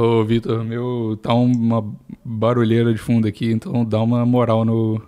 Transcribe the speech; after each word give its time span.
Ô, 0.00 0.24
Vitor, 0.24 0.62
meu, 0.62 1.18
tá 1.20 1.34
uma 1.34 1.84
barulheira 2.24 2.94
de 2.94 3.00
fundo 3.00 3.26
aqui, 3.26 3.50
então 3.50 3.84
dá 3.84 4.00
uma 4.00 4.24
moral 4.24 4.64
no, 4.64 5.02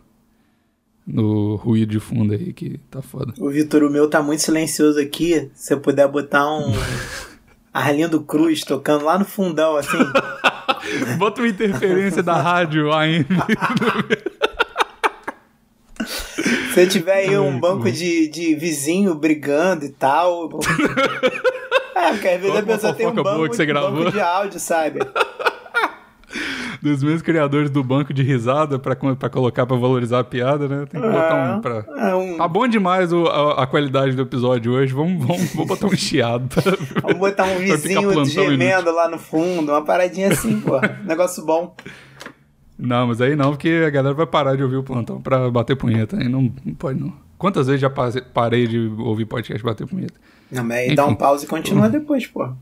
no 1.07 1.55
ruído 1.55 1.93
de 1.93 2.01
fundo 2.01 2.35
aí, 2.35 2.53
que 2.53 2.77
tá 2.91 3.01
foda. 3.01 3.33
O 3.39 3.49
Vitor, 3.51 3.85
o 3.85 3.89
meu 3.89 4.11
tá 4.11 4.21
muito 4.21 4.43
silencioso 4.43 4.99
aqui. 4.99 5.49
Se 5.55 5.73
eu 5.73 5.79
puder 5.79 6.09
botar 6.09 6.45
um 6.53 6.73
Arlindo 7.73 8.21
Cruz 8.23 8.65
tocando 8.65 9.05
lá 9.05 9.17
no 9.17 9.25
fundão, 9.25 9.77
assim. 9.77 9.97
Bota 11.19 11.41
uma 11.41 11.47
interferência 11.47 12.21
da 12.21 12.43
rádio 12.43 12.93
AM. 12.93 13.25
Se 16.75 16.87
tiver 16.89 17.15
aí 17.15 17.39
um 17.39 17.61
banco 17.61 17.93
de, 17.93 18.27
de 18.27 18.57
vizinho 18.57 19.15
brigando 19.15 19.85
e 19.85 19.91
tal. 19.91 20.59
É, 22.01 22.13
porque 22.13 22.29
às 22.29 22.41
vezes 22.41 22.57
a 22.57 22.63
pessoa 22.63 22.93
tem 22.95 23.07
um 23.07 23.15
banco, 23.15 23.49
que 23.49 23.57
você 23.57 23.67
gravou. 23.67 23.93
banco 23.93 24.13
de 24.13 24.21
áudio, 24.21 24.59
sabe? 24.59 25.01
Dos 26.81 27.03
mesmos 27.03 27.21
criadores 27.21 27.69
do 27.69 27.85
banco 27.85 28.15
de 28.15 28.23
risada 28.23 28.79
pra, 28.79 28.97
pra 28.97 29.29
colocar 29.29 29.67
pra 29.67 29.77
valorizar 29.77 30.21
a 30.21 30.25
piada, 30.25 30.67
né? 30.67 30.87
Tem 30.91 30.99
que 30.99 31.07
é, 31.07 31.11
botar 31.11 31.57
um 31.57 31.61
pra. 31.61 31.85
É 32.09 32.15
um... 32.15 32.37
Tá 32.39 32.49
bom 32.49 32.67
demais 32.67 33.13
o, 33.13 33.27
a, 33.27 33.65
a, 33.65 33.67
qualidade 33.67 34.17
do 34.17 34.23
episódio 34.23 34.73
hoje. 34.73 34.95
Vamos, 34.95 35.27
vamos, 35.27 35.53
vamos 35.53 35.69
botar 35.69 35.87
um 35.89 35.97
chiado. 35.97 36.49
Pra, 36.49 36.73
vamos 37.03 37.19
botar 37.21 37.45
um 37.45 37.59
vizinho 37.59 38.25
gemendo 38.25 38.65
inútil. 38.65 38.95
lá 38.95 39.09
no 39.09 39.19
fundo, 39.19 39.73
uma 39.73 39.85
paradinha 39.85 40.29
assim, 40.29 40.59
pô. 40.61 40.81
Negócio 41.05 41.45
bom. 41.45 41.75
Não, 42.79 43.09
mas 43.09 43.21
aí 43.21 43.37
não, 43.37 43.51
porque 43.51 43.85
a 43.87 43.91
galera 43.91 44.15
vai 44.15 44.27
parar 44.27 44.57
de 44.57 44.63
ouvir 44.63 44.77
o 44.77 44.83
plantão 44.83 45.21
pra 45.21 45.51
bater 45.51 45.77
punheta. 45.77 46.17
Aí 46.17 46.29
não, 46.29 46.51
não 46.65 46.75
pode 46.75 46.99
não. 46.99 47.13
Quantas 47.41 47.69
vezes 47.69 47.81
já 47.81 47.89
parei 47.89 48.67
de 48.67 48.79
ouvir 48.99 49.25
podcast 49.25 49.65
bater 49.65 49.87
punheta? 49.87 50.13
Não, 50.53 50.63
mas 50.63 50.77
aí 50.77 50.87
Enfim, 50.89 50.95
dá 50.95 51.07
um 51.07 51.15
pause 51.15 51.47
e 51.47 51.49
continua 51.49 51.87
eu... 51.87 51.91
depois, 51.91 52.27
pô. 52.27 52.53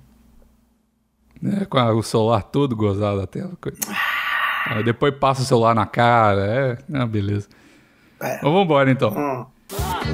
É, 1.45 1.65
com 1.65 1.79
a, 1.79 1.93
o 1.93 2.01
celular 2.01 2.45
todo 2.45 2.77
gozado 2.77 3.21
a 3.21 3.27
tela. 3.27 3.59
Aí 4.67 4.85
depois 4.85 5.13
passa 5.17 5.43
o 5.43 5.45
celular 5.45 5.75
na 5.75 5.85
cara. 5.85 6.47
É, 6.47 6.79
ah, 6.95 7.05
beleza. 7.07 7.49
É. 8.23 8.37
Então 8.37 8.53
vambora 8.53 8.89
então. 8.89 9.11
Hum. 9.11 9.47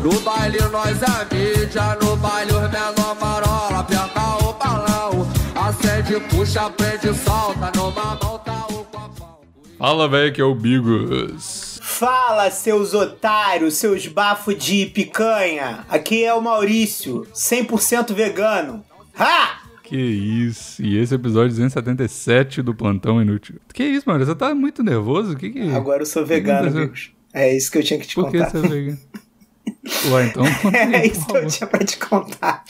No 0.02 0.20
baile 0.20 0.58
nós 0.72 0.98
é 1.02 1.34
mídia, 1.34 1.98
no 2.00 2.16
baile 2.16 2.52
os 2.52 2.70
menor 2.70 3.20
marola, 3.20 3.80
aperta 3.80 4.20
o 4.46 4.52
balão, 4.54 5.28
acende, 5.54 6.20
puxa, 6.30 6.70
prende, 6.70 7.12
solta, 7.12 7.70
numa 7.76 8.16
mão 8.16 8.38
tá 8.38 8.66
o 8.70 8.86
Fala, 9.76 10.08
velho, 10.08 10.32
que 10.32 10.40
é 10.40 10.44
o 10.44 10.54
Bigos. 10.54 11.73
Fala, 11.94 12.50
seus 12.50 12.92
otários, 12.92 13.74
seus 13.74 14.08
bafos 14.08 14.56
de 14.58 14.86
picanha. 14.86 15.86
Aqui 15.88 16.24
é 16.24 16.34
o 16.34 16.42
Maurício, 16.42 17.24
100% 17.32 18.12
vegano. 18.12 18.84
Ha! 19.16 19.60
Que 19.84 19.96
isso. 19.96 20.82
E 20.82 20.98
esse 20.98 21.14
é 21.14 21.16
o 21.16 21.20
episódio 21.20 21.50
277 21.50 22.62
do 22.62 22.74
Plantão 22.74 23.22
Inútil. 23.22 23.60
Que 23.72 23.84
isso, 23.84 24.08
mano? 24.08 24.26
Você 24.26 24.34
tá 24.34 24.52
muito 24.56 24.82
nervoso? 24.82 25.36
Que 25.36 25.50
que... 25.50 25.70
Agora 25.72 26.02
eu 26.02 26.06
sou 26.06 26.26
vegano, 26.26 26.66
amigos. 26.66 27.12
É 27.32 27.56
isso 27.56 27.70
que 27.70 27.78
eu 27.78 27.84
tinha 27.84 28.00
que 28.00 28.08
te 28.08 28.16
Por 28.16 28.24
contar. 28.24 28.50
Por 28.50 28.50
que 28.50 28.58
você 28.58 28.66
é 28.66 28.70
vegano? 28.70 28.98
Ué, 30.10 30.26
então... 30.26 30.44
é 30.92 31.06
isso 31.06 31.26
que 31.26 31.36
eu 31.36 31.46
tinha 31.46 31.66
pra 31.68 31.84
te 31.84 31.96
contar. 31.96 32.64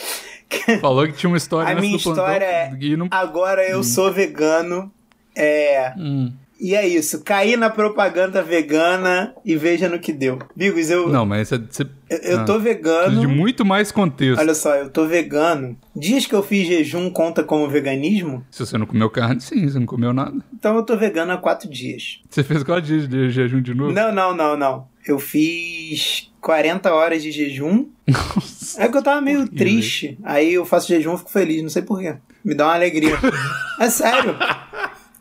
Falou 0.83 1.06
que 1.06 1.14
tinha 1.14 1.30
uma 1.30 1.39
história 1.39 1.72
A 1.75 1.80
minha 1.80 1.97
história 1.97 2.45
é... 2.45 2.77
Não... 2.95 3.08
Agora 3.11 3.67
eu 3.67 3.78
hum. 3.78 3.83
sou 3.83 4.12
vegano. 4.12 4.92
É... 5.34 5.95
Hum. 5.97 6.30
E 6.65 6.75
é 6.75 6.89
isso, 6.89 7.23
caí 7.23 7.59
na 7.59 7.69
propaganda 7.69 8.43
vegana 8.43 9.34
e 9.45 9.55
veja 9.55 9.87
no 9.87 9.98
que 9.98 10.11
deu. 10.11 10.39
Bigos, 10.57 10.89
eu. 10.89 11.11
Não, 11.11 11.27
mas 11.27 11.51
você. 11.51 11.87
Eu, 12.09 12.19
eu 12.20 12.41
ah, 12.41 12.45
tô 12.45 12.59
vegano. 12.59 13.20
De 13.20 13.27
muito 13.27 13.67
mais 13.67 13.93
contexto. 13.93 14.41
Olha 14.41 14.55
só, 14.55 14.75
eu 14.75 14.89
tô 14.89 15.07
vegano. 15.07 15.77
Dias 15.95 16.25
que 16.25 16.35
eu 16.35 16.42
fiz 16.42 16.67
jejum 16.67 17.11
conta 17.11 17.45
como 17.45 17.69
veganismo? 17.69 18.47
Se 18.51 18.65
você 18.65 18.79
não 18.79 18.87
comeu 18.87 19.11
carne, 19.11 19.42
sim, 19.42 19.69
você 19.69 19.79
não 19.79 19.85
comeu 19.85 20.15
nada. 20.15 20.42
Então 20.55 20.75
eu 20.75 20.83
tô 20.83 20.97
vegano 20.97 21.33
há 21.33 21.37
quatro 21.37 21.69
dias. 21.69 22.23
Você 22.31 22.42
fez 22.42 22.62
quatro 22.62 22.81
dias 22.81 23.07
de 23.07 23.29
jejum 23.29 23.61
de 23.61 23.75
novo? 23.75 23.92
Não, 23.92 24.11
não, 24.11 24.35
não, 24.35 24.57
não. 24.57 24.89
Eu 25.07 25.19
fiz 25.19 26.33
40 26.41 26.95
horas 26.95 27.23
de 27.23 27.31
jejum. 27.31 27.91
Nossa. 28.08 28.83
É 28.83 28.89
que 28.89 28.96
eu 28.96 29.02
tava 29.02 29.20
meio 29.20 29.46
triste. 29.46 30.19
Aí 30.25 30.55
eu 30.55 30.64
faço 30.64 30.89
jejum 30.89 31.13
e 31.13 31.19
fico 31.19 31.31
feliz, 31.31 31.63
não 31.63 31.69
sei 31.69 31.83
porquê. 31.83 32.17
Me 32.42 32.55
dá 32.55 32.69
uma 32.69 32.75
alegria. 32.75 33.19
é 33.79 33.91
sério. 33.91 34.35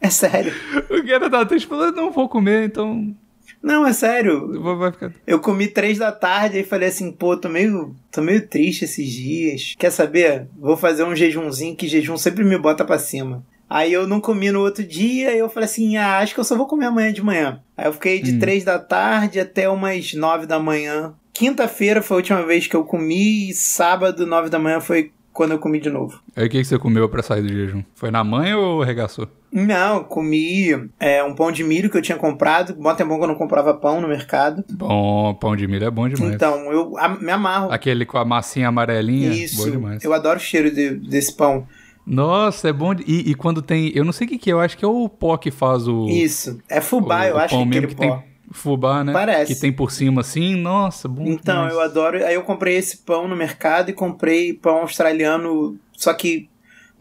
É 0.04 0.10
sério. 0.10 0.54
O 0.90 1.08
cara 1.08 1.30
tava 1.30 1.46
triste 1.46 1.66
falando, 1.66 1.96
não 1.96 2.12
vou 2.12 2.28
comer, 2.28 2.66
então. 2.66 3.16
Não, 3.62 3.88
é 3.88 3.94
sério. 3.94 4.62
Vai 4.78 4.92
ficar... 4.92 5.14
Eu 5.26 5.40
comi 5.40 5.66
três 5.66 5.98
da 5.98 6.12
tarde 6.12 6.60
e 6.60 6.64
falei 6.66 6.90
assim, 6.90 7.10
pô, 7.10 7.38
tô 7.38 7.48
meio, 7.48 7.96
tô 8.12 8.22
meio 8.22 8.46
triste 8.46 8.84
esses 8.84 9.10
dias. 9.10 9.74
Quer 9.80 9.92
saber? 9.92 10.50
Vou 10.60 10.76
fazer 10.76 11.06
um 11.06 11.16
jejumzinho, 11.16 11.74
que 11.74 11.88
jejum 11.88 12.18
sempre 12.18 12.44
me 12.44 12.58
bota 12.58 12.84
pra 12.84 13.00
cima. 13.00 13.46
Aí 13.70 13.94
eu 13.94 14.06
não 14.06 14.20
comi 14.20 14.52
no 14.52 14.60
outro 14.60 14.84
dia 14.84 15.34
e 15.34 15.40
eu 15.40 15.48
falei 15.48 15.66
assim, 15.66 15.96
ah, 15.96 16.20
acho 16.20 16.34
que 16.34 16.40
eu 16.42 16.44
só 16.44 16.58
vou 16.58 16.68
comer 16.68 16.88
amanhã 16.88 17.14
de 17.14 17.24
manhã. 17.24 17.62
Aí 17.78 17.86
eu 17.86 17.94
fiquei 17.94 18.22
de 18.22 18.34
hum. 18.34 18.40
três 18.40 18.66
da 18.66 18.78
tarde 18.78 19.40
até 19.40 19.70
umas 19.70 20.14
nove 20.14 20.46
da 20.46 20.60
manhã. 20.60 21.16
Quinta-feira 21.32 22.02
foi 22.02 22.16
a 22.16 22.20
última 22.20 22.46
vez 22.46 22.68
que 22.68 22.76
eu 22.76 22.84
comi 22.84 23.50
e 23.50 23.54
sábado, 23.54 24.28
nove 24.28 24.50
da 24.50 24.60
manhã, 24.60 24.82
foi 24.82 25.14
quando 25.34 25.52
eu 25.52 25.60
comi 25.60 25.80
de 25.80 25.90
novo. 25.90 26.22
Aí 26.36 26.46
o 26.46 26.50
que, 26.50 26.60
que 26.60 26.66
você 26.66 26.78
comeu 26.78 27.10
para 27.10 27.24
sair 27.24 27.42
do 27.42 27.50
jejum? 27.50 27.84
Foi 27.96 28.12
na 28.12 28.24
manhã 28.24 28.58
ou 28.58 28.84
arregaçou? 28.84 29.28
Não, 29.52 30.04
comi 30.04 30.90
é, 31.00 31.24
um 31.24 31.34
pão 31.36 31.52
de 31.52 31.64
milho 31.64 31.90
que 31.90 31.98
eu 31.98 32.02
tinha 32.02 32.18
comprado. 32.18 32.74
Bom 32.76 32.94
tempo 32.96 33.18
que 33.18 33.24
eu 33.24 33.28
não 33.28 33.36
comprava 33.36 33.74
pão 33.74 34.00
no 34.00 34.08
mercado. 34.08 34.64
Bom, 34.72 35.34
pão 35.36 35.56
de 35.56 35.68
milho 35.68 35.86
é 35.86 35.92
bom 35.92 36.08
demais. 36.08 36.34
Então, 36.34 36.72
eu 36.72 36.98
a, 36.98 37.10
me 37.10 37.32
amarro. 37.32 37.72
Aquele 37.72 38.06
com 38.06 38.18
a 38.18 38.26
massinha 38.26 38.68
amarelinha? 38.68 39.30
Isso. 39.30 39.66
Bom 39.66 39.72
demais. 39.72 40.04
Eu 40.04 40.14
adoro 40.14 40.38
o 40.38 40.42
cheiro 40.42 40.72
de, 40.72 40.92
desse 40.92 41.36
pão. 41.36 41.68
Nossa, 42.06 42.70
é 42.70 42.74
bom. 42.74 42.94
De... 42.94 43.04
E, 43.08 43.32
e, 43.32 43.36
quando 43.36 43.62
tem. 43.62 43.92
Eu 43.96 44.04
não 44.04 44.12
sei 44.12 44.28
o 44.28 44.30
que, 44.30 44.38
que 44.38 44.50
é, 44.50 44.54
eu 44.54 44.60
acho 44.60 44.78
que 44.78 44.86
é 44.86 44.88
o 44.88 45.08
pó 45.08 45.38
que 45.38 45.52
faz 45.52 45.88
o. 45.88 46.08
Isso. 46.08 46.60
É 46.70 46.82
fubá, 46.82 47.22
o, 47.22 47.26
eu 47.26 47.36
o 47.36 47.40
acho 47.40 47.56
pão 47.56 47.64
que 47.64 47.70
mesmo 47.70 47.88
que 47.88 47.96
pó. 47.96 48.02
tem 48.02 48.33
fubá, 48.52 49.04
né? 49.04 49.14
Parece. 49.14 49.54
Que 49.54 49.60
tem 49.60 49.72
por 49.72 49.92
cima 49.92 50.22
assim, 50.22 50.56
nossa, 50.56 51.08
bom. 51.08 51.24
Então, 51.26 51.56
demais. 51.56 51.74
eu 51.74 51.82
adoro. 51.82 52.26
Aí 52.26 52.36
eu 52.36 52.44
comprei 52.44 52.76
esse 52.76 52.98
pão 52.98 53.28
no 53.28 53.36
mercado 53.36 53.90
e 53.90 53.94
comprei 53.94 54.54
pão 54.54 54.78
australiano, 54.78 55.78
só 55.94 56.14
que 56.14 56.50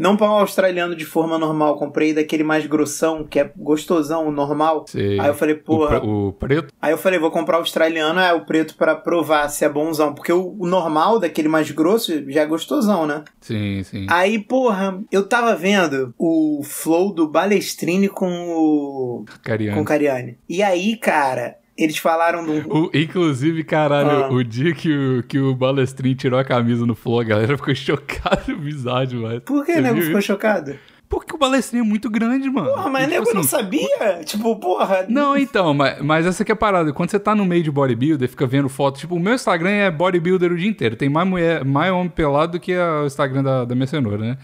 não 0.02 0.16
pão 0.16 0.32
australiano 0.32 0.96
de 0.96 1.04
forma 1.04 1.38
normal, 1.38 1.76
comprei 1.76 2.12
daquele 2.12 2.42
mais 2.42 2.66
grossão, 2.66 3.24
que 3.24 3.38
é 3.38 3.52
gostosão, 3.56 4.32
normal. 4.32 4.84
Sei. 4.88 5.20
Aí 5.20 5.28
eu 5.28 5.34
falei, 5.34 5.54
porra. 5.54 6.04
O, 6.04 6.28
o, 6.28 6.32
preto? 6.32 6.74
Aí 6.82 6.92
eu 6.92 6.98
falei, 6.98 7.20
vou 7.20 7.30
comprar 7.30 7.58
o 7.58 7.60
australiano, 7.60 8.18
é 8.18 8.32
o 8.32 8.44
preto 8.44 8.74
para 8.74 8.96
provar 8.96 9.48
se 9.48 9.64
é 9.64 9.68
bonzão. 9.68 10.12
Porque 10.12 10.32
o, 10.32 10.56
o, 10.58 10.66
normal, 10.66 11.20
daquele 11.20 11.46
mais 11.46 11.70
grosso, 11.70 12.28
já 12.28 12.42
é 12.42 12.46
gostosão, 12.46 13.06
né? 13.06 13.22
Sim, 13.41 13.84
sim. 13.84 14.06
Aí, 14.10 14.41
porra, 14.41 15.00
eu 15.12 15.22
tava 15.22 15.54
vendo 15.54 16.12
o 16.18 16.62
flow 16.64 17.14
do 17.14 17.28
Balestrini 17.28 18.08
com 18.08 18.28
o. 18.28 19.24
Cariani. 19.44 19.78
Com 19.78 19.84
Cariani. 19.84 20.38
E 20.48 20.64
aí, 20.64 20.96
cara, 20.96 21.58
eles 21.77 21.97
falaram 21.97 22.44
do. 22.44 22.53
O, 22.69 22.91
inclusive, 22.93 23.65
caralho, 23.65 24.25
ah. 24.25 24.33
o 24.33 24.44
dia 24.44 24.75
que 24.75 24.93
o, 24.93 25.22
que 25.22 25.38
o 25.38 25.55
Balestrin 25.55 26.15
tirou 26.15 26.38
a 26.38 26.44
camisa 26.44 26.84
no 26.84 26.94
Flow, 26.94 27.21
a 27.21 27.25
galera 27.25 27.56
ficou 27.56 27.75
chocada, 27.77 28.55
bizarro 28.55 29.06
demais. 29.06 29.41
Por 29.41 29.65
que, 29.65 29.81
nego, 29.81 30.00
ficou 30.00 30.21
chocado? 30.21 30.75
Porque 31.09 31.34
o 31.34 31.38
Balestrin 31.38 31.81
é 31.81 31.83
muito 31.83 32.09
grande, 32.09 32.49
mano. 32.49 32.71
Porra, 32.71 32.88
mas 32.88 33.09
nego 33.09 33.25
tipo, 33.25 33.34
não 33.34 33.43
assim, 33.43 33.50
sabia? 33.50 34.21
Tipo, 34.25 34.56
porra. 34.56 35.05
Não, 35.09 35.37
então, 35.37 35.75
mas, 35.75 36.00
mas 36.00 36.27
essa 36.27 36.44
que 36.44 36.50
é 36.50 36.55
a 36.55 36.56
parada. 36.56 36.93
Quando 36.93 37.10
você 37.10 37.19
tá 37.19 37.34
no 37.34 37.44
meio 37.44 37.62
de 37.62 37.71
bodybuilder, 37.71 38.28
fica 38.28 38.47
vendo 38.47 38.69
foto. 38.69 38.99
Tipo, 38.99 39.16
o 39.16 39.21
meu 39.21 39.34
Instagram 39.34 39.71
é 39.71 39.91
bodybuilder 39.91 40.53
o 40.53 40.56
dia 40.56 40.69
inteiro. 40.69 40.97
Tem 40.97 41.10
mais 41.10 41.28
mulher, 41.28 41.65
mais 41.65 41.93
homem 41.93 42.09
pelado 42.09 42.53
do 42.53 42.60
que 42.60 42.75
o 42.75 43.06
Instagram 43.06 43.43
da, 43.43 43.65
da 43.66 43.75
minha 43.75 43.87
cenoura, 43.87 44.19
né? 44.19 44.39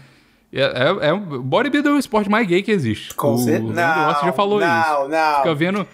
É, 0.53 0.61
é, 0.61 1.09
é, 1.09 1.13
bodybuilder 1.15 1.91
é 1.91 1.95
o 1.95 1.99
esporte 1.99 2.29
mais 2.29 2.47
gay 2.47 2.61
que 2.61 2.71
existe. 2.71 3.15
Com 3.15 3.37
certeza. 3.37 3.73
Não, 3.73 4.25
já 4.25 4.33
falou 4.33 4.59
não, 4.59 4.81
isso. 4.81 4.89
Não, 4.89 5.09
não. 5.09 5.37
Fica 5.37 5.55
vendo. 5.55 5.87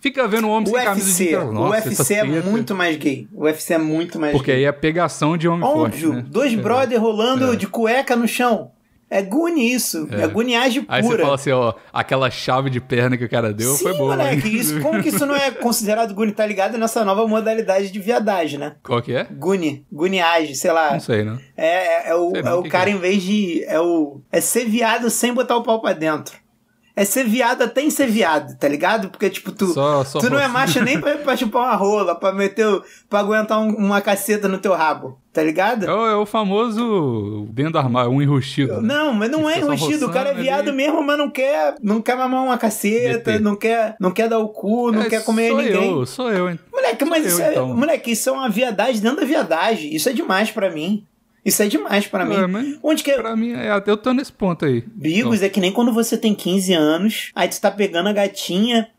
Fica 0.00 0.26
vendo 0.26 0.46
o 0.46 0.50
homem 0.50 0.68
o 0.68 0.70
sem 0.70 0.76
UFC, 0.76 0.84
camisa 0.84 1.24
de 1.24 1.52
Nossa, 1.52 1.58
O 1.58 1.70
UFC 1.70 2.14
é 2.14 2.24
muito 2.24 2.74
mais 2.74 2.96
gay. 2.96 3.28
O 3.32 3.44
UFC 3.44 3.74
é 3.74 3.78
muito 3.78 4.18
mais 4.18 4.32
Porque 4.32 4.50
gay. 4.50 4.60
aí 4.60 4.64
é 4.64 4.72
pegação 4.72 5.36
de 5.36 5.46
homem 5.46 5.64
Óbvio, 5.64 6.12
forte, 6.12 6.24
né? 6.24 6.24
dois 6.28 6.52
é. 6.52 6.56
brother 6.56 7.00
rolando 7.00 7.52
é. 7.52 7.56
de 7.56 7.66
cueca 7.66 8.16
no 8.16 8.26
chão. 8.26 8.72
É 9.12 9.20
guni 9.20 9.72
isso. 9.72 10.08
É, 10.12 10.22
é 10.22 10.28
guniagem 10.28 10.84
pura. 10.84 10.96
Aí 10.96 11.02
você 11.02 11.18
fala 11.18 11.34
assim, 11.34 11.50
ó, 11.50 11.74
aquela 11.92 12.30
chave 12.30 12.70
de 12.70 12.80
perna 12.80 13.18
que 13.18 13.24
o 13.24 13.28
cara 13.28 13.52
deu 13.52 13.74
Sim, 13.74 13.82
foi 13.82 13.94
boa. 13.94 14.16
moleque, 14.16 14.48
isso, 14.56 14.78
como 14.80 15.02
que 15.02 15.08
isso 15.08 15.26
não 15.26 15.34
é 15.34 15.50
considerado 15.50 16.14
guni? 16.14 16.30
Tá 16.30 16.46
ligado 16.46 16.78
nessa 16.78 17.04
nova 17.04 17.26
modalidade 17.26 17.90
de 17.90 17.98
viadagem, 17.98 18.60
né? 18.60 18.76
Qual 18.84 19.02
que 19.02 19.12
é? 19.12 19.24
Guni. 19.24 19.84
Guniagem, 19.92 20.54
sei 20.54 20.70
lá. 20.70 20.92
Não 20.92 21.00
sei, 21.00 21.24
não. 21.24 21.38
É, 21.56 21.66
é, 21.66 22.10
é 22.10 22.14
o, 22.14 22.32
é 22.36 22.54
o 22.54 22.62
cara, 22.62 22.88
é. 22.88 22.92
em 22.92 22.98
vez 22.98 23.20
de... 23.20 23.64
É, 23.64 23.80
o, 23.80 24.20
é 24.30 24.40
ser 24.40 24.66
viado 24.66 25.10
sem 25.10 25.34
botar 25.34 25.56
o 25.56 25.64
pau 25.64 25.80
pra 25.80 25.92
dentro 25.92 26.38
é 27.00 27.04
ser 27.06 27.24
viado 27.24 27.62
até 27.62 27.80
em 27.80 27.88
ser 27.88 28.08
viado, 28.08 28.58
tá 28.58 28.68
ligado? 28.68 29.08
Porque, 29.08 29.30
tipo, 29.30 29.50
tu, 29.50 29.68
só, 29.68 30.04
só 30.04 30.18
tu 30.18 30.28
não 30.28 30.38
é 30.38 30.46
macho 30.46 30.84
nem 30.84 31.00
pra, 31.00 31.16
pra 31.16 31.34
chupar 31.34 31.62
uma 31.62 31.74
rola, 31.74 32.14
pra 32.14 32.30
meter, 32.30 32.66
pra 33.08 33.20
aguentar 33.20 33.58
um, 33.58 33.70
uma 33.74 34.02
caceta 34.02 34.46
no 34.46 34.58
teu 34.58 34.74
rabo, 34.74 35.18
tá 35.32 35.42
ligado? 35.42 35.86
É 35.86 35.94
o, 35.94 36.06
é 36.06 36.16
o 36.16 36.26
famoso 36.26 37.48
dentro 37.52 37.72
do 37.72 37.78
armário, 37.78 38.10
um 38.10 38.20
enrustido. 38.20 38.82
Né? 38.82 38.94
Não, 38.94 39.14
mas 39.14 39.30
não 39.30 39.48
é 39.48 39.60
enrustido, 39.60 40.08
o 40.08 40.12
cara 40.12 40.28
é 40.28 40.34
viado 40.34 40.68
ali. 40.68 40.76
mesmo, 40.76 41.02
mas 41.02 41.16
não 41.16 41.30
quer, 41.30 41.74
não 41.80 42.02
quer 42.02 42.18
mamar 42.18 42.44
uma 42.44 42.58
caceta, 42.58 43.38
não 43.38 43.56
quer, 43.56 43.96
não 43.98 44.10
quer 44.10 44.28
dar 44.28 44.38
o 44.38 44.50
cu, 44.50 44.92
não 44.92 45.00
é, 45.00 45.08
quer 45.08 45.24
comer 45.24 45.48
sou 45.48 45.62
ninguém. 45.62 45.90
Eu, 45.90 46.04
sou 46.04 46.30
eu, 46.30 46.50
hein? 46.50 46.58
Moleque, 46.70 46.98
sou 46.98 47.08
mas 47.08 47.24
eu, 47.24 47.30
isso 47.30 47.40
é, 47.40 47.50
então. 47.52 47.74
moleque, 47.74 48.10
isso 48.10 48.28
é 48.28 48.32
uma 48.32 48.50
viadagem 48.50 49.00
dentro 49.00 49.20
da 49.20 49.24
viadagem, 49.24 49.94
isso 49.94 50.06
é 50.06 50.12
demais 50.12 50.50
para 50.50 50.70
mim. 50.70 51.06
Isso 51.44 51.62
é 51.62 51.68
demais 51.68 52.06
para 52.06 52.24
mim. 52.24 52.34
É, 52.34 52.78
Onde 52.82 53.02
que 53.02 53.10
é? 53.10 53.16
Pra 53.16 53.34
mim, 53.34 53.52
é, 53.52 53.70
eu 53.86 53.96
tô 53.96 54.12
nesse 54.12 54.32
ponto 54.32 54.64
aí. 54.64 54.82
Bigos 54.86 55.36
então. 55.36 55.46
é 55.46 55.48
que 55.48 55.60
nem 55.60 55.72
quando 55.72 55.92
você 55.92 56.16
tem 56.18 56.34
15 56.34 56.72
anos, 56.74 57.30
aí 57.34 57.48
tu 57.48 57.60
tá 57.60 57.70
pegando 57.70 58.08
a 58.08 58.12
gatinha, 58.12 58.90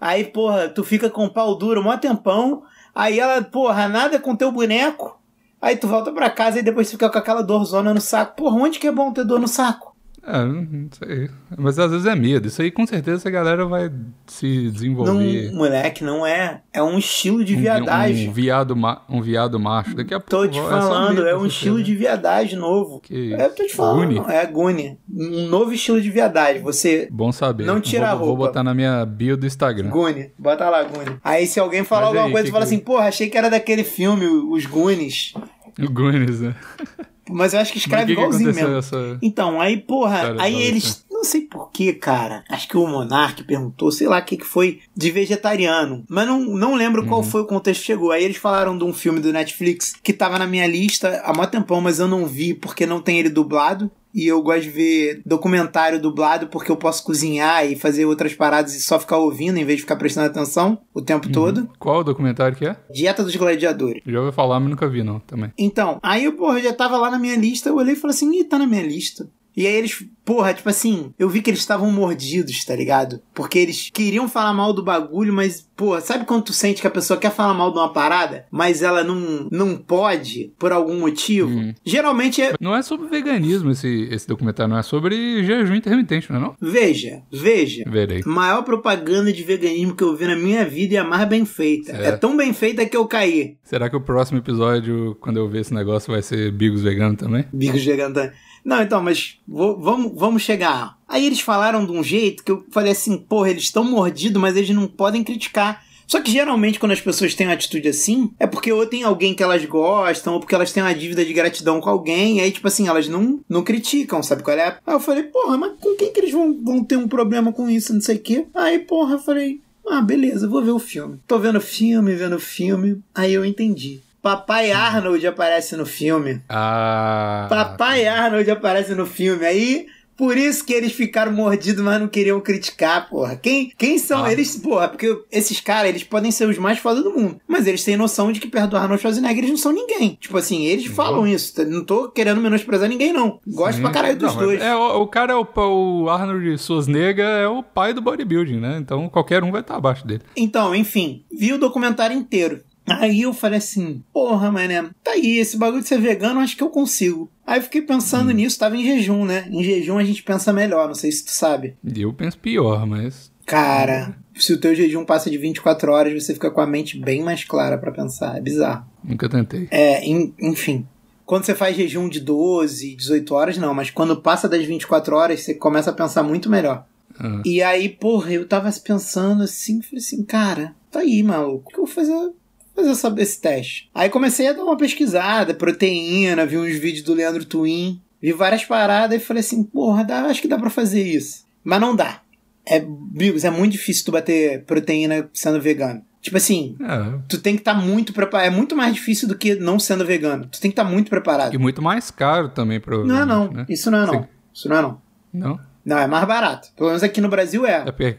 aí, 0.00 0.24
porra, 0.24 0.68
tu 0.68 0.84
fica 0.84 1.10
com 1.10 1.24
o 1.24 1.30
pau 1.30 1.56
duro 1.56 1.80
um 1.80 1.98
tempão, 1.98 2.62
aí 2.94 3.18
ela, 3.18 3.42
porra, 3.42 3.88
nada 3.88 4.18
com 4.20 4.36
teu 4.36 4.52
boneco, 4.52 5.20
aí 5.60 5.76
tu 5.76 5.88
volta 5.88 6.12
pra 6.12 6.30
casa 6.30 6.60
e 6.60 6.62
depois 6.62 6.90
fica 6.90 7.10
com 7.10 7.18
aquela 7.18 7.42
dorzona 7.42 7.92
no 7.92 8.00
saco. 8.00 8.36
Porra, 8.36 8.56
onde 8.56 8.78
que 8.78 8.86
é 8.86 8.92
bom 8.92 9.12
ter 9.12 9.24
dor 9.24 9.40
no 9.40 9.48
saco? 9.48 9.87
É, 10.30 10.44
não 10.44 10.88
sei. 10.92 11.30
Mas 11.56 11.78
às 11.78 11.90
vezes 11.90 12.06
é 12.06 12.14
medo. 12.14 12.48
Isso 12.48 12.60
aí 12.60 12.70
com 12.70 12.86
certeza 12.86 13.26
a 13.26 13.32
galera 13.32 13.64
vai 13.64 13.90
se 14.26 14.70
desenvolver. 14.70 15.50
Não, 15.50 15.56
moleque, 15.56 16.04
não 16.04 16.26
é. 16.26 16.60
É 16.70 16.82
um 16.82 16.98
estilo 16.98 17.42
de 17.42 17.56
viadagem. 17.56 18.28
Um, 18.28 18.30
um 18.30 18.34
viado, 18.34 18.76
ma 18.76 19.02
um 19.08 19.22
viado 19.22 19.58
macho. 19.58 19.96
Daqui 19.96 20.12
a 20.12 20.20
pouco. 20.20 20.30
Tô 20.30 20.46
te 20.46 20.60
falando, 20.60 21.26
é, 21.26 21.30
é 21.30 21.36
um 21.36 21.46
estilo 21.46 21.82
de 21.82 21.94
viadagem 21.94 22.58
novo. 22.58 23.00
Que 23.00 23.32
é, 23.32 23.48
tô 23.48 23.64
te 23.64 23.74
falando. 23.74 24.14
Gune. 24.14 24.22
É 24.28 24.44
Gune. 24.44 24.98
Um 25.10 25.48
novo 25.48 25.72
estilo 25.72 25.98
de 25.98 26.10
viadagem. 26.10 26.60
Você. 26.60 27.08
Bom 27.10 27.32
saber. 27.32 27.64
Não 27.64 27.80
tira 27.80 28.08
vou, 28.08 28.08
a 28.08 28.12
roupa. 28.12 28.26
Vou 28.26 28.36
botar 28.36 28.62
na 28.62 28.74
minha 28.74 29.06
bio 29.06 29.34
do 29.34 29.46
Instagram. 29.46 29.88
Gune. 29.88 30.30
Bota 30.38 30.68
lá, 30.68 30.82
Gune. 30.82 31.18
Aí 31.24 31.46
se 31.46 31.58
alguém 31.58 31.84
falar 31.84 32.02
Mas 32.02 32.08
alguma 32.08 32.26
aí, 32.26 32.32
coisa, 32.32 32.46
você 32.46 32.52
fala 32.52 32.64
assim, 32.64 32.78
porra, 32.78 33.06
achei 33.06 33.30
que 33.30 33.38
era 33.38 33.48
daquele 33.48 33.82
filme, 33.82 34.26
Os 34.26 34.66
Gunes. 34.66 35.32
O 35.80 35.90
Gunes, 35.90 36.40
né? 36.40 36.54
Mas 37.30 37.54
eu 37.54 37.60
acho 37.60 37.72
que 37.72 37.78
escreve 37.78 38.06
que 38.06 38.12
igualzinho 38.12 38.52
que 38.52 38.60
mesmo. 38.60 38.76
Essa... 38.76 39.18
Então, 39.22 39.60
aí, 39.60 39.76
porra, 39.76 40.36
aí 40.38 40.60
eles. 40.62 41.04
Não 41.10 41.24
sei 41.24 41.40
porquê, 41.40 41.92
cara. 41.92 42.44
Acho 42.48 42.68
que 42.68 42.76
o 42.76 42.86
Monark 42.86 43.42
perguntou, 43.42 43.90
sei 43.90 44.06
lá 44.06 44.20
o 44.20 44.24
que, 44.24 44.36
que 44.36 44.46
foi, 44.46 44.80
de 44.96 45.10
vegetariano. 45.10 46.04
Mas 46.08 46.26
não, 46.28 46.40
não 46.40 46.76
lembro 46.76 47.02
uhum. 47.02 47.08
qual 47.08 47.22
foi 47.24 47.40
o 47.40 47.46
contexto 47.46 47.80
que 47.80 47.86
chegou. 47.86 48.12
Aí 48.12 48.22
eles 48.22 48.36
falaram 48.36 48.78
de 48.78 48.84
um 48.84 48.92
filme 48.92 49.18
do 49.18 49.32
Netflix 49.32 49.94
que 50.00 50.12
tava 50.12 50.38
na 50.38 50.46
minha 50.46 50.66
lista 50.66 51.20
há 51.24 51.34
muito 51.34 51.50
tempão, 51.50 51.80
mas 51.80 51.98
eu 51.98 52.06
não 52.06 52.24
vi 52.24 52.54
porque 52.54 52.86
não 52.86 53.00
tem 53.00 53.18
ele 53.18 53.28
dublado 53.28 53.90
e 54.14 54.26
eu 54.26 54.42
gosto 54.42 54.62
de 54.62 54.70
ver 54.70 55.22
documentário 55.24 56.00
dublado 56.00 56.48
porque 56.48 56.70
eu 56.70 56.76
posso 56.76 57.04
cozinhar 57.04 57.66
e 57.66 57.76
fazer 57.76 58.04
outras 58.04 58.34
paradas 58.34 58.74
e 58.74 58.80
só 58.80 58.98
ficar 58.98 59.18
ouvindo 59.18 59.58
em 59.58 59.64
vez 59.64 59.78
de 59.78 59.82
ficar 59.82 59.96
prestando 59.96 60.26
atenção 60.26 60.78
o 60.94 61.02
tempo 61.02 61.26
uhum. 61.26 61.32
todo. 61.32 61.70
Qual 61.78 62.00
o 62.00 62.04
documentário 62.04 62.56
que 62.56 62.66
é? 62.66 62.76
Dieta 62.92 63.22
dos 63.22 63.36
Gladiadores. 63.36 64.02
Já 64.06 64.20
ouvi 64.20 64.32
falar, 64.32 64.60
mas 64.60 64.70
nunca 64.70 64.88
vi 64.88 65.02
não, 65.02 65.20
também. 65.20 65.52
Então, 65.58 65.98
aí 66.02 66.24
eu, 66.24 66.32
porra, 66.32 66.60
já 66.60 66.72
tava 66.72 66.96
lá 66.96 67.10
na 67.10 67.18
minha 67.18 67.36
lista, 67.36 67.68
eu 67.68 67.76
olhei 67.76 67.94
e 67.94 67.96
falei 67.96 68.14
assim, 68.14 68.40
ih, 68.40 68.44
tá 68.44 68.58
na 68.58 68.66
minha 68.66 68.82
lista. 68.82 69.28
E 69.58 69.66
aí 69.66 69.74
eles, 69.74 70.06
porra, 70.24 70.54
tipo 70.54 70.68
assim, 70.68 71.12
eu 71.18 71.28
vi 71.28 71.42
que 71.42 71.50
eles 71.50 71.58
estavam 71.58 71.90
mordidos, 71.90 72.64
tá 72.64 72.76
ligado? 72.76 73.20
Porque 73.34 73.58
eles 73.58 73.90
queriam 73.92 74.28
falar 74.28 74.54
mal 74.54 74.72
do 74.72 74.84
bagulho, 74.84 75.32
mas, 75.32 75.68
porra, 75.74 76.00
sabe 76.00 76.24
quando 76.24 76.44
tu 76.44 76.52
sente 76.52 76.80
que 76.80 76.86
a 76.86 76.90
pessoa 76.90 77.18
quer 77.18 77.32
falar 77.32 77.54
mal 77.54 77.72
de 77.72 77.76
uma 77.76 77.92
parada, 77.92 78.46
mas 78.52 78.82
ela 78.82 79.02
não, 79.02 79.48
não 79.50 79.76
pode 79.76 80.52
por 80.56 80.70
algum 80.70 81.00
motivo? 81.00 81.50
Hum. 81.50 81.74
Geralmente 81.84 82.40
é. 82.40 82.52
Não 82.60 82.72
é 82.72 82.82
sobre 82.82 83.08
veganismo 83.08 83.72
esse, 83.72 84.08
esse 84.12 84.28
documentário, 84.28 84.70
não 84.70 84.78
é 84.78 84.82
sobre 84.84 85.42
jejum 85.42 85.74
intermitente, 85.74 86.30
não 86.30 86.38
é? 86.38 86.40
Não? 86.40 86.56
Veja, 86.60 87.20
veja. 87.32 87.82
Verei. 87.90 88.22
Maior 88.24 88.62
propaganda 88.62 89.32
de 89.32 89.42
veganismo 89.42 89.96
que 89.96 90.04
eu 90.04 90.14
vi 90.14 90.24
na 90.24 90.36
minha 90.36 90.64
vida 90.64 90.94
e 90.94 90.96
a 90.96 91.02
mais 91.02 91.28
bem 91.28 91.44
feita. 91.44 91.90
É. 91.90 92.10
é 92.10 92.12
tão 92.12 92.36
bem 92.36 92.52
feita 92.52 92.86
que 92.86 92.96
eu 92.96 93.08
caí. 93.08 93.56
Será 93.64 93.90
que 93.90 93.96
o 93.96 94.00
próximo 94.00 94.38
episódio, 94.38 95.16
quando 95.20 95.38
eu 95.38 95.48
ver 95.48 95.62
esse 95.62 95.74
negócio, 95.74 96.12
vai 96.12 96.22
ser 96.22 96.52
Bigos 96.52 96.82
vegano 96.82 97.16
também? 97.16 97.44
Bigos 97.52 97.84
vegano 97.84 98.14
também. 98.14 98.30
Não, 98.68 98.82
então, 98.82 99.02
mas 99.02 99.38
vou, 99.48 99.80
vamos, 99.80 100.12
vamos 100.14 100.42
chegar. 100.42 100.98
Aí 101.08 101.24
eles 101.24 101.40
falaram 101.40 101.86
de 101.86 101.90
um 101.90 102.04
jeito 102.04 102.44
que 102.44 102.52
eu 102.52 102.66
falei 102.70 102.92
assim, 102.92 103.16
porra, 103.16 103.48
eles 103.48 103.62
estão 103.62 103.82
mordidos, 103.82 104.38
mas 104.38 104.56
eles 104.56 104.68
não 104.68 104.86
podem 104.86 105.24
criticar. 105.24 105.82
Só 106.06 106.20
que 106.20 106.30
geralmente 106.30 106.78
quando 106.78 106.92
as 106.92 107.00
pessoas 107.00 107.34
têm 107.34 107.46
uma 107.46 107.54
atitude 107.54 107.88
assim, 107.88 108.30
é 108.38 108.46
porque 108.46 108.70
ou 108.70 108.84
tem 108.84 109.04
alguém 109.04 109.32
que 109.32 109.42
elas 109.42 109.64
gostam, 109.64 110.34
ou 110.34 110.40
porque 110.40 110.54
elas 110.54 110.70
têm 110.70 110.82
uma 110.82 110.94
dívida 110.94 111.24
de 111.24 111.32
gratidão 111.32 111.80
com 111.80 111.88
alguém, 111.88 112.36
e 112.36 112.40
aí, 112.42 112.52
tipo 112.52 112.68
assim, 112.68 112.86
elas 112.88 113.08
não, 113.08 113.40
não 113.48 113.64
criticam, 113.64 114.22
sabe 114.22 114.42
qual 114.42 114.58
é? 114.58 114.76
Aí 114.86 114.94
eu 114.94 115.00
falei, 115.00 115.22
porra, 115.22 115.56
mas 115.56 115.72
com 115.80 115.96
quem 115.96 116.12
que 116.12 116.20
eles 116.20 116.32
vão, 116.32 116.54
vão 116.62 116.84
ter 116.84 116.98
um 116.98 117.08
problema 117.08 117.50
com 117.54 117.70
isso, 117.70 117.94
não 117.94 118.02
sei 118.02 118.16
o 118.16 118.20
quê? 118.20 118.46
Aí, 118.54 118.80
porra, 118.80 119.14
eu 119.14 119.18
falei, 119.18 119.62
ah, 119.88 120.02
beleza, 120.02 120.46
vou 120.46 120.62
ver 120.62 120.72
o 120.72 120.78
filme. 120.78 121.18
Tô 121.26 121.38
vendo 121.38 121.58
filme, 121.58 122.14
vendo 122.14 122.38
filme, 122.38 123.00
aí 123.14 123.32
eu 123.32 123.46
entendi. 123.46 124.02
Papai 124.28 124.72
Arnold 124.72 125.26
aparece 125.26 125.74
no 125.74 125.86
filme. 125.86 126.42
Ah. 126.50 127.46
Papai 127.48 128.06
Arnold 128.06 128.50
aparece 128.50 128.94
no 128.94 129.06
filme. 129.06 129.46
Aí 129.46 129.86
por 130.18 130.36
isso 130.36 130.66
que 130.66 130.72
eles 130.74 130.92
ficaram 130.92 131.30
mordidos, 131.30 131.82
mas 131.82 132.00
não 132.00 132.08
queriam 132.08 132.40
criticar, 132.40 133.08
porra. 133.08 133.36
Quem, 133.36 133.72
quem 133.78 133.98
são 133.98 134.24
ah. 134.24 134.32
eles? 134.32 134.56
Porra, 134.56 134.88
porque 134.88 135.16
esses 135.30 135.60
caras, 135.60 135.90
eles 135.90 136.02
podem 136.02 136.32
ser 136.32 136.48
os 136.48 136.58
mais 136.58 136.80
fodas 136.80 137.04
do 137.04 137.12
mundo. 137.12 137.40
Mas 137.46 137.68
eles 137.68 137.84
têm 137.84 137.96
noção 137.96 138.32
de 138.32 138.40
que 138.40 138.48
perto 138.48 138.70
do 138.70 138.76
Arnold 138.76 139.00
Schwarzenegger 139.00 139.38
eles 139.38 139.50
não 139.50 139.56
são 139.56 139.72
ninguém. 139.72 140.18
Tipo 140.20 140.36
assim, 140.36 140.66
eles 140.66 140.88
uhum. 140.88 140.94
falam 140.94 141.26
isso. 141.26 141.64
Não 141.64 141.84
tô 141.84 142.08
querendo 142.08 142.40
menosprezar 142.40 142.88
ninguém, 142.88 143.12
não. 143.12 143.38
Gosto 143.46 143.76
Sim. 143.76 143.82
pra 143.82 143.92
caralho 143.92 144.18
dos 144.18 144.34
não, 144.34 144.42
dois. 144.42 144.60
É, 144.60 144.74
o, 144.74 145.02
o, 145.02 145.06
cara 145.06 145.34
é 145.34 145.36
o, 145.36 145.46
o 145.56 146.10
Arnold 146.10 146.58
Schwarzenegger 146.58 147.24
é 147.24 147.46
o 147.46 147.62
pai 147.62 147.94
do 147.94 148.02
bodybuilding, 148.02 148.58
né? 148.58 148.76
Então 148.78 149.08
qualquer 149.08 149.44
um 149.44 149.52
vai 149.52 149.60
estar 149.60 149.76
abaixo 149.76 150.04
dele. 150.04 150.22
Então, 150.36 150.74
enfim, 150.74 151.24
vi 151.30 151.52
o 151.52 151.58
documentário 151.58 152.16
inteiro. 152.16 152.60
Aí 152.90 153.22
eu 153.22 153.32
falei 153.32 153.58
assim, 153.58 154.02
porra, 154.12 154.50
mané, 154.50 154.90
tá 155.02 155.12
aí, 155.12 155.38
esse 155.38 155.56
bagulho 155.56 155.82
de 155.82 155.88
ser 155.88 156.00
vegano, 156.00 156.40
acho 156.40 156.56
que 156.56 156.62
eu 156.62 156.70
consigo. 156.70 157.30
Aí 157.46 157.58
eu 157.58 157.62
fiquei 157.62 157.82
pensando 157.82 158.30
hum. 158.30 158.34
nisso, 158.34 158.58
tava 158.58 158.76
em 158.76 158.84
jejum, 158.84 159.24
né? 159.24 159.48
Em 159.50 159.62
jejum 159.62 159.98
a 159.98 160.04
gente 160.04 160.22
pensa 160.22 160.52
melhor, 160.52 160.88
não 160.88 160.94
sei 160.94 161.10
se 161.12 161.24
tu 161.24 161.30
sabe. 161.30 161.76
Eu 161.96 162.12
penso 162.12 162.38
pior, 162.38 162.86
mas. 162.86 163.32
Cara, 163.46 164.14
se 164.34 164.52
o 164.52 164.60
teu 164.60 164.74
jejum 164.74 165.04
passa 165.04 165.30
de 165.30 165.38
24 165.38 165.90
horas, 165.90 166.12
você 166.12 166.34
fica 166.34 166.50
com 166.50 166.60
a 166.60 166.66
mente 166.66 166.98
bem 166.98 167.22
mais 167.22 167.44
clara 167.44 167.78
para 167.78 167.90
pensar. 167.90 168.36
É 168.36 168.40
bizarro. 168.40 168.86
Nunca 169.02 169.28
tentei. 169.28 169.68
É, 169.70 170.02
enfim. 170.06 170.86
Quando 171.24 171.44
você 171.44 171.54
faz 171.54 171.76
jejum 171.76 172.08
de 172.08 172.20
12, 172.20 172.94
18 172.96 173.34
horas, 173.34 173.58
não, 173.58 173.74
mas 173.74 173.90
quando 173.90 174.20
passa 174.20 174.48
das 174.48 174.64
24 174.64 175.14
horas, 175.14 175.40
você 175.40 175.54
começa 175.54 175.90
a 175.90 175.94
pensar 175.94 176.22
muito 176.22 176.48
melhor. 176.48 176.86
Ah. 177.18 177.42
E 177.44 177.62
aí, 177.62 177.88
porra, 177.88 178.32
eu 178.32 178.46
tava 178.46 178.70
pensando 178.72 179.42
assim, 179.42 179.82
falei 179.82 179.98
assim, 179.98 180.24
cara, 180.24 180.74
tá 180.90 181.00
aí, 181.00 181.22
maluco, 181.22 181.68
o 181.68 181.68
que 181.68 181.78
eu 181.78 181.84
vou 181.84 181.94
fazer? 181.94 182.32
Fazer 182.78 182.90
essa, 182.90 183.14
esse 183.18 183.40
teste. 183.40 183.90
Aí 183.94 184.08
comecei 184.08 184.48
a 184.48 184.52
dar 184.52 184.62
uma 184.62 184.76
pesquisada, 184.76 185.54
proteína, 185.54 186.46
vi 186.46 186.56
uns 186.56 186.76
vídeos 186.76 187.02
do 187.02 187.14
Leandro 187.14 187.44
Twin, 187.44 188.00
vi 188.20 188.32
várias 188.32 188.64
paradas 188.64 189.20
e 189.20 189.24
falei 189.24 189.40
assim, 189.40 189.62
porra, 189.62 190.04
dá, 190.04 190.22
acho 190.22 190.40
que 190.40 190.48
dá 190.48 190.58
para 190.58 190.70
fazer 190.70 191.02
isso. 191.02 191.44
Mas 191.64 191.80
não 191.80 191.94
dá. 191.94 192.20
É, 192.66 192.84
Bigos, 192.86 193.44
é 193.44 193.50
muito 193.50 193.72
difícil 193.72 194.04
tu 194.04 194.12
bater 194.12 194.64
proteína 194.64 195.28
sendo 195.32 195.60
vegano. 195.60 196.02
Tipo 196.20 196.36
assim, 196.36 196.76
é. 196.80 197.18
tu 197.28 197.38
tem 197.38 197.54
que 197.54 197.60
estar 197.60 197.74
tá 197.74 197.80
muito 197.80 198.12
preparado. 198.12 198.46
É 198.46 198.50
muito 198.50 198.76
mais 198.76 198.94
difícil 198.94 199.26
do 199.26 199.36
que 199.36 199.54
não 199.54 199.78
sendo 199.78 200.04
vegano. 200.04 200.46
Tu 200.46 200.60
tem 200.60 200.70
que 200.70 200.72
estar 200.72 200.84
tá 200.84 200.90
muito 200.90 201.08
preparado. 201.08 201.54
E 201.54 201.58
muito 201.58 201.80
mais 201.80 202.10
caro 202.10 202.48
também, 202.48 202.80
provavelmente. 202.80 203.26
Não, 203.26 203.46
não. 203.46 203.52
Né? 203.52 203.66
Isso 203.68 203.90
não 203.90 204.02
é 204.02 204.06
não. 204.06 204.14
Sim. 204.14 204.28
Isso 204.52 204.68
não 204.68 204.76
é 204.76 204.82
não. 204.82 205.00
Não? 205.32 205.60
Não, 205.84 205.98
é 205.98 206.06
mais 206.06 206.26
barato. 206.26 206.68
Pelo 206.76 206.90
menos 206.90 207.02
aqui 207.02 207.20
no 207.20 207.28
Brasil 207.28 207.64
é. 207.64 207.84
É 207.86 207.92
porque, 207.92 208.18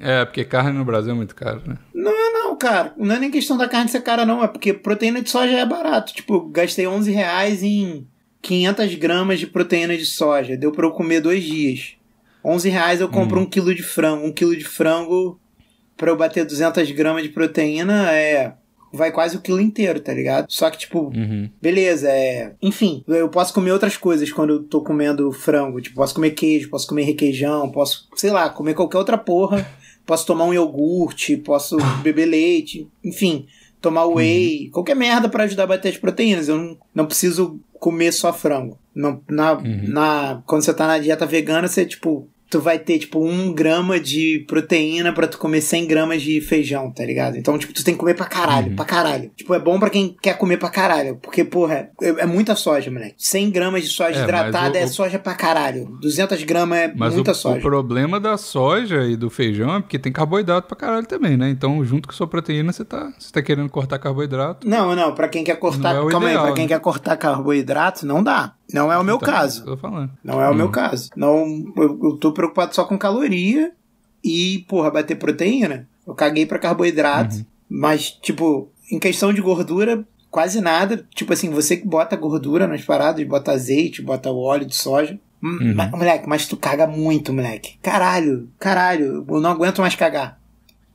é, 0.00 0.24
porque 0.24 0.44
carne 0.44 0.76
no 0.76 0.84
Brasil 0.84 1.12
é 1.12 1.14
muito 1.14 1.34
caro, 1.34 1.62
né? 1.66 1.76
Não 1.94 2.12
é 2.12 2.32
não, 2.32 2.56
cara. 2.56 2.92
Não 2.96 3.14
é 3.14 3.18
nem 3.18 3.30
questão 3.30 3.56
da 3.56 3.68
carne 3.68 3.88
ser 3.88 4.02
cara, 4.02 4.24
não. 4.24 4.42
É 4.42 4.48
porque 4.48 4.72
proteína 4.72 5.20
de 5.20 5.30
soja 5.30 5.56
é 5.56 5.66
barato. 5.66 6.12
Tipo, 6.12 6.48
gastei 6.48 6.86
11 6.86 7.10
reais 7.10 7.62
em 7.62 8.06
500 8.42 8.94
gramas 8.94 9.40
de 9.40 9.46
proteína 9.46 9.96
de 9.96 10.04
soja. 10.04 10.56
Deu 10.56 10.72
pra 10.72 10.86
eu 10.86 10.92
comer 10.92 11.20
dois 11.20 11.42
dias. 11.42 11.96
11 12.44 12.68
reais 12.68 13.00
eu 13.00 13.08
compro 13.08 13.40
hum. 13.40 13.42
um 13.42 13.46
quilo 13.46 13.74
de 13.74 13.82
frango. 13.82 14.26
Um 14.26 14.32
quilo 14.32 14.56
de 14.56 14.64
frango, 14.64 15.38
pra 15.96 16.10
eu 16.10 16.16
bater 16.16 16.44
200 16.44 16.90
gramas 16.92 17.22
de 17.22 17.30
proteína, 17.30 18.12
é 18.12 18.54
vai 18.92 19.12
quase 19.12 19.36
o 19.36 19.40
quilo 19.40 19.60
inteiro, 19.60 20.00
tá 20.00 20.12
ligado? 20.12 20.46
Só 20.48 20.70
que, 20.70 20.78
tipo, 20.78 21.12
uhum. 21.14 21.50
beleza, 21.60 22.08
é. 22.08 22.54
Enfim, 22.62 23.04
eu 23.06 23.28
posso 23.28 23.52
comer 23.52 23.72
outras 23.72 23.96
coisas 23.96 24.32
quando 24.32 24.54
eu 24.54 24.62
tô 24.62 24.80
comendo 24.80 25.30
frango. 25.32 25.80
Tipo, 25.80 25.96
posso 25.96 26.14
comer 26.14 26.30
queijo, 26.30 26.70
posso 26.70 26.86
comer 26.86 27.02
requeijão, 27.02 27.70
posso, 27.70 28.08
sei 28.16 28.30
lá, 28.30 28.48
comer 28.48 28.74
qualquer 28.74 28.98
outra 28.98 29.18
porra 29.18 29.68
posso 30.08 30.24
tomar 30.24 30.46
um 30.46 30.54
iogurte, 30.54 31.36
posso 31.36 31.76
beber 32.02 32.24
leite, 32.24 32.88
enfim, 33.04 33.46
tomar 33.78 34.06
whey, 34.06 34.64
uhum. 34.64 34.70
qualquer 34.70 34.96
merda 34.96 35.28
para 35.28 35.44
ajudar 35.44 35.64
a 35.64 35.66
bater 35.66 35.90
as 35.90 35.98
proteínas. 35.98 36.48
Eu 36.48 36.56
não, 36.56 36.78
não 36.94 37.06
preciso 37.06 37.60
comer 37.74 38.10
só 38.10 38.32
frango. 38.32 38.78
Não, 38.94 39.20
na, 39.28 39.52
uhum. 39.52 39.82
na, 39.86 40.42
quando 40.46 40.62
você 40.62 40.72
tá 40.72 40.86
na 40.86 40.98
dieta 40.98 41.26
vegana, 41.26 41.68
você, 41.68 41.84
tipo, 41.84 42.26
tu 42.50 42.60
vai 42.60 42.78
ter, 42.78 42.98
tipo, 42.98 43.24
um 43.24 43.52
grama 43.52 44.00
de 44.00 44.44
proteína 44.48 45.12
para 45.12 45.26
tu 45.26 45.38
comer 45.38 45.60
100 45.60 45.86
gramas 45.86 46.22
de 46.22 46.40
feijão, 46.40 46.90
tá 46.90 47.04
ligado? 47.04 47.36
Então, 47.36 47.58
tipo, 47.58 47.72
tu 47.72 47.84
tem 47.84 47.94
que 47.94 48.00
comer 48.00 48.14
pra 48.14 48.26
caralho, 48.26 48.68
uhum. 48.68 48.76
pra 48.76 48.84
caralho. 48.84 49.30
Tipo, 49.36 49.54
é 49.54 49.58
bom 49.58 49.78
para 49.78 49.90
quem 49.90 50.16
quer 50.20 50.36
comer 50.36 50.56
pra 50.56 50.70
caralho, 50.70 51.16
porque, 51.16 51.44
porra, 51.44 51.90
é, 52.00 52.08
é 52.08 52.26
muita 52.26 52.54
soja, 52.54 52.90
moleque. 52.90 53.14
100 53.18 53.50
gramas 53.50 53.82
de 53.82 53.88
soja 53.88 54.20
é, 54.20 54.22
hidratada 54.22 54.78
o, 54.78 54.82
é 54.82 54.86
soja 54.86 55.18
pra 55.18 55.34
caralho. 55.34 55.98
200 56.00 56.42
gramas 56.44 56.78
é 56.78 56.92
mas 56.94 57.14
muita 57.14 57.32
o, 57.32 57.34
soja. 57.34 57.58
o 57.58 57.62
problema 57.62 58.18
da 58.18 58.36
soja 58.36 59.04
e 59.04 59.16
do 59.16 59.28
feijão 59.28 59.76
é 59.76 59.80
porque 59.80 59.98
tem 59.98 60.12
carboidrato 60.12 60.68
pra 60.68 60.76
caralho 60.76 61.06
também, 61.06 61.36
né? 61.36 61.50
Então, 61.50 61.84
junto 61.84 62.08
com 62.08 62.14
sua 62.14 62.26
proteína, 62.26 62.72
você 62.72 62.84
tá, 62.84 63.12
você 63.18 63.32
tá 63.32 63.42
querendo 63.42 63.68
cortar 63.68 63.98
carboidrato. 63.98 64.68
Não, 64.68 64.94
não, 64.94 65.14
pra 65.14 65.28
quem 65.28 65.44
quer 65.44 65.56
cortar... 65.56 65.94
Não 65.94 66.08
é 66.08 66.10
calma 66.10 66.28
ideal, 66.28 66.44
aí, 66.44 66.48
pra 66.48 66.56
quem 66.56 66.64
né? 66.64 66.68
quer 66.68 66.80
cortar 66.80 67.16
carboidrato, 67.16 68.06
não 68.06 68.22
dá. 68.22 68.54
Não 68.72 68.92
é 68.92 68.98
o 68.98 69.04
meu 69.04 69.16
então, 69.16 69.32
caso. 69.32 69.64
Tô 69.64 69.76
falando. 69.76 70.10
Não 70.22 70.42
é 70.42 70.48
o 70.48 70.54
meu 70.54 70.66
hum. 70.66 70.72
caso. 70.72 71.10
Não, 71.16 71.64
eu, 71.76 72.00
eu 72.02 72.16
tô 72.16 72.32
preocupado 72.32 72.74
só 72.74 72.84
com 72.84 72.98
caloria 72.98 73.72
e, 74.22 74.64
porra, 74.68 74.90
bater 74.90 75.16
proteína. 75.16 75.88
Eu 76.06 76.14
caguei 76.14 76.46
para 76.46 76.58
carboidrato, 76.58 77.36
uhum. 77.36 77.44
mas, 77.68 78.10
tipo, 78.10 78.68
em 78.90 78.98
questão 78.98 79.32
de 79.32 79.40
gordura, 79.40 80.06
quase 80.30 80.60
nada. 80.60 81.06
Tipo 81.14 81.32
assim, 81.32 81.50
você 81.50 81.76
que 81.76 81.86
bota 81.86 82.16
gordura 82.16 82.66
nas 82.66 82.84
paradas, 82.84 83.26
bota 83.26 83.52
azeite, 83.52 84.02
bota 84.02 84.30
óleo 84.30 84.66
de 84.66 84.76
soja. 84.76 85.18
Hum, 85.42 85.58
uhum. 85.60 85.74
Mas, 85.74 85.90
moleque, 85.90 86.28
mas 86.28 86.46
tu 86.46 86.56
caga 86.56 86.86
muito, 86.86 87.32
moleque. 87.32 87.78
Caralho, 87.82 88.48
caralho, 88.58 89.24
eu 89.28 89.40
não 89.40 89.50
aguento 89.50 89.80
mais 89.80 89.94
cagar. 89.94 90.38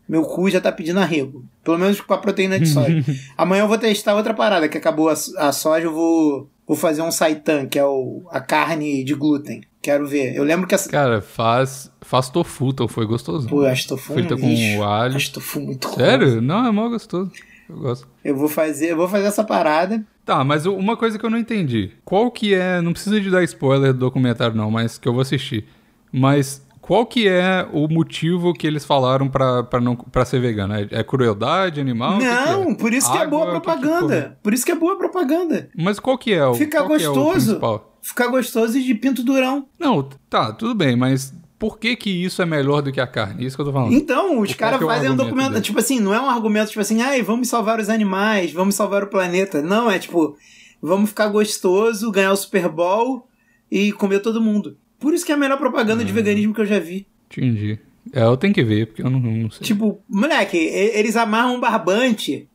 Meu 0.08 0.24
cu 0.24 0.50
já 0.50 0.60
tá 0.60 0.72
pedindo 0.72 1.00
arrego. 1.00 1.46
Pelo 1.63 1.80
menos 1.80 2.01
com 2.01 2.13
a 2.13 2.18
proteína 2.18 2.60
de 2.60 2.68
soja. 2.68 3.03
Amanhã 3.38 3.63
eu 3.63 3.68
vou 3.68 3.77
testar 3.77 4.15
outra 4.15 4.34
parada, 4.34 4.68
que 4.68 4.77
acabou 4.77 5.10
a, 5.10 5.13
a 5.38 5.51
soja, 5.51 5.86
eu 5.86 5.94
vou, 5.94 6.50
vou 6.67 6.77
fazer 6.77 7.01
um 7.01 7.12
saitan, 7.12 7.65
que 7.67 7.77
é 7.77 7.86
o, 7.86 8.24
a 8.29 8.39
carne 8.39 9.03
de 9.03 9.13
glúten. 9.13 9.62
Quero 9.82 10.08
ver. 10.08 10.36
Eu 10.36 10.43
lembro 10.43 10.65
que 10.65 10.74
essa. 10.74 10.89
Cara, 10.89 11.22
faz, 11.22 11.91
faz 12.01 12.29
tofu, 12.29 12.72
tofu 12.72 13.01
é 13.01 13.05
gostoso. 13.05 13.50
Pô, 13.50 13.63
eu 13.63 13.67
acho 13.67 13.88
tofu 13.88 14.13
Frita 14.13 14.38
com 14.38 14.84
alho. 14.84 15.15
Acho 15.15 15.34
tofu 15.34 15.60
muito 15.60 15.89
Sério? 15.89 16.41
Não, 16.41 16.65
é 16.65 16.72
mó 16.72 16.88
gostoso. 16.88 17.32
Eu 17.70 17.77
gosto. 17.77 18.08
Eu 18.24 18.36
vou 18.36 18.48
fazer, 18.48 18.91
eu 18.91 18.98
vou 18.98 19.10
fazer 19.10 19.25
essa 19.25 19.43
parada. 19.43 20.03
Tá, 20.25 20.41
mas 20.43 20.65
uma 20.65 20.96
coisa 20.96 21.20
que 21.20 21.25
eu 21.25 21.29
não 21.29 21.38
entendi. 21.38 21.91
Qual 22.05 22.32
que 22.32 22.53
é. 22.53 22.82
Não 22.82 22.93
precisa 22.93 23.20
de 23.20 23.29
dar 23.29 23.43
spoiler 23.43 23.91
do 23.91 24.00
documentário, 24.00 24.55
não, 24.55 24.72
mas 24.72 24.98
que 24.98 25.08
eu 25.08 25.12
vou 25.12 25.22
assistir. 25.22 25.65
Mas 26.12 26.65
qual 26.84 27.06
que 27.06 27.30
é 27.30 27.66
o 27.72 27.88
motivo 27.88 28.54
que 28.54 28.68
eles 28.68 28.84
falaram 28.84 29.30
pra, 29.30 29.63
pra, 29.63 29.80
não, 29.80 29.96
pra 29.96 30.25
ser 30.25 30.42
vegano? 30.42 30.74
É, 30.74 30.86
é 30.92 31.02
crueldade 31.02 31.80
animal? 31.80 32.20
Não, 32.20 32.60
que 32.60 32.66
que 32.66 32.72
é? 32.72 32.75
por 32.75 32.94
isso 32.94 33.08
Água, 33.08 33.20
que 33.20 33.24
é 33.24 33.28
boa 33.30 33.46
propaganda. 33.52 34.22
Que 34.36 34.44
por 34.44 34.54
isso 34.54 34.66
que 34.66 34.72
é 34.74 34.75
boa 34.75 34.98
propaganda. 34.98 35.70
Mas 35.78 35.98
qual 35.98 36.18
que 36.18 36.34
é 36.34 36.46
o 36.46 36.54
Ficar 36.54 36.82
gostoso. 36.82 37.58
É 37.62 37.66
o 37.66 37.82
ficar 38.02 38.28
gostoso 38.28 38.78
e 38.78 38.84
de 38.84 38.94
pinto 38.96 39.24
durão. 39.24 39.66
Não, 39.80 40.04
tá, 40.30 40.52
tudo 40.52 40.75
bem, 40.75 40.94
mas 40.98 41.34
por 41.58 41.80
que 41.80 41.96
que 41.96 42.10
isso 42.10 42.42
é 42.42 42.46
melhor 42.46 42.82
do 42.82 42.92
que 42.92 43.00
a 43.00 43.08
carne? 43.08 43.46
Isso 43.46 43.56
que 43.56 43.62
eu 43.62 43.66
tô 43.66 43.72
falando. 43.72 43.94
Então, 43.94 44.42
os 44.42 44.54
caras 44.54 44.82
é 44.82 44.86
fazem 44.86 45.10
um 45.10 45.16
documento, 45.16 45.52
dele? 45.52 45.62
tipo 45.62 45.80
assim, 45.80 46.02
não 46.02 46.13
é 46.13 46.20
um 46.20 46.30
argumento 46.30 46.68
tipo 46.68 46.82
assim, 46.82 47.02
ai, 47.02 47.22
vamos 47.22 47.48
salvar 47.48 47.80
os 47.80 47.88
animais, 47.88 48.52
vamos 48.52 48.75
salvar 48.75 49.04
o 49.04 49.08
planeta. 49.08 49.62
Não, 49.62 49.90
é 49.90 49.98
tipo, 49.98 50.36
vamos 50.82 51.12
ficar 51.12 51.30
gostoso, 51.30 52.12
ganhar 52.12 52.34
o 52.34 52.36
Super 52.36 52.68
Bowl 52.68 53.25
e 53.72 53.94
comer 53.94 54.20
todo 54.20 54.42
mundo. 54.42 54.75
Por 55.03 55.13
isso 55.13 55.25
que 55.25 55.33
é 55.33 55.36
a 55.36 55.38
melhor 55.38 55.57
propaganda 55.57 56.05
de 56.05 56.13
hum. 56.13 56.15
veganismo 56.15 56.53
que 56.53 56.62
eu 56.62 56.65
já 56.65 56.79
vi. 56.79 57.05
Entendi. 57.29 57.77
É, 58.13 58.24
eu 58.24 58.38
tenho 58.38 58.53
que 58.53 58.63
ver, 58.63 58.88
porque 58.88 59.01
eu 59.01 59.10
não, 59.10 59.19
não 59.19 59.51
sei. 59.51 59.67
Tipo, 59.67 60.01
moleque, 60.07 60.55
eles 60.55 61.17
amarram 61.17 61.55
um 61.55 61.60
barbante 61.60 62.48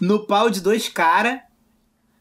no 0.00 0.26
pau 0.26 0.50
de 0.50 0.60
dois 0.60 0.88
caras 0.88 1.38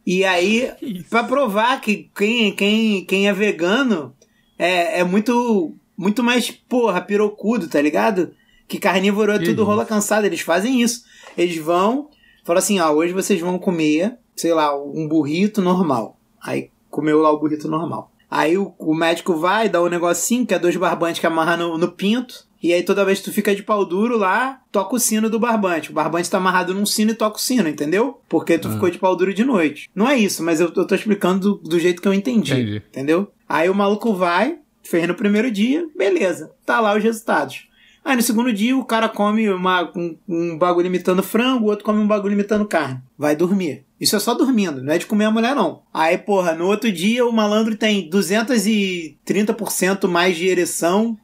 e 0.05 0.23
aí, 0.23 0.71
para 1.09 1.23
provar 1.23 1.81
que 1.81 2.11
quem, 2.15 2.55
quem, 2.55 3.03
quem 3.05 3.27
é 3.27 3.33
vegano 3.33 4.15
é, 4.55 4.99
é 4.99 5.03
muito 5.03 5.75
muito 5.97 6.23
mais, 6.23 6.51
porra, 6.51 7.01
pirocudo, 7.01 7.67
tá 7.67 7.81
ligado? 7.81 8.35
Que 8.67 8.77
carnívoro 8.77 9.31
é 9.31 9.39
que 9.39 9.45
tudo 9.45 9.63
isso? 9.63 9.65
rola 9.65 9.83
cansado. 9.83 10.25
Eles 10.25 10.41
fazem 10.41 10.79
isso. 10.79 11.05
Eles 11.35 11.57
vão, 11.57 12.07
falam 12.43 12.59
assim: 12.59 12.79
ó, 12.79 12.91
hoje 12.91 13.13
vocês 13.13 13.41
vão 13.41 13.57
comer, 13.57 14.15
sei 14.35 14.53
lá, 14.53 14.79
um 14.79 15.07
burrito 15.07 15.59
normal. 15.59 16.19
Aí 16.39 16.69
comeu 16.87 17.19
lá 17.19 17.31
o 17.31 17.39
burrito 17.39 17.67
normal. 17.67 18.10
Aí 18.31 18.57
o, 18.57 18.73
o 18.79 18.95
médico 18.95 19.35
vai, 19.35 19.67
dá 19.67 19.83
um 19.83 19.89
negocinho, 19.89 20.45
que 20.45 20.53
é 20.53 20.59
dois 20.59 20.77
barbantes 20.77 21.19
que 21.19 21.27
amarra 21.27 21.57
no, 21.57 21.77
no 21.77 21.91
pinto. 21.91 22.49
E 22.63 22.71
aí 22.71 22.81
toda 22.81 23.03
vez 23.03 23.19
que 23.19 23.25
tu 23.25 23.33
fica 23.33 23.53
de 23.53 23.61
pau 23.61 23.83
duro 23.83 24.17
lá, 24.17 24.61
toca 24.71 24.95
o 24.95 24.99
sino 24.99 25.29
do 25.29 25.37
barbante. 25.37 25.91
O 25.91 25.93
barbante 25.93 26.29
tá 26.29 26.37
amarrado 26.37 26.73
num 26.73 26.85
sino 26.85 27.11
e 27.11 27.15
toca 27.15 27.35
o 27.35 27.41
sino, 27.41 27.67
entendeu? 27.67 28.21
Porque 28.29 28.57
tu 28.57 28.69
ah. 28.69 28.71
ficou 28.71 28.89
de 28.89 28.99
pau 28.99 29.15
duro 29.17 29.33
de 29.33 29.43
noite. 29.43 29.89
Não 29.93 30.07
é 30.07 30.17
isso, 30.17 30.41
mas 30.43 30.61
eu, 30.61 30.71
eu 30.73 30.87
tô 30.87 30.95
explicando 30.95 31.55
do, 31.55 31.69
do 31.69 31.79
jeito 31.79 32.01
que 32.01 32.07
eu 32.07 32.13
entendi, 32.13 32.53
entendi. 32.53 32.77
Entendeu? 32.77 33.31
Aí 33.49 33.69
o 33.69 33.75
maluco 33.75 34.13
vai, 34.13 34.59
fez 34.81 35.05
no 35.07 35.15
primeiro 35.15 35.51
dia, 35.51 35.85
beleza. 35.97 36.51
Tá 36.65 36.79
lá 36.79 36.95
os 36.95 37.03
resultados. 37.03 37.67
Aí 38.03 38.15
no 38.15 38.21
segundo 38.21 38.51
dia 38.51 38.75
o 38.75 38.83
cara 38.83 39.07
come 39.07 39.47
uma, 39.49 39.91
um, 39.95 40.17
um 40.27 40.57
bagulho 40.57 40.87
imitando 40.87 41.21
frango, 41.21 41.65
o 41.65 41.69
outro 41.69 41.85
come 41.85 41.99
um 41.99 42.07
bagulho 42.07 42.33
imitando 42.33 42.65
carne. 42.65 42.99
Vai 43.17 43.35
dormir. 43.35 43.85
Isso 43.99 44.15
é 44.15 44.19
só 44.19 44.33
dormindo, 44.33 44.83
não 44.83 44.93
é 44.93 44.97
de 44.97 45.05
comer 45.05 45.25
a 45.25 45.31
mulher 45.31 45.55
não. 45.55 45.83
Aí, 45.93 46.17
porra, 46.17 46.53
no 46.55 46.65
outro 46.65 46.91
dia 46.91 47.23
o 47.25 47.31
malandro 47.31 47.75
tem 47.75 48.09
230% 48.09 50.07
mais 50.07 50.35
de 50.35 50.47
ereção 50.47 51.15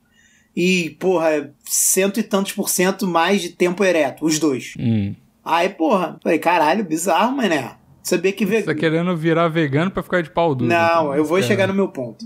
e, 0.55 0.95
porra, 0.99 1.51
cento 1.63 2.19
e 2.19 2.23
tantos 2.23 2.51
por 2.51 2.69
cento 2.69 3.07
mais 3.07 3.41
de 3.41 3.49
tempo 3.49 3.83
ereto, 3.83 4.25
os 4.25 4.37
dois. 4.37 4.73
Hum. 4.79 5.15
Aí, 5.43 5.69
porra, 5.69 6.19
falei, 6.21 6.39
caralho, 6.39 6.83
bizarro, 6.83 7.35
mané. 7.35 7.71
Sabia 8.03 8.31
que 8.31 8.45
vegano. 8.45 8.65
Você 8.65 8.73
tá 8.73 8.79
querendo 8.79 9.15
virar 9.15 9.47
vegano 9.49 9.91
pra 9.91 10.03
ficar 10.03 10.21
de 10.21 10.29
pau 10.29 10.55
duro. 10.55 10.69
Não, 10.69 11.01
então, 11.01 11.15
eu 11.15 11.23
vou 11.23 11.37
é. 11.37 11.41
chegar 11.41 11.67
no 11.67 11.73
meu 11.73 11.87
ponto. 11.89 12.25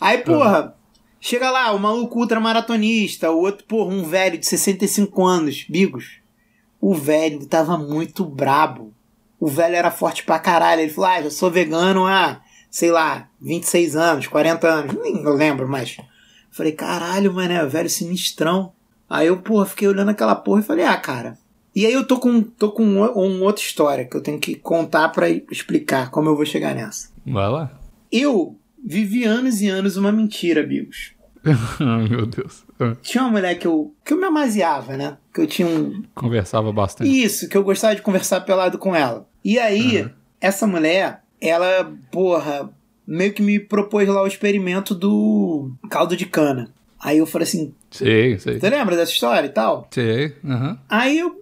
Aí, 0.00 0.18
porra, 0.24 0.75
chega 1.26 1.50
lá, 1.50 1.72
o 1.72 1.78
maluco 1.78 2.20
ultramaratonista, 2.20 3.30
o 3.30 3.40
outro, 3.40 3.64
porra, 3.64 3.92
um 3.92 4.04
velho 4.04 4.38
de 4.38 4.46
65 4.46 5.24
anos, 5.24 5.66
bigos. 5.68 6.20
O 6.80 6.94
velho 6.94 7.44
tava 7.46 7.76
muito 7.76 8.24
brabo. 8.24 8.92
O 9.40 9.48
velho 9.48 9.74
era 9.74 9.90
forte 9.90 10.22
pra 10.22 10.38
caralho. 10.38 10.82
Ele 10.82 10.92
falou: 10.92 11.10
Ah, 11.10 11.22
já 11.22 11.30
sou 11.30 11.50
vegano 11.50 12.06
há, 12.06 12.40
sei 12.70 12.90
lá, 12.90 13.28
26 13.40 13.96
anos, 13.96 14.26
40 14.28 14.68
anos. 14.68 14.94
Nem 15.02 15.24
lembro 15.24 15.68
mais. 15.68 15.96
Falei, 16.50 16.72
caralho, 16.72 17.34
mano, 17.34 17.68
velho 17.68 17.90
sinistrão. 17.90 18.72
Aí 19.10 19.26
eu, 19.26 19.38
porra, 19.38 19.66
fiquei 19.66 19.88
olhando 19.88 20.10
aquela 20.10 20.34
porra 20.34 20.60
e 20.60 20.64
falei, 20.64 20.84
ah, 20.84 20.96
cara. 20.96 21.36
E 21.74 21.84
aí 21.84 21.92
eu 21.92 22.06
tô 22.06 22.18
com, 22.18 22.40
tô 22.40 22.72
com 22.72 22.82
uma, 22.82 23.10
uma 23.10 23.44
outra 23.44 23.62
história 23.62 24.04
que 24.06 24.16
eu 24.16 24.22
tenho 24.22 24.38
que 24.38 24.54
contar 24.54 25.10
para 25.10 25.28
explicar 25.28 26.10
como 26.10 26.30
eu 26.30 26.36
vou 26.36 26.46
chegar 26.46 26.74
nessa. 26.74 27.10
Vai 27.26 27.50
lá. 27.50 27.78
Eu 28.10 28.56
vivi 28.82 29.24
anos 29.24 29.60
e 29.60 29.68
anos 29.68 29.96
uma 29.96 30.10
mentira, 30.12 30.62
amigos. 30.62 31.15
Meu 32.08 32.26
Deus. 32.26 32.64
Tinha 33.02 33.24
uma 33.24 33.30
mulher 33.30 33.54
que 33.56 33.66
eu, 33.66 33.94
que 34.04 34.12
eu 34.12 34.18
me 34.18 34.24
amaziava, 34.24 34.96
né? 34.96 35.16
Que 35.32 35.42
eu 35.42 35.46
tinha 35.46 35.68
um. 35.68 36.02
Conversava 36.14 36.72
bastante. 36.72 37.10
Isso, 37.10 37.48
que 37.48 37.56
eu 37.56 37.62
gostava 37.62 37.94
de 37.94 38.02
conversar 38.02 38.40
pelado 38.42 38.78
com 38.78 38.94
ela. 38.94 39.28
E 39.44 39.58
aí, 39.58 40.02
uhum. 40.02 40.10
essa 40.40 40.66
mulher, 40.66 41.22
ela, 41.40 41.92
porra, 42.10 42.70
meio 43.06 43.32
que 43.32 43.42
me 43.42 43.60
propôs 43.60 44.08
lá 44.08 44.22
o 44.22 44.26
experimento 44.26 44.94
do 44.94 45.72
caldo 45.88 46.16
de 46.16 46.26
cana. 46.26 46.74
Aí 47.06 47.18
eu 47.18 47.26
falei 47.26 47.46
assim. 47.46 47.72
Sei, 47.88 48.36
sei. 48.36 48.58
Você 48.58 48.68
lembra 48.68 48.96
dessa 48.96 49.12
história 49.12 49.46
e 49.46 49.50
tal? 49.50 49.86
Sei. 49.92 50.34
Uhum. 50.42 50.76
Aí 50.88 51.16
eu. 51.20 51.36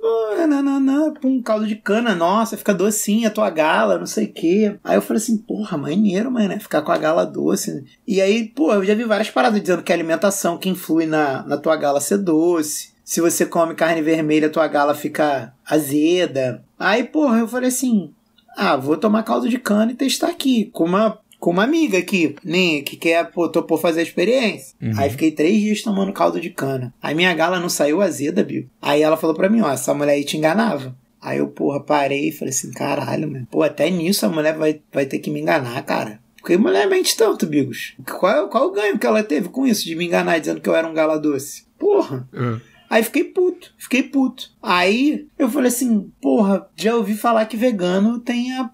Nananã, 0.46 1.14
um 1.24 1.40
caldo 1.40 1.66
de 1.66 1.76
cana, 1.76 2.14
nossa, 2.14 2.58
fica 2.58 2.74
docinha 2.74 3.28
a 3.28 3.30
tua 3.30 3.48
gala, 3.48 3.96
não 3.96 4.04
sei 4.04 4.26
o 4.26 4.32
quê. 4.32 4.76
Aí 4.84 4.94
eu 4.94 5.00
falei 5.00 5.22
assim, 5.22 5.38
porra, 5.38 5.78
maneiro, 5.78 6.30
mano, 6.30 6.48
né? 6.48 6.58
Ficar 6.58 6.82
com 6.82 6.92
a 6.92 6.98
gala 6.98 7.24
doce. 7.24 7.82
E 8.06 8.20
aí, 8.20 8.46
pô, 8.46 8.74
eu 8.74 8.84
já 8.84 8.94
vi 8.94 9.04
várias 9.04 9.30
paradas 9.30 9.58
dizendo 9.58 9.82
que 9.82 9.90
a 9.90 9.94
alimentação 9.94 10.58
que 10.58 10.68
influi 10.68 11.06
na, 11.06 11.42
na 11.46 11.56
tua 11.56 11.76
gala 11.76 11.98
ser 11.98 12.18
doce. 12.18 12.92
Se 13.02 13.22
você 13.22 13.46
come 13.46 13.74
carne 13.74 14.02
vermelha, 14.02 14.50
tua 14.50 14.68
gala 14.68 14.94
fica 14.94 15.54
azeda. 15.66 16.62
Aí, 16.78 17.04
porra, 17.04 17.38
eu 17.38 17.48
falei 17.48 17.70
assim: 17.70 18.12
ah, 18.54 18.76
vou 18.76 18.98
tomar 18.98 19.22
caldo 19.22 19.48
de 19.48 19.58
cana 19.58 19.92
e 19.92 19.96
testar 19.96 20.28
aqui. 20.28 20.66
Com 20.66 20.84
uma 20.84 21.18
com 21.44 21.50
uma 21.50 21.64
amiga 21.64 21.98
aqui, 21.98 22.34
nem 22.42 22.82
que 22.82 22.96
quer 22.96 23.30
pô, 23.30 23.46
topou 23.50 23.76
fazer 23.76 24.00
a 24.00 24.02
experiência. 24.02 24.74
Uhum. 24.80 24.94
Aí 24.96 25.10
fiquei 25.10 25.30
três 25.30 25.60
dias 25.60 25.82
tomando 25.82 26.10
caldo 26.10 26.40
de 26.40 26.48
cana. 26.48 26.94
Aí 27.02 27.14
minha 27.14 27.34
gala 27.34 27.60
não 27.60 27.68
saiu 27.68 28.00
azeda, 28.00 28.42
Bill. 28.42 28.66
Aí 28.80 29.02
ela 29.02 29.14
falou 29.14 29.36
pra 29.36 29.50
mim, 29.50 29.60
ó, 29.60 29.70
essa 29.70 29.92
mulher 29.92 30.14
aí 30.14 30.24
te 30.24 30.38
enganava. 30.38 30.96
Aí 31.20 31.40
eu, 31.40 31.48
porra, 31.48 31.80
parei 31.80 32.30
e 32.30 32.32
falei 32.32 32.48
assim, 32.48 32.70
caralho, 32.70 33.30
mano. 33.30 33.46
Pô, 33.50 33.62
até 33.62 33.90
nisso 33.90 34.24
a 34.24 34.30
mulher 34.30 34.56
vai, 34.56 34.80
vai 34.90 35.04
ter 35.04 35.18
que 35.18 35.30
me 35.30 35.38
enganar, 35.38 35.82
cara. 35.82 36.18
Porque 36.38 36.56
mulher 36.56 36.88
mente 36.88 37.14
tanto, 37.14 37.46
Bigos. 37.46 37.94
Qual, 38.18 38.48
qual 38.48 38.68
o 38.68 38.72
ganho 38.72 38.98
que 38.98 39.06
ela 39.06 39.22
teve 39.22 39.50
com 39.50 39.66
isso, 39.66 39.84
de 39.84 39.94
me 39.94 40.06
enganar 40.06 40.38
dizendo 40.38 40.62
que 40.62 40.68
eu 40.70 40.74
era 40.74 40.88
um 40.88 40.94
gala 40.94 41.18
doce? 41.18 41.66
Porra. 41.78 42.26
Uhum. 42.32 42.58
Aí 42.88 43.02
fiquei 43.02 43.24
puto, 43.24 43.74
fiquei 43.76 44.02
puto. 44.02 44.50
Aí 44.62 45.26
eu 45.38 45.50
falei 45.50 45.68
assim, 45.68 46.10
porra, 46.22 46.66
já 46.74 46.96
ouvi 46.96 47.14
falar 47.14 47.44
que 47.44 47.56
vegano 47.56 48.18
tem 48.18 48.50
a, 48.54 48.70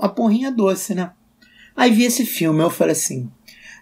a 0.00 0.08
porrinha 0.08 0.50
doce, 0.50 0.96
né? 0.96 1.12
Aí 1.78 1.92
vi 1.92 2.02
esse 2.02 2.26
filme, 2.26 2.60
eu 2.60 2.70
falei 2.70 2.90
assim: 2.90 3.30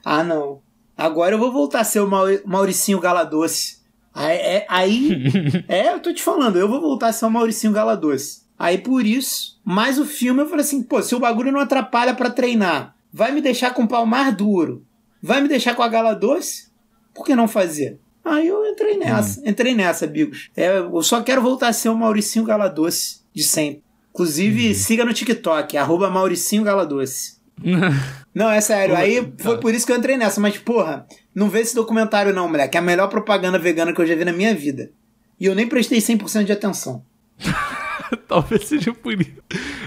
ah, 0.04 0.22
não, 0.22 0.60
agora 0.94 1.34
eu 1.34 1.38
vou 1.38 1.50
voltar 1.50 1.80
a 1.80 1.84
ser 1.84 2.00
o 2.00 2.10
Mauricinho 2.44 3.00
Galadoce. 3.00 3.78
Aí, 4.12 4.36
é, 4.36 4.66
aí 4.68 5.12
é, 5.66 5.94
eu 5.94 6.00
tô 6.00 6.12
te 6.12 6.22
falando, 6.22 6.58
eu 6.58 6.68
vou 6.68 6.78
voltar 6.78 7.06
a 7.06 7.12
ser 7.14 7.24
o 7.24 7.30
Mauricinho 7.30 7.72
Galadoce. 7.72 8.42
Aí 8.58 8.76
por 8.76 9.06
isso, 9.06 9.58
mais 9.64 9.98
o 9.98 10.04
filme 10.04 10.42
eu 10.42 10.46
falei 10.46 10.62
assim: 10.62 10.82
pô, 10.82 11.00
se 11.00 11.14
o 11.14 11.18
bagulho 11.18 11.50
não 11.50 11.58
atrapalha 11.58 12.14
para 12.14 12.28
treinar, 12.28 12.94
vai 13.10 13.32
me 13.32 13.40
deixar 13.40 13.72
com 13.72 13.84
o 13.84 13.88
pau 13.88 14.04
mais 14.04 14.36
duro, 14.36 14.84
vai 15.22 15.40
me 15.40 15.48
deixar 15.48 15.74
com 15.74 15.82
a 15.82 15.88
gala 15.88 16.12
doce? 16.12 16.68
Por 17.14 17.24
que 17.24 17.34
não 17.34 17.48
fazer? 17.48 17.98
Aí 18.22 18.46
eu 18.46 18.66
entrei 18.66 18.98
nessa, 18.98 19.40
hum. 19.40 19.44
entrei 19.46 19.74
nessa, 19.74 20.06
Bigos. 20.06 20.50
É, 20.54 20.80
eu 20.80 21.02
só 21.02 21.22
quero 21.22 21.40
voltar 21.40 21.68
a 21.68 21.72
ser 21.72 21.88
o 21.88 21.96
Mauricinho 21.96 22.44
Galadoce 22.44 23.20
de 23.32 23.42
sempre. 23.42 23.82
Inclusive, 24.10 24.70
hum. 24.70 24.74
siga 24.74 25.02
no 25.02 25.14
TikTok, 25.14 25.78
arroba 25.78 26.10
Mauricinho 26.10 26.62
Galadoce. 26.62 27.35
não, 28.34 28.50
é 28.50 28.60
sério. 28.60 28.96
Aí 28.96 29.32
foi 29.38 29.58
por 29.58 29.74
isso 29.74 29.86
que 29.86 29.92
eu 29.92 29.96
entrei 29.96 30.16
nessa. 30.16 30.40
Mas, 30.40 30.58
porra, 30.58 31.06
não 31.34 31.48
vê 31.48 31.60
esse 31.60 31.74
documentário 31.74 32.34
não, 32.34 32.48
moleque. 32.48 32.76
É 32.76 32.80
a 32.80 32.82
melhor 32.82 33.08
propaganda 33.08 33.58
vegana 33.58 33.92
que 33.92 34.00
eu 34.00 34.06
já 34.06 34.14
vi 34.14 34.24
na 34.24 34.32
minha 34.32 34.54
vida. 34.54 34.90
E 35.38 35.46
eu 35.46 35.54
nem 35.54 35.66
prestei 35.66 35.98
100% 35.98 36.44
de 36.44 36.52
atenção. 36.52 37.02
Talvez 38.28 38.66
seja 38.66 38.92
por 38.92 39.20
isso. 39.20 39.42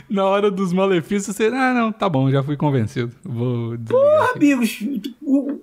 Na 0.10 0.26
hora 0.26 0.52
dos 0.52 0.74
malefícios, 0.74 1.36
você. 1.36 1.48
Ah, 1.48 1.74
não, 1.74 1.92
tá 1.92 2.10
bom, 2.10 2.30
já 2.30 2.44
fui 2.44 2.58
convencido. 2.58 3.14
Vou 3.24 3.78
Porra, 3.78 4.32
amigos. 4.36 4.80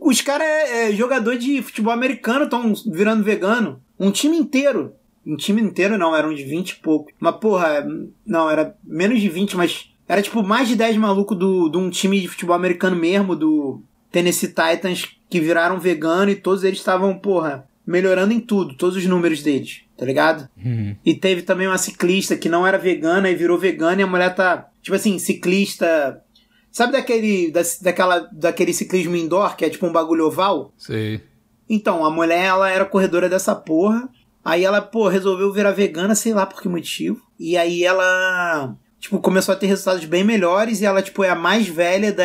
Os 0.00 0.20
caras 0.20 0.46
é, 0.46 0.90
é 0.90 0.92
jogador 0.92 1.36
de 1.36 1.60
futebol 1.62 1.92
americano, 1.92 2.44
estão 2.44 2.72
virando 2.86 3.24
vegano. 3.24 3.80
Um 3.98 4.10
time 4.10 4.36
inteiro. 4.36 4.94
Um 5.26 5.36
time 5.36 5.60
inteiro 5.60 5.98
não, 5.98 6.14
eram 6.14 6.32
de 6.32 6.44
20 6.44 6.70
e 6.70 6.76
pouco. 6.76 7.10
Mas, 7.18 7.36
porra, 7.36 7.86
não, 8.24 8.48
era 8.48 8.76
menos 8.84 9.20
de 9.20 9.28
20, 9.28 9.56
mas 9.56 9.90
era 10.08 10.22
tipo 10.22 10.42
mais 10.42 10.68
de 10.68 10.76
10 10.76 10.96
malucos 10.96 11.36
do, 11.36 11.68
de 11.68 11.76
um 11.76 11.90
time 11.90 12.20
de 12.20 12.28
futebol 12.28 12.54
americano 12.54 12.96
mesmo, 12.96 13.34
do 13.34 13.80
Tennessee 14.10 14.48
Titans, 14.48 15.16
que 15.28 15.40
viraram 15.40 15.80
vegano 15.80 16.30
e 16.30 16.36
todos 16.36 16.64
eles 16.64 16.78
estavam, 16.78 17.18
porra, 17.18 17.68
melhorando 17.86 18.32
em 18.32 18.40
tudo, 18.40 18.76
todos 18.76 18.96
os 18.96 19.06
números 19.06 19.42
deles, 19.42 19.82
tá 19.96 20.04
ligado? 20.04 20.48
Uhum. 20.56 20.96
E 21.04 21.14
teve 21.14 21.42
também 21.42 21.66
uma 21.66 21.78
ciclista 21.78 22.36
que 22.36 22.48
não 22.48 22.66
era 22.66 22.78
vegana 22.78 23.30
e 23.30 23.34
virou 23.34 23.58
vegana 23.58 24.00
e 24.00 24.04
a 24.04 24.06
mulher 24.06 24.34
tá, 24.34 24.68
tipo 24.82 24.96
assim, 24.96 25.18
ciclista. 25.18 26.22
Sabe 26.70 26.92
daquele, 26.92 27.50
da, 27.50 27.62
daquela, 27.82 28.28
daquele 28.32 28.72
ciclismo 28.72 29.16
indoor, 29.16 29.56
que 29.56 29.64
é 29.64 29.70
tipo 29.70 29.86
um 29.86 29.92
bagulho 29.92 30.26
oval? 30.26 30.72
Sei. 30.76 31.22
Então, 31.68 32.04
a 32.04 32.10
mulher, 32.10 32.44
ela 32.44 32.70
era 32.70 32.84
corredora 32.84 33.28
dessa 33.28 33.54
porra. 33.54 34.08
Aí 34.44 34.64
ela, 34.64 34.80
pô, 34.80 35.08
resolveu 35.08 35.52
virar 35.52 35.72
vegana, 35.72 36.14
sei 36.14 36.32
lá 36.32 36.46
por 36.46 36.62
que 36.62 36.68
motivo. 36.68 37.20
E 37.38 37.56
aí 37.56 37.82
ela, 37.82 38.76
tipo, 39.00 39.18
começou 39.20 39.54
a 39.54 39.56
ter 39.56 39.66
resultados 39.66 40.04
bem 40.04 40.24
melhores 40.24 40.80
e 40.80 40.84
ela, 40.84 41.02
tipo, 41.02 41.24
é 41.24 41.30
a 41.30 41.34
mais 41.34 41.68
velha 41.68 42.12
da, 42.12 42.24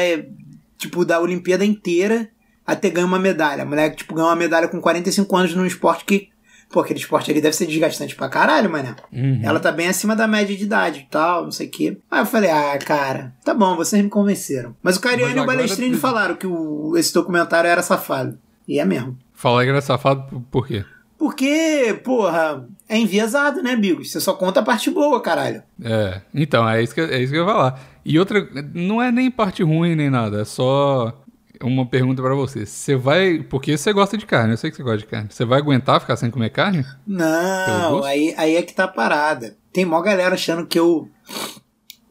tipo, 0.78 1.06
da 1.06 1.20
Olimpíada 1.20 1.66
inteira 1.66 2.30
a 2.66 2.76
ter 2.76 2.92
ganho 2.92 3.08
uma 3.08 3.20
medalha. 3.20 3.64
A 3.64 3.66
mulher, 3.66 3.96
tipo, 3.96 4.14
ganhou 4.14 4.30
uma 4.30 4.36
medalha 4.36 4.68
com 4.68 4.80
45 4.80 5.36
anos 5.36 5.56
num 5.56 5.66
esporte 5.66 6.06
que, 6.06 6.30
pô, 6.72 6.80
aquele 6.80 7.00
esporte 7.00 7.30
ali 7.30 7.42
deve 7.42 7.56
ser 7.56 7.66
desgastante 7.66 8.16
pra 8.16 8.30
caralho, 8.30 8.70
mané. 8.70 8.96
Uhum. 9.12 9.42
Ela 9.44 9.60
tá 9.60 9.72
bem 9.72 9.88
acima 9.88 10.16
da 10.16 10.28
média 10.28 10.56
de 10.56 10.64
idade 10.64 11.00
e 11.00 11.12
tal, 11.12 11.44
não 11.44 11.52
sei 11.52 11.68
o 11.68 11.72
quê. 11.72 11.98
Aí 12.10 12.22
eu 12.22 12.26
falei, 12.26 12.50
ah, 12.50 12.78
cara, 12.78 13.34
tá 13.44 13.54
bom, 13.54 13.76
vocês 13.76 14.02
me 14.02 14.10
convenceram. 14.10 14.76
Mas 14.82 14.98
o 14.98 15.02
Cariano 15.02 15.36
e 15.36 15.40
o 15.40 15.46
Balestrini 15.46 15.98
falaram 15.98 16.36
que 16.36 16.48
o, 16.48 16.96
esse 16.98 17.14
documentário 17.14 17.70
era 17.70 17.82
safado. 17.82 18.38
E 18.68 18.80
é 18.80 18.86
mesmo. 18.86 19.18
Falar 19.34 19.64
que 19.64 19.70
era 19.70 19.82
safado 19.82 20.46
por 20.52 20.68
quê? 20.68 20.86
Porque, 21.22 22.02
porra, 22.04 22.68
é 22.90 22.98
enviesado, 22.98 23.62
né, 23.62 23.76
Bigos? 23.76 24.12
Você 24.12 24.20
só 24.20 24.34
conta 24.34 24.60
a 24.60 24.64
parte 24.64 24.90
boa, 24.90 25.22
caralho. 25.22 25.62
É, 25.80 26.20
então, 26.34 26.68
é 26.68 26.82
isso, 26.82 26.96
que, 26.96 27.02
é 27.02 27.22
isso 27.22 27.32
que 27.32 27.38
eu 27.38 27.46
ia 27.46 27.54
falar. 27.54 27.80
E 28.04 28.18
outra, 28.18 28.50
não 28.74 29.00
é 29.00 29.12
nem 29.12 29.30
parte 29.30 29.62
ruim 29.62 29.96
nem 29.96 30.10
nada, 30.10 30.42
é 30.42 30.46
só 30.46 31.16
uma 31.62 31.86
pergunta 31.86 32.24
pra 32.24 32.34
você. 32.34 32.66
Você 32.66 32.96
vai. 32.96 33.38
Porque 33.38 33.78
você 33.78 33.94
gosta 33.94 34.18
de 34.18 34.26
carne, 34.26 34.54
eu 34.54 34.58
sei 34.58 34.72
que 34.72 34.78
você 34.78 34.82
gosta 34.82 34.98
de 34.98 35.06
carne. 35.06 35.28
Você 35.30 35.46
vai 35.46 35.60
aguentar 35.60 36.02
ficar 36.02 36.16
sem 36.16 36.32
comer 36.32 36.50
carne? 36.50 36.84
Não, 37.06 38.04
aí, 38.04 38.34
aí 38.36 38.56
é 38.56 38.64
que 38.64 38.74
tá 38.74 38.86
a 38.86 38.88
parada. 38.88 39.56
Tem 39.72 39.86
mó 39.86 40.02
galera 40.02 40.34
achando 40.34 40.66
que 40.66 40.80
eu 40.80 41.08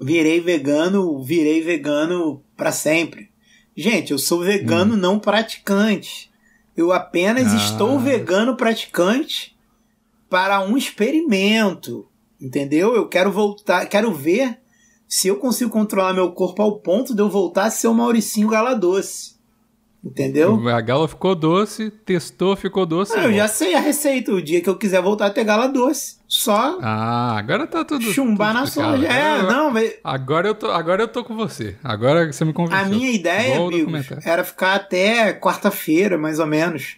virei 0.01 0.41
vegano, 0.41 1.21
virei 1.21 1.61
vegano 1.63 2.45
pra 2.57 2.71
sempre. 2.71 3.29
Gente, 3.77 4.13
eu 4.13 4.19
sou 4.21 4.39
vegano 4.39 4.97
não 4.97 5.19
praticante. 5.19 6.30
Eu 6.81 6.93
apenas 6.93 7.53
Ah. 7.53 7.57
estou 7.57 7.99
vegano 7.99 8.57
praticante 8.57 9.57
para 10.29 10.61
um 10.61 10.77
experimento. 10.77 12.07
Entendeu? 12.41 12.95
Eu 12.95 13.07
quero 13.09 13.31
voltar, 13.31 13.87
quero 13.87 14.13
ver 14.15 14.59
se 15.07 15.29
eu 15.29 15.37
consigo 15.37 15.71
controlar 15.71 16.15
meu 16.15 16.33
corpo 16.33 16.63
ao 16.63 16.79
ponto 16.79 17.15
de 17.15 17.21
eu 17.21 17.29
voltar 17.29 17.65
a 17.65 17.71
ser 17.71 17.89
o 17.89 17.95
Mauricinho 17.95 18.49
Gala 18.49 18.75
Doce. 18.75 19.35
Entendeu? 20.03 20.67
A 20.71 20.81
gala 20.81 21.07
ficou 21.07 21.35
doce, 21.35 21.91
testou, 21.91 22.57
ficou 22.57 22.87
doce. 22.87 23.13
Ah, 23.19 23.25
eu 23.25 23.35
já 23.35 23.47
sei 23.47 23.75
a 23.75 23.81
receita. 23.81 24.33
O 24.33 24.41
dia 24.41 24.63
que 24.63 24.69
eu 24.69 24.77
quiser 24.77 25.03
voltar 25.03 25.27
a 25.27 25.31
ter 25.31 25.45
gala 25.45 25.67
doce. 25.67 26.17
Só 26.27 26.79
Ah, 26.81 27.37
agora 27.37 27.67
tá 27.67 27.85
tudo. 27.85 28.05
chumbar 28.05 28.55
tudo 28.55 28.61
na 28.61 28.67
soja. 28.67 29.07
É, 29.07 29.43
não, 29.43 29.73
velho. 29.73 29.93
Agora 30.03 30.49
eu, 30.49 30.55
tô, 30.55 30.71
agora 30.71 31.03
eu 31.03 31.09
tô 31.09 31.23
com 31.23 31.37
você. 31.37 31.77
Agora 31.85 32.33
você 32.33 32.45
me 32.47 32.53
convenceu. 32.55 32.87
A 32.87 32.89
minha 32.89 33.11
ideia, 33.11 33.59
amigos, 33.59 34.07
era 34.25 34.43
ficar 34.43 34.75
até 34.77 35.35
quarta-feira, 35.35 36.17
mais 36.17 36.39
ou 36.39 36.47
menos. 36.47 36.97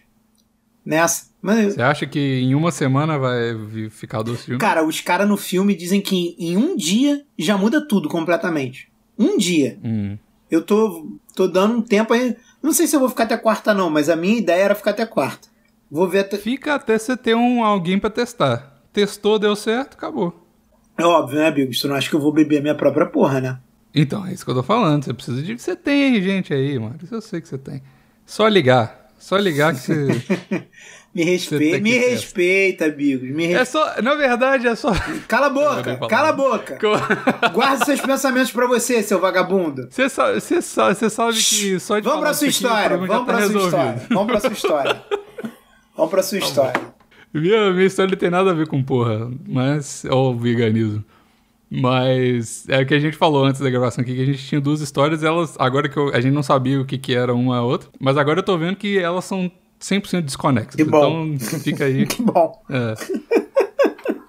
Nessa. 0.85 1.25
Mas, 1.41 1.73
Você 1.75 1.81
acha 1.81 2.05
que 2.07 2.19
em 2.19 2.55
uma 2.55 2.71
semana 2.71 3.17
vai 3.19 3.89
ficar 3.89 4.21
doce 4.21 4.49
de 4.49 4.57
cara, 4.57 4.81
os 4.85 5.01
caras 5.01 5.27
no 5.27 5.35
filme 5.35 5.75
dizem 5.75 5.99
que 5.99 6.37
em 6.39 6.55
um 6.55 6.73
dia 6.73 7.25
já 7.37 7.57
muda 7.57 7.85
tudo 7.85 8.07
completamente. 8.07 8.87
Um 9.19 9.37
dia. 9.37 9.77
Hum. 9.83 10.17
Eu 10.49 10.61
tô, 10.61 11.05
tô 11.35 11.47
dando 11.47 11.75
um 11.77 11.81
tempo 11.81 12.13
aí. 12.13 12.35
Não 12.63 12.71
sei 12.71 12.87
se 12.87 12.95
eu 12.95 12.99
vou 13.01 13.09
ficar 13.09 13.25
até 13.25 13.35
quarta, 13.35 13.73
não, 13.73 13.89
mas 13.89 14.09
a 14.09 14.15
minha 14.15 14.37
ideia 14.37 14.63
era 14.63 14.75
ficar 14.75 14.91
até 14.91 15.05
quarta. 15.05 15.49
Vou 15.91 16.07
ver 16.07 16.19
até. 16.19 16.37
Fica 16.37 16.75
até 16.75 16.97
você 16.97 17.17
ter 17.17 17.35
um, 17.35 17.61
alguém 17.61 17.99
pra 17.99 18.09
testar. 18.09 18.81
Testou, 18.93 19.37
deu 19.37 19.53
certo, 19.53 19.95
acabou. 19.95 20.47
É 20.97 21.03
óbvio, 21.03 21.39
né, 21.39 21.51
Bigos? 21.51 21.79
Tu 21.79 21.87
não 21.89 21.95
acha 21.95 22.09
que 22.09 22.15
eu 22.15 22.21
vou 22.21 22.31
beber 22.31 22.59
a 22.59 22.61
minha 22.61 22.75
própria 22.75 23.05
porra, 23.05 23.41
né? 23.41 23.59
Então, 23.93 24.25
é 24.25 24.31
isso 24.31 24.45
que 24.45 24.49
eu 24.49 24.55
tô 24.55 24.63
falando. 24.63 25.03
Você 25.03 25.13
precisa 25.13 25.43
de. 25.43 25.59
Você 25.59 25.75
tem 25.75 26.21
gente 26.21 26.53
aí, 26.53 26.79
mano. 26.79 26.95
Isso 27.03 27.13
eu 27.13 27.21
sei 27.21 27.41
que 27.41 27.47
você 27.49 27.57
tem. 27.57 27.83
Só 28.25 28.47
ligar. 28.47 29.02
Só 29.23 29.37
ligar 29.37 29.73
que 29.73 29.79
você. 29.79 30.07
Me 31.15 31.23
respeita, 31.23 31.79
me 31.79 31.95
respeita, 31.95 32.89
Bigos. 32.89 33.29
Me 33.29 33.43
é 33.45 33.59
respeita. 33.59 33.65
só. 33.65 34.01
Na 34.01 34.15
verdade, 34.15 34.67
é 34.67 34.73
só. 34.75 34.91
Cala 35.27 35.45
a 35.45 35.49
boca, 35.51 36.07
cala 36.09 36.29
a 36.29 36.33
boca. 36.33 36.79
Guarda 37.53 37.85
seus 37.85 38.01
pensamentos 38.01 38.51
pra 38.51 38.65
você, 38.65 39.03
seu 39.03 39.19
vagabundo. 39.21 39.87
Você 39.91 40.09
sabe, 40.09 40.41
você 40.41 40.59
sabe, 40.59 40.95
você 40.95 41.09
sabe 41.11 41.37
que 41.37 41.79
só 41.79 41.99
de 41.99 42.03
Vamos 42.05 42.19
pra 42.19 42.33
falar 42.33 42.33
sua 42.33 42.47
o 42.47 42.49
história, 42.49 42.97
vamos 42.97 43.09
tá 43.09 43.23
pra 43.25 43.47
sua 43.47 43.61
história. 43.63 44.01
Vamos 44.09 44.25
pra 44.25 44.39
sua 44.39 44.51
história. 44.53 45.03
Vamos 45.95 46.11
pra 46.11 46.23
sua 46.23 46.37
história. 46.39 46.81
Minha, 47.31 47.71
minha 47.71 47.85
história 47.85 48.09
não 48.09 48.17
tem 48.17 48.29
nada 48.31 48.49
a 48.49 48.53
ver 48.55 48.67
com 48.67 48.81
porra, 48.83 49.29
mas. 49.47 50.03
Ou 50.09 50.35
veganismo. 50.35 51.05
Mas 51.81 52.65
é 52.69 52.81
o 52.81 52.85
que 52.85 52.93
a 52.93 52.99
gente 52.99 53.17
falou 53.17 53.45
antes 53.45 53.59
da 53.61 53.69
gravação 53.69 54.01
aqui, 54.03 54.15
que 54.15 54.21
a 54.21 54.25
gente 54.25 54.45
tinha 54.47 54.61
duas 54.61 54.81
histórias, 54.81 55.23
elas. 55.23 55.55
Agora 55.59 55.89
que 55.89 55.97
eu- 55.97 56.13
a 56.13 56.21
gente 56.21 56.33
não 56.33 56.43
sabia 56.43 56.79
o 56.79 56.85
que, 56.85 56.97
que 56.97 57.13
era 57.15 57.33
uma 57.33 57.57
a 57.57 57.63
outra, 57.63 57.89
mas 57.99 58.17
agora 58.17 58.39
eu 58.39 58.43
tô 58.43 58.57
vendo 58.57 58.75
que 58.75 58.97
elas 58.99 59.25
são 59.25 59.51
100% 59.79 60.21
desconexas. 60.21 60.75
Que 60.75 60.83
bom. 60.83 61.25
Então 61.33 61.59
fica 61.59 61.85
aí. 61.85 62.05
Que 62.07 62.21
bom. 62.21 62.61
É. 62.69 62.93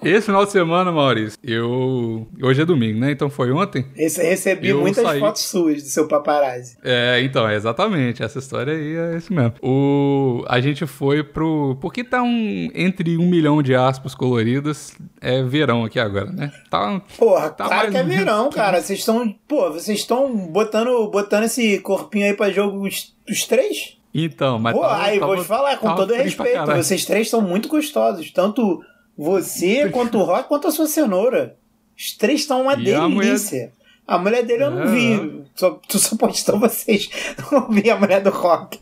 Esse 0.04 0.26
final 0.26 0.44
de 0.44 0.52
semana, 0.52 0.92
Maurício, 0.92 1.38
eu. 1.42 2.26
Hoje 2.42 2.62
é 2.62 2.64
domingo, 2.64 3.00
né? 3.00 3.10
Então 3.12 3.30
foi 3.30 3.50
ontem. 3.50 3.86
Esse, 3.96 4.22
recebi 4.22 4.68
Eu 4.68 4.80
muitas 4.80 5.02
saí- 5.02 5.18
fotos 5.20 5.42
suas 5.42 5.82
do 5.82 5.88
seu 5.88 6.06
paparazzi. 6.06 6.76
É, 6.84 7.20
então, 7.22 7.48
é 7.48 7.54
exatamente. 7.54 8.22
Essa 8.22 8.38
história 8.38 8.72
aí 8.74 8.94
é 8.96 9.16
isso 9.16 9.32
mesmo. 9.32 9.54
O, 9.62 10.44
a 10.48 10.60
gente 10.60 10.86
foi 10.86 11.22
pro. 11.22 11.76
Porque 11.80 12.04
tá 12.04 12.22
um. 12.22 12.70
Entre 12.74 13.16
um 13.16 13.26
milhão 13.26 13.62
de 13.62 13.74
aspas 13.74 14.14
coloridas, 14.14 14.94
é 15.20 15.42
verão 15.42 15.84
aqui 15.84 15.98
agora, 15.98 16.30
né? 16.30 16.52
Tá. 16.70 17.00
Porra, 17.18 17.50
Tá 17.50 17.64
claro 17.66 17.82
mais 17.82 17.90
que 17.90 17.96
é 17.96 18.02
verão, 18.18 18.50
cara. 18.50 18.80
Vocês 18.82 18.98
estão. 18.98 19.34
Pô, 19.48 19.72
vocês 19.72 19.98
estão 19.98 20.36
botando, 20.48 21.08
botando 21.08 21.44
esse 21.44 21.78
corpinho 21.80 22.26
aí 22.26 22.34
pra 22.34 22.50
jogo 22.50 22.86
os, 22.86 23.14
os 23.28 23.46
três? 23.46 23.96
Então, 24.14 24.58
mas. 24.58 24.74
Pô, 24.76 24.82
tava- 24.82 25.02
aí 25.02 25.18
vou 25.18 25.28
tava- 25.30 25.40
te 25.42 25.46
falar, 25.48 25.76
com 25.78 25.94
todo 25.94 26.12
respeito. 26.14 26.66
Vocês 26.66 27.04
três 27.04 27.26
estão 27.26 27.40
muito 27.40 27.68
gostosos. 27.68 28.30
Tanto 28.30 28.80
você, 29.16 29.88
quanto 29.90 30.18
o 30.18 30.22
Rock, 30.24 30.48
quanto 30.48 30.66
a 30.68 30.70
sua 30.70 30.86
cenoura. 30.86 31.56
Os 31.96 32.12
três 32.16 32.40
estão 32.40 32.62
uma 32.62 32.74
E 32.74 32.92
a 32.94 33.08
mulher- 33.08 33.28
delícia. 33.28 33.72
A 34.06 34.18
mulher 34.18 34.42
dele 34.44 34.64
eu 34.64 34.70
não 34.70 34.82
É. 34.82 34.86
vi. 34.86 35.42
Só, 35.54 35.70
tu 35.88 35.98
só 35.98 36.16
postou 36.16 36.58
vocês. 36.58 37.08
Não 37.50 37.68
vi 37.70 37.88
a 37.90 37.96
mulher 37.96 38.20
do 38.22 38.28
Rock. 38.30 38.78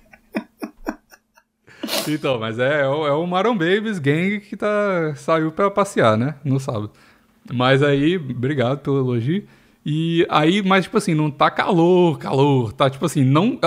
Então, 2.08 2.38
mas 2.38 2.58
é, 2.58 2.82
é 2.82 2.88
o, 2.88 3.06
é 3.06 3.12
o 3.12 3.26
Maron 3.26 3.56
Babies 3.56 3.98
Gang 3.98 4.40
que 4.40 4.56
tá, 4.56 5.14
saiu 5.16 5.52
pra 5.52 5.70
passear, 5.70 6.16
né? 6.16 6.36
No 6.44 6.58
sábado. 6.58 6.90
Mas 7.52 7.82
aí, 7.82 8.16
obrigado 8.16 8.78
pelo 8.78 8.98
elogio. 8.98 9.46
E 9.84 10.24
aí, 10.30 10.62
mas 10.62 10.84
tipo 10.84 10.96
assim, 10.96 11.12
não 11.14 11.28
tá 11.30 11.50
calor, 11.50 12.16
calor. 12.18 12.72
Tá 12.72 12.88
tipo 12.88 13.04
assim, 13.04 13.24
não. 13.24 13.58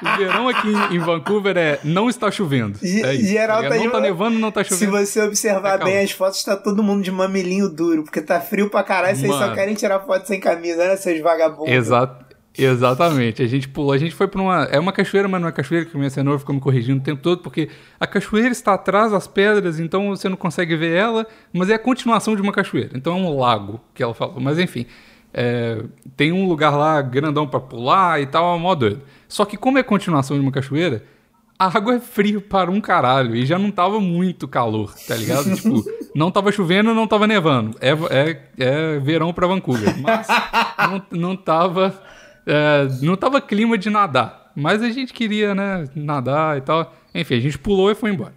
O, 0.00 0.16
verão 0.18 0.48
aqui 0.48 0.68
em 0.94 0.98
Vancouver 0.98 1.56
é 1.56 1.80
não 1.82 2.08
está 2.08 2.30
chovendo. 2.30 2.78
Ge- 2.82 3.02
É 3.04 3.14
isso, 3.14 3.26
geral 3.28 3.62
tá 3.62 3.76
não 3.76 3.90
tá 3.90 4.00
nevando, 4.00 4.38
não 4.38 4.50
tá 4.52 4.62
Se 4.62 4.70
chovendo. 4.70 4.92
você 4.92 5.20
observar 5.22 5.78
Tá 5.78 5.84
bem 5.84 5.98
as 5.98 6.10
fotos, 6.12 6.42
tá 6.44 6.56
todo 6.56 6.82
mundo 6.82 7.02
de 7.02 7.10
mamilinho 7.10 7.68
duro, 7.68 8.04
porque 8.04 8.20
tá 8.20 8.40
frio 8.40 8.68
pra 8.70 8.82
caralho, 8.82 9.16
vocês 9.16 9.30
só 9.32 9.40
Mano. 9.40 9.54
querem 9.54 9.74
tirar 9.74 10.00
foto 10.00 10.26
sem 10.26 10.38
camisa, 10.40 10.86
né, 10.86 10.96
seus 10.96 11.20
vagabundos? 11.20 11.72
Exato. 11.72 12.27
Exatamente. 12.56 13.42
A 13.42 13.46
gente 13.46 13.68
pulou, 13.68 13.92
a 13.92 13.98
gente 13.98 14.14
foi 14.14 14.26
pra 14.26 14.40
uma. 14.40 14.64
É 14.64 14.78
uma 14.78 14.92
cachoeira, 14.92 15.28
mas 15.28 15.40
não 15.40 15.48
é 15.48 15.52
cachoeira, 15.52 15.86
que 15.86 15.96
a 15.96 15.98
minha 15.98 16.10
cenoura 16.10 16.38
ficou 16.38 16.54
me 16.54 16.60
corrigindo 16.60 17.00
o 17.00 17.02
tempo 17.02 17.22
todo, 17.22 17.40
porque 17.42 17.68
a 18.00 18.06
cachoeira 18.06 18.48
está 18.50 18.74
atrás 18.74 19.12
das 19.12 19.26
pedras, 19.28 19.78
então 19.78 20.08
você 20.08 20.28
não 20.28 20.36
consegue 20.36 20.76
ver 20.76 20.96
ela, 20.96 21.26
mas 21.52 21.70
é 21.70 21.74
a 21.74 21.78
continuação 21.78 22.34
de 22.34 22.42
uma 22.42 22.52
cachoeira. 22.52 22.90
Então 22.94 23.12
é 23.12 23.16
um 23.16 23.38
lago 23.38 23.80
que 23.94 24.02
ela 24.02 24.14
falou. 24.14 24.40
Mas 24.40 24.58
enfim. 24.58 24.86
é, 25.32 25.84
tem 26.16 26.32
um 26.32 26.48
lugar 26.48 26.70
lá 26.76 27.00
grandão 27.02 27.46
pra 27.46 27.60
pular 27.60 28.20
e 28.20 28.26
tal, 28.26 28.56
é 28.56 28.58
mó 28.58 28.74
doido. 28.74 29.02
Só 29.28 29.44
que, 29.44 29.56
como 29.56 29.78
é 29.78 29.82
continuação 29.82 30.36
de 30.36 30.42
uma 30.42 30.50
cachoeira, 30.50 31.04
a 31.58 31.66
água 31.66 31.96
é 31.96 32.00
fria 32.00 32.40
para 32.40 32.70
um 32.70 32.80
caralho 32.80 33.34
e 33.34 33.44
já 33.44 33.58
não 33.58 33.70
tava 33.70 34.00
muito 34.00 34.46
calor, 34.46 34.94
tá 35.06 35.16
ligado? 35.16 35.54
tipo, 35.54 35.84
não 36.14 36.30
tava 36.30 36.52
chovendo, 36.52 36.94
não 36.94 37.06
tava 37.06 37.26
nevando. 37.26 37.76
É, 37.80 37.90
é, 37.90 38.42
é 38.58 38.98
verão 39.00 39.32
pra 39.32 39.46
Vancouver, 39.46 39.96
mas 40.00 40.26
não, 40.78 41.02
não 41.10 41.36
tava. 41.36 42.00
É, 42.48 42.88
não 43.02 43.16
tava 43.16 43.40
clima 43.40 43.76
de 43.76 43.90
nadar. 43.90 44.50
Mas 44.56 44.82
a 44.82 44.90
gente 44.90 45.12
queria, 45.12 45.54
né, 45.54 45.84
nadar 45.94 46.58
e 46.58 46.60
tal. 46.62 46.92
Enfim, 47.14 47.36
a 47.36 47.40
gente 47.40 47.58
pulou 47.58 47.90
e 47.90 47.94
foi 47.94 48.10
embora. 48.10 48.34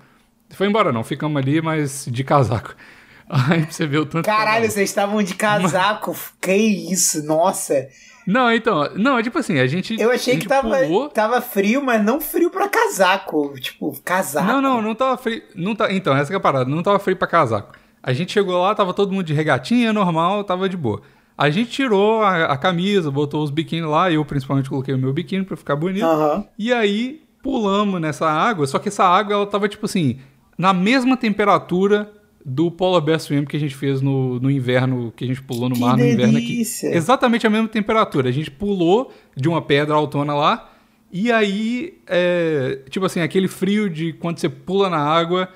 Foi 0.52 0.68
embora 0.68 0.92
não, 0.92 1.04
ficamos 1.04 1.42
ali, 1.42 1.62
mas 1.62 2.06
de 2.08 2.24
casaco. 2.24 2.76
Aí 3.28 3.64
você 3.64 3.88
ver 3.88 4.00
o 4.00 4.06
tanto 4.06 4.26
Caralho, 4.26 4.70
vocês 4.70 4.90
estavam 4.90 5.24
de 5.24 5.34
casaco. 5.34 6.16
Que 6.40 6.54
isso, 6.54 7.26
nossa. 7.26 7.88
Não, 8.28 8.54
então, 8.54 8.90
não, 8.96 9.18
é 9.18 9.24
tipo 9.24 9.40
assim, 9.40 9.58
a 9.58 9.66
gente. 9.66 10.00
Eu 10.00 10.12
achei 10.12 10.34
gente 10.34 10.44
que 10.44 10.50
tava, 10.50 10.78
pulou... 10.80 11.10
tava 11.10 11.42
frio, 11.42 11.82
mas 11.82 12.04
não 12.04 12.20
frio 12.22 12.52
pra 12.52 12.68
casaco. 12.68 13.54
Tipo, 13.60 13.98
casaco. 14.04 14.46
Não, 14.46 14.62
não, 14.62 14.82
não 14.82 14.94
tava 14.94 15.18
frio. 15.18 15.42
Não 15.56 15.74
tá, 15.74 15.92
então, 15.92 16.16
essa 16.16 16.32
é 16.32 16.36
a 16.36 16.40
parada, 16.40 16.70
não 16.70 16.84
tava 16.84 17.00
frio 17.00 17.16
pra 17.16 17.28
casaco. 17.28 17.74
A 18.04 18.14
gente 18.14 18.34
chegou 18.34 18.62
lá, 18.62 18.76
tava 18.76 18.94
todo 18.94 19.12
mundo 19.12 19.24
de 19.24 19.34
regatinha, 19.34 19.94
normal, 19.94 20.44
tava 20.44 20.68
de 20.68 20.76
boa. 20.76 21.02
A 21.42 21.50
gente 21.50 21.72
tirou 21.72 22.22
a, 22.22 22.46
a 22.46 22.56
camisa, 22.56 23.10
botou 23.10 23.44
os 23.44 23.50
biquíni 23.50 23.82
lá, 23.82 24.12
eu 24.12 24.24
principalmente 24.24 24.70
coloquei 24.70 24.94
o 24.94 24.98
meu 24.98 25.12
biquíni 25.12 25.44
pra 25.44 25.58
ficar 25.58 25.76
bonito. 25.76 26.06
Uhum. 26.06 26.46
E 26.56 26.72
aí 26.72 27.24
pulamos 27.42 28.00
nessa 28.00 28.30
água, 28.30 28.68
só 28.68 28.78
que 28.78 28.90
essa 28.90 29.04
água 29.04 29.34
ela 29.34 29.48
tava 29.48 29.68
tipo 29.68 29.88
assim, 29.88 30.20
na 30.56 30.72
mesma 30.72 31.18
temperatura 31.18 32.12
do 32.46 32.70
Polar 32.70 33.02
Bear 33.02 33.20
Swim 33.20 33.44
que 33.46 33.58
a 33.58 33.60
gente 33.60 33.74
fez 33.74 34.04
no, 34.04 34.40
no 34.40 34.52
inverno, 34.52 35.12
que 35.16 35.24
a 35.24 35.28
gente 35.28 35.42
pulou 35.42 35.68
no 35.68 35.74
que 35.74 35.82
mar 35.82 35.94
no 35.94 35.98
delícia. 35.98 36.14
inverno 36.14 36.38
aqui. 36.38 36.96
Exatamente 36.96 37.48
a 37.48 37.50
mesma 37.50 37.68
temperatura. 37.68 38.30
A 38.30 38.32
gente 38.32 38.52
pulou 38.52 39.12
de 39.36 39.50
uma 39.50 39.64
pedra 39.64 39.96
autona 39.96 40.36
lá, 40.36 40.70
e 41.12 41.32
aí, 41.32 41.98
é, 42.06 42.82
tipo 42.88 43.04
assim, 43.04 43.20
aquele 43.20 43.48
frio 43.48 43.90
de 43.90 44.14
quando 44.14 44.38
você 44.38 44.48
pula 44.48 44.92
na 44.92 45.00
água, 45.00 45.50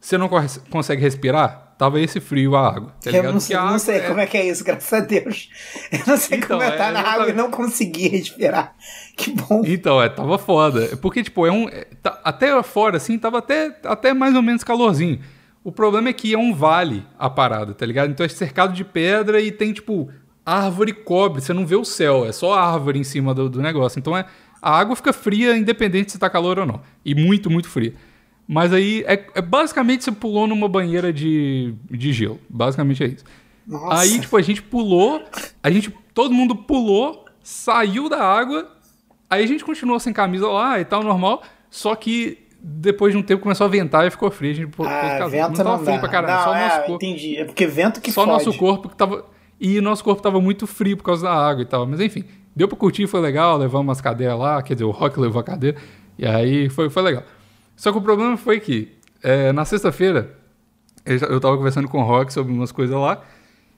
você 0.00 0.18
não 0.18 0.28
consegue 0.28 1.00
respirar? 1.00 1.69
Tava 1.80 1.98
esse 1.98 2.20
frio 2.20 2.54
a 2.56 2.68
água. 2.68 2.94
Tá 3.02 3.10
eu 3.10 3.32
não 3.32 3.40
sei, 3.40 3.56
não 3.56 3.78
sei 3.78 3.96
é... 3.96 4.00
como 4.00 4.20
é 4.20 4.26
que 4.26 4.36
é 4.36 4.46
isso, 4.46 4.62
graças 4.62 4.92
a 4.92 5.00
Deus. 5.00 5.48
Eu 5.90 6.00
não 6.06 6.16
sei 6.18 6.36
então, 6.36 6.58
como 6.58 6.62
é 6.62 6.68
estar 6.68 6.90
é, 6.90 6.92
na 6.92 7.00
água 7.00 7.30
e 7.30 7.32
não 7.32 7.50
conseguir 7.50 8.08
respirar. 8.08 8.74
Que 9.16 9.30
bom. 9.30 9.62
Então, 9.64 10.02
é, 10.02 10.10
tava 10.10 10.36
foda. 10.36 10.94
Porque, 10.98 11.22
tipo, 11.22 11.46
é 11.46 11.50
um. 11.50 11.70
É, 11.70 11.86
tá, 12.02 12.20
até 12.22 12.62
fora, 12.62 12.98
assim, 12.98 13.18
tava 13.18 13.38
até, 13.38 13.74
até 13.82 14.12
mais 14.12 14.34
ou 14.34 14.42
menos 14.42 14.62
calorzinho. 14.62 15.20
O 15.64 15.72
problema 15.72 16.10
é 16.10 16.12
que 16.12 16.34
é 16.34 16.38
um 16.38 16.54
vale 16.54 17.02
a 17.18 17.30
parada, 17.30 17.72
tá 17.72 17.86
ligado? 17.86 18.10
Então 18.10 18.26
é 18.26 18.28
cercado 18.28 18.74
de 18.74 18.84
pedra 18.84 19.40
e 19.40 19.50
tem, 19.50 19.72
tipo, 19.72 20.10
árvore 20.44 20.92
cobre, 20.92 21.40
você 21.40 21.54
não 21.54 21.64
vê 21.64 21.76
o 21.76 21.84
céu, 21.86 22.26
é 22.26 22.32
só 22.32 22.52
árvore 22.52 22.98
em 22.98 23.04
cima 23.04 23.32
do, 23.32 23.48
do 23.48 23.62
negócio. 23.62 23.98
Então 23.98 24.14
é, 24.14 24.26
a 24.60 24.78
água 24.78 24.94
fica 24.94 25.14
fria, 25.14 25.56
independente 25.56 26.12
se 26.12 26.18
tá 26.18 26.28
calor 26.28 26.58
ou 26.58 26.66
não. 26.66 26.82
E 27.02 27.14
muito, 27.14 27.48
muito 27.48 27.70
fria. 27.70 27.94
Mas 28.52 28.72
aí, 28.72 29.04
é, 29.06 29.24
é 29.36 29.40
basicamente 29.40 30.02
você 30.02 30.10
pulou 30.10 30.44
numa 30.44 30.68
banheira 30.68 31.12
de, 31.12 31.72
de 31.88 32.12
gelo. 32.12 32.40
Basicamente 32.48 33.04
é 33.04 33.06
isso. 33.06 33.24
Nossa. 33.64 34.00
Aí, 34.00 34.18
tipo, 34.18 34.36
a 34.36 34.42
gente 34.42 34.60
pulou, 34.60 35.22
a 35.62 35.70
gente, 35.70 35.94
todo 36.12 36.34
mundo 36.34 36.56
pulou, 36.56 37.26
saiu 37.44 38.08
da 38.08 38.20
água, 38.20 38.68
aí 39.30 39.44
a 39.44 39.46
gente 39.46 39.64
continuou 39.64 40.00
sem 40.00 40.12
camisa 40.12 40.48
lá 40.48 40.80
e 40.80 40.84
tal, 40.84 41.04
normal, 41.04 41.44
só 41.70 41.94
que 41.94 42.38
depois 42.60 43.12
de 43.12 43.18
um 43.20 43.22
tempo 43.22 43.40
começou 43.40 43.66
a 43.66 43.70
ventar 43.70 44.04
e 44.04 44.10
ficou 44.10 44.28
frio. 44.32 44.50
A 44.50 44.54
gente 44.54 44.66
pôs 44.72 44.88
ah, 44.88 45.28
vento 45.28 45.58
não 45.58 45.64
tava 45.64 45.84
frio 45.84 46.00
pra 46.00 46.08
caralho. 46.08 46.34
Não, 46.34 46.44
só 46.44 46.56
é, 46.56 46.64
nosso 46.64 46.86
corpo. 46.86 47.04
Entendi. 47.06 47.36
É 47.36 47.44
porque 47.44 47.66
vento 47.68 48.00
que 48.00 48.10
Só 48.10 48.24
fode. 48.24 48.32
nosso 48.32 48.58
corpo 48.58 48.88
que 48.88 48.96
tava. 48.96 49.26
E 49.60 49.80
nosso 49.80 50.02
corpo 50.02 50.20
tava 50.20 50.40
muito 50.40 50.66
frio 50.66 50.96
por 50.96 51.04
causa 51.04 51.22
da 51.22 51.32
água 51.32 51.62
e 51.62 51.66
tal. 51.66 51.86
Mas 51.86 52.00
enfim, 52.00 52.24
deu 52.56 52.66
pra 52.66 52.76
curtir, 52.76 53.06
foi 53.06 53.20
legal. 53.20 53.56
Levamos 53.56 53.86
umas 53.86 54.00
cadeiras 54.00 54.36
lá. 54.36 54.60
Quer 54.60 54.74
dizer, 54.74 54.86
o 54.86 54.90
Rock 54.90 55.20
levou 55.20 55.40
a 55.40 55.44
cadeira. 55.44 55.78
E 56.18 56.26
aí 56.26 56.68
foi, 56.68 56.90
foi 56.90 57.02
legal. 57.02 57.22
Só 57.80 57.90
que 57.90 57.96
o 57.96 58.02
problema 58.02 58.36
foi 58.36 58.60
que 58.60 58.88
é, 59.22 59.52
na 59.52 59.64
sexta-feira 59.64 60.36
eu, 61.06 61.16
eu 61.16 61.40
tava 61.40 61.56
conversando 61.56 61.88
com 61.88 61.98
o 61.98 62.04
Rock 62.04 62.30
sobre 62.30 62.52
umas 62.52 62.70
coisas 62.70 62.94
lá. 62.94 63.24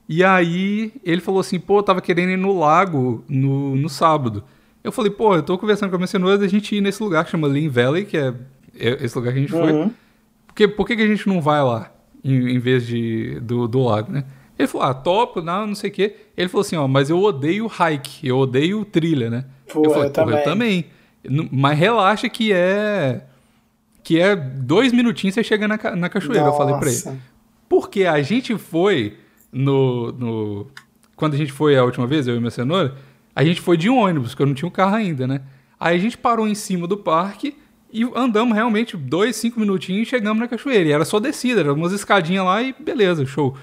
E 0.09 0.25
aí 0.25 0.93
ele 1.05 1.21
falou 1.21 1.39
assim: 1.39 1.61
pô, 1.61 1.79
eu 1.79 1.83
tava 1.85 2.01
querendo 2.01 2.31
ir 2.31 2.37
no 2.37 2.59
lago 2.59 3.25
no, 3.29 3.77
no 3.77 3.89
sábado. 3.89 4.43
Eu 4.83 4.91
falei, 4.91 5.09
pô, 5.09 5.37
eu 5.37 5.43
tô 5.45 5.57
conversando 5.57 5.91
com 5.91 5.95
a 5.95 5.99
minha 6.01 6.09
cenoura 6.09 6.37
da 6.37 6.49
gente 6.49 6.75
ir 6.75 6.81
nesse 6.81 7.01
lugar 7.01 7.25
que 7.25 7.31
chama 7.31 7.47
Lean 7.47 7.71
Valley, 7.71 8.05
que 8.05 8.17
é 8.17 8.35
esse 8.75 9.17
lugar 9.17 9.33
que 9.33 9.39
a 9.39 9.43
gente 9.43 9.53
foi. 9.53 9.71
Uhum. 9.71 9.93
Porque, 10.49 10.67
por 10.67 10.85
que, 10.85 10.97
que 10.97 11.03
a 11.03 11.07
gente 11.07 11.29
não 11.29 11.41
vai 11.41 11.63
lá 11.63 11.93
em, 12.25 12.57
em 12.57 12.59
vez 12.59 12.85
de, 12.85 13.39
do, 13.39 13.69
do 13.69 13.85
lago, 13.85 14.11
né? 14.11 14.25
Ele 14.59 14.67
falou, 14.67 14.89
ah, 14.89 14.95
topo, 14.95 15.41
não, 15.41 15.69
não 15.69 15.77
sei 15.77 15.91
o 15.91 15.93
quê. 15.93 16.17
Ele 16.37 16.49
falou 16.49 16.63
assim, 16.63 16.75
ó, 16.75 16.89
mas 16.89 17.09
eu 17.09 17.21
odeio 17.23 17.69
hike, 17.69 18.27
eu 18.27 18.39
odeio 18.39 18.85
trilha, 18.85 19.31
né? 19.31 19.45
Pô, 19.73 19.85
eu 19.85 19.91
falei, 19.91 20.09
eu 20.09 20.13
também. 20.13 20.37
eu 20.37 20.45
também. 20.45 20.87
Mas 21.53 21.79
relaxa 21.79 22.29
que 22.29 22.53
é... 22.53 23.27
Que 24.03 24.21
é 24.21 24.35
dois 24.35 24.93
minutinhos 24.93 25.35
você 25.35 25.45
chega 25.45 25.69
na, 25.69 25.77
na 25.97 26.09
cachoeira, 26.09 26.45
Nossa. 26.45 26.55
eu 26.55 26.59
falei 26.59 26.77
pra 26.77 26.91
ele. 26.91 27.21
Porque 27.69 28.05
a 28.05 28.21
gente 28.21 28.57
foi 28.59 29.17
no, 29.53 30.13
no... 30.13 30.67
Quando 31.15 31.35
a 31.35 31.37
gente 31.37 31.53
foi 31.53 31.77
a 31.77 31.85
última 31.85 32.07
vez, 32.07 32.27
eu 32.27 32.37
e 32.37 32.39
minha 32.39 32.51
cenoura, 32.51 32.95
a 33.35 33.45
gente 33.45 33.61
foi 33.61 33.77
de 33.77 33.89
ônibus, 33.89 34.31
porque 34.31 34.43
eu 34.43 34.47
não 34.47 34.55
tinha 34.55 34.69
um 34.69 34.73
carro 34.73 34.97
ainda, 34.97 35.27
né? 35.27 35.41
Aí 35.79 35.97
a 35.97 36.01
gente 36.01 36.19
parou 36.19 36.47
em 36.47 36.55
cima 36.55 36.87
do 36.87 36.97
parque 36.97 37.57
e 37.93 38.05
andamos 38.15 38.55
realmente 38.55 38.97
dois, 38.97 39.37
cinco 39.37 39.61
minutinhos 39.61 40.07
e 40.07 40.11
chegamos 40.11 40.41
na 40.41 40.49
cachoeira. 40.49 40.89
E 40.89 40.93
era 40.93 41.05
só 41.05 41.21
descida, 41.21 41.61
era 41.61 41.73
umas 41.73 41.93
escadinhas 41.93 42.45
lá 42.45 42.63
e 42.63 42.75
beleza, 42.79 43.27
show. 43.27 43.57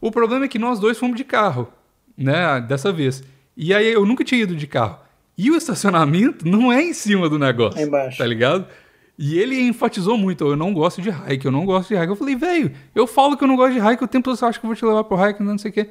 O 0.00 0.10
problema 0.10 0.44
é 0.44 0.48
que 0.48 0.58
nós 0.58 0.78
dois 0.78 0.98
fomos 0.98 1.16
de 1.16 1.24
carro, 1.24 1.68
né, 2.16 2.60
dessa 2.60 2.92
vez. 2.92 3.22
E 3.56 3.74
aí 3.74 3.92
eu 3.92 4.06
nunca 4.06 4.22
tinha 4.22 4.42
ido 4.42 4.54
de 4.54 4.66
carro. 4.66 4.98
E 5.36 5.50
o 5.50 5.56
estacionamento 5.56 6.46
não 6.48 6.72
é 6.72 6.82
em 6.82 6.92
cima 6.92 7.28
do 7.28 7.38
negócio. 7.38 7.80
É 7.80 7.84
embaixo. 7.84 8.18
Tá 8.18 8.26
ligado? 8.26 8.66
E 9.18 9.36
ele 9.36 9.60
enfatizou 9.60 10.16
muito, 10.16 10.46
eu 10.46 10.54
não 10.54 10.72
gosto 10.72 11.02
de 11.02 11.10
hike, 11.10 11.44
eu 11.44 11.50
não 11.50 11.66
gosto 11.66 11.88
de 11.88 11.96
hike. 11.96 12.08
Eu 12.08 12.14
falei, 12.14 12.36
velho, 12.36 12.72
eu 12.94 13.04
falo 13.04 13.36
que 13.36 13.42
eu 13.42 13.48
não 13.48 13.56
gosto 13.56 13.72
de 13.72 13.80
hike, 13.80 14.04
o 14.04 14.06
tempo 14.06 14.26
todo 14.26 14.36
você 14.36 14.44
acha 14.44 14.60
que 14.60 14.64
eu 14.64 14.68
vou 14.68 14.76
te 14.76 14.84
levar 14.84 15.02
pro 15.02 15.16
hike, 15.16 15.42
não 15.42 15.58
sei 15.58 15.72
o 15.72 15.74
quê. 15.74 15.90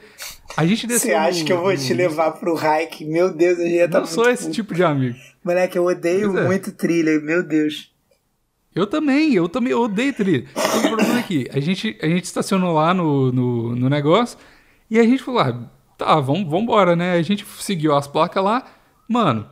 A 0.55 0.65
gente 0.65 0.87
desceu 0.87 1.09
Você 1.09 1.13
acha 1.13 1.39
no, 1.39 1.45
que 1.45 1.51
eu 1.51 1.61
vou 1.61 1.75
te 1.75 1.93
levar 1.93 2.31
pro 2.31 2.55
hike? 2.55 3.03
Meu 3.03 3.33
Deus, 3.33 3.59
eu 3.59 3.65
já 3.65 3.71
ia 3.71 3.85
estar 3.85 3.99
Não 3.99 4.07
sou 4.07 4.29
esse 4.29 4.49
tipo 4.49 4.73
de 4.73 4.81
amigo. 4.81 5.17
Moleque, 5.43 5.77
eu 5.77 5.83
odeio 5.83 6.31
Pois 6.31 6.45
é. 6.45 6.47
muito 6.47 6.71
trilha, 6.71 7.19
meu 7.19 7.43
Deus. 7.43 7.91
Eu 8.73 8.87
também, 8.87 9.33
eu 9.33 9.49
também 9.49 9.73
odeio 9.73 10.13
trilha. 10.13 10.47
Só 10.55 10.79
que 10.79 10.85
o 10.85 10.89
problema 10.89 11.19
é 11.19 11.23
que 11.23 11.49
a 11.51 11.59
gente, 11.59 11.97
a 12.01 12.07
gente 12.07 12.23
estacionou 12.23 12.73
lá 12.75 12.93
no, 12.93 13.29
no, 13.33 13.75
no 13.75 13.89
negócio 13.89 14.37
e 14.89 14.97
a 14.97 15.03
gente 15.03 15.21
falou, 15.21 15.41
ah, 15.41 15.69
tá, 15.97 16.17
vamos 16.21 16.47
embora, 16.53 16.95
né? 16.95 17.13
A 17.13 17.21
gente 17.21 17.45
seguiu 17.59 17.93
as 17.93 18.07
placas 18.07 18.41
lá. 18.41 18.63
Mano, 19.05 19.49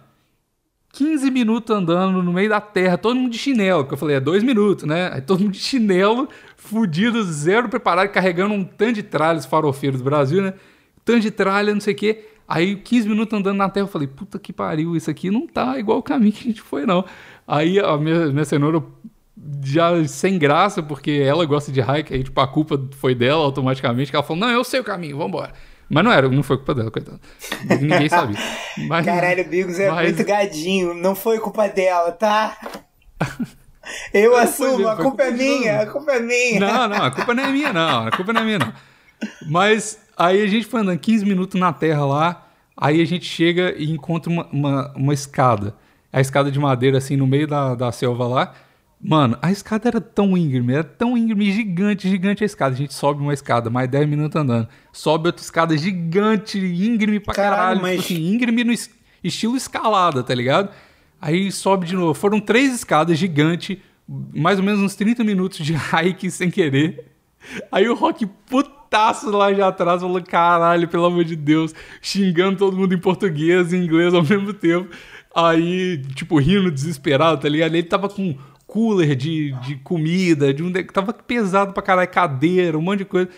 15 0.96 1.30
minutos 1.30 1.76
andando 1.76 2.24
no 2.24 2.32
meio 2.32 2.50
da 2.50 2.62
terra, 2.62 2.98
todo 2.98 3.18
mundo 3.18 3.34
de 3.34 3.38
chinelo, 3.38 3.86
que 3.86 3.94
eu 3.94 3.98
falei, 3.98 4.16
é 4.16 4.20
dois 4.22 4.42
minutos, 4.42 4.86
né? 4.86 5.12
Aí 5.14 5.20
todo 5.20 5.42
mundo 5.42 5.52
de 5.52 5.60
chinelo, 5.60 6.30
fudido, 6.56 7.22
zero 7.22 7.68
preparado, 7.68 8.08
carregando 8.08 8.54
um 8.54 8.64
tanto 8.64 8.94
de 8.94 9.04
tralhas 9.04 9.46
farofeiros 9.46 10.00
do 10.00 10.06
Brasil, 10.06 10.42
né? 10.42 10.54
Tanto 11.04 11.20
de 11.20 11.32
tralha, 11.32 11.74
não 11.74 11.82
sei 11.82 11.94
o 11.94 11.98
quê. 11.98 12.30
Aí 12.48 12.78
15 12.78 13.10
minutos 13.10 13.38
andando 13.38 13.58
na 13.58 13.68
terra, 13.68 13.88
eu 13.88 13.92
falei, 13.92 14.08
puta 14.08 14.40
que 14.40 14.54
pariu, 14.54 14.96
isso 14.96 15.12
aqui 15.12 15.30
não 15.30 15.46
tá 15.46 15.78
igual 15.78 15.98
o 15.98 16.04
caminho 16.04 16.32
que 16.32 16.40
a 16.40 16.48
gente 16.48 16.62
foi, 16.62 16.86
não. 16.86 17.04
Aí 17.46 17.78
a 17.78 17.98
minha, 17.98 18.28
minha 18.28 18.46
cenoura 18.46 18.82
já 19.66 20.02
sem 20.08 20.40
graça, 20.40 20.82
porque 20.82 21.12
ela 21.12 21.46
gosta 21.46 21.74
de 21.74 21.82
hike, 21.82 22.14
aí 22.14 22.24
tipo, 22.24 22.40
a 22.40 22.48
culpa 22.48 22.82
foi 22.92 23.14
dela 23.14 23.44
automaticamente, 23.44 24.12
que 24.12 24.16
ela 24.16 24.24
falou, 24.24 24.40
não, 24.40 24.50
eu 24.50 24.64
sei 24.64 24.80
o 24.80 24.84
caminho, 24.84 25.18
vambora. 25.18 25.52
Mas 25.90 26.04
não 26.04 26.12
era, 26.12 26.28
não 26.30 26.44
foi 26.44 26.58
culpa 26.58 26.74
dela, 26.74 26.92
coitada. 26.92 27.20
Ninguém 27.80 28.10
sabia. 28.10 28.38
Mas, 28.88 29.06
Caralho, 29.06 29.44
o 29.44 29.48
Bigos 29.48 29.80
é 29.80 29.90
mas- 29.90 30.12
muito 30.12 30.28
gadinho, 30.28 30.94
não 30.94 31.16
foi 31.16 31.40
culpa 31.40 31.68
dela, 31.68 32.12
tá? 32.12 32.58
Eu 34.14 34.32
foi 34.32 34.42
assumo, 34.42 34.88
a 34.88 34.96
culpa 34.96 35.24
é 35.24 35.32
minha, 35.32 35.82
a 35.82 35.86
culpa 35.86 36.14
é 36.14 36.20
minha. 36.20 36.60
Não, 36.60 36.88
não, 36.88 37.04
a 37.06 37.12
culpa 37.12 37.34
não 37.36 37.44
é 37.44 37.52
minha, 37.52 37.72
não. 37.72 38.08
A 38.08 38.12
culpa 38.12 38.34
não 38.34 38.42
é 38.42 38.44
minha, 38.44 38.60
não. 38.60 38.74
Mas 39.48 40.00
aí 40.18 40.42
a 40.42 40.48
gente 40.48 40.66
foi 40.66 40.82
andando 40.82 40.98
15 41.00 41.24
minutos 41.24 41.60
na 41.60 41.72
terra 41.72 42.04
lá, 42.04 42.48
aí 42.76 43.00
a 43.00 43.06
gente 43.06 43.26
chega 43.26 43.76
e 43.78 43.92
encontra 43.92 44.32
uma, 44.32 44.48
uma, 44.52 44.94
uma 44.96 45.14
escada. 45.14 45.76
A 46.12 46.20
escada 46.20 46.50
de 46.50 46.58
madeira, 46.60 46.98
assim, 46.98 47.16
no 47.16 47.28
meio 47.28 47.48
da, 47.48 47.76
da 47.76 47.92
selva 47.92 48.26
lá. 48.28 48.54
Mano, 49.02 49.38
a 49.42 49.52
escada 49.52 49.88
era 49.88 50.02
tão 50.02 50.36
íngreme, 50.36 50.74
era 50.74 50.84
tão 50.84 51.18
íngreme, 51.18 51.52
gigante, 51.52 52.10
gigante 52.10 52.44
a 52.44 52.46
escada. 52.46 52.74
A 52.74 52.78
gente 52.78 52.94
sobe 52.94 53.22
uma 53.22 53.34
escada, 53.34 53.70
mais 53.70 53.88
10 53.90 54.08
minutos 54.08 54.36
andando. 54.42 54.68
Sobe 54.92 55.28
outra 55.28 55.44
escada 55.44 55.78
gigante, 55.78 56.58
íngreme 56.58 57.20
pra 57.20 57.34
Caralho, 57.34 57.56
caralho. 57.56 57.82
mas- 57.82 58.02
Tipo 58.02 58.14
assim, 58.14 58.34
íngreme 58.34 58.64
no 58.64 58.72
es- 58.72 58.90
estilo 59.24 59.56
escalada, 59.56 60.24
tá 60.24 60.34
ligado? 60.34 60.70
Aí 61.22 61.52
sobe 61.52 61.86
de 61.86 61.96
novo. 61.96 62.14
Foram 62.14 62.40
três 62.40 62.74
escadas 62.74 63.18
gigantes, 63.18 63.78
mais 64.34 64.58
ou 64.60 64.66
menos 64.66 64.82
uns 64.82 64.96
30 64.96 65.24
minutos 65.24 65.60
de 65.64 65.74
hike 65.94 66.32
sem 66.32 66.50
querer. 66.50 67.12
Aí 67.72 67.88
o 67.88 67.94
Rock 67.94 68.26
putaço 68.50 69.30
lá 69.30 69.52
de 69.52 69.62
atrás 69.62 70.02
falou: 70.02 70.22
caralho, 70.24 70.88
pelo 70.88 71.06
amor 71.06 71.24
de 71.24 71.36
Deus, 71.36 71.76
xingando 72.02 72.58
todo 72.58 72.76
mundo 72.78 72.94
em 72.96 73.00
português 73.00 73.72
e 73.72 73.78
inglês 73.78 74.14
ao 74.16 74.24
mesmo 74.26 74.52
tempo. 74.54 74.90
Aí, 75.36 76.02
tipo, 76.16 76.40
rindo 76.40 76.72
desesperado, 76.72 77.42
tá 77.42 77.50
ligado? 77.50 77.76
Ele 77.76 77.84
tava 77.84 78.08
com 78.10 78.36
cooler 78.68 79.16
de, 79.16 79.52
de 79.62 79.76
comida, 79.78 80.54
de 80.54 80.64
um 80.64 80.72
de... 80.72 80.84
tava 80.84 81.14
pesado 81.14 81.74
pra 81.74 81.84
caralho, 81.84 82.08
cadeira, 82.10 82.78
um 82.78 82.82
monte 82.82 83.00
de 83.00 83.06
coisa. 83.06 83.30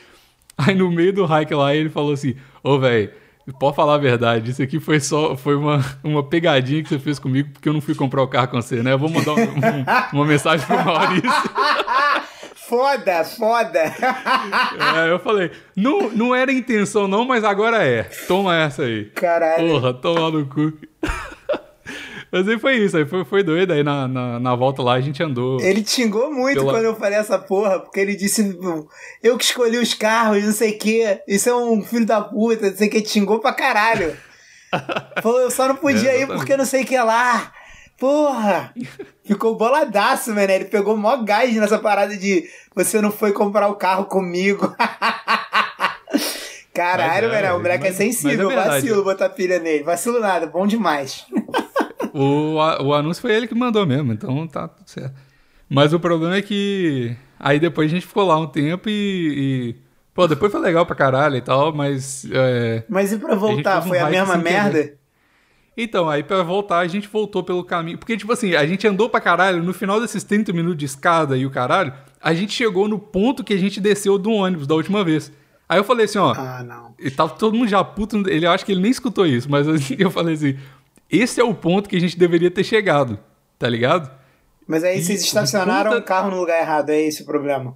Aí 0.57 0.73
no 0.73 0.91
meio 0.91 1.13
do 1.13 1.25
hike 1.25 1.53
lá, 1.53 1.75
ele 1.75 1.89
falou 1.89 2.13
assim: 2.13 2.35
Ô, 2.63 2.79
velho, 2.79 3.11
pode 3.59 3.75
falar 3.75 3.95
a 3.95 3.99
verdade, 3.99 4.51
isso 4.51 4.63
aqui 4.63 4.79
foi 4.79 4.99
só 4.99 5.35
foi 5.37 5.55
uma, 5.55 5.83
uma 6.03 6.23
pegadinha 6.23 6.81
que 6.81 6.89
você 6.89 6.97
fez 6.99 7.19
comigo 7.19 7.49
porque 7.53 7.69
eu 7.69 7.73
não 7.73 7.81
fui 7.81 7.93
comprar 7.93 8.23
o 8.23 8.27
carro 8.27 8.47
com 8.47 8.61
você, 8.61 8.81
né? 8.81 8.93
Eu 8.93 8.99
vou 8.99 9.09
mandar 9.09 9.33
um- 9.33 9.43
um- 9.43 9.85
uma 10.13 10.25
mensagem 10.25 10.65
pro 10.65 10.83
Maurício. 10.83 11.29
Foda, 12.67 13.23
foda. 13.23 13.79
É, 13.79 15.09
eu 15.09 15.19
falei, 15.19 15.51
não, 15.73 16.09
não 16.11 16.35
era 16.35 16.51
intenção 16.51 17.07
não, 17.07 17.23
mas 17.23 17.45
agora 17.45 17.81
é. 17.81 18.03
Toma 18.27 18.57
essa 18.57 18.83
aí. 18.83 19.05
Caralho. 19.15 19.69
Porra, 19.69 19.93
toma 19.93 20.29
no 20.31 20.45
cu. 20.45 20.73
Mas 22.31 22.47
aí 22.47 22.59
foi 22.59 22.75
isso, 22.77 22.97
aí 22.97 23.05
foi, 23.05 23.23
foi 23.23 23.43
doido. 23.43 23.71
Aí 23.73 23.83
na, 23.83 24.07
na, 24.07 24.39
na 24.39 24.55
volta 24.55 24.81
lá 24.81 24.93
a 24.93 25.01
gente 25.01 25.21
andou. 25.23 25.59
Ele 25.61 25.85
xingou 25.85 26.31
muito 26.31 26.59
Pela- 26.59 26.73
quando 26.73 26.85
eu 26.85 26.95
falei 26.95 27.17
essa 27.17 27.39
porra, 27.39 27.79
porque 27.79 27.99
ele 27.99 28.15
disse, 28.15 28.57
eu 29.23 29.37
que 29.37 29.45
escolhi 29.45 29.77
os 29.77 29.93
carros, 29.93 30.43
não 30.43 30.51
sei 30.51 30.71
o 30.71 30.77
que, 30.77 31.21
isso 31.27 31.49
é 31.49 31.55
um 31.55 31.81
filho 31.81 32.05
da 32.05 32.21
puta, 32.21 32.69
não 32.69 32.77
sei 32.77 32.87
o 32.87 32.91
que, 32.91 33.01
te 33.01 33.09
xingou 33.09 33.39
pra 33.39 33.53
caralho. 33.53 34.15
Falou, 35.23 35.41
eu 35.41 35.51
só 35.51 35.67
não 35.67 35.75
podia 35.75 36.11
é, 36.11 36.21
ir 36.21 36.27
porque 36.27 36.57
não 36.57 36.65
sei 36.65 36.83
o 36.83 36.85
que 36.85 36.97
lá. 36.97 37.53
Porra! 37.97 38.73
Ficou 39.25 39.55
boladaço, 39.55 40.29
mano. 40.33 40.51
Ele 40.51 40.65
pegou 40.65 40.95
mó 40.95 41.17
gás 41.17 41.55
nessa 41.55 41.79
parada 41.79 42.15
de 42.15 42.47
você 42.75 43.01
não 43.01 43.11
foi 43.11 43.31
comprar 43.31 43.67
o 43.69 43.75
carro 43.75 44.05
comigo. 44.05 44.75
Caralho, 46.73 47.27
é, 47.27 47.41
velho. 47.41 47.55
O 47.55 47.59
moleque 47.59 47.87
é 47.87 47.91
sensível. 47.91 48.51
É 48.51 48.55
vacilo 48.55 49.03
botar 49.03 49.29
pilha 49.29 49.57
nele. 49.57 49.83
Vacilo 49.83 50.19
nada, 50.19 50.45
bom 50.45 50.67
demais. 50.67 51.25
o, 52.17 52.56
o 52.56 52.93
anúncio 52.93 53.21
foi 53.21 53.34
ele 53.34 53.47
que 53.47 53.56
mandou 53.56 53.86
mesmo, 53.86 54.12
então 54.12 54.47
tá 54.47 54.67
tudo 54.67 54.88
certo. 54.88 55.15
Mas 55.69 55.93
o 55.93 55.99
problema 55.99 56.36
é 56.36 56.41
que. 56.41 57.15
Aí 57.39 57.60
depois 57.60 57.91
a 57.91 57.93
gente 57.93 58.06
ficou 58.06 58.25
lá 58.25 58.38
um 58.38 58.47
tempo 58.47 58.89
e. 58.89 58.93
e... 58.93 59.75
Pô, 60.13 60.27
depois 60.27 60.51
foi 60.51 60.62
legal 60.62 60.86
pra 60.86 60.95
caralho 60.95 61.36
e 61.36 61.41
tal, 61.41 61.73
mas. 61.73 62.27
É... 62.32 62.84
Mas 62.89 63.12
e 63.12 63.17
pra 63.17 63.36
voltar? 63.36 63.82
Foi 63.82 63.99
a 63.99 64.10
mesma 64.10 64.38
merda? 64.38 64.84
Querer. 64.84 64.97
Então, 65.77 66.10
aí 66.10 66.23
pra 66.23 66.41
voltar 66.41 66.80
a 66.80 66.88
gente 66.88 67.08
voltou 67.08 67.43
pelo 67.43 67.63
caminho. 67.63 67.99
Porque, 67.99 68.17
tipo 68.17 68.34
assim, 68.34 68.56
a 68.56 68.65
gente 68.65 68.88
andou 68.88 69.08
pra 69.08 69.21
caralho, 69.21 69.62
no 69.62 69.73
final 69.73 70.01
desses 70.01 70.23
30 70.23 70.51
minutos 70.51 70.80
de 70.80 70.86
escada 70.86 71.38
e 71.38 71.45
o 71.45 71.51
caralho, 71.51 71.93
a 72.19 72.34
gente 72.34 72.51
chegou 72.51 72.88
no 72.88 72.97
ponto 72.97 73.43
que 73.43 73.53
a 73.53 73.58
gente 73.58 73.80
desceu 73.80 74.17
do 74.17 74.32
ônibus 74.32 74.65
da 74.65 74.73
última 74.73 75.03
vez. 75.03 75.32
Aí 75.69 75.77
eu 75.77 75.84
falei 75.84 76.06
assim, 76.06 76.17
ó. 76.17 76.34
Ah, 76.36 76.63
não. 76.63 76.95
E 76.97 77.12
tava 77.12 77.34
todo 77.34 77.56
mundo 77.56 77.67
já 77.67 77.84
puto. 77.84 78.27
Ele 78.27 78.47
acho 78.47 78.65
que 78.65 78.71
ele 78.71 78.82
nem 78.82 78.89
escutou 78.89 79.27
isso, 79.27 79.51
mas 79.51 79.67
eu 79.99 80.10
falei 80.10 80.34
assim: 80.34 80.58
esse 81.12 81.39
é 81.39 81.43
o 81.43 81.54
ponto 81.54 81.89
que 81.89 81.96
a 81.96 82.00
gente 82.02 82.17
deveria 82.17 82.52
ter 82.52 82.63
chegado, 82.63 83.20
tá 83.58 83.67
ligado? 83.70 84.12
Mas 84.67 84.84
aí 84.84 85.02
vocês 85.02 85.22
estacionaram 85.22 85.98
o 85.98 86.02
carro 86.02 86.32
no 86.32 86.39
lugar 86.39 86.60
errado, 86.60 86.89
é 86.89 87.02
esse 87.02 87.22
o 87.22 87.26
problema? 87.26 87.76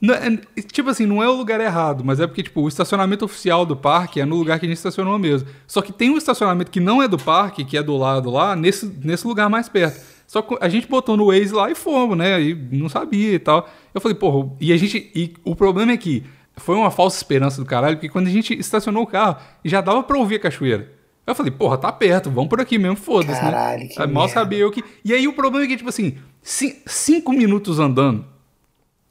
Não, 0.00 0.14
é, 0.14 0.36
tipo 0.62 0.90
assim, 0.90 1.06
não 1.06 1.22
é 1.22 1.28
o 1.28 1.32
lugar 1.32 1.60
errado, 1.60 2.04
mas 2.04 2.18
é 2.18 2.26
porque, 2.26 2.42
tipo, 2.42 2.60
o 2.60 2.66
estacionamento 2.66 3.24
oficial 3.24 3.64
do 3.64 3.76
parque 3.76 4.20
é 4.20 4.24
no 4.24 4.34
lugar 4.34 4.58
que 4.58 4.66
a 4.66 4.68
gente 4.68 4.76
estacionou 4.76 5.16
mesmo. 5.16 5.48
Só 5.64 5.80
que 5.80 5.92
tem 5.92 6.10
um 6.10 6.18
estacionamento 6.18 6.72
que 6.72 6.80
não 6.80 7.00
é 7.00 7.06
do 7.06 7.16
parque, 7.16 7.64
que 7.64 7.78
é 7.78 7.82
do 7.84 7.96
lado 7.96 8.28
lá, 8.28 8.56
nesse, 8.56 8.84
nesse 8.84 9.24
lugar 9.24 9.48
mais 9.48 9.68
perto. 9.68 10.00
Só 10.26 10.42
que 10.42 10.56
a 10.60 10.68
gente 10.68 10.88
botou 10.88 11.16
no 11.16 11.26
Waze 11.26 11.52
lá 11.52 11.70
e 11.70 11.76
fomos, 11.76 12.16
né? 12.16 12.42
E 12.42 12.52
não 12.72 12.88
sabia 12.88 13.34
e 13.34 13.38
tal. 13.38 13.68
Eu 13.94 14.00
falei, 14.00 14.16
porra, 14.16 14.50
e 14.60 14.72
a 14.72 14.76
gente. 14.76 15.12
E 15.14 15.34
o 15.44 15.54
problema 15.54 15.92
é 15.92 15.96
que 15.96 16.24
foi 16.56 16.74
uma 16.74 16.90
falsa 16.90 17.18
esperança 17.18 17.60
do 17.60 17.66
caralho, 17.66 17.96
porque 17.96 18.08
quando 18.08 18.26
a 18.26 18.30
gente 18.30 18.58
estacionou 18.58 19.04
o 19.04 19.06
carro, 19.06 19.36
já 19.64 19.80
dava 19.80 20.02
pra 20.02 20.18
ouvir 20.18 20.36
a 20.36 20.40
cachoeira. 20.40 20.90
Eu 21.26 21.34
falei, 21.34 21.52
porra, 21.52 21.78
tá 21.78 21.92
perto, 21.92 22.30
vamos 22.30 22.48
por 22.48 22.60
aqui 22.60 22.78
mesmo, 22.78 22.96
foda-se. 22.96 23.42
Né? 23.42 23.50
Caralho, 23.50 23.82
né? 23.84 23.88
que 23.88 23.98
Mal 23.98 24.08
merda. 24.08 24.28
sabia 24.28 24.58
eu 24.58 24.70
que. 24.70 24.82
E 25.04 25.12
aí 25.12 25.28
o 25.28 25.32
problema 25.32 25.64
é 25.64 25.68
que, 25.68 25.76
tipo 25.76 25.88
assim, 25.88 26.18
cinco 26.42 27.32
minutos 27.32 27.78
andando, 27.78 28.24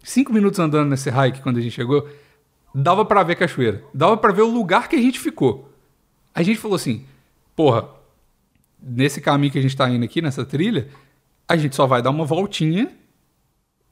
cinco 0.04 0.34
minutos 0.34 0.60
andando 0.60 0.89
nesse 0.89 1.10
hike 1.10 1.41
quando 1.41 1.58
a 1.58 1.62
gente 1.62 1.74
chegou, 1.74 2.08
dava 2.76 3.06
para 3.06 3.24
ver 3.24 3.36
cachoeira. 3.36 3.84
Dava 3.93 4.17
para 4.17 4.34
ver 4.34 4.41
o 4.41 4.50
lugar 4.50 4.89
que 4.89 4.95
a 4.95 5.02
gente 5.02 5.19
ficou. 5.19 5.69
A 6.36 6.43
gente 6.43 6.60
falou 6.60 6.76
assim, 6.76 7.06
porra, 7.56 7.88
nesse 8.82 9.21
caminho 9.21 9.52
que 9.52 9.60
a 9.60 9.62
gente 9.62 9.76
tá 9.76 9.89
indo 9.89 10.04
aqui, 10.04 10.21
nessa 10.21 10.45
trilha, 10.45 10.89
a 11.47 11.56
gente 11.56 11.76
só 11.76 11.86
vai 11.86 12.02
dar 12.02 12.10
uma 12.10 12.26
voltinha 12.26 12.91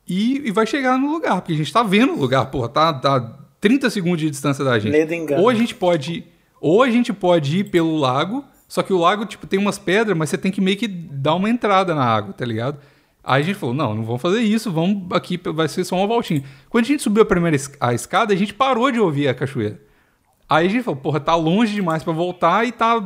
e, 0.08 0.48
e 0.48 0.52
vai 0.52 0.66
chegar 0.66 0.98
no 0.98 1.12
lugar, 1.12 1.42
porque 1.42 1.54
a 1.54 1.58
gente 1.58 1.72
tá 1.72 1.84
vendo 1.84 2.14
o 2.14 2.20
lugar, 2.20 2.46
porra, 2.48 2.68
tá, 2.68 2.94
tá 2.94 3.40
30 3.62 3.90
segundos 3.90 4.20
de 4.20 4.30
distância 4.30 4.66
da 4.66 4.80
gente. 4.80 4.92
Ou 5.40 5.50
a 5.50 5.54
gente 5.54 5.76
pode. 5.76 6.26
Ou 6.60 6.84
a 6.84 6.90
gente 6.90 7.14
pode 7.14 7.60
ir 7.60 7.64
pelo 7.66 7.98
lago, 7.98 8.44
só 8.68 8.84
que 8.84 8.94
o 8.94 8.98
lago, 8.98 9.26
tipo, 9.26 9.48
tem 9.48 9.60
umas 9.60 9.80
pedras, 9.80 10.18
mas 10.18 10.30
você 10.30 10.38
tem 10.38 10.52
que 10.52 10.62
meio 10.62 10.78
que 10.78 10.88
dar 10.88 11.36
uma 11.36 11.50
entrada 11.50 11.96
na 11.96 12.04
água, 12.04 12.34
tá 12.34 12.46
ligado? 12.46 12.80
Aí 13.24 13.42
a 13.42 13.46
gente 13.46 13.58
falou, 13.58 13.76
não, 13.76 13.94
não 13.94 14.04
vamos 14.04 14.22
fazer 14.22 14.42
isso, 14.42 14.72
vamos 14.72 15.12
aqui, 15.12 15.38
vai 15.38 15.68
ser 15.68 15.84
só 15.84 15.96
uma 15.96 16.08
voltinha. 16.08 16.44
Quando 16.70 16.86
a 16.86 16.88
gente 16.88 17.04
subiu 17.04 17.24
a 17.24 17.26
primeira 17.26 17.58
a 17.80 17.94
escada, 17.94 18.34
a 18.34 18.38
gente 18.38 18.54
parou 18.54 18.92
de 18.92 19.00
ouvir 19.00 19.28
a 19.28 19.34
cachoeira. 19.34 19.80
Aí 20.50 20.66
a 20.66 20.70
gente 20.70 20.84
falou, 20.84 21.00
porra, 21.00 21.20
tá 21.20 21.36
longe 21.36 21.74
demais 21.74 22.02
para 22.02 22.12
voltar 22.12 22.66
e 22.66 22.72
tá 22.72 23.00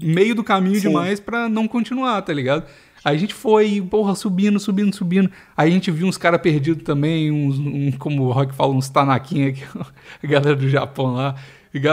meio 0.00 0.34
do 0.34 0.44
caminho 0.44 0.76
Sim. 0.76 0.88
demais 0.88 1.18
para 1.18 1.48
não 1.48 1.66
continuar, 1.66 2.22
tá 2.22 2.32
ligado? 2.32 2.66
Aí 3.04 3.16
a 3.16 3.18
gente 3.18 3.34
foi, 3.34 3.80
porra, 3.80 4.14
subindo, 4.14 4.60
subindo, 4.60 4.94
subindo. 4.94 5.30
Aí 5.56 5.70
a 5.70 5.72
gente 5.72 5.90
viu 5.90 6.06
uns 6.06 6.16
caras 6.16 6.40
perdidos 6.40 6.84
também, 6.84 7.32
uns, 7.32 7.58
um, 7.58 7.90
como 7.92 8.24
o 8.24 8.32
Rock 8.32 8.54
fala, 8.54 8.72
uns 8.72 8.88
tanaquinha 8.88 9.48
aqui, 9.48 9.64
a 10.22 10.26
galera 10.26 10.56
do 10.56 10.68
Japão 10.68 11.14
lá, 11.14 11.34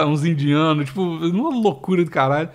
uns 0.08 0.26
indianos, 0.26 0.86
tipo, 0.86 1.02
uma 1.02 1.50
loucura 1.50 2.04
do 2.04 2.12
caralho. 2.12 2.50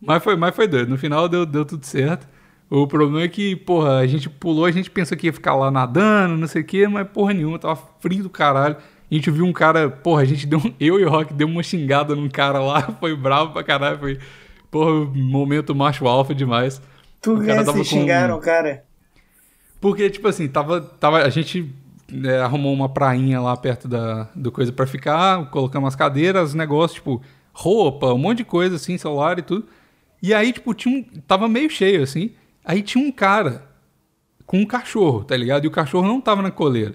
Mas 0.00 0.22
foi, 0.22 0.36
mas 0.36 0.54
foi 0.54 0.66
doido. 0.66 0.88
No 0.88 0.98
final 0.98 1.28
deu, 1.28 1.46
deu 1.46 1.64
tudo 1.64 1.84
certo. 1.84 2.26
O 2.68 2.86
problema 2.86 3.22
é 3.22 3.28
que, 3.28 3.54
porra, 3.54 3.98
a 3.98 4.06
gente 4.06 4.30
pulou, 4.30 4.64
a 4.64 4.70
gente 4.70 4.90
pensou 4.90 5.16
que 5.16 5.26
ia 5.26 5.32
ficar 5.32 5.54
lá 5.54 5.70
nadando, 5.70 6.38
não 6.38 6.46
sei 6.46 6.62
o 6.62 6.64
quê, 6.64 6.88
mas 6.88 7.06
porra 7.06 7.34
nenhuma, 7.34 7.58
tava 7.58 7.78
frio 8.00 8.22
do 8.22 8.30
caralho. 8.30 8.76
A 9.10 9.14
gente 9.14 9.30
viu 9.30 9.44
um 9.44 9.52
cara, 9.52 9.90
porra, 9.90 10.22
a 10.22 10.24
gente 10.24 10.46
deu, 10.46 10.58
eu 10.80 10.98
e 10.98 11.04
o 11.04 11.10
Rock 11.10 11.34
deu 11.34 11.46
uma 11.46 11.62
xingada 11.62 12.16
num 12.16 12.30
cara 12.30 12.60
lá, 12.60 12.80
foi 12.98 13.14
bravo 13.14 13.52
pra 13.52 13.62
caralho, 13.62 13.98
foi, 13.98 14.18
porra, 14.70 15.04
momento 15.14 15.74
macho 15.74 16.08
alfa 16.08 16.34
demais. 16.34 16.80
Tu 17.20 17.34
o 17.34 17.46
cara 17.46 17.62
tava 17.62 17.84
xingaram, 17.84 18.40
cara? 18.40 18.84
Porque, 19.78 20.08
tipo 20.08 20.26
assim, 20.26 20.48
tava, 20.48 20.80
tava, 20.80 21.18
a 21.18 21.28
gente 21.28 21.70
é, 22.24 22.40
arrumou 22.40 22.72
uma 22.72 22.88
prainha 22.88 23.40
lá 23.40 23.56
perto 23.56 23.88
da, 23.88 24.28
do 24.34 24.52
coisa 24.52 24.72
para 24.72 24.86
ficar, 24.86 25.50
colocamos 25.50 25.88
as 25.88 25.96
cadeiras, 25.96 26.54
negócios, 26.54 26.94
tipo, 26.94 27.22
roupa, 27.52 28.12
um 28.12 28.18
monte 28.18 28.38
de 28.38 28.44
coisa, 28.44 28.76
assim, 28.76 28.98
celular 28.98 29.38
e 29.38 29.42
tudo. 29.42 29.66
E 30.22 30.32
aí, 30.32 30.52
tipo, 30.52 30.74
tinha 30.74 30.98
um, 30.98 31.02
tava 31.26 31.48
meio 31.48 31.68
cheio, 31.70 32.02
assim. 32.02 32.32
Aí 32.64 32.82
tinha 32.82 33.04
um 33.04 33.10
cara 33.10 33.66
com 34.46 34.58
um 34.58 34.66
cachorro, 34.66 35.24
tá 35.24 35.36
ligado? 35.36 35.64
E 35.64 35.68
o 35.68 35.70
cachorro 35.70 36.06
não 36.06 36.20
tava 36.20 36.42
na 36.42 36.50
coleira. 36.50 36.94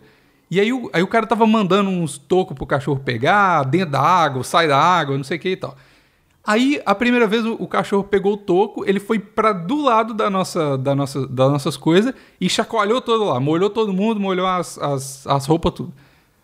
E 0.49 0.59
aí 0.59 0.71
o, 0.71 0.89
aí 0.93 1.03
o 1.03 1.07
cara 1.07 1.27
tava 1.27 1.45
mandando 1.45 1.89
uns 1.89 2.17
tocos 2.17 2.55
pro 2.55 2.65
cachorro 2.65 3.01
pegar, 3.03 3.63
dentro 3.63 3.91
da 3.91 4.01
água, 4.01 4.43
sai 4.43 4.67
da 4.67 4.77
água, 4.77 5.17
não 5.17 5.23
sei 5.23 5.37
o 5.37 5.39
que 5.39 5.49
e 5.49 5.57
tal. 5.57 5.75
Aí, 6.47 6.81
a 6.85 6.95
primeira 6.95 7.27
vez, 7.27 7.45
o, 7.45 7.55
o 7.55 7.67
cachorro 7.67 8.05
pegou 8.05 8.35
o 8.35 8.37
toco, 8.37 8.89
ele 8.89 9.01
foi 9.01 9.19
para 9.19 9.51
do 9.51 9.83
lado 9.83 10.13
da 10.13 10.29
nossa, 10.29 10.77
da 10.77 10.95
nossa, 10.95 11.27
das 11.27 11.51
nossas 11.51 11.75
coisas 11.75 12.13
e 12.39 12.49
chacoalhou 12.49 13.01
todo 13.01 13.25
lá. 13.25 13.37
Molhou 13.37 13.69
todo 13.69 13.91
mundo, 13.91 14.17
molhou 14.17 14.47
as, 14.47 14.77
as, 14.77 15.27
as 15.27 15.45
roupas, 15.45 15.73
tudo. 15.73 15.93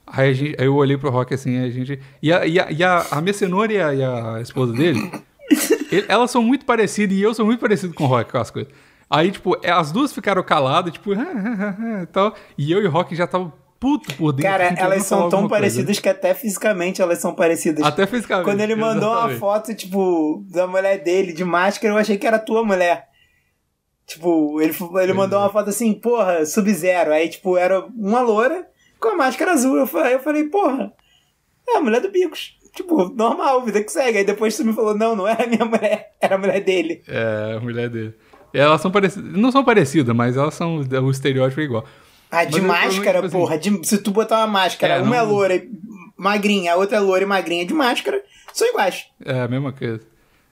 Aí, 0.06 0.34
gente, 0.34 0.60
aí, 0.60 0.66
eu 0.66 0.76
olhei 0.76 0.98
pro 0.98 1.10
Rock 1.10 1.34
assim, 1.34 1.58
a 1.58 1.70
gente. 1.70 2.02
E 2.22 2.34
a, 2.34 2.46
e 2.46 2.60
a, 2.60 2.70
e 2.70 2.84
a, 2.84 3.06
a 3.12 3.22
minha 3.22 3.34
cenoura 3.34 3.72
e 3.72 3.82
a, 3.82 3.94
e 3.94 4.04
a 4.04 4.42
esposa 4.42 4.74
dele, 4.74 5.00
ele, 5.90 6.06
elas 6.10 6.30
são 6.30 6.44
muito 6.44 6.66
parecidas 6.66 7.18
e 7.18 7.22
eu 7.22 7.34
sou 7.34 7.46
muito 7.46 7.62
parecido 7.62 7.94
com 7.94 8.04
o 8.04 8.08
Rock 8.08 8.30
com 8.30 8.38
as 8.40 8.52
coisas. 8.52 8.74
Aí, 9.10 9.32
tipo, 9.32 9.58
é, 9.64 9.72
as 9.72 9.90
duas 9.90 10.12
ficaram 10.12 10.44
caladas, 10.44 10.92
tipo, 10.92 11.14
e 11.14 11.18
tal. 12.12 12.36
E 12.58 12.70
eu 12.74 12.84
e 12.84 12.88
o 12.88 12.92
Rock 12.92 13.16
já 13.16 13.26
tava 13.26 13.54
puto 13.84 14.16
por 14.16 14.32
dentro. 14.32 14.50
Cara, 14.50 14.74
elas 14.78 15.04
são 15.04 15.28
tão 15.28 15.46
parecidas 15.46 16.00
que 16.00 16.08
até 16.08 16.34
fisicamente 16.34 17.02
elas 17.02 17.20
são 17.20 17.36
parecidas. 17.36 17.84
Até 17.84 18.08
fisicamente. 18.08 18.46
Quando 18.46 18.62
ele 18.62 18.76
mandou 18.76 19.12
exatamente. 19.12 19.32
uma 19.34 19.40
foto, 19.40 19.76
tipo, 19.76 20.42
da 20.50 20.66
mulher 20.66 21.04
dele 21.04 21.34
de 21.34 21.44
máscara, 21.44 21.94
eu 21.94 21.98
achei 21.98 22.18
que 22.18 22.26
era 22.26 22.40
tua 22.40 22.64
mulher. 22.64 23.10
Tipo, 24.08 24.62
ele, 24.62 24.74
ele 25.02 25.14
mandou 25.14 25.38
uma 25.38 25.50
foto 25.50 25.70
assim, 25.70 25.94
porra, 25.94 26.46
Sub-Zero. 26.46 27.12
Aí, 27.12 27.28
tipo, 27.28 27.58
era 27.58 27.82
uma 27.82 28.22
loura 28.22 28.66
com 29.02 29.10
a 29.10 29.18
máscara 29.18 29.52
azul. 29.52 29.76
Eu 29.76 29.86
falei, 29.86 30.14
eu 30.14 30.20
falei 30.20 30.46
porra, 30.46 30.94
é 31.68 31.76
a 31.76 31.82
mulher 31.82 32.00
do 32.00 32.10
Bicos. 32.10 32.58
Tipo, 32.74 33.10
normal, 33.10 33.64
vida 33.64 33.84
que 33.84 33.92
segue. 33.92 34.20
Aí 34.20 34.24
depois 34.24 34.56
você 34.56 34.64
me 34.64 34.72
falou, 34.72 34.96
não, 34.96 35.14
não 35.14 35.28
era 35.28 35.46
minha 35.46 35.66
mulher, 35.66 36.14
era 36.22 36.36
a 36.36 36.38
mulher 36.38 36.62
dele. 36.62 37.04
É, 37.06 37.56
a 37.58 37.60
mulher 37.60 37.90
dele. 37.90 38.14
Elas 38.54 38.80
são 38.80 38.92
parecidas. 38.92 39.34
Não 39.34 39.52
são 39.52 39.64
parecidas, 39.64 40.16
mas 40.16 40.38
elas 40.38 40.54
são. 40.54 40.78
O 40.78 41.12
estereótipo 41.12 41.60
é 41.60 41.64
igual. 41.64 41.86
Ah, 42.34 42.46
de 42.46 42.60
máscara, 42.60 43.22
tipo 43.22 43.26
assim, 43.28 43.38
porra. 43.38 43.58
De, 43.60 43.88
se 43.88 44.00
tu 44.00 44.10
botar 44.10 44.40
uma 44.40 44.48
máscara, 44.48 44.96
é, 44.96 45.02
uma 45.02 45.16
é 45.16 45.20
não... 45.20 45.26
é 45.26 45.30
loura 45.30 45.56
e 45.56 45.70
magrinha, 46.18 46.74
a 46.74 46.76
outra 46.76 46.98
é 46.98 47.00
loura 47.00 47.22
e 47.22 47.28
magrinha 47.28 47.64
de 47.64 47.74
máscara, 47.74 48.24
são 48.52 48.68
iguais. 48.68 49.06
É, 49.24 49.42
a 49.42 49.48
mesma 49.48 49.72
coisa. 49.72 50.02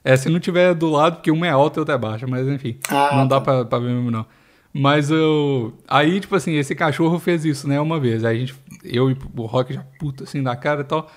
É, 0.04 0.16
se 0.16 0.30
não 0.30 0.40
tiver 0.40 0.76
do 0.76 0.90
lado, 0.90 1.16
porque 1.16 1.32
uma 1.32 1.48
é 1.48 1.50
alta 1.50 1.80
e 1.80 1.82
outra 1.82 1.96
é 1.96 1.98
baixa, 1.98 2.28
mas 2.28 2.48
enfim. 2.48 2.78
Ah, 2.88 3.16
não 3.16 3.28
tá. 3.28 3.40
dá 3.40 3.42
pra, 3.42 3.66
pra 3.66 3.80
ver 3.80 3.90
mesmo, 3.90 4.12
não. 4.12 4.26
Mas 4.72 5.10
eu. 5.10 5.74
Aí, 5.88 6.20
tipo 6.20 6.36
assim, 6.36 6.56
esse 6.56 6.76
cachorro 6.76 7.18
fez 7.18 7.46
isso, 7.46 7.68
né, 7.68 7.80
uma 7.80 8.00
vez. 8.00 8.24
Aí 8.24 8.38
a 8.38 8.40
gente. 8.40 8.56
Eu 8.84 9.10
e 9.10 9.18
o 9.36 9.46
Rock 9.46 9.74
já 9.74 9.84
puta 10.00 10.24
assim 10.24 10.42
da 10.42 10.56
cara 10.56 10.82
e 10.82 10.86
tal. 10.86 11.10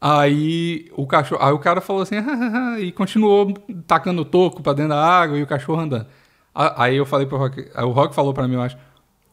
Aí 0.00 0.90
o 0.96 1.06
cachorro, 1.06 1.44
aí 1.44 1.52
o 1.52 1.58
cara 1.58 1.82
falou 1.82 2.00
assim, 2.02 2.16
e 2.80 2.90
continuou 2.90 3.52
tacando 3.86 4.24
toco 4.24 4.62
pra 4.62 4.72
dentro 4.72 4.90
da 4.90 5.04
água 5.04 5.38
e 5.38 5.42
o 5.42 5.46
cachorro 5.46 5.80
andando. 5.80 6.06
Aí 6.54 6.96
eu 6.96 7.04
falei 7.04 7.26
pro 7.26 7.36
Rock, 7.36 7.68
aí 7.74 7.84
o 7.84 7.90
Rock 7.90 8.14
falou 8.14 8.32
pra 8.32 8.48
mim, 8.48 8.54
eu 8.54 8.62
acho, 8.62 8.76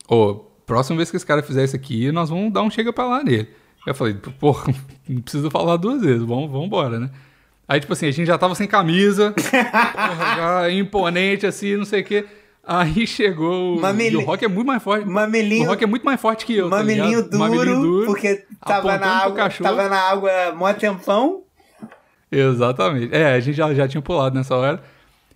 ô, 0.10 0.16
oh, 0.16 0.47
próxima 0.68 0.98
vez 0.98 1.10
que 1.10 1.16
esse 1.16 1.26
cara 1.26 1.42
fizer 1.42 1.64
isso 1.64 1.76
aqui, 1.76 2.12
nós 2.12 2.30
vamos 2.30 2.54
dar 2.54 2.62
um 2.62 2.70
chega 2.70 2.94
pra 2.94 3.06
lá 3.08 3.24
nele. 3.24 3.48
Eu 3.88 3.96
falei, 3.96 4.14
pô, 4.14 4.56
não 5.08 5.22
precisa 5.22 5.50
falar 5.50 5.78
duas 5.78 6.02
vezes, 6.02 6.22
vamos, 6.22 6.52
vamos 6.52 6.68
embora, 6.68 7.00
né? 7.00 7.10
Aí, 7.68 7.80
tipo 7.80 7.94
assim, 7.94 8.08
a 8.08 8.12
gente 8.12 8.28
já 8.28 8.38
tava 8.38 8.54
sem 8.54 8.68
camisa, 8.68 9.34
porra, 9.34 10.36
já 10.36 10.72
imponente 10.72 11.46
assim, 11.46 11.76
não 11.78 11.86
sei 11.86 12.02
o 12.02 12.04
quê. 12.04 12.26
Aí 12.66 13.08
chegou. 13.08 13.80
Mameli... 13.80 14.18
O 14.18 14.26
Rock 14.26 14.44
é 14.44 14.48
muito 14.48 14.68
mais 14.68 14.84
forte. 14.84 15.08
Mamelinho. 15.08 15.64
O 15.64 15.68
Rock 15.68 15.84
é 15.86 15.88
muito 15.88 16.04
mais 16.04 16.20
forte 16.20 16.46
que 16.46 16.54
eu. 16.54 16.70
Mamelinho, 16.70 17.24
tá 17.24 17.30
duro, 17.30 17.40
Mamelinho 17.40 17.82
duro, 17.82 18.06
porque 18.08 18.44
tava 18.66 18.98
na 18.98 19.08
água. 19.24 19.50
Tava 19.50 19.88
na 19.88 19.98
água 19.98 20.32
mó 20.54 20.72
tempão. 20.74 21.44
Exatamente. 22.30 23.16
É, 23.16 23.34
a 23.34 23.40
gente 23.40 23.56
já, 23.56 23.74
já 23.74 23.88
tinha 23.88 24.02
pulado 24.02 24.36
nessa 24.36 24.54
hora. 24.54 24.84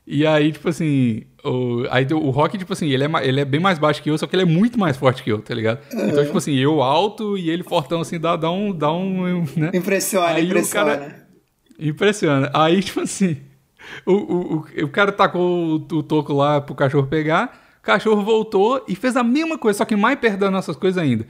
E 0.06 0.28
aí, 0.28 0.52
tipo 0.52 0.68
assim, 0.68 1.24
o, 1.44 1.86
aí 1.90 2.06
o 2.12 2.30
Rock, 2.30 2.58
tipo 2.58 2.74
assim, 2.74 2.90
ele 2.90 3.04
é, 3.04 3.10
ele 3.24 3.40
é 3.42 3.46
bem 3.46 3.60
mais 3.60 3.80
baixo 3.80 4.02
que 4.02 4.10
eu, 4.10 4.18
só 4.18 4.28
que 4.28 4.36
ele 4.36 4.44
é 4.44 4.46
muito 4.46 4.80
mais 4.80 4.98
forte 4.98 5.24
que 5.24 5.32
eu, 5.32 5.40
tá 5.40 5.54
ligado? 5.54 5.80
Uhum. 5.94 6.10
Então, 6.10 6.24
tipo 6.24 6.38
assim, 6.38 6.56
eu 6.56 6.82
alto 6.82 7.38
e 7.38 7.50
ele 7.50 7.64
fortão, 7.64 8.02
assim, 8.02 8.20
dá, 8.20 8.36
dá 8.36 8.52
um. 8.52 8.72
Dá 8.72 8.92
um 8.92 9.44
né? 9.56 9.72
Impressiona, 9.74 10.28
aí 10.28 10.46
impressiona. 10.46 10.98
Cara, 10.98 11.28
impressiona. 11.80 12.52
Aí, 12.54 12.82
tipo 12.82 13.02
assim, 13.02 13.38
o, 14.06 14.14
o, 14.14 14.56
o, 14.56 14.86
o 14.86 14.90
cara 14.90 15.12
tacou 15.12 15.78
o, 15.92 15.96
o 15.96 16.04
toco 16.04 16.34
lá 16.34 16.62
pro 16.62 16.76
cachorro 16.76 17.08
pegar, 17.08 17.78
o 17.80 17.84
cachorro 17.84 18.24
voltou 18.24 18.84
e 18.88 18.96
fez 18.96 19.16
a 19.16 19.24
mesma 19.24 19.58
coisa, 19.58 19.78
só 19.78 19.86
que 19.86 19.96
mais 19.96 20.20
perto 20.20 20.38
das 20.38 20.52
nossas 20.52 20.76
coisas 20.76 21.02
ainda. 21.02 21.26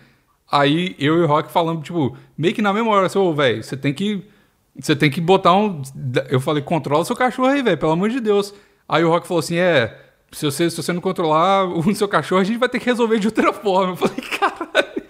Aí 0.51 0.95
eu 0.99 1.17
e 1.17 1.21
o 1.21 1.27
Rock 1.27 1.49
falando, 1.49 1.81
tipo, 1.81 2.17
meio 2.37 2.53
que 2.53 2.61
na 2.61 2.73
mesma 2.73 2.91
hora, 2.91 3.05
assim, 3.05 3.17
ô, 3.17 3.33
velho, 3.33 3.63
você 3.63 3.77
tem 3.77 3.93
que. 3.93 4.21
Você 4.77 4.95
tem 4.95 5.09
que 5.09 5.21
botar 5.21 5.53
um. 5.53 5.81
Eu 6.29 6.39
falei, 6.39 6.61
controla 6.61 7.05
seu 7.05 7.15
cachorro 7.15 7.49
aí, 7.49 7.61
velho, 7.61 7.77
pelo 7.77 7.93
amor 7.93 8.09
de 8.09 8.19
Deus. 8.19 8.53
Aí 8.91 9.05
o 9.05 9.09
Rock 9.09 9.25
falou 9.25 9.39
assim: 9.39 9.55
é, 9.55 9.97
se 10.33 10.43
você, 10.43 10.69
se 10.69 10.75
você 10.75 10.91
não 10.91 10.99
controlar 10.99 11.63
o 11.71 11.95
seu 11.95 12.09
cachorro, 12.09 12.41
a 12.41 12.43
gente 12.43 12.59
vai 12.59 12.67
ter 12.67 12.77
que 12.77 12.85
resolver 12.85 13.19
de 13.19 13.27
outra 13.27 13.53
forma. 13.53 13.93
Eu 13.93 13.95
falei, 13.95 14.17
caralho. 14.37 15.03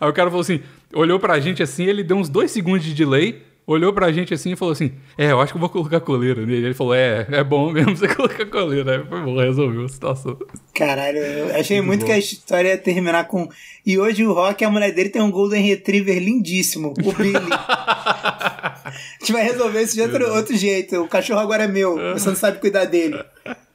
Aí 0.00 0.08
o 0.08 0.12
cara 0.14 0.30
falou 0.30 0.40
assim, 0.40 0.62
olhou 0.94 1.20
pra 1.20 1.38
gente 1.38 1.62
assim, 1.62 1.84
ele 1.84 2.02
deu 2.02 2.16
uns 2.16 2.30
dois 2.30 2.50
segundos 2.50 2.82
de 2.82 2.94
delay, 2.94 3.42
olhou 3.70 3.92
pra 3.92 4.12
gente 4.12 4.34
assim 4.34 4.52
e 4.52 4.56
falou 4.56 4.72
assim: 4.72 4.92
É, 5.16 5.30
eu 5.30 5.40
acho 5.40 5.52
que 5.52 5.56
eu 5.56 5.60
vou 5.60 5.68
colocar 5.68 6.00
coleira 6.00 6.44
nele. 6.44 6.66
Ele 6.66 6.74
falou: 6.74 6.94
É, 6.94 7.26
é 7.30 7.44
bom 7.44 7.70
mesmo 7.70 7.96
você 7.96 8.08
colocar 8.14 8.46
coleira. 8.46 8.98
Aí 8.98 9.06
foi 9.06 9.20
bom, 9.20 9.38
resolveu 9.38 9.84
a 9.84 9.88
situação. 9.88 10.36
Caralho, 10.74 11.18
eu 11.18 11.56
achei 11.56 11.76
muito, 11.78 11.88
muito 11.88 12.06
que 12.06 12.12
a 12.12 12.18
história 12.18 12.68
ia 12.68 12.78
terminar 12.78 13.24
com. 13.26 13.48
E 13.84 13.98
hoje 13.98 14.26
o 14.26 14.32
Rock, 14.32 14.64
a 14.64 14.70
mulher 14.70 14.92
dele, 14.92 15.08
tem 15.08 15.22
um 15.22 15.30
Golden 15.30 15.62
Retriever 15.62 16.18
lindíssimo, 16.18 16.92
o 17.04 17.12
Billy. 17.12 17.32
a 17.50 18.92
gente 19.18 19.32
vai 19.32 19.42
resolver 19.42 19.82
isso 19.82 19.94
de 19.94 20.02
outro, 20.02 20.34
outro 20.34 20.56
jeito. 20.56 21.00
O 21.02 21.08
cachorro 21.08 21.40
agora 21.40 21.64
é 21.64 21.68
meu, 21.68 21.96
você 22.12 22.28
não 22.28 22.36
sabe 22.36 22.58
cuidar 22.58 22.84
dele. 22.84 23.18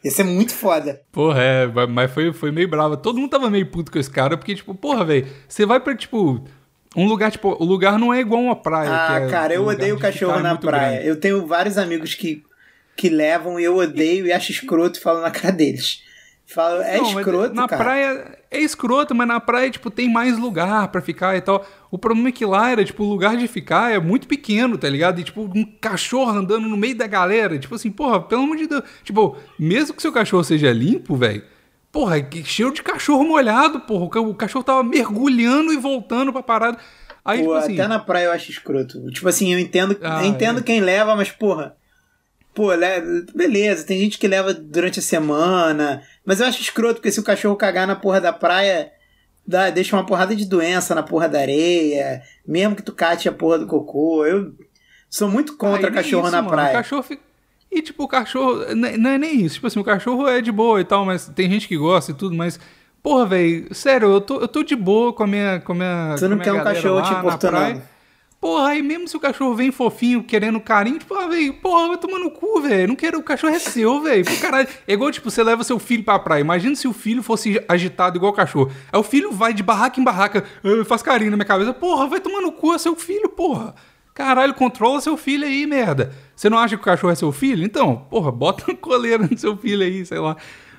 Esse 0.05 0.21
é 0.21 0.23
muito 0.23 0.53
foda. 0.53 1.01
Porra, 1.11 1.41
é, 1.41 1.87
mas 1.87 2.11
foi, 2.11 2.31
foi 2.31 2.51
meio 2.51 2.67
bravo. 2.69 2.95
Todo 2.95 3.19
mundo 3.19 3.31
tava 3.31 3.49
meio 3.49 3.65
puto 3.65 3.91
com 3.91 3.97
esse 3.97 4.09
cara, 4.09 4.37
porque, 4.37 4.53
tipo, 4.53 4.75
porra, 4.75 5.03
velho, 5.03 5.25
você 5.47 5.65
vai 5.65 5.79
pra, 5.79 5.95
tipo 5.95 6.45
um 6.95 7.07
lugar, 7.07 7.31
tipo, 7.31 7.55
o 7.59 7.65
lugar 7.65 7.99
não 7.99 8.13
é 8.13 8.19
igual 8.19 8.41
uma 8.41 8.55
praia. 8.55 8.89
Ah, 8.91 9.19
é 9.19 9.29
cara, 9.29 9.53
eu 9.53 9.65
odeio 9.65 9.99
cachorro 9.99 10.39
na 10.39 10.55
praia. 10.55 10.93
Grande. 10.93 11.07
Eu 11.07 11.19
tenho 11.19 11.45
vários 11.45 11.77
amigos 11.77 12.13
que, 12.13 12.43
que 12.95 13.09
levam 13.09 13.59
e 13.59 13.63
eu 13.63 13.75
odeio 13.77 14.25
e 14.25 14.31
acho 14.31 14.51
escroto 14.51 14.97
e 14.97 15.01
falo 15.01 15.21
na 15.21 15.31
cara 15.31 15.51
deles. 15.51 16.03
Falo, 16.47 16.81
é 16.81 16.97
não, 16.97 17.19
escroto, 17.19 17.55
na 17.55 17.67
cara. 17.67 17.83
praia 17.83 18.37
é 18.51 18.59
escroto, 18.59 19.15
mas 19.15 19.27
na 19.27 19.39
praia, 19.39 19.69
tipo, 19.69 19.89
tem 19.89 20.11
mais 20.11 20.37
lugar 20.37 20.87
para 20.89 21.01
ficar 21.01 21.35
e 21.35 21.41
tal. 21.41 21.65
O 21.89 21.97
problema 21.97 22.29
é 22.29 22.31
que 22.31 22.45
lá 22.45 22.69
era, 22.69 22.85
tipo, 22.85 23.03
o 23.03 23.09
lugar 23.09 23.35
de 23.35 23.47
ficar 23.47 23.91
é 23.91 23.99
muito 23.99 24.27
pequeno, 24.27 24.77
tá 24.77 24.87
ligado? 24.87 25.19
E, 25.19 25.23
tipo, 25.23 25.41
um 25.41 25.65
cachorro 25.81 26.31
andando 26.31 26.67
no 26.67 26.77
meio 26.77 26.95
da 26.95 27.07
galera. 27.07 27.57
Tipo 27.57 27.75
assim, 27.75 27.91
porra, 27.91 28.21
pelo 28.21 28.43
amor 28.43 28.57
de 28.57 28.67
Deus. 28.67 28.83
Tipo, 29.03 29.35
mesmo 29.57 29.95
que 29.95 30.01
seu 30.01 30.11
cachorro 30.11 30.43
seja 30.43 30.71
limpo, 30.71 31.15
velho 31.15 31.54
Porra, 31.95 32.17
cheio 32.43 32.73
de 32.73 32.83
cachorro 32.83 33.23
molhado, 33.23 33.79
porra. 33.79 34.19
O 34.19 34.35
cachorro 34.35 34.65
tava 34.65 34.83
mergulhando 34.83 35.71
e 35.71 35.77
voltando 35.77 36.33
pra 36.33 36.43
parada. 36.43 36.77
Aí, 37.23 37.37
Pô, 37.37 37.43
tipo 37.45 37.53
assim, 37.53 37.73
até 37.79 37.87
na 37.87 37.99
praia 37.99 38.25
eu 38.25 38.31
acho 38.33 38.51
escroto. 38.51 39.09
Tipo 39.11 39.29
assim, 39.29 39.53
eu 39.53 39.57
entendo, 39.57 39.97
ah, 40.01 40.21
eu 40.21 40.25
entendo 40.25 40.59
é. 40.59 40.61
quem 40.61 40.81
leva, 40.81 41.15
mas, 41.15 41.31
porra. 41.31 41.77
Pô, 42.53 42.71
beleza, 43.33 43.85
tem 43.85 43.97
gente 43.97 44.17
que 44.17 44.27
leva 44.27 44.53
durante 44.53 44.99
a 44.99 45.01
semana. 45.01 46.03
Mas 46.25 46.41
eu 46.41 46.47
acho 46.47 46.61
escroto, 46.61 46.95
porque 46.95 47.13
se 47.13 47.19
o 47.21 47.23
cachorro 47.23 47.55
cagar 47.55 47.87
na 47.87 47.95
porra 47.95 48.19
da 48.19 48.33
praia, 48.33 48.91
dá, 49.47 49.69
deixa 49.69 49.95
uma 49.95 50.05
porrada 50.05 50.35
de 50.35 50.43
doença 50.43 50.93
na 50.93 51.01
porra 51.01 51.29
da 51.29 51.39
areia. 51.39 52.21
Mesmo 52.45 52.75
que 52.75 52.83
tu 52.83 52.91
cate 52.91 53.29
a 53.29 53.31
porra 53.31 53.57
do 53.57 53.67
cocô. 53.67 54.25
Eu 54.25 54.53
sou 55.09 55.29
muito 55.29 55.55
contra 55.55 55.89
cachorro 55.89 56.23
isso, 56.23 56.31
na 56.35 56.41
mano. 56.41 56.53
praia. 56.53 56.71
O 56.71 56.77
cachorro 56.77 57.03
fica 57.03 57.23
e, 57.75 57.81
tipo, 57.81 58.03
o 58.03 58.07
cachorro. 58.07 58.73
Não 58.73 59.09
é 59.09 59.17
nem 59.17 59.41
isso. 59.41 59.55
Tipo 59.55 59.67
assim, 59.67 59.79
o 59.79 59.83
cachorro 59.83 60.27
é 60.27 60.41
de 60.41 60.51
boa 60.51 60.79
e 60.79 60.85
tal, 60.85 61.05
mas 61.05 61.27
tem 61.27 61.49
gente 61.49 61.67
que 61.67 61.77
gosta 61.77 62.11
e 62.11 62.13
tudo, 62.13 62.35
mas. 62.35 62.59
Porra, 63.03 63.25
velho, 63.25 63.73
sério, 63.75 64.07
eu 64.07 64.21
tô, 64.21 64.39
eu 64.39 64.47
tô 64.47 64.63
de 64.63 64.75
boa 64.75 65.13
com 65.13 65.23
a 65.23 65.27
minha. 65.27 65.59
Com 65.59 65.73
a 65.73 65.75
minha 65.75 66.17
Você 66.17 66.27
não 66.27 66.39
quer 66.39 66.53
um 66.53 66.63
cachorro 66.63 67.01
te 67.03 67.13
importunando. 67.13 67.81
Porra, 68.39 68.69
aí 68.69 68.81
mesmo 68.83 69.07
se 69.07 69.17
o 69.17 69.19
cachorro 69.19 69.55
vem 69.55 69.71
fofinho, 69.71 70.23
querendo 70.23 70.59
carinho, 70.59 70.99
tipo, 70.99 71.15
ah, 71.15 71.27
velho, 71.27 71.51
porra, 71.55 71.87
vai 71.87 71.97
tomar 71.97 72.19
no 72.19 72.29
cu, 72.29 72.61
velho. 72.61 72.89
Não 72.89 72.95
quero, 72.95 73.17
o 73.17 73.23
cachorro 73.23 73.55
é 73.55 73.59
seu, 73.59 74.01
velho. 74.01 74.23
caralho. 74.39 74.67
É 74.87 74.93
igual, 74.93 75.11
tipo, 75.11 75.31
você 75.31 75.41
leva 75.41 75.63
seu 75.63 75.79
filho 75.79 76.03
pra 76.03 76.19
praia. 76.19 76.41
Imagina 76.41 76.75
se 76.75 76.87
o 76.87 76.93
filho 76.93 77.23
fosse 77.23 77.59
agitado 77.67 78.17
igual 78.17 78.31
o 78.31 78.35
cachorro. 78.35 78.71
Aí 78.91 78.99
o 78.99 79.03
filho 79.03 79.31
vai 79.31 79.51
de 79.53 79.63
barraca 79.63 79.99
em 79.99 80.03
barraca, 80.03 80.43
faz 80.85 81.01
carinho 81.01 81.31
na 81.31 81.37
minha 81.37 81.45
cabeça. 81.45 81.73
Porra, 81.73 82.07
vai 82.07 82.19
tomar 82.19 82.41
no 82.41 82.51
cu, 82.51 82.73
é 82.73 82.77
seu 82.77 82.95
filho, 82.95 83.29
porra. 83.29 83.73
Caralho, 84.15 84.53
controla 84.53 85.01
seu 85.01 85.17
filho 85.17 85.45
aí, 85.45 85.67
merda. 85.67 86.13
Você 86.33 86.49
não 86.49 86.57
acha 86.57 86.77
que 86.77 86.81
o 86.81 86.85
cachorro 86.85 87.11
é 87.11 87.15
seu 87.15 87.33
filho? 87.33 87.65
Então, 87.65 87.97
porra, 88.09 88.31
bota 88.31 88.63
uma 88.65 88.77
coleira 88.77 89.27
no 89.29 89.37
seu 89.37 89.57
filho 89.57 89.83
aí, 89.83 90.05
sei 90.05 90.19
lá. 90.19 90.37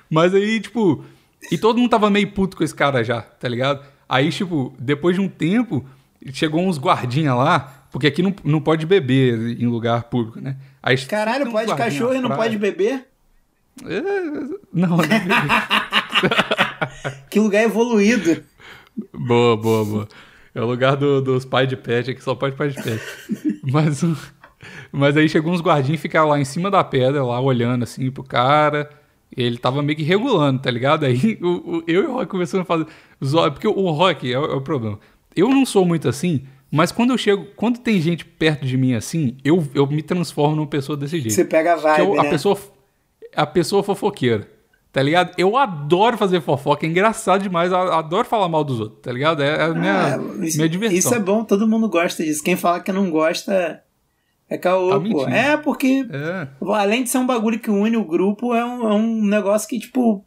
Mas 0.09 0.33
aí, 0.33 0.59
tipo. 0.59 1.05
E 1.51 1.57
todo 1.57 1.77
mundo 1.77 1.91
tava 1.91 2.09
meio 2.09 2.31
puto 2.31 2.57
com 2.57 2.63
esse 2.63 2.73
cara 2.73 3.03
já, 3.03 3.21
tá 3.21 3.47
ligado? 3.47 3.85
Aí, 4.09 4.31
tipo, 4.31 4.73
depois 4.79 5.15
de 5.15 5.21
um 5.21 5.29
tempo, 5.29 5.85
chegou 6.33 6.61
uns 6.61 6.79
guardinha 6.79 7.35
lá, 7.35 7.85
porque 7.91 8.07
aqui 8.07 8.23
não, 8.23 8.33
não 8.43 8.59
pode 8.59 8.87
beber 8.87 9.61
em 9.61 9.67
lugar 9.67 10.05
público, 10.05 10.41
né? 10.41 10.57
Aí, 10.81 10.97
Caralho, 11.05 11.51
pode 11.51 11.75
cachorro 11.75 12.15
e 12.15 12.19
não 12.19 12.31
pode 12.31 12.57
beber? 12.57 13.07
É, 13.85 14.01
não, 14.73 14.97
não 14.97 14.97
Que 17.29 17.39
lugar 17.39 17.61
evoluído. 17.61 18.43
Boa, 19.13 19.55
boa, 19.55 19.85
boa. 19.85 20.07
É 20.57 20.61
o 20.61 20.65
lugar 20.65 20.95
do, 20.95 21.21
dos 21.21 21.45
pais 21.45 21.69
de 21.69 21.77
pet, 21.77 22.09
aqui 22.09 22.23
só 22.23 22.33
pode 22.33 22.55
pai 22.55 22.69
de 22.69 22.81
pet. 22.81 22.99
mas, 23.71 24.03
mas 24.91 25.15
aí 25.15 25.29
chegou 25.29 25.53
uns 25.53 25.61
guardinhos 25.61 25.99
e 25.99 26.01
ficaram 26.01 26.29
lá 26.29 26.39
em 26.39 26.45
cima 26.45 26.71
da 26.71 26.83
pedra, 26.83 27.23
lá 27.23 27.39
olhando 27.39 27.83
assim 27.83 28.09
pro 28.09 28.23
cara. 28.23 28.89
ele 29.37 29.59
tava 29.59 29.83
meio 29.83 29.95
que 29.95 30.03
regulando, 30.03 30.59
tá 30.59 30.71
ligado? 30.71 31.05
Aí 31.05 31.37
o, 31.43 31.77
o, 31.77 31.83
eu 31.85 32.05
e 32.05 32.07
o 32.07 32.13
Rock 32.13 32.31
começamos 32.31 32.63
a 32.63 32.65
fazer. 32.65 32.87
Porque 33.51 33.67
o 33.67 33.91
Rock 33.91 34.27
é, 34.27 34.33
é 34.33 34.39
o 34.39 34.59
problema. 34.59 34.99
Eu 35.35 35.49
não 35.49 35.63
sou 35.63 35.85
muito 35.85 36.09
assim, 36.09 36.41
mas 36.71 36.91
quando 36.91 37.11
eu 37.11 37.19
chego, 37.19 37.45
quando 37.55 37.77
tem 37.77 38.01
gente 38.01 38.25
perto 38.25 38.65
de 38.65 38.75
mim 38.77 38.95
assim, 38.95 39.37
eu, 39.45 39.63
eu 39.75 39.85
me 39.85 40.01
transformo 40.01 40.55
numa 40.55 40.65
pessoa 40.67 40.97
desse 40.97 41.19
jeito. 41.19 41.35
Você 41.35 41.45
pega 41.45 41.73
a 41.73 41.75
vibe, 41.75 41.99
eu, 41.99 42.15
né? 42.15 42.27
A 42.27 42.31
pessoa, 42.31 42.59
a 43.35 43.45
pessoa 43.45 43.83
fofoqueira. 43.83 44.56
Tá 44.91 45.03
ligado? 45.03 45.33
Eu 45.37 45.57
adoro 45.57 46.17
fazer 46.17 46.41
fofoca, 46.41 46.85
é 46.85 46.89
engraçado 46.89 47.43
demais, 47.43 47.71
eu 47.71 47.77
adoro 47.77 48.25
falar 48.27 48.49
mal 48.49 48.63
dos 48.63 48.79
outros, 48.79 49.01
tá 49.01 49.11
ligado? 49.11 49.43
É, 49.43 49.65
a 49.65 49.73
minha, 49.73 50.15
ah, 50.15 50.45
isso, 50.45 50.57
minha 50.57 50.69
diversão. 50.69 50.97
Isso 50.97 51.13
é 51.13 51.19
bom, 51.19 51.43
todo 51.43 51.67
mundo 51.67 51.87
gosta 51.89 52.23
disso. 52.23 52.43
Quem 52.43 52.55
fala 52.55 52.79
que 52.79 52.91
não 52.91 53.11
gosta 53.11 53.83
é 54.49 54.57
caô, 54.57 54.89
tá 54.89 54.99
pô. 54.99 55.27
É, 55.27 55.57
porque 55.57 56.07
é. 56.09 56.47
além 56.73 57.03
de 57.03 57.09
ser 57.09 57.17
um 57.17 57.25
bagulho 57.25 57.59
que 57.59 57.69
une 57.69 57.97
o 57.97 58.05
grupo, 58.05 58.53
é 58.53 58.65
um, 58.65 58.89
é 58.89 58.93
um 58.93 59.25
negócio 59.25 59.67
que, 59.67 59.77
tipo, 59.77 60.25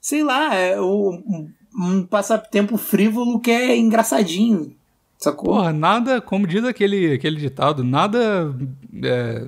sei 0.00 0.24
lá, 0.24 0.54
é 0.54 0.80
um, 0.80 1.48
um 1.78 2.02
passatempo 2.04 2.76
frívolo 2.76 3.40
que 3.40 3.50
é 3.50 3.76
engraçadinho. 3.76 4.74
Sacou? 5.16 5.54
Porra, 5.54 5.72
nada, 5.72 6.20
como 6.20 6.46
diz 6.46 6.64
aquele, 6.64 7.12
aquele 7.12 7.36
ditado, 7.36 7.82
nada 7.82 8.54
é, 9.02 9.46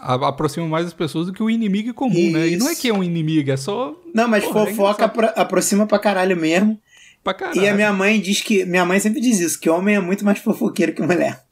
aproxima 0.00 0.66
mais 0.66 0.86
as 0.86 0.92
pessoas 0.92 1.26
do 1.26 1.32
que 1.32 1.42
o 1.42 1.50
inimigo 1.50 1.92
comum, 1.94 2.14
Isso. 2.14 2.32
né? 2.32 2.48
E 2.48 2.56
não 2.56 2.68
é 2.68 2.74
que 2.74 2.88
é 2.88 2.92
um 2.92 3.02
inimigo, 3.02 3.50
é 3.50 3.56
só. 3.56 3.94
Não, 4.14 4.28
mas 4.28 4.44
porra, 4.44 4.66
fofoca 4.66 5.02
é 5.02 5.06
apro 5.06 5.28
aproxima 5.36 5.86
pra 5.86 5.98
caralho 5.98 6.36
mesmo. 6.36 6.80
Pra 7.22 7.34
caralho. 7.34 7.60
E 7.60 7.68
a 7.68 7.74
minha 7.74 7.92
mãe 7.92 8.20
diz 8.20 8.40
que. 8.40 8.64
Minha 8.64 8.84
mãe 8.84 9.00
sempre 9.00 9.20
diz 9.20 9.40
isso, 9.40 9.60
que 9.60 9.68
homem 9.68 9.96
é 9.96 10.00
muito 10.00 10.24
mais 10.24 10.38
fofoqueiro 10.38 10.92
que 10.92 11.02
mulher. 11.02 11.42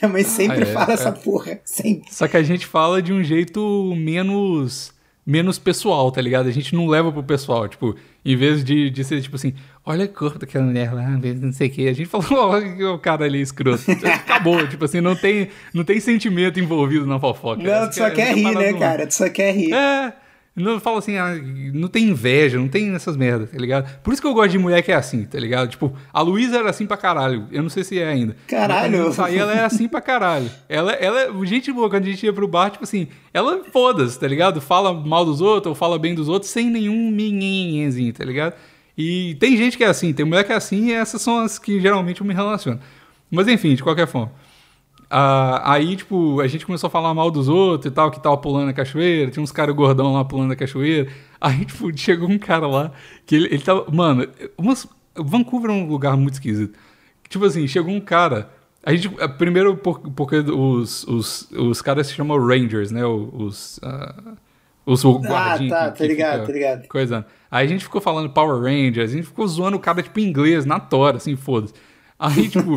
Minha 0.00 0.12
mãe 0.12 0.24
sempre 0.24 0.64
ah, 0.64 0.68
é, 0.68 0.72
fala 0.72 0.90
é. 0.90 0.94
essa 0.94 1.12
porra. 1.12 1.60
Sempre. 1.64 2.12
Só 2.12 2.28
que 2.28 2.36
a 2.36 2.42
gente 2.42 2.66
fala 2.66 3.00
de 3.00 3.12
um 3.12 3.22
jeito 3.22 3.94
menos 3.96 4.92
menos 5.28 5.58
pessoal, 5.58 6.10
tá 6.10 6.22
ligado? 6.22 6.48
A 6.48 6.50
gente 6.50 6.74
não 6.74 6.86
leva 6.86 7.12
pro 7.12 7.22
pessoal, 7.22 7.68
tipo, 7.68 7.94
em 8.24 8.34
vez 8.34 8.64
de, 8.64 8.88
de 8.88 9.04
ser 9.04 9.20
tipo 9.20 9.36
assim, 9.36 9.52
olha 9.84 10.06
o 10.06 10.08
corpo 10.08 10.38
daquela 10.38 10.64
mulher 10.64 10.94
lá, 10.94 11.06
não 11.06 11.52
sei 11.52 11.68
o 11.68 11.70
que, 11.70 11.86
a 11.86 11.92
gente 11.92 12.08
falou, 12.08 12.48
olha 12.48 12.92
o 12.92 12.98
cara 12.98 13.26
ali 13.26 13.42
escroto. 13.42 13.82
Acabou, 13.90 14.66
tipo 14.66 14.86
assim, 14.86 15.02
não 15.02 15.14
tem, 15.14 15.50
não 15.74 15.84
tem 15.84 16.00
sentimento 16.00 16.58
envolvido 16.58 17.04
na 17.04 17.20
fofoca. 17.20 17.62
Não, 17.62 17.90
tu 17.90 17.96
só 17.96 18.08
quer 18.08 18.34
rir, 18.34 18.54
né, 18.54 18.72
cara? 18.72 19.06
Tu 19.06 19.12
só 19.12 19.28
quer 19.28 19.52
rir. 19.52 19.74
É. 19.74 20.14
Não 20.58 20.80
fala 20.80 20.98
assim, 20.98 21.16
ah, 21.16 21.34
não 21.72 21.88
tem 21.88 22.08
inveja, 22.08 22.58
não 22.58 22.68
tem 22.68 22.94
essas 22.94 23.16
merdas, 23.16 23.50
tá 23.50 23.58
ligado? 23.58 23.88
Por 24.02 24.12
isso 24.12 24.20
que 24.20 24.28
eu 24.28 24.34
gosto 24.34 24.50
de 24.50 24.58
mulher 24.58 24.82
que 24.82 24.90
é 24.90 24.94
assim, 24.94 25.24
tá 25.24 25.38
ligado? 25.38 25.68
Tipo, 25.68 25.94
a 26.12 26.20
Luísa 26.20 26.58
era 26.58 26.70
assim 26.70 26.86
pra 26.86 26.96
caralho. 26.96 27.46
Eu 27.50 27.62
não 27.62 27.70
sei 27.70 27.84
se 27.84 27.98
é 27.98 28.08
ainda. 28.08 28.36
Caralho! 28.46 29.14
Aí 29.22 29.38
ela 29.38 29.54
é 29.54 29.64
assim 29.64 29.88
pra 29.88 30.00
caralho. 30.00 30.50
Ela, 30.68 30.92
ela, 30.92 31.20
é 31.20 31.46
gente 31.46 31.72
boa, 31.72 31.88
quando 31.88 32.04
a 32.04 32.06
gente 32.06 32.26
ia 32.26 32.32
pro 32.32 32.48
bar, 32.48 32.70
tipo 32.70 32.84
assim, 32.84 33.08
ela 33.32 33.62
foda-se, 33.72 34.18
tá 34.18 34.26
ligado? 34.26 34.60
Fala 34.60 34.92
mal 34.92 35.24
dos 35.24 35.40
outros 35.40 35.70
ou 35.70 35.74
fala 35.74 35.98
bem 35.98 36.14
dos 36.14 36.28
outros 36.28 36.50
sem 36.50 36.68
nenhum 36.68 37.10
minhenzinho, 37.10 38.12
tá 38.12 38.24
ligado? 38.24 38.54
E 38.96 39.36
tem 39.38 39.56
gente 39.56 39.76
que 39.76 39.84
é 39.84 39.86
assim, 39.86 40.12
tem 40.12 40.26
mulher 40.26 40.42
que 40.42 40.52
é 40.52 40.56
assim 40.56 40.88
e 40.88 40.92
essas 40.92 41.22
são 41.22 41.38
as 41.38 41.58
que 41.58 41.80
geralmente 41.80 42.20
eu 42.20 42.26
me 42.26 42.34
relaciono. 42.34 42.80
Mas 43.30 43.46
enfim, 43.46 43.74
de 43.74 43.82
qualquer 43.82 44.08
forma. 44.08 44.32
Uh, 45.10 45.56
aí, 45.62 45.96
tipo, 45.96 46.38
a 46.40 46.46
gente 46.46 46.66
começou 46.66 46.88
a 46.88 46.90
falar 46.90 47.14
mal 47.14 47.30
dos 47.30 47.48
outros 47.48 47.90
e 47.90 47.94
tal, 47.94 48.10
que 48.10 48.20
tava 48.20 48.36
pulando 48.36 48.68
a 48.68 48.72
cachoeira, 48.74 49.30
tinha 49.30 49.42
uns 49.42 49.50
caras 49.50 49.74
gordão 49.74 50.12
lá 50.12 50.24
pulando 50.24 50.52
a 50.52 50.56
cachoeira. 50.56 51.10
Aí, 51.40 51.64
tipo, 51.66 51.96
chegou 51.96 52.28
um 52.28 52.38
cara 52.38 52.66
lá 52.66 52.92
que 53.24 53.34
ele, 53.34 53.46
ele 53.46 53.62
tava. 53.62 53.86
Mano, 53.90 54.28
umas, 54.56 54.86
Vancouver 55.16 55.70
é 55.70 55.74
um 55.74 55.88
lugar 55.88 56.16
muito 56.16 56.34
esquisito. 56.34 56.78
Tipo 57.28 57.44
assim, 57.46 57.66
chegou 57.66 57.92
um 57.92 58.00
cara. 58.00 58.50
A 58.84 58.94
gente. 58.94 59.08
Primeiro, 59.38 59.76
porque 59.76 60.36
os, 60.36 61.04
os, 61.04 61.50
os 61.52 61.82
caras 61.82 62.06
se 62.06 62.14
chamam 62.14 62.38
Rangers, 62.38 62.90
né? 62.90 63.04
Os. 63.04 63.78
Uh, 63.78 64.36
os 64.88 65.04
guardinhos. 65.04 65.72
Ah, 65.72 65.84
tá, 65.84 65.92
que, 65.92 65.98
tá 65.98 66.04
ligado, 66.06 66.46
tá 66.46 66.52
ligado. 66.52 66.88
Coisa. 66.88 67.26
Aí 67.50 67.66
a 67.66 67.68
gente 67.68 67.84
ficou 67.84 68.00
falando 68.00 68.30
Power 68.30 68.62
Rangers, 68.62 69.10
a 69.10 69.14
gente 69.16 69.26
ficou 69.26 69.46
zoando 69.46 69.76
o 69.76 69.80
cara, 69.80 70.02
tipo, 70.02 70.18
em 70.18 70.24
inglês, 70.24 70.64
na 70.64 70.80
tora, 70.80 71.18
assim, 71.18 71.36
foda-se. 71.36 71.74
Aí, 72.18 72.48
tipo, 72.48 72.72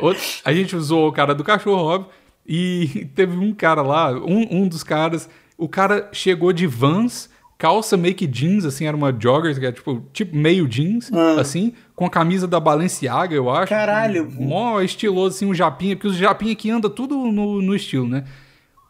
outro, 0.00 0.22
a 0.44 0.52
gente 0.52 0.74
usou 0.74 1.08
o 1.08 1.12
cara 1.12 1.34
do 1.34 1.44
cachorro, 1.44 1.82
óbvio. 1.82 2.10
E 2.46 3.08
teve 3.14 3.36
um 3.36 3.52
cara 3.52 3.82
lá, 3.82 4.12
um, 4.12 4.62
um 4.62 4.68
dos 4.68 4.82
caras, 4.82 5.28
o 5.58 5.68
cara 5.68 6.08
chegou 6.12 6.52
de 6.52 6.66
Vans, 6.66 7.28
calça 7.58 7.96
meio 7.96 8.14
que 8.14 8.26
jeans, 8.26 8.64
assim, 8.64 8.86
era 8.86 8.96
uma 8.96 9.12
jogger, 9.12 9.58
que 9.58 9.66
é 9.66 9.72
tipo, 9.72 10.02
tipo 10.12 10.36
meio 10.36 10.66
jeans, 10.66 11.10
ah. 11.12 11.40
assim, 11.40 11.72
com 11.94 12.06
a 12.06 12.10
camisa 12.10 12.46
da 12.46 12.60
Balenciaga, 12.60 13.34
eu 13.34 13.50
acho. 13.50 13.68
Caralho. 13.68 14.30
Mó 14.30 14.80
estiloso, 14.80 15.36
assim, 15.36 15.46
um 15.46 15.54
japinha, 15.54 15.96
porque 15.96 16.08
os 16.08 16.16
japinha 16.16 16.52
aqui 16.52 16.70
anda 16.70 16.88
tudo 16.88 17.16
no, 17.16 17.60
no 17.60 17.74
estilo, 17.74 18.08
né? 18.08 18.24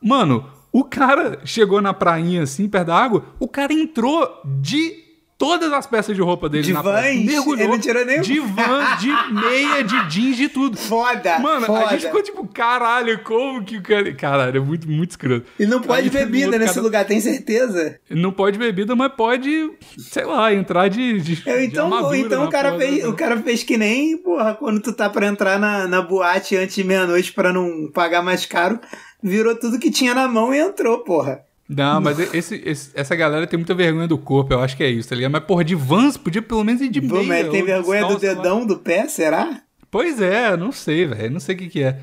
Mano, 0.02 0.46
o 0.70 0.84
cara 0.84 1.40
chegou 1.44 1.80
na 1.80 1.94
prainha, 1.94 2.42
assim, 2.42 2.68
perto 2.68 2.88
da 2.88 2.96
água, 2.96 3.24
o 3.40 3.48
cara 3.48 3.72
entrou 3.72 4.42
de 4.44 5.05
todas 5.38 5.72
as 5.72 5.86
peças 5.86 6.14
de 6.14 6.22
roupa 6.22 6.48
dele 6.48 6.64
de 6.64 6.72
na 6.72 6.82
praia. 6.82 7.20
Mergulhou 7.20 7.60
ele 7.60 7.68
não 7.68 7.78
tirou 7.78 8.04
de 8.04 8.40
van, 8.40 8.96
de 8.98 9.08
meia, 9.32 9.82
de 9.82 10.08
jeans, 10.08 10.36
de 10.36 10.48
tudo. 10.48 10.76
Foda, 10.76 11.38
Mano, 11.38 11.66
foda. 11.66 11.86
a 11.86 11.88
gente 11.90 12.06
ficou 12.06 12.22
tipo, 12.22 12.46
caralho, 12.48 13.22
como 13.22 13.64
que 13.64 13.76
o 13.76 13.82
cara... 13.82 14.14
Caralho, 14.14 14.56
é 14.56 14.60
muito, 14.60 14.88
muito 14.88 15.10
escroto. 15.10 15.46
E 15.58 15.66
não 15.66 15.80
pode 15.80 16.10
bebida 16.10 16.58
nesse 16.58 16.74
cara... 16.74 16.84
lugar, 16.84 17.04
tem 17.04 17.20
certeza? 17.20 17.98
Não 18.10 18.32
pode 18.32 18.58
bebida, 18.58 18.96
mas 18.96 19.12
pode, 19.12 19.70
sei 19.98 20.24
lá, 20.24 20.52
entrar 20.52 20.88
de, 20.88 21.20
de 21.20 21.42
Eu, 21.46 21.62
Então, 21.62 22.10
de 22.10 22.18
então 22.18 22.44
o, 22.44 22.50
cara 22.50 22.76
fez, 22.76 23.04
o 23.04 23.12
cara 23.14 23.36
fez 23.42 23.62
que 23.62 23.76
nem, 23.76 24.16
porra, 24.16 24.54
quando 24.54 24.80
tu 24.80 24.92
tá 24.92 25.10
pra 25.10 25.26
entrar 25.26 25.58
na, 25.58 25.86
na 25.86 26.02
boate 26.02 26.56
antes 26.56 26.74
de 26.74 26.84
meia-noite 26.84 27.32
pra 27.32 27.52
não 27.52 27.90
pagar 27.92 28.22
mais 28.22 28.46
caro, 28.46 28.80
virou 29.22 29.54
tudo 29.54 29.78
que 29.78 29.90
tinha 29.90 30.14
na 30.14 30.26
mão 30.28 30.54
e 30.54 30.58
entrou, 30.58 30.98
porra. 31.00 31.44
Não, 31.68 32.00
mas 32.00 32.18
esse, 32.32 32.62
esse, 32.64 32.90
essa 32.94 33.16
galera 33.16 33.46
tem 33.46 33.58
muita 33.58 33.74
vergonha 33.74 34.06
do 34.06 34.16
corpo, 34.16 34.54
eu 34.54 34.60
acho 34.60 34.76
que 34.76 34.84
é 34.84 34.88
isso, 34.88 35.08
tá 35.08 35.16
ligado? 35.16 35.32
Mas, 35.32 35.44
porra, 35.44 35.64
de 35.64 35.74
Vans 35.74 36.16
podia 36.16 36.40
pelo 36.40 36.62
menos 36.62 36.80
ir 36.80 36.88
de 36.88 37.00
Pô, 37.00 37.22
meia. 37.22 37.44
Mas 37.44 37.48
tem 37.52 37.64
vergonha 37.64 38.06
do 38.06 38.18
dedão 38.18 38.60
lá. 38.60 38.66
do 38.66 38.78
pé, 38.78 39.08
será? 39.08 39.62
Pois 39.90 40.20
é, 40.20 40.56
não 40.56 40.70
sei, 40.70 41.06
velho, 41.06 41.32
não 41.32 41.40
sei 41.40 41.54
o 41.54 41.58
que 41.58 41.68
que 41.68 41.82
é. 41.82 41.98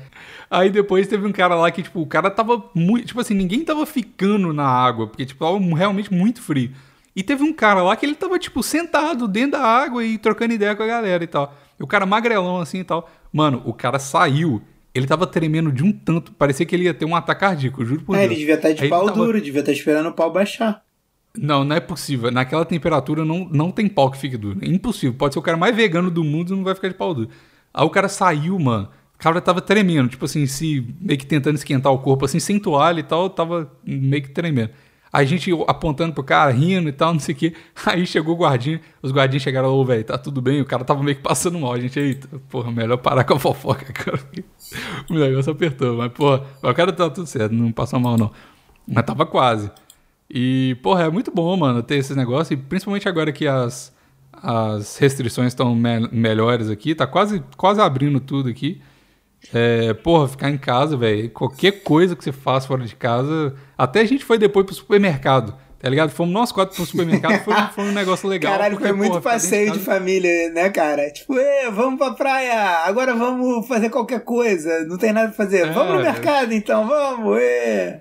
Aí 0.50 0.68
depois 0.68 1.06
teve 1.06 1.26
um 1.26 1.32
cara 1.32 1.54
lá 1.54 1.70
que, 1.70 1.82
tipo, 1.82 2.00
o 2.00 2.06
cara 2.06 2.30
tava 2.30 2.62
muito... 2.74 3.06
Tipo 3.06 3.20
assim, 3.20 3.34
ninguém 3.34 3.64
tava 3.64 3.86
ficando 3.86 4.52
na 4.52 4.66
água, 4.66 5.06
porque, 5.06 5.24
tipo, 5.24 5.44
tava 5.44 5.58
realmente 5.74 6.12
muito 6.12 6.42
frio. 6.42 6.70
E 7.16 7.22
teve 7.22 7.42
um 7.42 7.52
cara 7.52 7.82
lá 7.82 7.96
que 7.96 8.04
ele 8.04 8.14
tava, 8.14 8.38
tipo, 8.38 8.62
sentado 8.62 9.26
dentro 9.28 9.52
da 9.52 9.62
água 9.62 10.04
e 10.04 10.18
trocando 10.18 10.52
ideia 10.52 10.74
com 10.74 10.82
a 10.82 10.86
galera 10.86 11.22
e 11.22 11.26
tal. 11.26 11.54
E 11.78 11.82
o 11.82 11.86
cara 11.86 12.04
magrelão, 12.04 12.60
assim 12.60 12.80
e 12.80 12.84
tal. 12.84 13.08
Mano, 13.32 13.62
o 13.64 13.72
cara 13.72 13.98
saiu 13.98 14.60
ele 14.94 15.06
tava 15.06 15.26
tremendo 15.26 15.72
de 15.72 15.82
um 15.82 15.90
tanto, 15.90 16.32
parecia 16.32 16.64
que 16.64 16.74
ele 16.74 16.84
ia 16.84 16.94
ter 16.94 17.04
um 17.04 17.16
ataque 17.16 17.40
cardíaco, 17.40 17.84
juro 17.84 18.02
por 18.02 18.14
é, 18.14 18.20
Deus. 18.20 18.30
ele 18.30 18.40
devia 18.40 18.54
estar 18.54 18.68
tá 18.68 18.74
de 18.74 18.82
Aí 18.84 18.88
pau 18.88 19.06
tava... 19.06 19.18
duro, 19.18 19.40
devia 19.40 19.60
estar 19.60 19.72
tá 19.72 19.76
esperando 19.76 20.08
o 20.08 20.12
pau 20.12 20.32
baixar. 20.32 20.84
Não, 21.36 21.64
não 21.64 21.74
é 21.74 21.80
possível. 21.80 22.30
Naquela 22.30 22.64
temperatura 22.64 23.24
não, 23.24 23.48
não 23.50 23.70
tem 23.72 23.88
pau 23.88 24.08
que 24.08 24.16
fique 24.16 24.36
duro. 24.36 24.60
É 24.62 24.68
impossível. 24.68 25.14
Pode 25.14 25.34
ser 25.34 25.40
o 25.40 25.42
cara 25.42 25.56
mais 25.56 25.74
vegano 25.74 26.10
do 26.10 26.22
mundo 26.22 26.52
e 26.52 26.56
não 26.56 26.62
vai 26.62 26.76
ficar 26.76 26.88
de 26.88 26.94
pau 26.94 27.12
duro. 27.12 27.28
Aí 27.72 27.84
o 27.84 27.90
cara 27.90 28.08
saiu, 28.08 28.56
mano. 28.58 28.88
O 29.14 29.18
cara 29.18 29.40
tava 29.40 29.60
tremendo, 29.60 30.08
tipo 30.08 30.24
assim, 30.24 30.46
se 30.46 30.86
meio 31.00 31.18
que 31.18 31.26
tentando 31.26 31.56
esquentar 31.56 31.92
o 31.92 31.98
corpo, 31.98 32.24
assim, 32.24 32.38
sem 32.38 32.58
toalha 32.58 33.00
e 33.00 33.02
tal, 33.02 33.30
tava 33.30 33.70
meio 33.84 34.22
que 34.22 34.30
tremendo. 34.30 34.70
A 35.12 35.22
gente 35.24 35.50
apontando 35.68 36.12
pro 36.12 36.24
cara, 36.24 36.50
rindo 36.50 36.88
e 36.88 36.92
tal, 36.92 37.12
não 37.12 37.20
sei 37.20 37.34
o 37.34 37.38
quê. 37.38 37.54
Aí 37.86 38.06
chegou 38.06 38.34
o 38.34 38.38
guardinha, 38.38 38.80
os 39.00 39.12
guardinhas 39.12 39.42
chegaram 39.42 39.68
ô, 39.68 39.84
velho, 39.84 40.04
tá 40.04 40.18
tudo 40.18 40.42
bem? 40.42 40.60
O 40.60 40.64
cara 40.64 40.84
tava 40.84 41.02
meio 41.02 41.16
que 41.16 41.22
passando 41.22 41.58
mal. 41.58 41.72
A 41.72 41.80
gente, 41.80 41.98
eita, 41.98 42.28
porra, 42.48 42.70
melhor 42.70 42.98
parar 42.98 43.24
com 43.24 43.34
a 43.34 43.38
fofoca, 43.38 43.92
cara. 43.92 44.20
O 45.10 45.14
negócio 45.14 45.52
apertou, 45.52 45.96
mas, 45.96 46.12
porra, 46.12 46.44
o 46.62 46.74
cara 46.74 46.92
tá 46.92 47.08
tudo 47.10 47.26
certo, 47.26 47.52
não 47.52 47.72
passou 47.72 48.00
mal, 48.00 48.16
não. 48.16 48.30
Mas 48.86 49.04
tava 49.04 49.26
quase. 49.26 49.70
E, 50.28 50.76
porra, 50.82 51.04
é 51.04 51.10
muito 51.10 51.30
bom, 51.30 51.56
mano, 51.56 51.82
ter 51.82 51.96
esse 51.96 52.14
negócio, 52.14 52.54
e 52.54 52.56
principalmente 52.56 53.08
agora 53.08 53.32
que 53.32 53.46
as, 53.46 53.94
as 54.32 54.96
restrições 54.96 55.48
estão 55.48 55.74
me 55.74 56.08
melhores 56.10 56.70
aqui, 56.70 56.94
tá 56.94 57.06
quase, 57.06 57.42
quase 57.56 57.80
abrindo 57.80 58.20
tudo 58.20 58.48
aqui. 58.48 58.80
É, 59.52 59.92
porra, 59.94 60.28
ficar 60.28 60.50
em 60.50 60.56
casa, 60.56 60.96
velho. 60.96 61.30
Qualquer 61.30 61.82
coisa 61.82 62.16
que 62.16 62.24
você 62.24 62.32
faça 62.32 62.66
fora 62.66 62.84
de 62.84 62.96
casa. 62.96 63.54
Até 63.76 64.00
a 64.00 64.04
gente 64.04 64.24
foi 64.24 64.38
depois 64.38 64.64
pro 64.64 64.74
supermercado, 64.74 65.54
tá 65.84 65.90
ligado? 65.90 66.08
Fomos 66.08 66.32
nós 66.32 66.50
quatro 66.50 66.74
pro 66.74 66.86
supermercado, 66.86 67.44
foi, 67.44 67.54
foi 67.74 67.84
um 67.84 67.92
negócio 67.92 68.26
legal. 68.26 68.52
Caralho, 68.52 68.76
porque, 68.76 68.88
foi 68.88 68.96
muito 68.96 69.10
porra, 69.10 69.20
passeio 69.20 69.70
de, 69.70 69.80
família, 69.80 70.50
né, 70.50 70.70
cara? 70.70 71.10
Tipo, 71.10 71.34
vamos 71.74 71.98
pra 71.98 72.12
praia, 72.12 72.86
agora 72.86 73.14
vamos 73.14 73.68
fazer 73.68 73.90
qualquer 73.90 74.20
coisa, 74.20 74.86
não 74.86 74.96
tem 74.96 75.12
nada 75.12 75.28
pra 75.28 75.36
fazer. 75.36 75.66
É, 75.66 75.70
vamos 75.70 75.96
no 75.96 76.02
mercado 76.02 76.54
então, 76.54 76.88
vamos, 76.88 77.38
ê. 77.38 77.98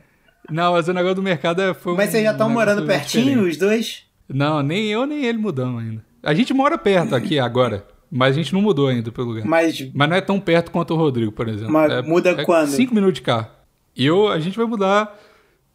Não, 0.49 0.71
mas 0.71 0.87
o 0.87 0.93
negócio 0.93 1.15
do 1.15 1.23
mercado 1.23 1.61
é, 1.61 1.73
foi 1.73 1.93
Mas 1.97 2.07
um, 2.07 2.11
vocês 2.11 2.23
já 2.23 2.31
estão 2.31 2.49
morando 2.49 2.85
pertinho, 2.87 3.25
diferente. 3.25 3.51
os 3.51 3.57
dois? 3.57 4.03
Não, 4.29 4.63
nem 4.63 4.87
eu 4.87 5.05
nem 5.05 5.25
ele 5.25 5.37
mudamos 5.37 5.83
ainda. 5.83 6.05
A 6.23 6.33
gente 6.33 6.53
mora 6.53 6.77
perto 6.77 7.13
aqui 7.13 7.37
agora. 7.37 7.85
Mas 8.15 8.35
a 8.35 8.37
gente 8.37 8.53
não 8.53 8.61
mudou 8.61 8.89
ainda 8.89 9.11
pelo 9.11 9.29
lugar. 9.29 9.43
Mas, 9.43 9.89
mas 9.91 10.09
não 10.09 10.15
é 10.15 10.21
tão 10.21 10.39
perto 10.39 10.69
quanto 10.69 10.93
o 10.93 10.97
Rodrigo, 10.97 11.31
por 11.31 11.49
exemplo. 11.49 11.73
Mas 11.73 11.91
é, 11.91 12.01
muda 12.03 12.29
é 12.29 12.45
quando? 12.45 12.69
Cinco 12.69 12.93
minutos 12.93 13.15
de 13.15 13.23
carro. 13.23 13.47
E 13.95 14.05
eu, 14.05 14.27
a 14.27 14.39
gente 14.39 14.55
vai 14.55 14.67
mudar 14.67 15.19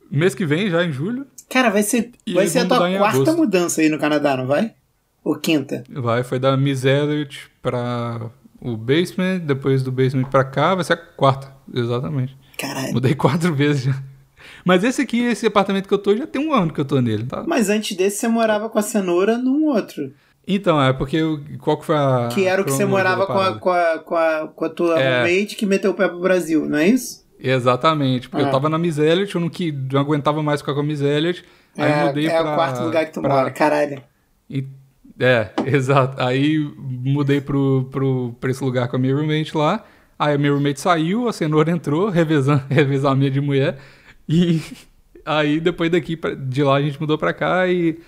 mês 0.09 0.37
que 0.37 0.47
vem, 0.47 0.71
já 0.71 0.85
em 0.85 0.93
julho. 0.93 1.27
Cara, 1.49 1.71
vai 1.71 1.83
ser, 1.83 2.13
vai 2.33 2.47
ser 2.47 2.61
a 2.61 2.67
tua 2.67 2.79
quarta 2.99 3.19
agosto. 3.19 3.37
mudança 3.37 3.81
aí 3.81 3.89
no 3.89 3.99
Canadá, 3.99 4.37
não 4.37 4.47
vai? 4.47 4.75
Ou 5.25 5.37
quinta? 5.37 5.83
Vai, 5.91 6.23
foi 6.23 6.39
da 6.39 6.57
Miss 6.57 6.85
Elliot 6.85 7.51
pra 7.63 8.31
o 8.61 8.77
basement, 8.77 9.39
depois 9.39 9.83
do 9.83 9.93
basement 9.93 10.25
pra 10.25 10.45
cá, 10.45 10.75
vai 10.75 10.85
ser 10.85 10.95
a 10.95 10.97
quarta, 10.97 11.55
exatamente. 11.73 12.37
Caralho. 12.59 12.93
Mudei 12.93 13.15
quatro 13.15 13.55
vezes 13.55 13.85
já. 13.85 14.03
Mas 14.65 14.85
esse 14.85 15.03
aqui, 15.03 15.21
esse 15.21 15.47
apartamento 15.47 15.89
que 15.89 15.95
eu 15.95 15.99
tô, 15.99 16.17
já 16.17 16.27
tem 16.27 16.47
um 16.47 16.53
ano 16.53 16.73
que 16.73 16.81
eu 16.81 16.85
tô 16.85 17.01
nele, 17.01 17.25
tá? 17.25 17.45
Mas 17.47 17.69
antes 17.69 17.97
desse 17.97 18.19
você 18.19 18.29
morava 18.29 18.69
com 18.69 18.79
a 18.79 18.83
cenoura 18.83 19.39
num 19.39 19.67
outro. 19.67 20.13
Então, 20.47 20.83
é 20.83 20.93
porque 20.93 21.21
qual 21.61 21.79
que 21.79 21.85
foi 21.85 21.97
a. 21.97 22.29
Que 22.33 22.47
era 22.47 22.63
o 22.63 22.65
que 22.65 22.73
você 22.73 22.87
morava 22.87 23.27
com 23.27 23.39
a, 23.39 23.59
com, 23.59 23.71
a, 23.71 23.99
com, 23.99 24.17
a, 24.17 24.49
com 24.49 24.65
a 24.65 24.69
tua 24.71 24.99
é. 24.99 25.23
roommate 25.23 25.57
que 25.57 25.67
meteu 25.67 25.91
o 25.91 25.95
pé 25.95 26.09
pro 26.09 26.21
Brasil, 26.21 26.67
não 26.67 26.79
é 26.79 26.89
isso? 26.89 27.28
Exatamente, 27.41 28.29
porque 28.29 28.45
ah. 28.45 28.49
eu 28.49 28.53
tava 28.53 28.69
na 28.69 28.79
Miss 28.79 28.99
Elliot, 28.99 29.35
eu 29.35 29.41
não, 29.41 29.49
que, 29.49 29.71
não 29.71 30.01
aguentava 30.01 30.43
mais 30.43 30.61
ficar 30.61 30.75
com 30.75 30.81
a 30.81 30.83
Miss 30.83 31.01
Elliot, 31.01 31.45
aí 31.77 31.91
é, 31.91 32.05
mudei 32.05 32.27
é 32.27 32.31
pra... 32.31 32.39
É 32.39 32.53
o 32.53 32.55
quarto 32.55 32.83
lugar 32.83 33.07
que 33.07 33.13
tu 33.13 33.21
pra... 33.21 33.35
mora, 33.35 33.51
caralho. 33.51 34.03
E, 34.51 34.67
é, 35.21 35.51
exato. 35.67 36.21
Aí 36.21 36.59
mudei 36.79 37.41
pro, 37.41 37.89
pro, 37.91 38.35
pra 38.41 38.51
esse 38.51 38.63
lugar 38.63 38.89
com 38.89 38.97
a 38.97 38.99
minha 38.99 39.15
roommate 39.15 39.57
lá, 39.57 39.85
aí 40.19 40.35
a 40.35 40.39
minha 40.39 40.53
roommate 40.53 40.81
saiu, 40.81 41.29
a 41.29 41.33
cenoura 41.33 41.71
entrou, 41.71 42.09
revezando, 42.11 42.65
revezar 42.69 43.13
a 43.13 43.17
minha 43.17 43.31
de 43.31 43.41
mulher, 43.41 43.79
e 44.29 44.61
aí 45.25 45.61
depois 45.61 45.91
daqui, 45.91 46.19
de 46.49 46.63
lá 46.63 46.77
a 46.77 46.83
gente 46.83 47.01
mudou 47.01 47.17
pra 47.17 47.33
cá 47.33 47.69
e 47.69 47.99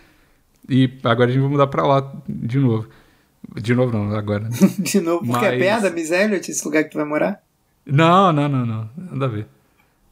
e 0.68 0.88
agora 1.02 1.30
a 1.30 1.32
gente 1.32 1.42
vai 1.42 1.50
mudar 1.50 1.66
pra 1.66 1.86
lá 1.86 2.12
de 2.28 2.58
novo. 2.58 2.88
De 3.60 3.74
novo 3.74 3.96
não, 3.96 4.14
agora. 4.14 4.44
Né? 4.44 4.50
de 4.78 5.00
novo, 5.00 5.26
porque 5.26 5.44
é 5.44 5.50
Mas... 5.50 5.60
é 5.60 5.64
perto 5.64 5.82
da 5.82 5.90
Miss 5.90 6.10
Elliot, 6.10 6.50
esse 6.50 6.64
lugar 6.64 6.84
que 6.84 6.90
tu 6.90 6.98
vai 6.98 7.06
morar? 7.06 7.42
Não, 7.90 8.32
não, 8.32 8.48
não, 8.48 8.66
não. 8.66 8.90
Nada 8.96 9.24
a 9.24 9.28
ver. 9.28 9.46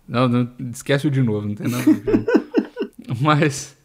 Não, 0.08 0.28
não 0.28 0.48
esquece 0.70 1.06
o 1.06 1.10
de 1.10 1.22
novo, 1.22 1.46
não 1.46 1.54
tem 1.54 1.68
nada 1.68 1.82
a 1.82 1.94
ver. 1.94 2.26
mas, 3.20 3.76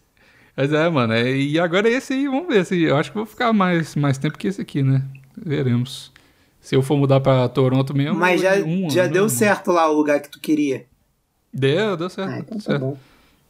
mas 0.55 0.73
é, 0.73 0.89
mano. 0.89 1.13
É, 1.13 1.35
e 1.35 1.59
agora 1.59 1.89
esse 1.89 2.13
aí, 2.13 2.27
vamos 2.27 2.47
ver. 2.47 2.61
Esse, 2.61 2.81
eu 2.81 2.97
acho 2.97 3.11
que 3.11 3.17
vou 3.17 3.25
ficar 3.25 3.53
mais, 3.53 3.95
mais 3.95 4.17
tempo 4.17 4.37
que 4.37 4.47
esse 4.47 4.61
aqui, 4.61 4.81
né? 4.81 5.03
Veremos. 5.37 6.11
Se 6.59 6.75
eu 6.75 6.81
for 6.81 6.97
mudar 6.97 7.19
pra 7.19 7.47
Toronto 7.49 7.95
mesmo. 7.95 8.17
Mas 8.17 8.41
já, 8.41 8.55
um, 8.55 8.89
já 8.89 9.05
deu 9.05 9.27
certo 9.27 9.71
lá 9.71 9.89
o 9.89 9.93
lugar 9.93 10.21
que 10.21 10.29
tu 10.29 10.39
queria? 10.39 10.85
Deu, 11.53 11.97
deu 11.97 12.09
certo. 12.09 12.31
Ah, 12.31 12.39
então 12.39 12.57
tá 12.57 12.63
certo. 12.63 12.81
bom. 12.81 12.97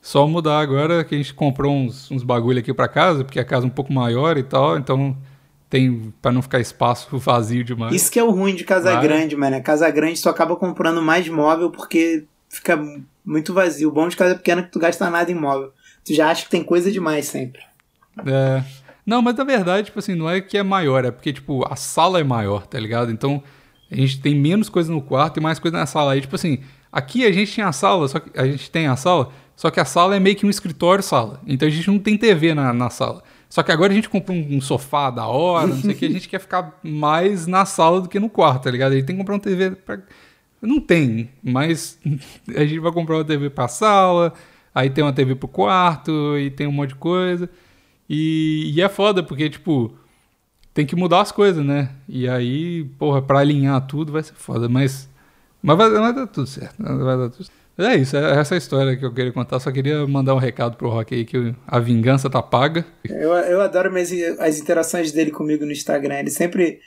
Só 0.01 0.27
mudar 0.27 0.59
agora 0.59 1.03
que 1.05 1.15
a 1.15 1.17
gente 1.17 1.33
comprou 1.33 1.73
uns, 1.73 2.11
uns 2.11 2.23
bagulho 2.23 2.59
aqui 2.59 2.73
para 2.73 2.89
casa, 2.89 3.23
porque 3.23 3.39
a 3.39 3.45
casa 3.45 3.65
é 3.65 3.67
um 3.67 3.69
pouco 3.69 3.93
maior 3.93 4.37
e 4.37 4.43
tal, 4.43 4.77
então 4.77 5.15
tem 5.73 6.13
para 6.21 6.31
não 6.31 6.43
ficar 6.43 6.59
espaço 6.59 7.09
vazio 7.17 7.63
demais. 7.63 7.95
Isso 7.95 8.11
que 8.11 8.19
é 8.19 8.23
o 8.23 8.29
ruim 8.29 8.53
de 8.53 8.63
casa 8.63 8.95
grande, 9.01 9.35
mano. 9.35 9.59
Casa 9.63 9.89
grande 9.89 10.21
tu 10.21 10.29
acaba 10.29 10.55
comprando 10.55 11.01
mais 11.01 11.27
móvel 11.27 11.71
porque 11.71 12.25
fica 12.47 12.79
muito 13.25 13.55
vazio. 13.55 13.89
O 13.89 13.91
bom 13.91 14.07
de 14.07 14.15
casa 14.15 14.35
pequena 14.35 14.61
é 14.61 14.63
que 14.65 14.71
tu 14.71 14.77
gasta 14.77 15.09
nada 15.09 15.31
em 15.31 15.35
móvel. 15.35 15.73
Tu 16.05 16.13
já 16.13 16.29
acha 16.29 16.43
que 16.43 16.51
tem 16.51 16.63
coisa 16.63 16.91
demais 16.91 17.25
sempre. 17.25 17.59
É. 18.23 18.63
Não, 19.03 19.19
mas 19.19 19.35
na 19.35 19.43
verdade, 19.43 19.87
tipo 19.87 19.97
assim, 19.97 20.13
não 20.13 20.29
é 20.29 20.39
que 20.41 20.57
é 20.57 20.63
maior, 20.63 21.03
é 21.05 21.11
porque, 21.11 21.33
tipo, 21.33 21.65
a 21.67 21.75
sala 21.75 22.19
é 22.19 22.23
maior, 22.23 22.67
tá 22.67 22.79
ligado? 22.79 23.11
Então, 23.11 23.41
a 23.91 23.95
gente 23.95 24.21
tem 24.21 24.35
menos 24.35 24.69
coisa 24.69 24.91
no 24.93 25.01
quarto 25.01 25.39
e 25.39 25.41
mais 25.41 25.57
coisa 25.57 25.75
na 25.75 25.87
sala. 25.87 26.13
Aí, 26.13 26.21
tipo 26.21 26.35
assim, 26.35 26.59
aqui 26.91 27.25
a 27.25 27.31
gente 27.31 27.51
tinha 27.51 27.67
a 27.67 27.73
sala, 27.73 28.07
só 28.07 28.19
que 28.19 28.39
a 28.39 28.45
gente 28.45 28.69
tem 28.69 28.85
a 28.85 28.95
sala, 28.95 29.31
só 29.55 29.71
que 29.71 29.79
a 29.79 29.85
sala 29.85 30.15
é 30.15 30.19
meio 30.19 30.35
que 30.35 30.45
um 30.45 30.49
escritório-sala. 30.51 31.41
Então 31.47 31.67
a 31.67 31.71
gente 31.71 31.87
não 31.87 31.97
tem 31.97 32.15
TV 32.15 32.53
na, 32.53 32.71
na 32.71 32.91
sala. 32.91 33.23
Só 33.53 33.61
que 33.61 33.71
agora 33.71 33.93
a 33.93 33.95
gente 33.95 34.09
comprou 34.09 34.35
um, 34.35 34.55
um 34.55 34.59
sofá 34.59 35.11
da 35.11 35.27
hora, 35.27 35.67
não 35.67 35.77
sei 35.77 35.91
o 35.91 35.95
que, 35.95 36.07
a 36.07 36.09
gente 36.09 36.27
quer 36.27 36.39
ficar 36.39 36.79
mais 36.81 37.45
na 37.45 37.65
sala 37.65 38.01
do 38.01 38.09
que 38.09 38.19
no 38.19 38.27
quarto, 38.27 38.63
tá 38.63 38.71
ligado? 38.71 38.93
A 38.93 38.95
gente 38.95 39.05
tem 39.05 39.15
que 39.15 39.21
comprar 39.21 39.35
uma 39.35 39.39
TV 39.39 39.75
pra... 39.75 39.99
Não 40.59 40.81
tem, 40.81 41.29
mas 41.43 41.99
a 42.49 42.65
gente 42.65 42.79
vai 42.79 42.91
comprar 42.91 43.17
uma 43.17 43.23
TV 43.23 43.51
pra 43.51 43.67
sala, 43.67 44.33
aí 44.73 44.89
tem 44.89 45.03
uma 45.03 45.13
TV 45.13 45.35
pro 45.35 45.47
quarto, 45.47 46.35
e 46.35 46.49
tem 46.49 46.65
um 46.65 46.71
monte 46.71 46.89
de 46.89 46.95
coisa. 46.95 47.47
E, 48.09 48.73
e 48.73 48.81
é 48.81 48.89
foda, 48.89 49.21
porque, 49.21 49.47
tipo, 49.47 49.93
tem 50.73 50.83
que 50.83 50.95
mudar 50.95 51.21
as 51.21 51.31
coisas, 51.31 51.63
né? 51.63 51.91
E 52.09 52.27
aí, 52.27 52.85
porra, 52.97 53.21
pra 53.21 53.37
alinhar 53.37 53.85
tudo 53.85 54.11
vai 54.11 54.23
ser 54.23 54.33
foda, 54.33 54.67
mas... 54.67 55.07
Mas 55.61 55.77
vai, 55.77 55.91
vai 55.91 56.11
dar 56.11 56.25
tudo 56.25 56.47
certo, 56.47 56.81
vai 56.81 57.17
dar 57.17 57.29
tudo 57.29 57.43
certo. 57.43 57.62
É 57.77 57.95
isso, 57.95 58.15
é 58.15 58.39
essa 58.39 58.55
história 58.55 58.95
que 58.95 59.03
eu 59.03 59.13
queria 59.13 59.31
contar. 59.31 59.59
Só 59.59 59.71
queria 59.71 60.05
mandar 60.05 60.35
um 60.35 60.39
recado 60.39 60.77
pro 60.77 60.89
Rock 60.89 61.15
aí 61.15 61.25
que 61.25 61.55
a 61.67 61.79
vingança 61.79 62.29
tá 62.29 62.41
paga. 62.41 62.85
Eu, 63.03 63.31
eu 63.33 63.61
adoro 63.61 63.91
minhas, 63.91 64.11
as 64.39 64.59
interações 64.59 65.11
dele 65.11 65.31
comigo 65.31 65.65
no 65.65 65.71
Instagram. 65.71 66.19
Ele 66.19 66.29
sempre, 66.29 66.79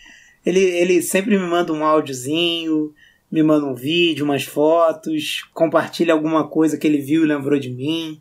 ele, 0.45 0.61
ele 0.61 1.03
sempre 1.03 1.37
me 1.37 1.45
manda 1.45 1.73
um 1.73 1.85
áudiozinho, 1.85 2.95
me 3.31 3.43
manda 3.43 3.67
um 3.67 3.75
vídeo, 3.75 4.25
umas 4.25 4.45
fotos, 4.45 5.43
compartilha 5.53 6.13
alguma 6.13 6.47
coisa 6.47 6.79
que 6.79 6.87
ele 6.87 6.99
viu 6.99 7.25
e 7.25 7.29
lembrou 7.29 7.59
de 7.59 7.71
mim. 7.71 8.21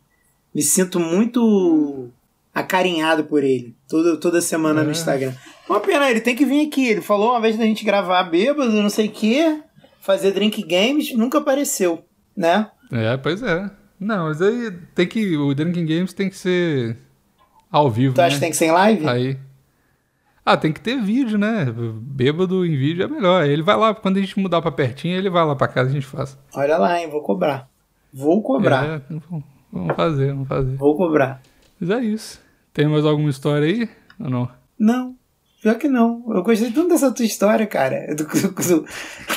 Me 0.52 0.62
sinto 0.62 0.98
muito 0.98 2.10
acarinhado 2.52 3.24
por 3.24 3.44
ele, 3.44 3.76
toda, 3.86 4.16
toda 4.16 4.40
semana 4.40 4.80
é. 4.80 4.84
no 4.84 4.90
Instagram. 4.90 5.34
Uma 5.68 5.78
pena, 5.78 6.10
ele 6.10 6.20
tem 6.20 6.34
que 6.34 6.44
vir 6.44 6.66
aqui. 6.66 6.88
Ele 6.88 7.00
falou 7.00 7.30
uma 7.30 7.40
vez 7.40 7.56
da 7.56 7.64
gente 7.64 7.84
gravar 7.84 8.24
bêbado, 8.24 8.72
não 8.72 8.88
sei 8.88 9.06
o 9.06 9.10
quê, 9.10 9.60
fazer 10.00 10.32
drink 10.32 10.62
games, 10.62 11.12
nunca 11.12 11.38
apareceu, 11.38 12.02
né? 12.36 12.70
É, 12.92 13.16
pois 13.16 13.42
é. 13.42 13.70
Não, 13.98 14.26
mas 14.26 14.42
aí 14.42 14.70
tem 14.94 15.06
que. 15.06 15.36
O 15.36 15.54
Drinking 15.54 15.86
Games 15.86 16.12
tem 16.12 16.28
que 16.28 16.36
ser 16.36 16.96
ao 17.70 17.90
vivo. 17.90 18.14
Tu 18.14 18.20
acha 18.20 18.28
né? 18.28 18.34
que 18.34 18.40
tem 18.40 18.50
que 18.50 18.56
ser 18.56 18.66
em 18.66 18.72
live? 18.72 19.08
Aí. 19.08 19.38
Ah, 20.44 20.56
tem 20.56 20.72
que 20.72 20.80
ter 20.80 21.00
vídeo, 21.00 21.36
né? 21.36 21.66
Bêbado 21.74 22.64
em 22.64 22.76
vídeo 22.76 23.02
é 23.02 23.08
melhor. 23.08 23.44
Ele 23.44 23.62
vai 23.62 23.76
lá, 23.76 23.92
quando 23.94 24.18
a 24.18 24.20
gente 24.20 24.38
mudar 24.38 24.62
pra 24.62 24.70
pertinho, 24.70 25.16
ele 25.16 25.28
vai 25.28 25.44
lá 25.44 25.56
pra 25.56 25.66
casa 25.66 25.88
e 25.88 25.90
a 25.90 25.94
gente 25.94 26.06
faz. 26.06 26.38
Olha 26.54 26.78
lá, 26.78 27.00
hein? 27.00 27.10
Vou 27.10 27.20
cobrar. 27.20 27.68
Vou 28.12 28.40
cobrar. 28.42 28.84
É, 28.84 29.02
vamos 29.72 29.96
fazer, 29.96 30.28
vamos 30.28 30.48
fazer. 30.48 30.76
Vou 30.76 30.96
cobrar. 30.96 31.42
Mas 31.80 31.90
é 31.90 32.00
isso. 32.00 32.40
Tem 32.72 32.86
mais 32.86 33.04
alguma 33.04 33.28
história 33.28 33.66
aí? 33.66 33.88
Ou 34.20 34.30
não? 34.30 34.48
Não. 34.78 35.16
Pior 35.66 35.78
que 35.78 35.88
não. 35.88 36.22
Eu 36.28 36.44
gostei 36.44 36.70
tanto 36.70 36.90
dessa 36.90 37.10
tua 37.10 37.24
história, 37.24 37.66
cara. 37.66 38.14
Do, 38.14 38.24
do, 38.24 38.50
do... 38.50 38.86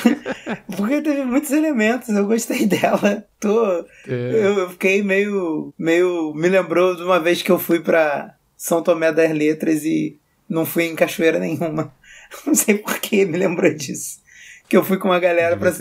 Porque 0.76 1.02
teve 1.02 1.24
muitos 1.24 1.50
elementos. 1.50 2.08
Eu 2.08 2.24
gostei 2.24 2.66
dela. 2.66 3.26
Tô... 3.40 3.80
É. 4.06 4.30
Eu, 4.30 4.58
eu, 4.60 4.70
fiquei 4.70 5.02
meio, 5.02 5.74
meio. 5.76 6.32
Me 6.32 6.48
lembrou 6.48 6.94
de 6.94 7.02
uma 7.02 7.18
vez 7.18 7.42
que 7.42 7.50
eu 7.50 7.58
fui 7.58 7.80
pra 7.80 8.36
São 8.56 8.80
Tomé 8.80 9.12
das 9.12 9.32
Letras 9.32 9.82
e 9.84 10.20
não 10.48 10.64
fui 10.64 10.84
em 10.84 10.94
cachoeira 10.94 11.40
nenhuma. 11.40 11.92
Não 12.46 12.54
sei 12.54 12.78
porquê, 12.78 13.24
me 13.24 13.36
lembrou 13.36 13.74
disso. 13.74 14.20
Que 14.70 14.76
eu 14.76 14.84
fui 14.84 14.98
com 14.98 15.08
uma 15.08 15.18
galera 15.18 15.56
pra. 15.56 15.72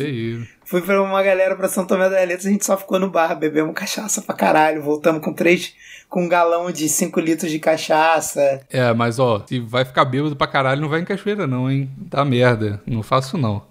Fui 0.66 0.82
pra 0.82 1.00
uma 1.02 1.22
galera 1.22 1.56
pra 1.56 1.68
São 1.68 1.86
Tomé 1.86 2.10
das 2.10 2.28
Letras, 2.28 2.48
a 2.48 2.50
gente 2.50 2.66
só 2.66 2.76
ficou 2.76 2.98
no 2.98 3.08
bar, 3.08 3.36
bebemos 3.36 3.76
cachaça 3.76 4.20
pra 4.20 4.34
caralho. 4.34 4.82
Voltamos 4.82 5.24
com 5.24 5.32
três. 5.32 5.76
com 6.10 6.24
um 6.24 6.28
galão 6.28 6.72
de 6.72 6.90
5 6.90 7.20
litros 7.20 7.52
de 7.52 7.60
cachaça. 7.60 8.62
É, 8.68 8.92
mas 8.94 9.20
ó, 9.20 9.46
se 9.48 9.60
vai 9.60 9.86
ficar 9.86 10.06
bêbado 10.06 10.36
pra 10.36 10.48
caralho, 10.48 10.82
não 10.82 10.90
vai 10.90 11.02
em 11.02 11.06
cachoeira, 11.06 11.46
não, 11.46 11.70
hein? 11.70 11.88
Dá 11.96 12.26
merda. 12.26 12.82
Não 12.84 13.04
faço, 13.04 13.38
não. 13.38 13.62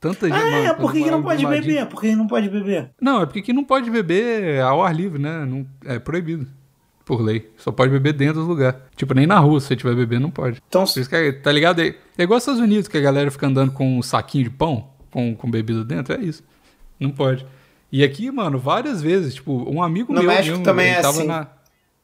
Tanta 0.00 0.28
gente. 0.28 0.38
Ah, 0.38 0.58
é, 0.60 0.72
por 0.72 0.92
que, 0.92 1.10
não 1.10 1.24
pode 1.24 1.44
beber? 1.44 1.86
Por 1.86 2.00
que 2.00 2.14
não 2.14 2.28
pode 2.28 2.48
beber? 2.48 2.90
Não, 3.00 3.20
é 3.22 3.26
porque 3.26 3.42
que 3.42 3.52
não 3.52 3.64
pode 3.64 3.90
beber 3.90 4.60
ao 4.60 4.84
ar 4.84 4.94
livre, 4.94 5.20
né? 5.20 5.44
Não, 5.44 5.66
é 5.84 5.98
proibido 5.98 6.46
por 7.08 7.22
lei. 7.22 7.50
Só 7.56 7.72
pode 7.72 7.90
beber 7.90 8.12
dentro 8.12 8.42
do 8.42 8.46
lugar. 8.46 8.82
Tipo, 8.94 9.14
nem 9.14 9.26
na 9.26 9.38
rua, 9.38 9.58
se 9.60 9.68
você 9.68 9.74
estiver 9.74 9.94
bebendo, 9.96 10.24
não 10.24 10.30
pode. 10.30 10.62
Então, 10.68 10.84
por 10.84 11.00
isso 11.00 11.08
que, 11.08 11.16
é, 11.16 11.32
tá 11.32 11.50
ligado? 11.50 11.80
É, 11.80 11.94
é 12.18 12.22
igual 12.22 12.36
aos 12.36 12.42
Estados 12.42 12.60
Unidos, 12.60 12.86
que 12.86 12.98
a 12.98 13.00
galera 13.00 13.30
fica 13.30 13.46
andando 13.46 13.72
com 13.72 13.98
um 13.98 14.02
saquinho 14.02 14.44
de 14.44 14.50
pão, 14.50 14.90
com, 15.10 15.34
com 15.34 15.50
bebida 15.50 15.82
dentro, 15.82 16.14
é 16.14 16.20
isso. 16.20 16.44
Não 17.00 17.08
pode. 17.08 17.46
E 17.90 18.04
aqui, 18.04 18.30
mano, 18.30 18.58
várias 18.58 19.00
vezes, 19.00 19.36
tipo, 19.36 19.52
um 19.70 19.82
amigo 19.82 20.12
no 20.12 20.20
meu... 20.20 20.28
No 20.28 20.36
México 20.36 20.50
mesmo, 20.50 20.64
também 20.64 20.88
é 20.88 20.98
assim. 20.98 21.26
Na... 21.26 21.48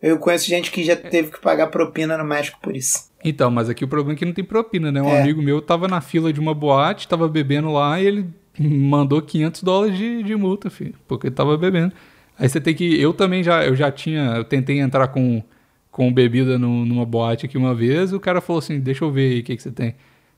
Eu 0.00 0.16
conheço 0.16 0.46
gente 0.46 0.70
que 0.70 0.82
já 0.82 0.96
teve 0.96 1.30
que 1.30 1.38
pagar 1.38 1.66
propina 1.66 2.16
no 2.16 2.24
México 2.24 2.58
por 2.62 2.74
isso. 2.74 3.10
Então, 3.22 3.50
mas 3.50 3.68
aqui 3.68 3.84
o 3.84 3.88
problema 3.88 4.16
é 4.16 4.18
que 4.18 4.24
não 4.24 4.32
tem 4.32 4.44
propina, 4.44 4.90
né? 4.90 5.02
Um 5.02 5.10
é. 5.10 5.20
amigo 5.20 5.42
meu 5.42 5.60
tava 5.60 5.86
na 5.86 6.00
fila 6.00 6.32
de 6.32 6.40
uma 6.40 6.54
boate, 6.54 7.06
tava 7.06 7.28
bebendo 7.28 7.70
lá 7.70 8.00
e 8.00 8.06
ele 8.06 8.26
mandou 8.58 9.20
500 9.20 9.62
dólares 9.62 9.98
de, 9.98 10.22
de 10.22 10.34
multa, 10.34 10.70
filho, 10.70 10.94
porque 11.06 11.26
ele 11.26 11.34
tava 11.34 11.58
bebendo. 11.58 11.92
Aí 12.38 12.48
você 12.48 12.60
tem 12.60 12.74
que. 12.74 13.00
Eu 13.00 13.12
também 13.12 13.42
já, 13.42 13.64
eu 13.64 13.76
já 13.76 13.90
tinha. 13.90 14.36
Eu 14.36 14.44
tentei 14.44 14.80
entrar 14.80 15.08
com, 15.08 15.42
com 15.90 16.12
bebida 16.12 16.58
no, 16.58 16.84
numa 16.84 17.06
boate 17.06 17.46
aqui 17.46 17.56
uma 17.56 17.74
vez. 17.74 18.12
o 18.12 18.20
cara 18.20 18.40
falou 18.40 18.58
assim: 18.58 18.80
Deixa 18.80 19.04
eu 19.04 19.10
ver 19.10 19.32
aí 19.32 19.40
o 19.40 19.44
que, 19.44 19.56
que 19.56 19.62
você 19.62 19.70
tem. 19.70 19.94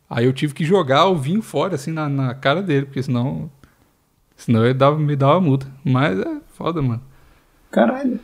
Aí 0.09 0.25
eu 0.25 0.33
tive 0.33 0.55
que 0.55 0.65
jogar 0.65 1.07
o 1.07 1.17
vinho 1.17 1.43
fora, 1.43 1.75
assim, 1.75 1.91
na, 1.91 2.09
na 2.09 2.35
cara 2.35 2.63
dele, 2.63 2.87
porque 2.87 3.03
senão. 3.03 3.51
Senão 4.37 4.65
ele 4.65 4.75
dava, 4.75 4.99
me 4.99 5.17
dava 5.17 5.41
multa. 5.41 5.67
Mas 5.83 6.19
é 6.19 6.41
foda, 6.53 6.83
mano. 6.83 7.03
Caralho. 7.71 8.21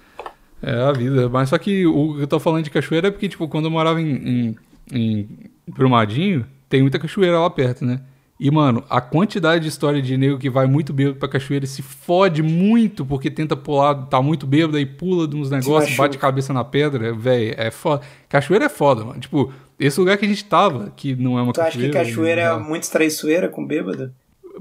É 0.62 0.75
a 0.83 0.93
vida. 0.93 1.29
Mas 1.29 1.49
só 1.49 1.59
que 1.59 1.87
o 1.87 2.16
que 2.16 2.23
eu 2.23 2.27
tô 2.27 2.39
falando 2.39 2.64
de 2.64 2.70
cachoeira 2.70 3.09
é 3.09 3.11
porque, 3.11 3.29
tipo, 3.29 3.49
quando 3.49 3.64
eu 3.64 3.70
morava 3.70 4.01
em, 4.01 4.14
em, 4.14 4.57
em 4.93 5.29
Brumadinho, 5.66 6.47
tem 6.68 6.83
muita 6.83 6.99
cachoeira 6.99 7.39
lá 7.39 7.51
perto, 7.51 7.85
né? 7.85 8.01
E, 8.43 8.51
mano, 8.51 8.82
a 8.90 9.01
quantidade 9.01 9.62
de 9.62 9.68
história 9.68 10.03
de 10.03 10.16
nego 10.16 10.36
que 10.36 10.51
vai 10.51 10.66
muito 10.66 10.93
bêbado 10.93 11.16
pra 11.16 11.28
cachoeira 11.28 11.64
e 11.64 11.68
se 11.68 11.80
fode 11.80 12.43
muito 12.43 13.07
porque 13.07 13.30
tenta 13.30 13.57
pular, 13.57 13.95
tá 14.07 14.20
muito 14.20 14.49
bêbado 14.49 14.76
aí 14.76 14.84
pula 14.84 15.32
uns 15.32 15.49
negócios, 15.49 15.97
bate 15.97 16.18
cabeça 16.18 16.53
na 16.53 16.64
pedra, 16.64 17.14
velho, 17.14 17.55
é 17.57 17.70
foda. 17.70 18.03
Cachoeira 18.28 18.64
é 18.64 18.68
foda, 18.68 19.05
mano. 19.05 19.20
Tipo, 19.20 19.53
esse 19.78 20.01
lugar 20.01 20.18
que 20.18 20.24
a 20.24 20.28
gente 20.28 20.45
tava, 20.45 20.93
que 20.97 21.14
não 21.14 21.38
é 21.38 21.43
uma 21.43 21.53
tu 21.53 21.61
cachoeira. 21.61 21.93
Tu 21.93 21.97
acha 21.99 22.05
que 22.05 22.11
cachoeira 22.11 22.40
é 22.40 22.59
muito 22.59 22.90
traiçoeira 22.90 23.49
com 23.49 23.64
bêbado? 23.64 24.12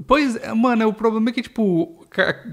Pois, 0.06 0.36
é, 0.36 0.54
mano, 0.54 0.86
o 0.86 0.94
problema 0.94 1.30
é 1.30 1.32
que, 1.32 1.42
tipo, 1.42 2.01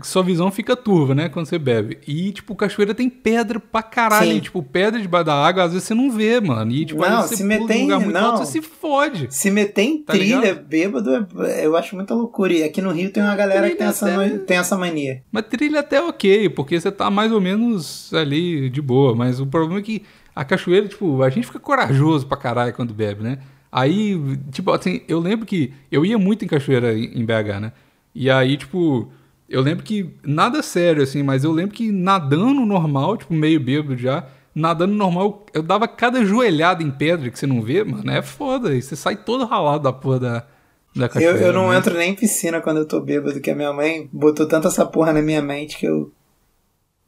sua 0.03 0.23
visão 0.23 0.49
fica 0.51 0.75
turva, 0.75 1.13
né, 1.13 1.29
quando 1.29 1.45
você 1.45 1.59
bebe. 1.59 1.97
E, 2.07 2.31
tipo, 2.31 2.55
cachoeira 2.55 2.93
tem 2.93 3.09
pedra 3.09 3.59
pra 3.59 3.81
caralho. 3.81 4.31
E, 4.31 4.41
tipo, 4.41 4.63
pedra 4.63 4.99
debaixo 4.99 5.25
da 5.25 5.35
água, 5.35 5.63
às 5.63 5.73
vezes 5.73 5.87
você 5.87 5.93
não 5.93 6.11
vê, 6.11 6.39
mano. 6.39 6.71
E, 6.71 6.85
tipo, 6.85 7.01
não, 7.01 7.27
se 7.27 7.43
meter 7.43 7.75
em 7.75 7.83
lugar 7.83 7.99
muito 7.99 8.13
não. 8.13 8.25
alto, 8.31 8.39
você 8.39 8.53
se 8.53 8.61
fode. 8.61 9.27
Se 9.29 9.51
meter 9.51 9.81
em 9.81 9.97
tá 10.03 10.13
trilha, 10.13 10.39
ligado? 10.39 10.65
bêbado, 10.65 11.27
é, 11.45 11.65
eu 11.65 11.75
acho 11.75 11.95
muita 11.95 12.13
loucura. 12.13 12.53
E 12.53 12.63
aqui 12.63 12.81
no 12.81 12.91
Rio 12.91 13.11
tem 13.11 13.21
uma 13.21 13.35
galera 13.35 13.61
trilha 13.61 13.71
que 13.71 13.77
tem 13.77 13.87
essa, 13.87 14.13
até... 14.13 14.37
tem 14.37 14.57
essa 14.57 14.77
mania. 14.77 15.21
Mas 15.31 15.45
trilha 15.47 15.81
até 15.81 16.01
ok, 16.01 16.49
porque 16.49 16.79
você 16.79 16.91
tá 16.91 17.09
mais 17.09 17.31
ou 17.31 17.41
menos 17.41 18.13
ali 18.13 18.69
de 18.69 18.81
boa. 18.81 19.15
Mas 19.15 19.39
o 19.39 19.45
problema 19.45 19.79
é 19.79 19.83
que 19.83 20.03
a 20.35 20.45
cachoeira, 20.45 20.87
tipo, 20.87 21.21
a 21.21 21.29
gente 21.29 21.47
fica 21.47 21.59
corajoso 21.59 22.25
pra 22.25 22.37
caralho 22.37 22.73
quando 22.73 22.93
bebe, 22.93 23.23
né? 23.23 23.39
Aí, 23.71 24.19
tipo, 24.51 24.71
assim, 24.71 25.01
eu 25.07 25.19
lembro 25.19 25.45
que 25.45 25.73
eu 25.91 26.05
ia 26.05 26.17
muito 26.17 26.43
em 26.43 26.47
cachoeira 26.47 26.97
em 26.97 27.23
BH, 27.23 27.59
né? 27.61 27.71
E 28.15 28.29
aí, 28.29 28.57
tipo, 28.57 29.11
eu 29.49 29.61
lembro 29.61 29.83
que 29.83 30.15
nada 30.23 30.61
sério, 30.61 31.01
assim, 31.01 31.23
mas 31.23 31.43
eu 31.43 31.51
lembro 31.51 31.75
que 31.75 31.91
nadando 31.91 32.65
normal, 32.65 33.17
tipo, 33.17 33.33
meio 33.33 33.59
bêbado 33.59 33.97
já, 33.97 34.27
nadando 34.53 34.93
normal, 34.93 35.45
eu 35.53 35.63
dava 35.63 35.87
cada 35.87 36.23
joelhada 36.23 36.83
em 36.83 36.91
pedra 36.91 37.31
que 37.31 37.39
você 37.39 37.47
não 37.47 37.61
vê, 37.61 37.83
mano, 37.83 38.09
é 38.11 38.21
foda. 38.21 38.75
E 38.75 38.81
você 38.81 38.95
sai 38.95 39.15
todo 39.15 39.45
ralado 39.45 39.83
da 39.83 39.91
porra 39.91 40.19
da, 40.19 40.47
da 40.95 41.09
cachoeira. 41.09 41.39
Eu, 41.39 41.47
eu 41.47 41.53
não 41.53 41.69
né? 41.69 41.77
entro 41.77 41.97
nem 41.97 42.11
em 42.11 42.15
piscina 42.15 42.61
quando 42.61 42.77
eu 42.77 42.87
tô 42.87 42.99
bêbado, 43.01 43.41
que 43.41 43.49
a 43.49 43.55
minha 43.55 43.73
mãe 43.73 44.07
botou 44.13 44.47
tanta 44.47 44.67
essa 44.67 44.85
porra 44.85 45.13
na 45.13 45.21
minha 45.21 45.41
mente 45.41 45.77
que 45.77 45.87
eu. 45.87 46.11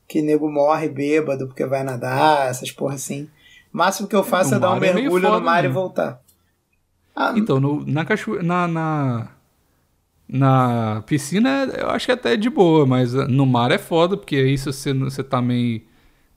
que 0.07 0.21
nego 0.21 0.51
morre 0.51 0.89
bêbado 0.89 1.45
porque 1.47 1.65
vai 1.65 1.83
nadar, 1.83 2.49
essas 2.49 2.71
porra 2.71 2.95
assim. 2.95 3.29
O 3.71 3.77
máximo 3.77 4.07
que 4.07 4.15
eu 4.15 4.23
faço 4.23 4.55
é 4.55 4.59
dar 4.59 4.71
um 4.71 4.77
é 4.77 4.79
mergulho 4.79 5.27
é 5.27 5.29
no 5.29 5.41
mar 5.41 5.61
mesmo. 5.61 5.69
e 5.69 5.73
voltar. 5.73 6.19
Ah, 7.15 7.33
então, 7.35 7.59
no, 7.59 7.85
na 7.85 8.03
cachoeira. 8.03 8.43
Na, 8.43 8.67
na, 8.67 9.27
na, 10.31 11.03
piscina 11.05 11.69
eu 11.77 11.89
acho 11.89 12.05
que 12.05 12.11
até 12.13 12.33
é 12.33 12.37
de 12.37 12.49
boa, 12.49 12.85
mas 12.85 13.13
no 13.13 13.45
mar 13.45 13.69
é 13.69 13.77
foda, 13.77 14.15
porque 14.15 14.37
aí 14.37 14.57
se 14.57 14.65
você, 14.65 14.93
você 14.93 15.21
tá 15.21 15.41
meio, 15.41 15.81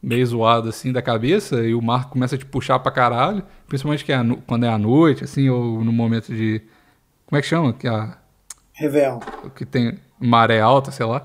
meio 0.03 0.27
zoado 0.27 0.69
assim 0.69 0.93
da 0.93 1.01
cabeça 1.01 1.63
e 1.63 1.75
o 1.75 1.81
mar 1.81 2.11
começa 2.11 2.35
a 2.35 2.39
te 2.39 2.45
puxar 2.45 2.81
pra 2.81 2.91
caralho, 2.91 3.45
principalmente 3.69 4.05
que 4.05 4.11
é 4.11 4.17
a, 4.17 4.25
quando 4.49 4.67
é 4.67 4.69
à 4.69 4.77
noite, 4.77 5.23
assim, 5.23 5.49
ou 5.49 5.85
no 5.85 5.93
momento 5.93 6.35
de. 6.35 6.61
Como 7.25 7.39
é 7.39 7.43
que 7.43 7.47
chama? 7.47 7.73
Que 7.73 7.87
é 7.87 7.91
a. 7.91 8.19
Revel. 8.73 9.21
Que 9.55 9.65
tem 9.65 9.97
maré 10.19 10.61
alta, 10.61 10.91
sei 10.91 11.07
lá. 11.07 11.25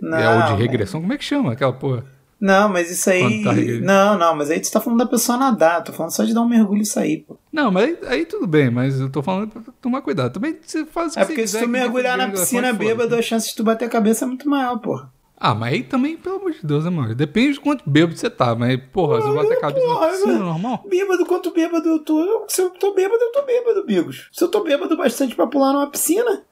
Não, 0.00 0.16
é 0.16 0.44
o 0.44 0.46
de 0.46 0.62
regressão. 0.62 1.02
Como 1.02 1.12
é 1.12 1.18
que 1.18 1.24
chama 1.24 1.52
aquela 1.52 1.74
porra? 1.74 2.06
Não, 2.40 2.68
mas 2.68 2.90
isso 2.90 3.10
aí. 3.10 3.42
Tá 3.42 3.52
não, 3.52 4.16
não, 4.16 4.36
mas 4.36 4.50
aí 4.50 4.60
tu 4.60 4.70
tá 4.70 4.80
falando 4.80 5.00
da 5.00 5.06
pessoa 5.06 5.36
nadar, 5.36 5.82
tô 5.82 5.92
falando 5.92 6.12
só 6.12 6.22
de 6.24 6.32
dar 6.32 6.42
um 6.42 6.48
mergulho 6.48 6.82
e 6.82 6.86
sair, 6.86 7.24
pô. 7.26 7.36
Não, 7.52 7.70
mas 7.72 7.84
aí, 7.84 7.98
aí 8.06 8.26
tudo 8.26 8.46
bem, 8.46 8.70
mas 8.70 9.00
eu 9.00 9.10
tô 9.10 9.22
falando 9.22 9.48
pra 9.48 9.62
tomar 9.80 10.02
cuidado. 10.02 10.32
Também 10.32 10.56
você 10.64 10.86
faz 10.86 11.16
o 11.16 11.18
É 11.18 11.24
porque 11.24 11.46
se 11.46 11.58
tu 11.58 11.68
mergulhar 11.68 12.16
na 12.16 12.30
piscina 12.30 12.72
bêbado, 12.72 13.14
a 13.14 13.22
chance 13.22 13.48
de 13.48 13.56
tu 13.56 13.64
bater 13.64 13.86
a 13.86 13.88
cabeça 13.88 14.24
é 14.24 14.28
muito 14.28 14.48
maior, 14.48 14.78
porra. 14.78 15.10
Ah, 15.40 15.54
mas 15.54 15.72
aí 15.72 15.82
também, 15.84 16.16
pelo 16.16 16.36
amor 16.36 16.52
de 16.52 16.64
Deus, 16.64 16.84
amor. 16.84 17.14
Depende 17.14 17.54
de 17.54 17.60
quanto 17.60 17.88
bêbado 17.88 18.16
você 18.16 18.28
tá, 18.28 18.54
mas, 18.56 18.80
porra, 18.92 19.20
você 19.20 19.32
bater 19.32 19.56
a 19.56 19.60
cabeça 19.60 19.86
porra, 19.86 20.06
na 20.06 20.12
piscina, 20.12 20.38
normal? 20.38 20.84
Bêbado, 20.88 21.26
quanto 21.26 21.52
bêbado 21.52 21.88
eu 21.88 21.98
tô. 22.00 22.44
Se 22.48 22.60
eu 22.60 22.70
tô 22.70 22.92
bêbado, 22.92 23.22
eu 23.22 23.32
tô 23.32 23.42
bêbado, 23.42 23.86
Bigos. 23.86 24.28
Se 24.32 24.42
eu 24.42 24.48
tô 24.48 24.64
bêbado 24.64 24.96
bastante 24.96 25.36
pra 25.36 25.46
pular 25.46 25.72
numa 25.72 25.88
piscina, 25.88 26.42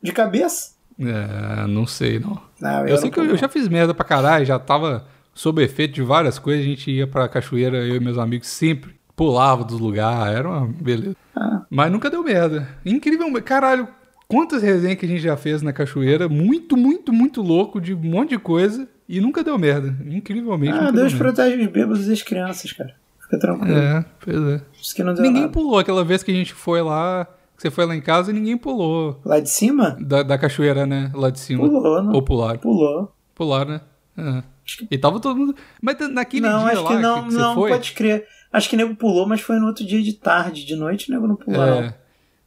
de 0.00 0.12
cabeça. 0.12 0.76
É, 0.98 1.66
não 1.66 1.86
sei, 1.86 2.18
não. 2.18 2.40
não 2.60 2.80
eu, 2.82 2.88
eu 2.88 2.98
sei 2.98 3.10
que 3.10 3.18
eu, 3.18 3.24
eu 3.24 3.36
já 3.36 3.48
fiz 3.48 3.68
merda 3.68 3.92
pra 3.92 4.04
caralho, 4.04 4.46
já 4.46 4.58
tava 4.58 5.06
sob 5.36 5.62
efeito 5.62 5.94
de 5.94 6.02
várias 6.02 6.38
coisas, 6.38 6.64
a 6.64 6.68
gente 6.68 6.90
ia 6.90 7.06
pra 7.06 7.28
cachoeira, 7.28 7.84
eu 7.84 7.96
e 7.96 8.00
meus 8.00 8.16
amigos 8.16 8.48
sempre. 8.48 8.96
Pulava 9.14 9.64
dos 9.64 9.78
lugares, 9.78 10.36
era 10.36 10.48
uma 10.48 10.66
beleza. 10.66 11.16
Ah. 11.34 11.62
Mas 11.70 11.92
nunca 11.92 12.10
deu 12.10 12.24
merda. 12.24 12.68
Incrível, 12.84 13.30
caralho, 13.42 13.86
quantas 14.26 14.62
resenhas 14.62 14.98
que 14.98 15.06
a 15.06 15.08
gente 15.08 15.22
já 15.22 15.36
fez 15.36 15.62
na 15.62 15.72
cachoeira, 15.72 16.28
muito, 16.28 16.76
muito, 16.76 17.12
muito 17.12 17.42
louco, 17.42 17.80
de 17.80 17.94
um 17.94 18.02
monte 18.02 18.30
de 18.30 18.38
coisa, 18.38 18.88
e 19.08 19.20
nunca 19.20 19.44
deu 19.44 19.58
merda. 19.58 19.94
Incrivelmente. 20.06 20.76
Ah, 20.76 20.90
Deus 20.90 21.14
protege 21.14 21.62
os 21.62 21.70
bêbados 21.70 22.08
e 22.08 22.12
as 22.12 22.22
crianças, 22.22 22.72
cara. 22.72 22.94
Fica 23.20 23.38
tranquilo. 23.38 23.76
É, 23.76 24.04
pois 24.20 24.36
é. 24.36 24.60
Isso 24.80 24.94
que 24.94 25.02
não 25.02 25.14
deu 25.14 25.22
ninguém 25.22 25.42
nada. 25.42 25.52
pulou 25.52 25.78
aquela 25.78 26.04
vez 26.04 26.22
que 26.22 26.30
a 26.30 26.34
gente 26.34 26.54
foi 26.54 26.80
lá. 26.82 27.26
Que 27.56 27.62
você 27.62 27.70
foi 27.70 27.86
lá 27.86 27.96
em 27.96 28.02
casa 28.02 28.30
e 28.30 28.34
ninguém 28.34 28.56
pulou. 28.56 29.18
Lá 29.24 29.40
de 29.40 29.48
cima? 29.48 29.96
Da, 30.00 30.22
da 30.22 30.36
cachoeira, 30.36 30.86
né? 30.86 31.10
Lá 31.14 31.30
de 31.30 31.40
cima. 31.40 31.66
Pulou, 31.66 32.02
não. 32.02 32.12
Ou 32.12 32.22
pular. 32.22 32.58
Pulou. 32.58 33.12
Pular, 33.34 33.64
né? 33.64 33.80
É. 34.18 34.55
E 34.90 34.98
tava 34.98 35.20
todo 35.20 35.36
mundo. 35.36 35.54
Mas 35.80 35.96
naquele 36.10 36.48
não, 36.48 36.64
dia 36.64 36.72
acho 36.72 36.82
lá 36.82 36.88
que 36.88 37.02
não, 37.02 37.28
que, 37.28 37.34
não, 37.34 37.54
foi... 37.54 37.70
pode 37.70 37.92
crer. 37.92 38.26
Acho 38.52 38.68
que 38.68 38.74
o 38.74 38.78
nego 38.78 38.94
pulou, 38.96 39.26
mas 39.26 39.40
foi 39.40 39.58
no 39.58 39.66
outro 39.66 39.84
dia 39.84 40.02
de 40.02 40.12
tarde, 40.14 40.64
de 40.64 40.74
noite 40.76 41.10
o 41.10 41.14
nego 41.14 41.26
não 41.26 41.36
pulou. 41.36 41.62
É. 41.62 41.94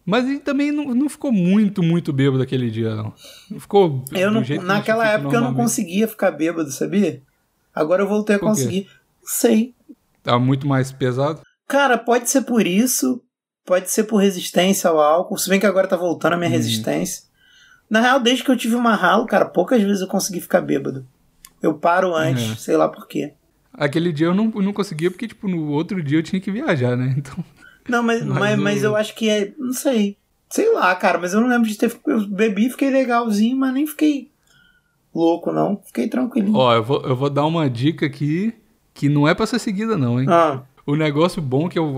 Mas 0.06 0.26
ele 0.26 0.40
também 0.40 0.72
não, 0.72 0.86
não 0.96 1.08
ficou 1.08 1.32
muito, 1.32 1.84
muito 1.84 2.12
bêbado 2.12 2.42
aquele 2.42 2.72
dia, 2.72 2.96
não. 2.96 3.14
Não 3.52 3.60
ficou. 3.60 4.04
Eu 4.12 4.32
não, 4.32 4.42
naquela 4.64 5.08
época 5.08 5.36
eu 5.36 5.42
não 5.42 5.54
conseguia 5.54 6.08
ficar 6.08 6.32
bêbado, 6.32 6.72
sabia? 6.72 7.22
Agora 7.74 8.02
eu 8.02 8.08
voltei 8.08 8.36
a 8.36 8.40
conseguir. 8.40 8.90
Sei. 9.24 9.76
Tá 10.24 10.40
muito 10.40 10.68
mais 10.68 10.92
pesado? 10.92 11.42
Cara, 11.68 11.98
pode 11.98 12.30
ser 12.30 12.42
por 12.42 12.66
isso, 12.66 13.22
pode 13.64 13.92
ser 13.92 14.06
por 14.06 14.18
resistência 14.18 14.90
ao 14.90 15.00
álcool. 15.00 15.38
Se 15.38 15.48
bem 15.48 15.60
que 15.60 15.68
agora 15.68 15.88
tá 15.88 15.96
voltando 15.96 16.34
a 16.34 16.38
minha 16.38 16.50
uhum. 16.50 16.56
resistência. 16.56 17.24
Na 17.88 18.02
real, 18.02 18.20
desde 18.20 18.44
que 18.44 18.50
eu 18.50 18.58
tive 18.58 18.76
uma 18.76 18.96
ralo, 18.96 19.28
cara, 19.28 19.46
poucas 19.46 19.82
vezes 19.82 20.02
eu 20.02 20.08
consegui 20.08 20.42
ficar 20.42 20.62
bêbado. 20.62 21.08
Eu 21.62 21.74
paro 21.74 22.16
antes, 22.16 22.50
uhum. 22.50 22.56
sei 22.56 22.78
lá 22.78 22.88
por 22.88 23.08
quê. 23.08 23.34
Aquele 23.74 24.12
dia 24.12 24.28
eu 24.28 24.34
não, 24.34 24.46
não 24.48 24.74
conseguia 24.74 25.10
porque, 25.10 25.28
tipo, 25.28 25.48
no 25.48 25.70
outro 25.70 26.02
dia 26.02 26.20
eu 26.20 26.24
tinha 26.24 26.42
que 26.42 26.52
viajar, 26.52 26.96
né? 26.96 27.16
Então. 27.18 27.44
Não, 27.88 28.04
mas, 28.04 28.24
mas, 28.24 28.40
mas, 28.40 28.60
mas 28.60 28.84
eu 28.84 28.96
acho 28.96 29.16
que 29.16 29.30
é. 29.30 29.52
Não 29.58 29.74
sei. 29.74 30.16
Sei 30.50 30.72
lá, 30.74 30.94
cara, 30.96 31.18
mas 31.18 31.34
eu 31.34 31.42
não 31.42 31.48
lembro 31.48 31.68
de 31.68 31.78
ter. 31.78 31.92
Eu 32.06 32.28
bebi, 32.28 32.70
fiquei 32.70 32.90
legalzinho, 32.90 33.58
mas 33.58 33.74
nem 33.74 33.88
fiquei 33.88 34.30
louco, 35.14 35.52
não. 35.52 35.82
Fiquei 35.86 36.08
tranquilinho. 36.08 36.56
Ó, 36.56 36.76
eu 36.76 36.84
vou, 36.84 37.02
eu 37.02 37.16
vou 37.16 37.30
dar 37.30 37.46
uma 37.46 37.70
dica 37.70 38.06
aqui 38.06 38.54
que 38.94 39.10
não 39.10 39.28
é 39.28 39.34
pra 39.34 39.46
ser 39.46 39.60
seguida, 39.60 39.98
não, 39.98 40.20
hein? 40.20 40.28
Ah. 40.30 40.62
O 40.90 40.96
negócio 40.96 41.40
bom 41.40 41.70
que 41.70 41.78
eu 41.78 41.98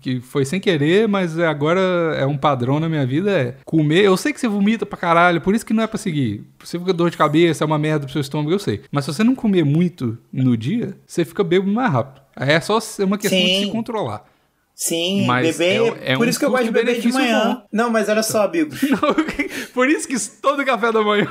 que 0.00 0.20
foi 0.20 0.44
sem 0.44 0.60
querer, 0.60 1.08
mas 1.08 1.36
agora 1.38 1.80
é 2.16 2.24
um 2.24 2.38
padrão 2.38 2.78
na 2.78 2.88
minha 2.88 3.04
vida 3.04 3.30
é 3.32 3.56
comer. 3.64 4.04
Eu 4.04 4.16
sei 4.16 4.32
que 4.32 4.38
você 4.38 4.46
vomita 4.46 4.86
pra 4.86 4.96
caralho, 4.96 5.40
por 5.40 5.54
isso 5.54 5.66
que 5.66 5.74
não 5.74 5.82
é 5.82 5.88
pra 5.88 5.98
seguir. 5.98 6.44
Você 6.62 6.78
fica 6.78 6.92
dor 6.92 7.10
de 7.10 7.16
cabeça, 7.16 7.64
é 7.64 7.66
uma 7.66 7.78
merda 7.78 8.04
pro 8.06 8.12
seu 8.12 8.20
estômago, 8.20 8.52
eu 8.52 8.60
sei. 8.60 8.82
Mas 8.92 9.04
se 9.04 9.12
você 9.12 9.24
não 9.24 9.34
comer 9.34 9.64
muito 9.64 10.16
no 10.32 10.56
dia, 10.56 10.96
você 11.04 11.24
fica 11.24 11.42
bêbado 11.42 11.72
mais 11.72 11.92
rápido. 11.92 12.22
Aí 12.36 12.50
é 12.50 12.60
só 12.60 12.78
uma 13.00 13.18
questão 13.18 13.38
Sim. 13.38 13.46
de 13.46 13.66
se 13.66 13.72
controlar. 13.72 14.24
Sim, 14.84 15.26
mas 15.26 15.56
beber. 15.56 15.96
É, 16.02 16.12
é 16.12 16.16
por 16.16 16.26
um 16.26 16.28
isso 16.28 16.40
que 16.40 16.44
eu 16.44 16.50
gosto 16.50 16.64
de 16.64 16.72
beber 16.72 17.00
de 17.00 17.12
manhã. 17.12 17.54
Bom. 17.54 17.66
Não, 17.72 17.88
mas 17.88 18.08
olha 18.08 18.22
só, 18.22 18.42
amigo. 18.46 18.74
por 19.72 19.88
isso 19.88 20.08
que 20.08 20.18
todo 20.40 20.64
café 20.64 20.90
da 20.90 21.00
manhã. 21.02 21.30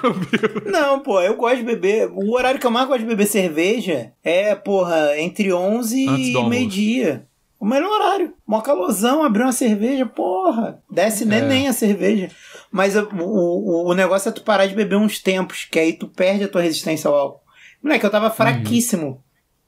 Não, 0.65 1.01
pô, 1.01 1.19
eu 1.19 1.35
gosto 1.35 1.57
de 1.57 1.63
beber. 1.63 2.09
O 2.13 2.31
horário 2.33 2.61
que 2.61 2.65
eu 2.65 2.71
mais 2.71 2.87
gosto 2.87 3.01
de 3.01 3.07
beber 3.07 3.25
cerveja 3.25 4.13
é, 4.23 4.55
porra, 4.55 5.19
entre 5.19 5.51
11 5.51 6.07
Antes 6.07 6.27
e 6.29 6.43
meio-dia. 6.43 7.27
O 7.59 7.65
melhor 7.65 7.91
horário. 7.91 8.33
Mó 8.47 8.61
calorzão, 8.61 9.21
abrir 9.21 9.43
uma 9.43 9.51
cerveja, 9.51 10.05
porra. 10.05 10.81
Desce 10.89 11.23
é. 11.23 11.41
nem 11.41 11.67
a 11.67 11.73
cerveja. 11.73 12.29
Mas 12.71 12.95
o, 12.95 13.05
o, 13.19 13.89
o 13.89 13.93
negócio 13.93 14.29
é 14.29 14.31
tu 14.31 14.43
parar 14.43 14.65
de 14.65 14.75
beber 14.75 14.95
uns 14.95 15.19
tempos, 15.19 15.67
que 15.69 15.77
aí 15.77 15.91
tu 15.91 16.07
perde 16.07 16.45
a 16.45 16.47
tua 16.47 16.61
resistência 16.61 17.09
ao 17.09 17.15
álcool. 17.15 17.41
Moleque, 17.83 18.05
eu 18.05 18.09
tava 18.09 18.27
uhum. 18.27 18.33
fraquíssimo 18.33 19.07
uhum. 19.07 19.17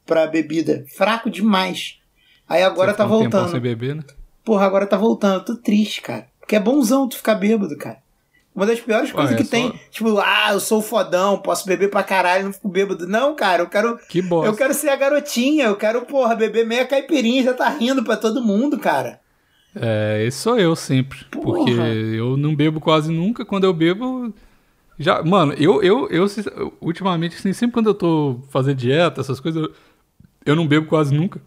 pra 0.05 0.25
bebida. 0.25 0.85
Fraco 0.95 1.29
demais. 1.29 2.01
Aí 2.53 2.61
agora 2.61 2.93
tá 2.93 3.03
voltando. 3.03 3.49
Sem 3.49 3.59
beber, 3.59 3.95
né? 3.95 4.03
Porra, 4.45 4.67
agora 4.67 4.85
tá 4.85 4.95
voltando. 4.95 5.39
Eu 5.39 5.45
tô 5.45 5.55
triste, 5.55 6.01
cara. 6.01 6.27
Porque 6.39 6.55
é 6.55 6.59
bonzão 6.59 7.09
tu 7.09 7.17
ficar 7.17 7.33
bêbado, 7.33 7.75
cara. 7.75 7.97
Uma 8.55 8.67
das 8.67 8.79
piores 8.79 9.09
Ué, 9.09 9.15
coisas 9.15 9.33
é 9.33 9.37
que 9.37 9.43
só... 9.45 9.49
tem, 9.49 9.73
tipo, 9.89 10.19
ah, 10.19 10.49
eu 10.51 10.59
sou 10.59 10.79
fodão, 10.79 11.39
posso 11.39 11.65
beber 11.65 11.89
pra 11.89 12.03
caralho, 12.03 12.45
não 12.45 12.53
fico 12.53 12.69
bêbado. 12.69 13.07
Não, 13.07 13.35
cara, 13.35 13.63
eu 13.63 13.67
quero. 13.67 13.97
Que 14.07 14.21
bosta. 14.21 14.51
Eu 14.51 14.55
quero 14.55 14.71
ser 14.75 14.89
a 14.89 14.95
garotinha, 14.95 15.65
eu 15.65 15.75
quero, 15.75 16.03
porra, 16.03 16.35
beber 16.35 16.63
meia 16.63 16.85
caipirinha 16.85 17.41
já 17.41 17.55
tá 17.55 17.67
rindo 17.69 18.03
pra 18.03 18.15
todo 18.15 18.43
mundo, 18.43 18.77
cara. 18.77 19.19
É, 19.75 20.23
esse 20.23 20.37
sou 20.37 20.59
eu 20.59 20.75
sempre. 20.75 21.25
Porra. 21.31 21.57
Porque 21.57 21.71
eu 21.71 22.37
não 22.37 22.55
bebo 22.55 22.79
quase 22.79 23.11
nunca. 23.11 23.43
Quando 23.43 23.63
eu 23.63 23.73
bebo. 23.73 24.31
Já, 24.99 25.23
mano, 25.23 25.53
eu, 25.53 25.81
eu, 25.81 26.07
eu, 26.09 26.27
ultimamente, 26.79 27.35
assim, 27.35 27.51
sempre 27.51 27.73
quando 27.73 27.87
eu 27.87 27.95
tô 27.95 28.41
fazendo 28.51 28.75
dieta, 28.75 29.21
essas 29.21 29.39
coisas, 29.39 29.59
eu, 29.59 29.71
eu 30.45 30.55
não 30.55 30.67
bebo 30.67 30.85
quase 30.85 31.11
nunca. 31.15 31.41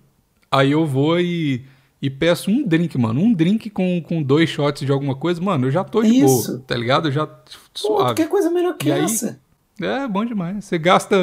Aí 0.51 0.73
eu 0.73 0.87
vou 0.87 1.21
e, 1.21 1.65
e 2.01 2.09
peço 2.09 2.51
um 2.51 2.67
drink, 2.67 2.97
mano. 2.99 3.21
Um 3.21 3.33
drink 3.33 3.71
com, 3.71 4.01
com 4.03 4.23
dois 4.23 4.49
shots 4.49 4.85
de 4.87 4.93
alguma 4.93 5.15
coisa, 5.15 5.41
mano, 5.41 5.67
eu 5.67 5.71
já 5.71 5.85
tô 5.85 6.03
de 6.03 6.19
Isso. 6.19 6.53
boa, 6.53 6.65
tá 6.67 6.77
ligado? 6.77 7.09
Eu 7.09 7.13
já 7.13 7.29
suave. 7.75 8.09
Pô, 8.09 8.15
que 8.15 8.27
coisa 8.27 8.51
melhor 8.51 8.77
que 8.77 8.89
e 8.89 8.93
essa? 8.93 9.41
Aí, 9.81 9.87
é, 9.87 10.09
bom 10.09 10.25
demais. 10.25 10.65
Você 10.65 10.79
gasta 10.79 11.17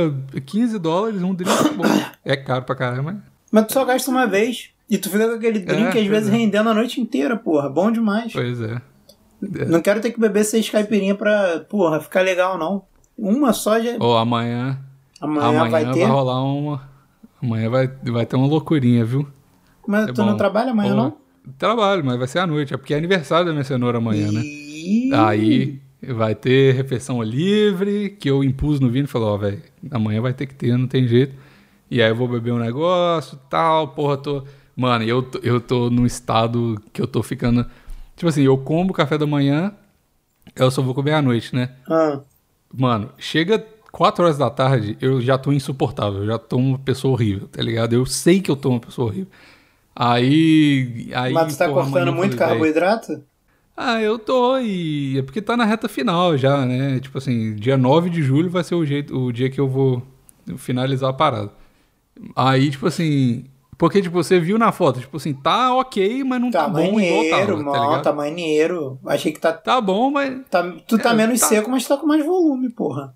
15 0.46 0.78
dólares, 0.80 1.22
um 1.22 1.34
drink 1.34 1.70
bom. 1.76 1.84
É 2.26 2.38
caro 2.38 2.64
pra 2.64 2.76
caramba, 2.76 3.22
mas... 3.52 3.66
Tu 3.68 3.74
só 3.74 3.84
gasta 3.84 4.10
uma 4.10 4.26
vez. 4.26 4.70
E 4.90 4.98
tu 4.98 5.10
fica 5.10 5.28
com 5.28 5.36
aquele 5.36 5.60
drink, 5.60 5.98
é, 5.98 6.02
às 6.02 6.08
vezes, 6.08 6.30
é. 6.30 6.38
rendendo 6.38 6.70
a 6.70 6.74
noite 6.74 7.02
inteira, 7.02 7.36
porra. 7.36 7.70
Bom 7.70 7.92
demais. 7.92 8.32
Pois 8.32 8.62
é. 8.62 8.82
é. 9.60 9.66
Não 9.66 9.82
quero 9.82 10.00
ter 10.00 10.12
que 10.12 10.20
beber 10.20 10.46
seis 10.46 10.70
caipirinhas 10.70 11.18
pra, 11.18 11.66
porra, 11.70 12.00
ficar 12.00 12.22
legal, 12.22 12.58
não. 12.58 12.84
Uma 13.18 13.52
só 13.52 13.80
já... 13.80 13.98
Ou 14.00 14.18
amanhã... 14.18 14.80
Amanhã, 15.20 15.48
amanhã 15.48 15.70
vai 15.70 15.92
ter? 15.92 16.00
vai 16.00 16.10
rolar 16.10 16.44
uma 16.44 16.93
Amanhã 17.44 17.70
vai, 17.70 17.88
vai 17.88 18.26
ter 18.26 18.38
uma 18.38 18.48
loucurinha, 18.48 19.04
viu? 19.04 19.28
Mas 19.86 20.08
é 20.08 20.14
tu 20.14 20.22
bom. 20.22 20.28
não 20.28 20.38
trabalha 20.38 20.72
amanhã, 20.72 20.96
não? 20.96 21.18
Trabalho, 21.58 22.06
mas 22.06 22.18
vai 22.18 22.26
ser 22.26 22.40
à 22.40 22.48
noite. 22.48 22.74
É 22.74 22.78
porque 22.78 22.94
é 22.94 22.98
aniversário 22.98 23.46
da 23.46 23.52
minha 23.52 23.66
cenoura 23.66 23.98
amanhã, 23.98 24.32
né? 24.32 24.42
Aí 25.14 25.82
vai 26.02 26.34
ter 26.36 26.74
refeição 26.74 27.22
livre, 27.22 28.12
que 28.12 28.30
eu 28.30 28.46
impus 28.46 28.80
no 28.80 28.90
vinho 28.90 29.04
e 29.04 29.08
falou, 29.08 29.32
ó, 29.32 29.36
oh, 29.36 29.38
velho, 29.38 29.62
amanhã 29.92 30.22
vai 30.22 30.34
ter 30.34 30.46
que 30.46 30.56
ter, 30.56 30.78
não 30.78 30.88
tem 30.88 31.06
jeito. 31.06 31.36
E 31.92 32.02
aí 32.02 32.10
eu 32.10 32.16
vou 32.16 32.30
beber 32.30 32.54
um 32.54 32.60
negócio, 32.60 33.38
tal, 33.50 33.90
porra, 33.90 34.16
tô... 34.18 34.44
Mano, 34.76 35.04
eu, 35.04 35.30
eu 35.44 35.60
tô 35.60 35.90
num 35.90 36.06
estado 36.06 36.82
que 36.94 37.02
eu 37.02 37.08
tô 37.08 37.22
ficando... 37.22 37.66
Tipo 38.16 38.30
assim, 38.30 38.44
eu 38.44 38.58
como 38.58 38.94
café 38.94 39.18
da 39.18 39.28
manhã, 39.28 39.74
eu 40.56 40.72
só 40.72 40.82
vou 40.82 40.96
comer 40.96 41.14
à 41.14 41.22
noite, 41.22 41.54
né? 41.54 41.72
Ah. 41.90 42.22
Mano, 42.74 43.12
chega 43.18 43.64
4 43.94 44.24
horas 44.24 44.40
da 44.40 44.50
tarde, 44.50 44.98
eu 45.00 45.22
já 45.22 45.38
tô 45.38 45.54
insuportável, 45.54 46.22
eu 46.22 46.26
já 46.26 46.40
tô 46.40 46.58
uma 46.58 46.80
pessoa 46.80 47.14
horrível, 47.14 47.48
tá 47.48 47.62
ligado? 47.62 47.94
Eu 47.94 48.08
sei 48.08 48.42
que 48.42 48.50
eu 48.50 48.56
tô 48.56 48.72
uma 48.72 48.80
pessoa 48.80 49.10
horrível. 49.10 49.28
Aí. 49.96 51.12
aí 51.14 51.32
Mas 51.32 51.54
tu 51.54 51.60
tá 51.60 51.70
porra, 51.70 51.84
cortando 51.84 52.12
muito 52.12 52.36
carboidrato? 52.36 53.24
Ah, 53.78 54.02
eu 54.02 54.18
tô, 54.18 54.58
e 54.58 55.20
é 55.20 55.22
porque 55.22 55.44
tá 55.44 55.56
na 55.56 55.64
reta 55.64 55.88
final 55.88 56.36
já, 56.36 56.66
né? 56.66 57.00
Tipo 57.00 57.20
assim, 57.20 57.54
dia 57.54 57.78
9 57.78 58.10
de 58.10 58.24
julho 58.24 58.50
vai 58.50 58.64
ser 58.64 58.74
o, 58.74 58.84
jeito, 58.84 59.16
o 59.16 59.32
dia 59.32 59.48
que 59.52 59.62
eu 59.62 59.70
vou 59.70 60.02
finalizar 60.58 61.12
a 61.12 61.14
parada. 61.14 61.52
Aí, 62.36 62.72
tipo 62.72 62.88
assim. 62.88 63.46
Porque, 63.78 64.02
tipo, 64.02 64.16
você 64.16 64.40
viu 64.40 64.58
na 64.58 64.72
foto, 64.72 65.02
tipo 65.02 65.18
assim, 65.18 65.34
tá 65.34 65.76
ok, 65.76 66.24
mas 66.24 66.42
não 66.42 66.50
tá, 66.50 66.64
tá 66.64 66.70
bom 66.70 67.00
igual 67.00 67.30
tava, 67.30 67.72
tá 67.72 67.80
ligado? 67.80 68.04
Tá 68.04 68.14
maneiro. 68.14 69.00
Achei 69.06 69.32
que 69.32 69.40
tá... 69.40 69.52
Tá 69.52 69.82
bom, 69.82 70.10
mas... 70.10 70.42
Tá, 70.50 70.64
tu 70.88 70.98
tá 70.98 71.12
é, 71.12 71.14
menos 71.14 71.40
tá... 71.40 71.48
seco, 71.48 71.70
mas 71.70 71.86
tá 71.88 71.98
com 71.98 72.08
mais 72.08 72.24
volume, 72.24 72.70
porra. 72.70 73.14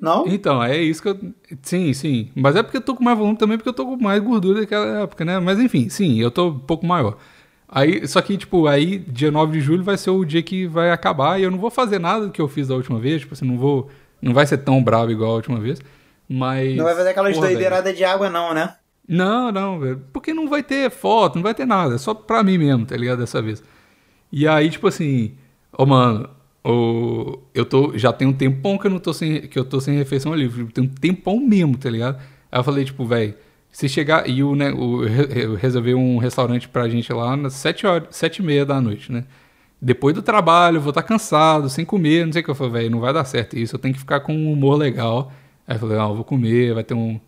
Não? 0.00 0.26
Então, 0.26 0.62
é 0.62 0.76
isso 0.76 1.02
que 1.02 1.08
eu. 1.08 1.18
Sim, 1.62 1.92
sim. 1.92 2.30
Mas 2.34 2.54
é 2.54 2.62
porque 2.62 2.76
eu 2.76 2.82
tô 2.82 2.94
com 2.94 3.02
mais 3.02 3.18
volume 3.18 3.36
também, 3.36 3.56
porque 3.56 3.68
eu 3.68 3.74
tô 3.74 3.84
com 3.84 3.96
mais 3.96 4.22
gordura 4.22 4.60
daquela 4.60 5.02
época, 5.02 5.24
né? 5.24 5.38
Mas 5.40 5.58
enfim, 5.58 5.88
sim, 5.88 6.20
eu 6.20 6.30
tô 6.30 6.48
um 6.48 6.58
pouco 6.58 6.86
maior. 6.86 7.16
Aí, 7.68 8.06
só 8.08 8.22
que, 8.22 8.36
tipo, 8.36 8.66
aí, 8.66 8.98
dia 8.98 9.30
9 9.30 9.52
de 9.52 9.60
julho 9.60 9.84
vai 9.84 9.98
ser 9.98 10.10
o 10.10 10.24
dia 10.24 10.42
que 10.42 10.66
vai 10.66 10.90
acabar 10.90 11.38
e 11.38 11.42
eu 11.42 11.50
não 11.50 11.58
vou 11.58 11.70
fazer 11.70 11.98
nada 11.98 12.26
do 12.26 12.32
que 12.32 12.40
eu 12.40 12.48
fiz 12.48 12.68
da 12.68 12.74
última 12.74 12.98
vez. 12.98 13.20
Tipo 13.20 13.34
assim, 13.34 13.44
não 13.44 13.58
vou. 13.58 13.90
Não 14.22 14.32
vai 14.32 14.46
ser 14.46 14.58
tão 14.58 14.82
bravo 14.82 15.10
igual 15.10 15.32
a 15.32 15.34
última 15.34 15.60
vez. 15.60 15.80
Mas. 16.28 16.76
Não 16.76 16.84
vai 16.84 16.94
fazer 16.94 17.10
aquelas 17.10 17.36
doideiradas 17.36 17.96
de 17.96 18.04
água, 18.04 18.30
não, 18.30 18.54
né? 18.54 18.74
Não, 19.06 19.50
não, 19.50 19.78
velho. 19.80 20.02
Porque 20.12 20.32
não 20.32 20.48
vai 20.48 20.62
ter 20.62 20.90
foto, 20.90 21.36
não 21.36 21.42
vai 21.42 21.54
ter 21.54 21.66
nada. 21.66 21.96
É 21.96 21.98
só 21.98 22.14
pra 22.14 22.42
mim 22.42 22.58
mesmo, 22.58 22.86
tá 22.86 22.96
ligado? 22.96 23.18
Dessa 23.18 23.42
vez. 23.42 23.62
E 24.32 24.46
aí, 24.46 24.70
tipo 24.70 24.86
assim. 24.86 25.34
Ô, 25.72 25.82
oh, 25.82 25.86
mano, 25.86 26.30
o, 26.64 27.38
eu 27.54 27.64
tô, 27.64 27.96
já 27.96 28.12
tem 28.12 28.26
um 28.28 28.32
tempão 28.32 28.76
que 28.78 28.86
eu 28.86 28.90
não 28.90 28.98
tô 28.98 29.12
sem, 29.12 29.42
que 29.42 29.58
eu 29.58 29.64
tô 29.64 29.80
sem 29.80 29.96
refeição 29.96 30.34
livre. 30.34 30.64
Tem 30.66 30.84
um 30.84 30.88
tempão 30.88 31.38
mesmo, 31.40 31.76
tá 31.76 31.88
ligado? 31.90 32.18
Aí 32.50 32.58
eu 32.58 32.64
falei, 32.64 32.84
tipo, 32.84 33.04
velho, 33.04 33.34
se 33.70 33.88
chegar. 33.88 34.28
E 34.28 34.42
né, 34.56 34.72
o, 34.72 35.04
eu 35.04 35.54
reservei 35.54 35.94
um 35.94 36.18
restaurante 36.18 36.68
pra 36.68 36.88
gente 36.88 37.12
lá 37.12 37.36
nas 37.36 37.54
7 37.54 37.86
horas, 37.86 38.08
sete 38.10 38.38
e 38.38 38.42
meia 38.42 38.66
da 38.66 38.80
noite, 38.80 39.12
né? 39.12 39.24
Depois 39.80 40.14
do 40.14 40.22
trabalho, 40.22 40.80
vou 40.80 40.90
estar 40.90 41.02
tá 41.02 41.08
cansado, 41.08 41.68
sem 41.68 41.84
comer, 41.84 42.26
não 42.26 42.32
sei 42.32 42.42
o 42.42 42.44
que. 42.44 42.50
Eu 42.50 42.54
falei, 42.54 42.72
velho, 42.72 42.90
não 42.90 43.00
vai 43.00 43.12
dar 43.12 43.24
certo 43.24 43.56
isso, 43.56 43.76
eu 43.76 43.78
tenho 43.78 43.94
que 43.94 44.00
ficar 44.00 44.20
com 44.20 44.34
um 44.34 44.52
humor 44.52 44.76
legal. 44.76 45.32
Aí 45.66 45.76
eu 45.76 45.80
falei, 45.80 45.96
não, 45.96 46.10
eu 46.10 46.16
vou 46.16 46.24
comer, 46.24 46.74
vai 46.74 46.82
ter 46.84 46.94
um, 46.94 47.20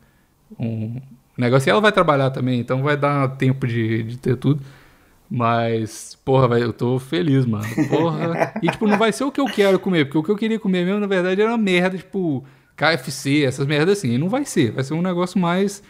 um 0.59 1.01
negócio. 1.39 1.69
E 1.69 1.71
ela 1.71 1.81
vai 1.81 1.93
trabalhar 1.93 2.31
também, 2.31 2.59
então 2.61 2.83
vai 2.83 2.97
dar 2.97 3.29
tempo 3.37 3.67
de, 3.67 4.03
de 4.03 4.19
ter 4.19 4.37
tudo. 4.37 4.63
Mas, 5.31 6.19
porra, 6.25 6.49
velho, 6.49 6.65
eu 6.65 6.73
tô 6.73 6.99
feliz, 6.99 7.47
mano. 7.47 7.65
Porra. 7.89 8.53
E, 8.61 8.69
tipo, 8.69 8.87
não 8.87 8.99
vai 8.99 9.13
ser 9.13 9.23
o 9.23 9.31
que 9.31 9.41
eu 9.41 9.47
quero 9.47 9.79
comer, 9.79 10.07
porque 10.07 10.19
o 10.19 10.23
que 10.25 10.31
eu 10.31 10.37
queria 10.37 10.59
comer 10.59 10.85
mesmo, 10.85 10.99
na 10.99 11.07
verdade, 11.07 11.41
era 11.41 11.51
uma 11.53 11.59
merda, 11.59 11.97
tipo, 11.97 12.45
KFC, 12.77 13.45
essas 13.45 13.65
merdas 13.65 13.99
assim. 13.99 14.15
E 14.15 14.19
não 14.19 14.29
vai 14.29 14.45
ser. 14.45 14.73
Vai 14.73 14.83
ser 14.83 14.95
um 14.95 15.03
negócio 15.03 15.39
mais, 15.39 15.85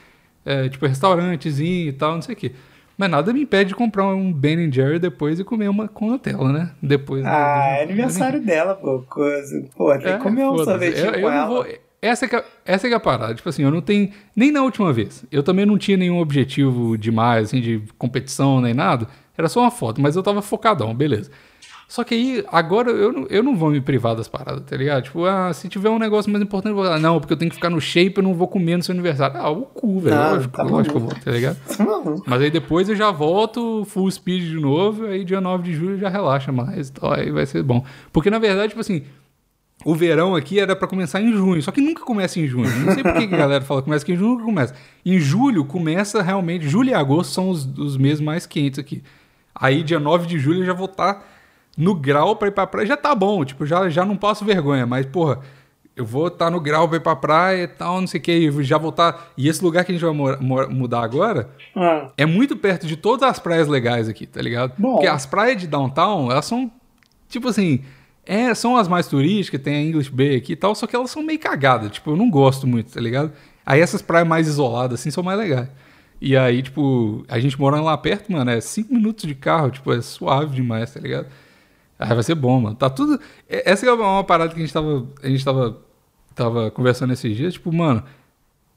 é, 0.45 0.69
tipo, 0.69 0.85
restaurantezinho 0.85 1.89
e 1.89 1.93
tal, 1.93 2.15
não 2.17 2.23
sei 2.23 2.35
o 2.35 2.39
quê. 2.39 2.53
Mas 2.99 3.11
nada 3.11 3.33
me 3.33 3.41
impede 3.41 3.71
de 3.71 3.75
comprar 3.75 4.05
um 4.09 4.31
Ben 4.31 4.71
Jerry 4.71 4.99
depois 4.99 5.41
e 5.41 5.45
comer 5.45 5.71
uma 5.71 5.89
com 5.89 6.11
Nutella, 6.11 6.53
né? 6.53 6.73
Depois. 6.83 7.25
Ah, 7.25 7.79
é 7.79 7.85
aniversário 7.85 8.45
dela, 8.45 8.75
pô. 8.75 9.03
Coisa. 9.09 9.65
Pô, 9.75 9.97
tem 9.97 10.13
é, 10.13 10.17
que 10.19 10.23
comer 10.23 10.45
um 10.45 10.59
sorvetinho 10.63 11.07
eu, 11.07 11.13
com 11.13 11.19
eu 11.21 11.31
ela. 11.31 11.47
Vou, 11.47 11.67
essa 12.03 12.27
que, 12.27 12.35
é, 12.37 12.45
essa 12.65 12.89
que 12.89 12.95
é 12.95 12.97
a 12.97 13.01
parada. 13.01 13.35
Tipo 13.35 13.49
assim, 13.49 13.63
eu 13.63 13.71
não 13.71 13.81
tenho. 13.81 14.11
Nem 14.35 14.51
na 14.51 14.63
última 14.63 14.93
vez. 14.93 15.25
Eu 15.31 15.43
também 15.43 15.67
não 15.67 15.77
tinha 15.77 15.97
nenhum 15.97 16.19
objetivo 16.19 16.97
demais, 16.97 17.49
assim, 17.49 17.61
de 17.61 17.83
competição 17.99 18.61
nem 18.61 18.75
nada. 18.75 19.07
Era 19.37 19.49
só 19.49 19.61
uma 19.61 19.71
foto, 19.71 20.01
mas 20.01 20.17
eu 20.17 20.23
tava 20.23 20.43
focadão, 20.43 20.95
beleza. 20.95 21.31
Só 21.91 22.05
que 22.05 22.15
aí, 22.15 22.45
agora 22.53 22.89
eu 22.89 23.13
não, 23.13 23.27
eu 23.29 23.43
não 23.43 23.57
vou 23.57 23.69
me 23.69 23.81
privar 23.81 24.15
das 24.15 24.29
paradas, 24.29 24.63
tá 24.65 24.77
ligado? 24.77 25.03
Tipo, 25.03 25.25
ah, 25.25 25.53
se 25.53 25.69
tiver 25.69 25.91
um 25.91 25.99
negócio 25.99 26.31
mais 26.31 26.41
importante, 26.41 26.71
eu 26.71 26.77
vou 26.77 26.85
falar, 26.85 27.01
não, 27.01 27.19
porque 27.19 27.33
eu 27.33 27.37
tenho 27.37 27.51
que 27.51 27.57
ficar 27.57 27.69
no 27.69 27.81
shape, 27.81 28.19
eu 28.19 28.23
não 28.23 28.33
vou 28.33 28.47
comer 28.47 28.77
no 28.77 28.83
seu 28.85 28.93
aniversário. 28.93 29.41
Ah, 29.41 29.51
o 29.51 29.63
cu, 29.63 29.99
velho. 29.99 30.15
Ah, 30.15 30.31
lógico, 30.35 30.57
tá 30.57 30.63
lógico 30.63 30.93
que 30.93 30.97
eu 30.97 31.09
vou, 31.09 31.15
tá 31.25 31.31
ligado? 31.33 31.57
Tá 31.67 32.23
Mas 32.29 32.43
aí 32.43 32.51
depois 32.51 32.89
eu 32.89 32.95
já 32.95 33.11
volto 33.11 33.85
full 33.87 34.09
speed 34.09 34.51
de 34.51 34.61
novo, 34.61 35.07
aí 35.07 35.25
dia 35.25 35.41
9 35.41 35.65
de 35.65 35.73
julho 35.73 35.99
já 35.99 36.09
relaxa 36.09 36.53
mais, 36.53 36.91
então 36.91 37.11
aí 37.11 37.33
vai 37.33 37.45
ser 37.45 37.65
bom. 37.65 37.85
Porque 38.13 38.31
na 38.31 38.39
verdade, 38.39 38.69
tipo 38.69 38.81
assim, 38.81 39.03
o 39.85 39.95
verão 39.95 40.35
aqui 40.35 40.61
era 40.61 40.77
para 40.77 40.87
começar 40.87 41.21
em 41.21 41.33
junho, 41.33 41.63
só 41.63 41.71
que 41.71 41.81
nunca 41.81 42.05
começa 42.05 42.39
em 42.39 42.47
junho. 42.47 42.69
Não 42.81 42.93
sei 42.93 43.03
por 43.03 43.15
que 43.15 43.25
a 43.25 43.39
galera 43.39 43.65
fala 43.65 43.81
que 43.81 43.87
começa 43.87 44.05
aqui 44.05 44.13
em 44.13 44.17
junho, 44.17 44.33
nunca 44.33 44.45
começa. 44.45 44.75
Em 45.05 45.19
julho 45.19 45.65
começa 45.65 46.23
realmente, 46.23 46.69
julho 46.69 46.91
e 46.91 46.95
agosto 46.95 47.33
são 47.33 47.49
os, 47.49 47.65
os 47.79 47.97
meses 47.97 48.21
mais 48.21 48.47
quentes 48.47 48.79
aqui. 48.79 49.03
Aí 49.55 49.83
dia 49.83 49.99
9 49.99 50.27
de 50.27 50.39
julho 50.39 50.61
eu 50.61 50.67
já 50.67 50.75
vou 50.75 50.87
estar 50.87 51.15
tá 51.15 51.25
no 51.77 51.95
grau 51.95 52.37
pra 52.37 52.49
ir 52.49 52.51
pra 52.51 52.67
praia 52.67 52.87
já 52.87 52.97
tá 52.97 53.15
bom, 53.15 53.45
tipo, 53.45 53.65
já, 53.65 53.89
já 53.89 54.05
não 54.05 54.17
passo 54.17 54.45
vergonha, 54.45 54.87
mas, 54.87 55.07
porra, 55.07 55.41
eu 55.97 56.05
vou 56.05 56.29
estar 56.29 56.47
tá 56.47 56.51
no 56.51 56.61
grau 56.61 56.89
pra 56.89 56.97
ir 56.99 57.01
pra 57.01 57.17
praia 57.17 57.63
e 57.65 57.69
tal, 57.69 58.01
não 58.01 58.07
sei 58.07 58.21
o 58.21 58.23
que, 58.23 58.63
já 58.63 58.79
vou 58.79 58.91
estar. 58.91 59.13
Tá... 59.13 59.27
E 59.37 59.49
esse 59.49 59.63
lugar 59.63 59.85
que 59.85 59.93
a 59.93 59.95
gente 59.95 60.05
vai 60.05 60.67
mudar 60.69 61.03
agora 61.03 61.51
ah. 61.75 62.11
é 62.17 62.27
muito 62.27 62.57
perto 62.57 62.87
de 62.87 62.97
todas 62.97 63.29
as 63.29 63.39
praias 63.39 63.69
legais 63.69 64.09
aqui, 64.09 64.27
tá 64.27 64.41
ligado? 64.41 64.73
Bom. 64.79 64.95
Porque 64.95 65.07
as 65.07 65.27
praias 65.27 65.61
de 65.61 65.67
downtown, 65.67 66.31
elas 66.31 66.45
são, 66.45 66.71
tipo 67.29 67.49
assim. 67.49 67.83
É, 68.25 68.55
são 68.55 68.77
as 68.77 68.87
mais 68.87 69.09
turísticas, 69.09 69.61
tem 69.61 69.75
a 69.75 69.83
English 69.83 70.11
Bay 70.11 70.37
aqui 70.37 70.53
e 70.53 70.57
tal, 70.57 70.75
só 70.75 70.87
que 70.87 70.95
elas 70.95 71.11
são 71.11 71.23
meio 71.23 71.39
cagadas, 71.39 71.91
tipo, 71.91 72.11
eu 72.11 72.17
não 72.17 72.31
gosto 72.31 72.67
muito, 72.67 72.93
tá 72.93 73.01
ligado? 73.01 73.33
Aí 73.65 73.81
essas 73.81 74.03
praias 74.03 74.29
mais 74.29 74.47
isoladas, 74.47 75.01
assim, 75.01 75.11
são 75.11 75.23
mais 75.23 75.39
legais. 75.39 75.69
E 76.21 76.37
aí, 76.37 76.63
tipo, 76.63 77.25
a 77.29 77.41
gente 77.41 77.59
morando 77.59 77.85
lá 77.85 77.97
perto, 77.97 78.31
mano, 78.31 78.51
é 78.51 78.61
cinco 78.61 78.93
minutos 78.93 79.27
de 79.27 79.35
carro, 79.35 79.71
tipo, 79.71 79.93
é 79.93 80.03
suave 80.03 80.55
demais, 80.55 80.93
tá 80.93 81.01
ligado? 81.01 81.29
Ah, 81.99 82.15
vai 82.15 82.23
ser 82.23 82.35
bom, 82.35 82.61
mano. 82.61 82.75
Tá 82.75 82.89
tudo. 82.89 83.21
Essa 83.47 83.87
é 83.87 83.93
uma 83.93 84.25
parada 84.25 84.55
que 84.55 84.59
a 84.59 84.63
gente 84.63 84.73
tava. 84.73 85.07
A 85.23 85.29
gente 85.29 85.45
tava, 85.45 85.79
tava 86.35 86.71
conversando 86.71 87.13
esses 87.13 87.37
dias. 87.37 87.53
Tipo, 87.53 87.71
mano, 87.71 88.03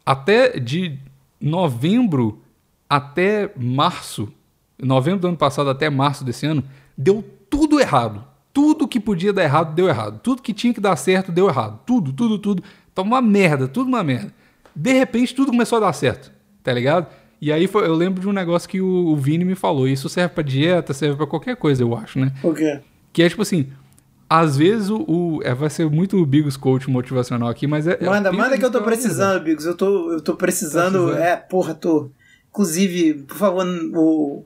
até 0.06 0.60
de 0.60 1.00
novembro 1.40 2.42
até 2.90 3.50
março, 3.56 4.32
novembro 4.78 5.22
do 5.22 5.28
ano 5.30 5.38
passado 5.38 5.70
até 5.70 5.90
março 5.90 6.24
desse 6.24 6.46
ano, 6.46 6.64
deu 6.98 7.24
tudo 7.50 7.80
errado. 7.80 8.24
Tudo 8.54 8.88
que 8.88 9.00
podia 9.00 9.34
dar 9.34 9.44
errado 9.44 9.74
deu 9.74 9.90
errado. 9.90 10.20
Tudo 10.22 10.42
que 10.42 10.54
tinha 10.54 10.74
que 10.74 10.80
dar 10.80 10.96
certo 10.96 11.32
deu 11.32 11.50
errado. 11.50 11.80
Tudo, 11.86 12.14
tudo, 12.14 12.38
tudo. 12.38 12.64
Tá 12.94 13.02
uma 13.02 13.22
merda, 13.22 13.68
tudo 13.68 13.88
uma 13.88 14.04
merda. 14.04 14.32
De 14.76 14.94
repente 14.94 15.34
tudo 15.34 15.52
começou 15.52 15.78
a 15.78 15.82
dar 15.82 15.94
certo, 15.94 16.32
tá 16.64 16.72
ligado? 16.72 17.08
E 17.42 17.52
aí 17.52 17.68
foi, 17.68 17.86
eu 17.86 17.94
lembro 17.94 18.22
de 18.22 18.28
um 18.30 18.32
negócio 18.32 18.70
que 18.70 18.80
o, 18.80 19.08
o 19.08 19.18
Vini 19.18 19.44
me 19.44 19.56
falou. 19.56 19.88
Isso 19.88 20.08
serve 20.08 20.34
para 20.34 20.44
dieta, 20.44 20.94
serve 20.94 21.18
para 21.18 21.28
qualquer 21.28 21.56
coisa, 21.56 21.84
eu 21.84 21.96
acho, 21.96 22.20
né? 22.20 22.32
O 22.42 22.54
quê? 22.54 22.80
Que 23.12 23.24
é 23.24 23.30
tipo 23.30 23.42
assim, 23.42 23.70
às 24.30 24.58
vezes 24.58 24.90
o. 24.90 25.04
o 25.08 25.40
é, 25.44 25.54
vai 25.54 25.70
ser 25.70 25.90
muito 25.90 26.18
o 26.18 26.26
Bigos 26.26 26.58
coach 26.58 26.90
motivacional 26.90 27.50
aqui, 27.50 27.68
mas 27.68 27.86
é. 27.86 27.98
é 28.00 28.06
manda, 28.06 28.30
é 28.30 28.32
manda 28.32 28.58
que 28.58 28.66
eu 28.66 28.72
tô 28.72 28.82
precisando, 28.82 29.44
Bigos. 29.44 29.66
Eu 29.66 29.76
tô, 29.76 30.14
eu 30.14 30.22
tô 30.22 30.36
precisando. 30.36 31.12
Tá 31.12 31.20
é, 31.20 31.36
porra, 31.36 31.76
tô. 31.76 32.10
Inclusive, 32.50 33.14
por 33.24 33.38
favor, 33.38 33.66
o. 33.96 34.46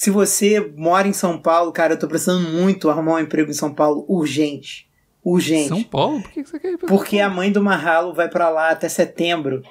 Se 0.00 0.08
você 0.08 0.58
mora 0.78 1.06
em 1.06 1.12
São 1.12 1.36
Paulo, 1.36 1.72
cara, 1.72 1.92
eu 1.92 1.98
tô 1.98 2.08
precisando 2.08 2.48
muito 2.48 2.88
arrumar 2.88 3.16
um 3.16 3.18
emprego 3.18 3.50
em 3.50 3.54
São 3.54 3.70
Paulo 3.74 4.06
urgente. 4.08 4.88
Urgente. 5.22 5.68
São 5.68 5.82
Paulo? 5.82 6.22
Por 6.22 6.30
que 6.30 6.42
você 6.42 6.58
quer 6.58 6.72
ir 6.72 6.78
pra 6.78 6.88
Porque 6.88 7.20
a 7.20 7.28
mãe 7.28 7.52
do 7.52 7.62
Marralo 7.62 8.14
vai 8.14 8.26
para 8.26 8.48
lá 8.48 8.70
até 8.70 8.88
setembro. 8.88 9.62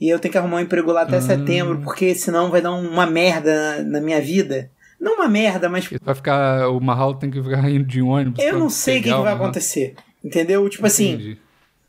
E 0.00 0.08
eu 0.08 0.18
tenho 0.18 0.32
que 0.32 0.38
arrumar 0.38 0.56
um 0.56 0.60
emprego 0.60 0.90
lá 0.90 1.02
até 1.02 1.18
hum. 1.18 1.20
setembro, 1.20 1.80
porque 1.84 2.16
senão 2.16 2.50
vai 2.50 2.60
dar 2.60 2.72
uma 2.72 3.06
merda 3.06 3.76
na, 3.76 3.82
na 3.84 4.00
minha 4.00 4.20
vida. 4.20 4.72
Não 4.98 5.14
uma 5.14 5.28
merda, 5.28 5.68
mas. 5.68 5.88
Vai 6.02 6.16
ficar. 6.16 6.68
O 6.68 6.80
Mahalo 6.80 7.14
tem 7.14 7.30
que 7.30 7.40
ficar 7.40 7.70
indo 7.70 7.84
de 7.84 8.02
ônibus. 8.02 8.42
Eu 8.42 8.58
não 8.58 8.68
sei 8.68 8.98
o 8.98 9.02
que, 9.04 9.08
que, 9.12 9.22
vai 9.22 9.34
acontecer. 9.34 9.94
Entendeu? 10.24 10.68
Tipo 10.68 10.88
assim, 10.88 11.12
Entendi. 11.12 11.30
assim. 11.30 11.40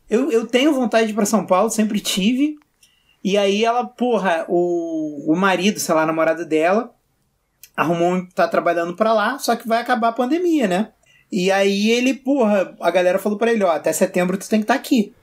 Eu, 0.07 0.31
eu 0.31 0.45
tenho 0.45 0.71
vontade 0.71 1.07
de 1.07 1.13
ir 1.13 1.15
pra 1.15 1.25
São 1.25 1.47
Paulo, 1.47 1.71
sempre 1.71 1.99
tive. 1.99 2.59
E 3.23 3.39
aí 3.39 3.65
ela, 3.65 3.83
porra, 3.85 4.45
o, 4.47 5.33
o 5.33 5.35
marido, 5.35 5.79
sei 5.79 5.95
lá, 5.95 6.03
a 6.03 6.05
namorada 6.05 6.45
dela, 6.45 6.93
arrumou, 7.75 8.25
tá 8.33 8.47
trabalhando 8.47 8.95
pra 8.95 9.13
lá, 9.13 9.39
só 9.39 9.55
que 9.55 9.67
vai 9.67 9.79
acabar 9.79 10.09
a 10.09 10.13
pandemia, 10.13 10.67
né? 10.67 10.89
E 11.31 11.51
aí 11.51 11.89
ele, 11.89 12.13
porra, 12.13 12.75
a 12.81 12.91
galera 12.91 13.17
falou 13.17 13.37
pra 13.37 13.51
ele, 13.51 13.63
ó, 13.63 13.71
até 13.71 13.93
setembro 13.93 14.37
tu 14.37 14.49
tem 14.49 14.59
que 14.59 14.65
estar 14.65 14.73
tá 14.73 14.79
aqui. 14.79 15.13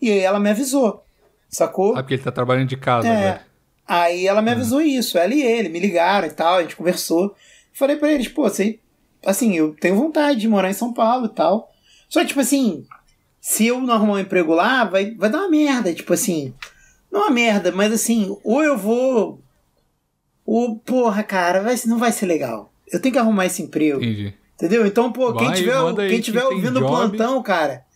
E 0.00 0.10
aí 0.10 0.18
ela 0.18 0.40
me 0.40 0.50
avisou, 0.50 1.04
sacou? 1.48 1.92
Ah, 1.96 2.02
porque 2.02 2.14
ele 2.14 2.22
tá 2.22 2.32
trabalhando 2.32 2.68
de 2.68 2.76
casa, 2.76 3.08
é. 3.08 3.40
Aí 3.86 4.26
ela 4.26 4.42
me 4.42 4.48
uhum. 4.48 4.56
avisou 4.56 4.80
isso, 4.80 5.18
ela 5.18 5.34
e 5.34 5.42
ele 5.42 5.68
me 5.68 5.78
ligaram 5.78 6.26
e 6.26 6.30
tal, 6.30 6.56
a 6.56 6.62
gente 6.62 6.76
conversou. 6.76 7.34
Falei 7.72 7.96
para 7.96 8.12
eles, 8.12 8.28
pô, 8.28 8.42
você, 8.42 8.78
assim, 9.24 9.56
eu 9.56 9.74
tenho 9.80 9.96
vontade 9.96 10.40
de 10.40 10.48
morar 10.48 10.70
em 10.70 10.74
São 10.74 10.92
Paulo 10.92 11.26
e 11.26 11.34
tal. 11.34 11.70
Só 12.08 12.24
tipo 12.24 12.40
assim, 12.40 12.84
se 13.40 13.66
eu 13.66 13.80
não 13.80 13.94
arrumar 13.94 14.14
um 14.14 14.18
emprego 14.18 14.54
lá, 14.54 14.84
vai, 14.84 15.14
vai 15.14 15.30
dar 15.30 15.38
uma 15.38 15.50
merda, 15.50 15.92
tipo 15.92 16.12
assim. 16.12 16.54
Não 17.10 17.22
uma 17.22 17.30
merda, 17.30 17.72
mas 17.72 17.92
assim, 17.92 18.36
ou 18.44 18.62
eu 18.62 18.78
vou. 18.78 19.40
Ou, 20.54 20.76
porra, 20.76 21.22
cara, 21.22 21.62
vai, 21.62 21.74
não 21.86 21.96
vai 21.96 22.12
ser 22.12 22.26
legal. 22.26 22.70
Eu 22.86 23.00
tenho 23.00 23.14
que 23.14 23.18
arrumar 23.18 23.46
esse 23.46 23.62
emprego. 23.62 24.02
Entendi. 24.04 24.34
Entendeu? 24.54 24.86
Então, 24.86 25.10
pô, 25.10 25.32
vai, 25.32 25.46
quem 25.46 25.54
tiver, 25.54 25.94
quem 26.10 26.20
tiver 26.20 26.44
ouvindo 26.44 26.78
o 26.78 26.86
plantão, 26.86 27.42
cara, 27.42 27.86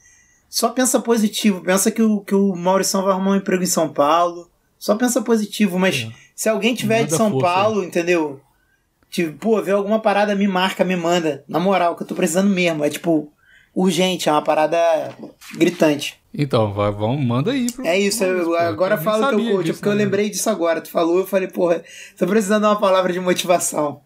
só 0.48 0.70
pensa 0.70 0.98
positivo. 0.98 1.60
Pensa 1.60 1.90
que 1.90 2.00
o, 2.00 2.20
que 2.20 2.34
o 2.34 2.56
Maurição 2.56 3.02
vai 3.02 3.12
arrumar 3.12 3.32
um 3.32 3.36
emprego 3.36 3.62
em 3.62 3.66
São 3.66 3.90
Paulo 3.90 4.50
só 4.78 4.94
pensa 4.94 5.20
positivo, 5.20 5.78
mas 5.78 6.06
é. 6.08 6.12
se 6.34 6.48
alguém 6.48 6.74
tiver 6.74 7.00
manda 7.00 7.10
de 7.10 7.14
São 7.14 7.38
Paulo, 7.38 7.82
aí. 7.82 7.88
entendeu? 7.88 8.40
Tipo, 9.10 9.36
pô, 9.38 9.60
vê 9.62 9.72
alguma 9.72 10.00
parada, 10.00 10.34
me 10.34 10.48
marca, 10.48 10.82
me 10.82 10.96
manda. 10.96 11.44
Na 11.46 11.60
moral, 11.60 11.94
que 11.94 12.04
eu 12.04 12.06
tô 12.06 12.14
precisando 12.14 12.48
mesmo. 12.48 12.82
É 12.82 12.88
tipo, 12.88 13.30
urgente, 13.74 14.30
é 14.30 14.32
uma 14.32 14.40
parada 14.40 14.78
gritante. 15.58 16.18
Então, 16.38 16.70
vai, 16.70 16.92
vamos, 16.92 17.24
manda 17.24 17.52
aí. 17.52 17.72
Pro... 17.72 17.86
É 17.86 17.98
isso, 17.98 18.22
eu, 18.22 18.54
agora 18.56 18.96
eu 18.96 19.00
falo 19.00 19.26
que 19.28 19.48
eu 19.48 19.56
coach, 19.56 19.72
porque 19.72 19.88
né? 19.88 19.94
eu 19.94 19.98
lembrei 19.98 20.28
disso 20.28 20.50
agora. 20.50 20.82
Tu 20.82 20.90
falou, 20.90 21.20
eu 21.20 21.26
falei, 21.26 21.48
porra, 21.48 21.82
tô 22.18 22.26
precisando 22.26 22.62
de 22.62 22.68
uma 22.68 22.78
palavra 22.78 23.10
de 23.10 23.18
motivação. 23.18 24.02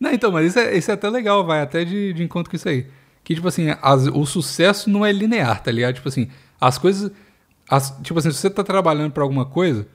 Não, 0.00 0.12
então, 0.12 0.32
mas 0.32 0.48
isso 0.48 0.58
é, 0.58 0.76
isso 0.76 0.90
é 0.90 0.94
até 0.94 1.08
legal, 1.08 1.46
vai 1.46 1.60
até 1.60 1.84
de, 1.84 2.12
de 2.12 2.22
encontro 2.24 2.50
com 2.50 2.56
isso 2.56 2.68
aí. 2.68 2.86
Que, 3.22 3.32
tipo 3.32 3.46
assim, 3.46 3.66
as, 3.80 4.06
o 4.08 4.26
sucesso 4.26 4.90
não 4.90 5.06
é 5.06 5.12
linear, 5.12 5.62
tá 5.62 5.70
ligado? 5.70 5.94
Tipo 5.94 6.08
assim, 6.08 6.28
as 6.60 6.78
coisas. 6.78 7.12
As, 7.70 7.96
tipo 8.02 8.18
assim, 8.18 8.32
se 8.32 8.38
você 8.38 8.50
tá 8.50 8.64
trabalhando 8.64 9.12
pra 9.12 9.22
alguma 9.22 9.44
coisa, 9.44 9.86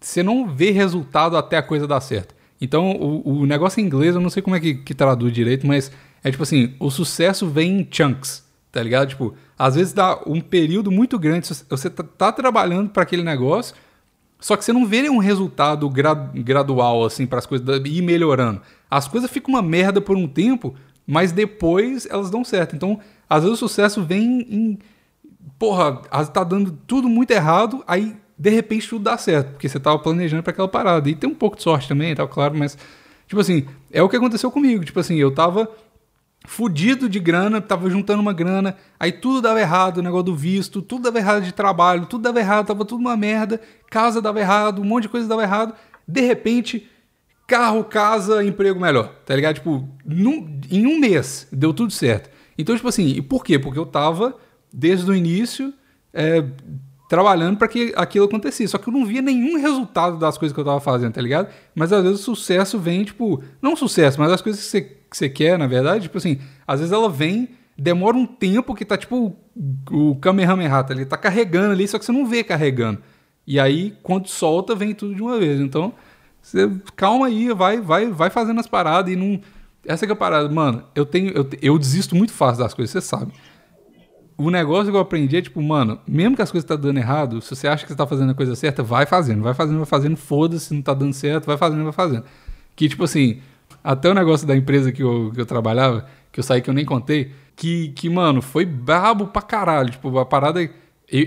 você 0.00 0.24
não 0.24 0.48
vê 0.48 0.70
resultado 0.72 1.36
até 1.36 1.56
a 1.56 1.62
coisa 1.62 1.86
dar 1.86 2.00
certo. 2.00 2.34
Então, 2.60 2.92
o, 2.92 3.42
o 3.42 3.46
negócio 3.46 3.80
em 3.80 3.84
inglês, 3.84 4.14
eu 4.14 4.20
não 4.20 4.30
sei 4.30 4.42
como 4.42 4.56
é 4.56 4.60
que, 4.60 4.74
que 4.74 4.94
traduz 4.94 5.32
direito, 5.32 5.66
mas 5.66 5.92
é 6.24 6.30
tipo 6.30 6.42
assim, 6.42 6.74
o 6.80 6.90
sucesso 6.90 7.48
vem 7.48 7.80
em 7.80 7.88
chunks, 7.88 8.44
tá 8.72 8.82
ligado? 8.82 9.10
Tipo, 9.10 9.34
às 9.56 9.74
vezes 9.74 9.92
dá 9.92 10.18
um 10.26 10.40
período 10.40 10.90
muito 10.90 11.18
grande, 11.18 11.46
você 11.68 11.90
tá, 11.90 12.02
tá 12.02 12.32
trabalhando 12.32 12.88
para 12.88 13.02
aquele 13.02 13.22
negócio, 13.22 13.76
só 14.40 14.56
que 14.56 14.64
você 14.64 14.72
não 14.72 14.86
vê 14.86 15.02
nenhum 15.02 15.18
resultado 15.18 15.88
gradual, 15.88 17.04
assim, 17.04 17.26
para 17.26 17.38
as 17.38 17.46
coisas 17.46 17.68
ir 17.84 18.02
melhorando. 18.02 18.60
As 18.90 19.06
coisas 19.06 19.30
ficam 19.30 19.54
uma 19.54 19.62
merda 19.62 20.00
por 20.00 20.16
um 20.16 20.26
tempo, 20.26 20.74
mas 21.06 21.30
depois 21.30 22.06
elas 22.10 22.28
dão 22.28 22.42
certo. 22.42 22.74
Então, 22.74 22.98
às 23.30 23.44
vezes 23.44 23.62
o 23.62 23.68
sucesso 23.68 24.02
vem 24.02 24.40
em. 24.50 24.78
Porra, 25.58 26.02
tá 26.32 26.42
dando 26.42 26.72
tudo 26.86 27.08
muito 27.08 27.30
errado, 27.30 27.84
aí 27.86 28.16
de 28.36 28.50
repente 28.50 28.88
tudo 28.88 29.04
dá 29.04 29.16
certo, 29.16 29.52
porque 29.52 29.68
você 29.68 29.76
estava 29.76 29.96
planejando 29.98 30.42
para 30.42 30.50
aquela 30.50 30.66
parada. 30.66 31.08
E 31.08 31.14
tem 31.14 31.30
um 31.30 31.34
pouco 31.34 31.56
de 31.56 31.62
sorte 31.62 31.86
também, 31.86 32.12
tá 32.12 32.26
claro, 32.26 32.56
mas 32.58 32.76
tipo 33.28 33.40
assim, 33.40 33.64
é 33.92 34.02
o 34.02 34.08
que 34.08 34.16
aconteceu 34.16 34.50
comigo, 34.50 34.84
tipo 34.84 34.98
assim, 34.98 35.16
eu 35.16 35.32
tava 35.32 35.70
fudido 36.46 37.08
de 37.08 37.20
grana, 37.20 37.60
tava 37.60 37.88
juntando 37.88 38.20
uma 38.20 38.32
grana, 38.32 38.76
aí 38.98 39.12
tudo 39.12 39.40
dava 39.40 39.60
errado, 39.60 39.98
o 39.98 40.02
negócio 40.02 40.24
do 40.24 40.36
visto, 40.36 40.82
tudo 40.82 41.04
dava 41.04 41.18
errado 41.18 41.44
de 41.44 41.52
trabalho, 41.52 42.06
tudo 42.06 42.22
dava 42.22 42.40
errado, 42.40 42.66
tava 42.66 42.84
tudo 42.84 43.00
uma 43.00 43.16
merda, 43.16 43.60
casa 43.90 44.20
dava 44.20 44.40
errado, 44.40 44.82
um 44.82 44.84
monte 44.84 45.04
de 45.04 45.08
coisa 45.08 45.28
dava 45.28 45.42
errado. 45.42 45.74
De 46.06 46.20
repente, 46.20 46.88
carro, 47.46 47.84
casa, 47.84 48.44
emprego 48.44 48.80
melhor, 48.80 49.14
tá 49.24 49.34
ligado? 49.36 49.56
Tipo, 49.56 49.88
num, 50.04 50.60
em 50.70 50.86
um 50.86 50.98
mês 50.98 51.46
deu 51.52 51.72
tudo 51.72 51.92
certo. 51.92 52.30
Então, 52.58 52.74
tipo 52.74 52.88
assim, 52.88 53.08
e 53.08 53.22
por 53.22 53.44
quê? 53.44 53.58
Porque 53.58 53.78
eu 53.78 53.86
tava, 53.86 54.36
desde 54.72 55.10
o 55.10 55.14
início, 55.14 55.72
é, 56.12 56.44
trabalhando 57.08 57.58
para 57.58 57.68
que 57.68 57.92
aquilo 57.96 58.24
acontecesse. 58.24 58.68
Só 58.68 58.78
que 58.78 58.88
eu 58.88 58.92
não 58.92 59.04
via 59.04 59.22
nenhum 59.22 59.58
resultado 59.60 60.18
das 60.18 60.38
coisas 60.38 60.54
que 60.54 60.60
eu 60.60 60.64
tava 60.64 60.80
fazendo, 60.80 61.12
tá 61.12 61.20
ligado? 61.20 61.48
Mas 61.74 61.92
às 61.92 62.02
vezes 62.02 62.20
o 62.20 62.24
sucesso 62.34 62.78
vem, 62.78 63.04
tipo, 63.04 63.42
não 63.60 63.76
sucesso, 63.76 64.18
mas 64.18 64.32
as 64.32 64.40
coisas 64.40 64.62
que 64.62 64.70
você, 64.70 65.01
que 65.12 65.16
você 65.16 65.28
quer, 65.28 65.56
na 65.58 65.66
verdade, 65.66 66.04
tipo 66.04 66.18
assim, 66.18 66.38
às 66.66 66.80
vezes 66.80 66.92
ela 66.92 67.08
vem, 67.08 67.50
demora 67.78 68.16
um 68.16 68.26
tempo 68.26 68.74
que 68.74 68.84
tá 68.84 68.96
tipo 68.96 69.36
o 69.90 70.16
Kamehameha, 70.16 70.82
tá 70.82 70.92
ali, 70.92 71.06
tá 71.06 71.16
carregando 71.16 71.72
ali, 71.72 71.86
só 71.86 71.98
que 71.98 72.04
você 72.04 72.12
não 72.12 72.26
vê 72.26 72.42
carregando. 72.42 73.00
E 73.46 73.60
aí, 73.60 73.96
quando 74.02 74.28
solta, 74.28 74.74
vem 74.74 74.94
tudo 74.94 75.14
de 75.14 75.22
uma 75.22 75.38
vez. 75.38 75.60
Então, 75.60 75.92
você 76.40 76.70
calma 76.96 77.26
aí, 77.26 77.52
vai, 77.52 77.80
vai, 77.80 78.06
vai 78.08 78.30
fazendo 78.30 78.58
as 78.58 78.66
paradas 78.66 79.12
e 79.12 79.16
não. 79.16 79.40
Essa 79.86 80.06
é 80.06 80.10
a 80.10 80.16
parada, 80.16 80.48
mano. 80.48 80.84
Eu 80.94 81.04
tenho, 81.04 81.32
eu, 81.32 81.48
eu 81.60 81.78
desisto 81.78 82.14
muito 82.14 82.32
fácil 82.32 82.62
das 82.62 82.74
coisas, 82.74 82.90
você 82.90 83.00
sabe 83.00 83.32
o 84.36 84.50
negócio 84.50 84.90
que 84.90 84.96
eu 84.96 85.00
aprendi 85.00 85.36
é 85.36 85.42
tipo, 85.42 85.62
mano, 85.62 85.98
mesmo 86.06 86.34
que 86.34 86.42
as 86.42 86.50
coisas 86.50 86.66
tá 86.66 86.74
dando 86.74 86.98
errado, 86.98 87.40
se 87.40 87.54
você 87.54 87.68
acha 87.68 87.84
que 87.84 87.92
você 87.92 87.96
tá 87.96 88.06
fazendo 88.06 88.32
a 88.32 88.34
coisa 88.34 88.56
certa, 88.56 88.82
vai 88.82 89.06
fazendo, 89.06 89.42
vai 89.42 89.54
fazendo, 89.54 89.76
vai 89.76 89.86
fazendo, 89.86 90.16
foda-se, 90.16 90.74
não 90.74 90.82
tá 90.82 90.94
dando 90.94 91.12
certo, 91.12 91.46
vai 91.46 91.56
fazendo, 91.56 91.84
vai 91.84 91.92
fazendo. 91.92 92.24
Que 92.74 92.88
tipo 92.88 93.04
assim, 93.04 93.40
até 93.82 94.08
o 94.08 94.14
negócio 94.14 94.46
da 94.46 94.56
empresa 94.56 94.92
que 94.92 95.02
eu, 95.02 95.30
que 95.34 95.40
eu 95.40 95.46
trabalhava, 95.46 96.06
que 96.30 96.40
eu 96.40 96.44
saí 96.44 96.60
que 96.60 96.70
eu 96.70 96.74
nem 96.74 96.84
contei, 96.84 97.32
que, 97.56 97.88
que, 97.90 98.08
mano, 98.08 98.40
foi 98.40 98.64
brabo 98.64 99.26
pra 99.26 99.42
caralho. 99.42 99.90
Tipo, 99.90 100.18
a 100.18 100.26
parada. 100.26 100.62
Eu, 100.62 100.70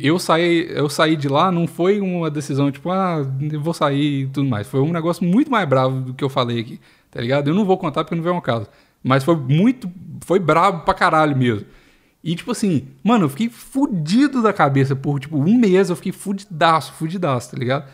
eu, 0.01 0.20
saí, 0.20 0.68
eu 0.72 0.89
saí 0.89 1.16
de 1.16 1.28
lá, 1.28 1.51
não 1.51 1.68
foi 1.68 1.99
uma 1.99 2.30
decisão, 2.32 2.72
tipo, 2.72 2.89
ah, 2.89 3.22
eu 3.51 3.62
vou 3.62 3.74
sair 3.74 4.24
e 4.24 4.28
tudo 4.28 4.49
mais. 4.49 4.68
Foi 4.68 4.80
um 4.82 4.91
negócio 4.91 5.24
muito 5.24 5.51
mais 5.51 5.68
bravo 5.68 6.01
do 6.01 6.14
que 6.14 6.24
eu 6.24 6.30
falei 6.30 6.60
aqui, 6.60 6.80
tá 7.12 7.22
ligado? 7.22 7.49
Eu 7.49 7.53
não 7.53 7.66
vou 7.66 7.78
contar 7.78 8.03
porque 8.03 8.16
não 8.16 8.24
veio 8.24 8.36
um 8.36 8.41
caso. 8.41 8.68
Mas 9.03 9.24
foi 9.24 9.36
muito. 9.36 9.91
Foi 10.22 10.39
brabo 10.39 10.84
pra 10.84 10.93
caralho 10.93 11.38
mesmo. 11.38 11.68
E, 12.24 12.36
tipo 12.36 12.51
assim, 12.51 12.88
mano, 13.03 13.26
eu 13.26 13.30
fiquei 13.30 13.49
fudido 13.49 14.41
da 14.41 14.51
cabeça 14.51 14.95
por, 14.95 15.20
tipo, 15.20 15.38
um 15.38 15.56
mês 15.56 15.91
eu 15.91 15.95
fiquei 15.95 16.12
fudidaço, 16.12 16.93
fudidaço, 16.93 17.51
tá 17.51 17.58
ligado? 17.58 17.88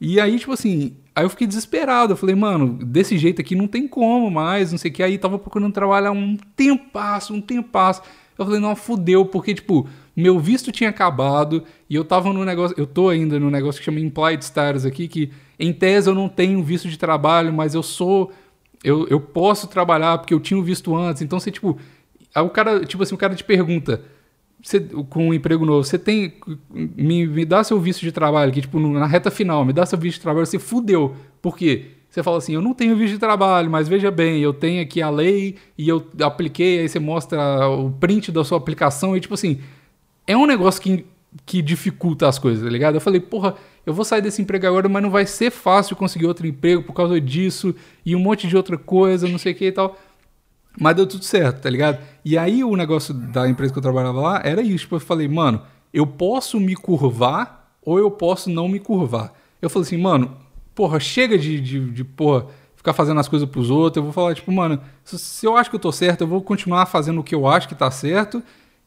E 0.00 0.20
aí, 0.20 0.38
tipo 0.38 0.52
assim, 0.52 0.96
aí 1.14 1.24
eu 1.24 1.30
fiquei 1.30 1.46
desesperado. 1.46 2.12
Eu 2.12 2.16
falei, 2.16 2.34
mano, 2.34 2.78
desse 2.84 3.16
jeito 3.18 3.40
aqui 3.40 3.54
não 3.54 3.66
tem 3.66 3.86
como 3.86 4.30
mais, 4.30 4.72
não 4.72 4.78
sei 4.78 4.90
o 4.90 4.94
que. 4.94 5.02
Aí 5.02 5.18
tava 5.18 5.38
procurando 5.38 5.72
trabalhar 5.72 6.12
um 6.12 6.36
tempasso, 6.56 7.34
um 7.34 7.40
tempasso. 7.40 8.02
Eu 8.38 8.44
falei, 8.44 8.60
não, 8.60 8.74
fudeu, 8.74 9.24
porque, 9.26 9.54
tipo, 9.54 9.88
meu 10.16 10.38
visto 10.38 10.72
tinha 10.72 10.90
acabado 10.90 11.64
e 11.88 11.94
eu 11.94 12.04
tava 12.04 12.32
no 12.32 12.44
negócio, 12.44 12.74
eu 12.78 12.86
tô 12.86 13.08
ainda 13.08 13.38
no 13.38 13.50
negócio 13.50 13.78
que 13.78 13.84
chama 13.84 14.00
Implied 14.00 14.42
Status 14.42 14.84
aqui, 14.84 15.06
que 15.06 15.30
em 15.58 15.72
tese 15.72 16.08
eu 16.08 16.14
não 16.14 16.28
tenho 16.28 16.62
visto 16.62 16.88
de 16.88 16.98
trabalho, 16.98 17.52
mas 17.52 17.74
eu 17.74 17.82
sou. 17.82 18.32
Eu, 18.82 19.06
eu 19.08 19.20
posso 19.20 19.68
trabalhar 19.68 20.18
porque 20.18 20.34
eu 20.34 20.40
tinha 20.40 20.58
o 20.58 20.62
visto 20.62 20.96
antes. 20.96 21.22
Então, 21.22 21.38
você, 21.38 21.52
tipo, 21.52 21.78
Aí 22.34 22.42
o 22.42 22.50
cara, 22.50 22.84
tipo 22.84 23.02
assim, 23.02 23.14
o 23.14 23.18
cara 23.18 23.34
te 23.34 23.44
pergunta, 23.44 24.02
com 25.08 25.28
um 25.28 25.34
emprego 25.34 25.64
novo, 25.64 25.84
você 25.84 25.98
tem. 25.98 26.34
Me, 26.70 27.26
me 27.26 27.44
dá 27.44 27.64
seu 27.64 27.80
visto 27.80 28.00
de 28.00 28.12
trabalho, 28.12 28.52
que, 28.52 28.60
tipo, 28.60 28.78
na 28.78 29.06
reta 29.06 29.30
final, 29.30 29.64
me 29.64 29.72
dá 29.72 29.84
seu 29.84 29.98
visto 29.98 30.16
de 30.16 30.22
trabalho, 30.22 30.46
você 30.46 30.58
fudeu. 30.58 31.16
Por 31.40 31.56
quê? 31.56 31.86
Você 32.08 32.22
fala 32.22 32.36
assim, 32.36 32.52
eu 32.52 32.60
não 32.60 32.74
tenho 32.74 32.94
visto 32.94 33.14
de 33.14 33.18
trabalho, 33.18 33.70
mas 33.70 33.88
veja 33.88 34.10
bem, 34.10 34.40
eu 34.40 34.52
tenho 34.52 34.82
aqui 34.82 35.00
a 35.00 35.08
lei 35.08 35.56
e 35.78 35.88
eu 35.88 36.06
apliquei, 36.20 36.80
aí 36.80 36.88
você 36.88 36.98
mostra 36.98 37.66
o 37.66 37.90
print 37.90 38.30
da 38.30 38.44
sua 38.44 38.58
aplicação 38.58 39.16
e, 39.16 39.20
tipo 39.20 39.32
assim, 39.32 39.60
é 40.26 40.36
um 40.36 40.44
negócio 40.44 40.82
que, 40.82 41.06
que 41.46 41.62
dificulta 41.62 42.28
as 42.28 42.38
coisas, 42.38 42.62
tá 42.62 42.70
ligado? 42.70 42.96
Eu 42.96 43.00
falei, 43.00 43.18
porra, 43.18 43.54
eu 43.86 43.94
vou 43.94 44.04
sair 44.04 44.20
desse 44.20 44.42
emprego 44.42 44.66
agora, 44.66 44.90
mas 44.90 45.02
não 45.02 45.10
vai 45.10 45.24
ser 45.24 45.50
fácil 45.50 45.96
conseguir 45.96 46.26
outro 46.26 46.46
emprego 46.46 46.82
por 46.82 46.92
causa 46.92 47.18
disso 47.18 47.74
e 48.04 48.14
um 48.14 48.20
monte 48.20 48.46
de 48.46 48.58
outra 48.58 48.76
coisa, 48.76 49.26
não 49.26 49.38
sei 49.38 49.52
o 49.52 49.56
que 49.56 49.66
e 49.68 49.72
tal. 49.72 49.98
Mas 50.78 50.96
deu 50.96 51.06
tudo 51.06 51.24
certo, 51.24 51.62
tá 51.62 51.70
ligado? 51.70 51.98
E 52.24 52.38
aí 52.38 52.64
o 52.64 52.74
negócio 52.76 53.12
da 53.12 53.48
empresa 53.48 53.72
que 53.72 53.78
eu 53.78 53.82
trabalhava 53.82 54.20
lá 54.20 54.40
era 54.44 54.62
isso. 54.62 54.84
Tipo, 54.84 54.96
eu 54.96 55.00
falei, 55.00 55.28
mano, 55.28 55.62
eu 55.92 56.06
posso 56.06 56.58
me 56.58 56.74
curvar 56.74 57.70
ou 57.84 57.98
eu 57.98 58.10
posso 58.10 58.48
não 58.48 58.68
me 58.68 58.78
curvar. 58.78 59.32
Eu 59.60 59.68
falei 59.68 59.86
assim, 59.86 59.98
mano, 59.98 60.36
porra, 60.74 60.98
chega 60.98 61.38
de, 61.38 61.60
de, 61.60 61.90
de 61.90 62.04
porra, 62.04 62.46
ficar 62.74 62.92
fazendo 62.92 63.20
as 63.20 63.28
coisas 63.28 63.48
pros 63.48 63.70
outros. 63.70 63.98
Eu 63.98 64.04
vou 64.04 64.12
falar, 64.12 64.34
tipo, 64.34 64.50
mano, 64.50 64.80
se, 65.04 65.46
eu 65.46 65.56
acho 65.56 65.68
que 65.68 65.76
eu 65.76 65.80
tô 65.80 65.92
certo, 65.92 66.22
eu 66.22 66.26
vou 66.26 66.42
continuar 66.42 66.86
fazendo 66.86 67.20
o 67.20 67.24
que 67.24 67.34
eu 67.34 67.46
acho 67.46 67.68
que 67.68 67.74
tá 67.74 67.90
certo. 67.90 68.42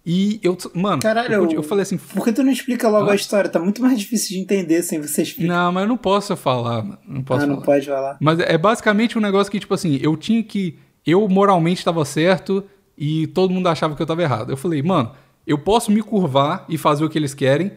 E 0.05 0.39
eu, 0.43 0.55
mano, 0.75 1.01
Caralho, 1.01 1.33
eu, 1.33 1.51
eu 1.51 1.63
falei 1.63 1.81
assim. 1.81 1.97
Por 1.97 2.23
que 2.23 2.31
tu 2.31 2.43
não 2.43 2.51
explica 2.51 2.87
logo 2.87 3.09
ah? 3.09 3.13
a 3.13 3.15
história? 3.15 3.49
Tá 3.49 3.59
muito 3.59 3.81
mais 3.81 3.97
difícil 3.97 4.35
de 4.35 4.39
entender 4.39 4.83
sem 4.83 5.01
você 5.01 5.23
explicar. 5.23 5.51
Não, 5.51 5.71
mas 5.71 5.83
eu 5.83 5.89
não 5.89 5.97
posso 5.97 6.35
falar, 6.35 6.83
mano. 6.83 6.99
Não 7.07 7.23
posso 7.23 7.43
ah, 7.43 7.47
não 7.47 7.55
falar. 7.55 7.65
pode 7.65 7.85
falar. 7.87 8.17
Mas 8.19 8.39
é 8.39 8.55
basicamente 8.55 9.17
um 9.17 9.21
negócio 9.21 9.51
que, 9.51 9.59
tipo 9.59 9.73
assim, 9.73 9.97
eu 9.99 10.15
tinha 10.15 10.43
que 10.43 10.77
eu 11.05 11.27
moralmente 11.27 11.79
estava 11.79 12.03
certo 12.03 12.63
e 12.97 13.27
todo 13.27 13.53
mundo 13.53 13.67
achava 13.67 13.95
que 13.95 14.01
eu 14.01 14.05
estava 14.05 14.23
errado. 14.23 14.51
Eu 14.51 14.57
falei, 14.57 14.81
mano, 14.81 15.11
eu 15.45 15.57
posso 15.57 15.91
me 15.91 16.01
curvar 16.01 16.65
e 16.67 16.77
fazer 16.77 17.05
o 17.05 17.09
que 17.09 17.17
eles 17.17 17.33
querem 17.33 17.71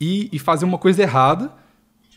e, 0.00 0.28
e, 0.32 0.38
fazer 0.38 0.64
uma 0.64 0.78
coisa 0.78 1.02
errada, 1.02 1.52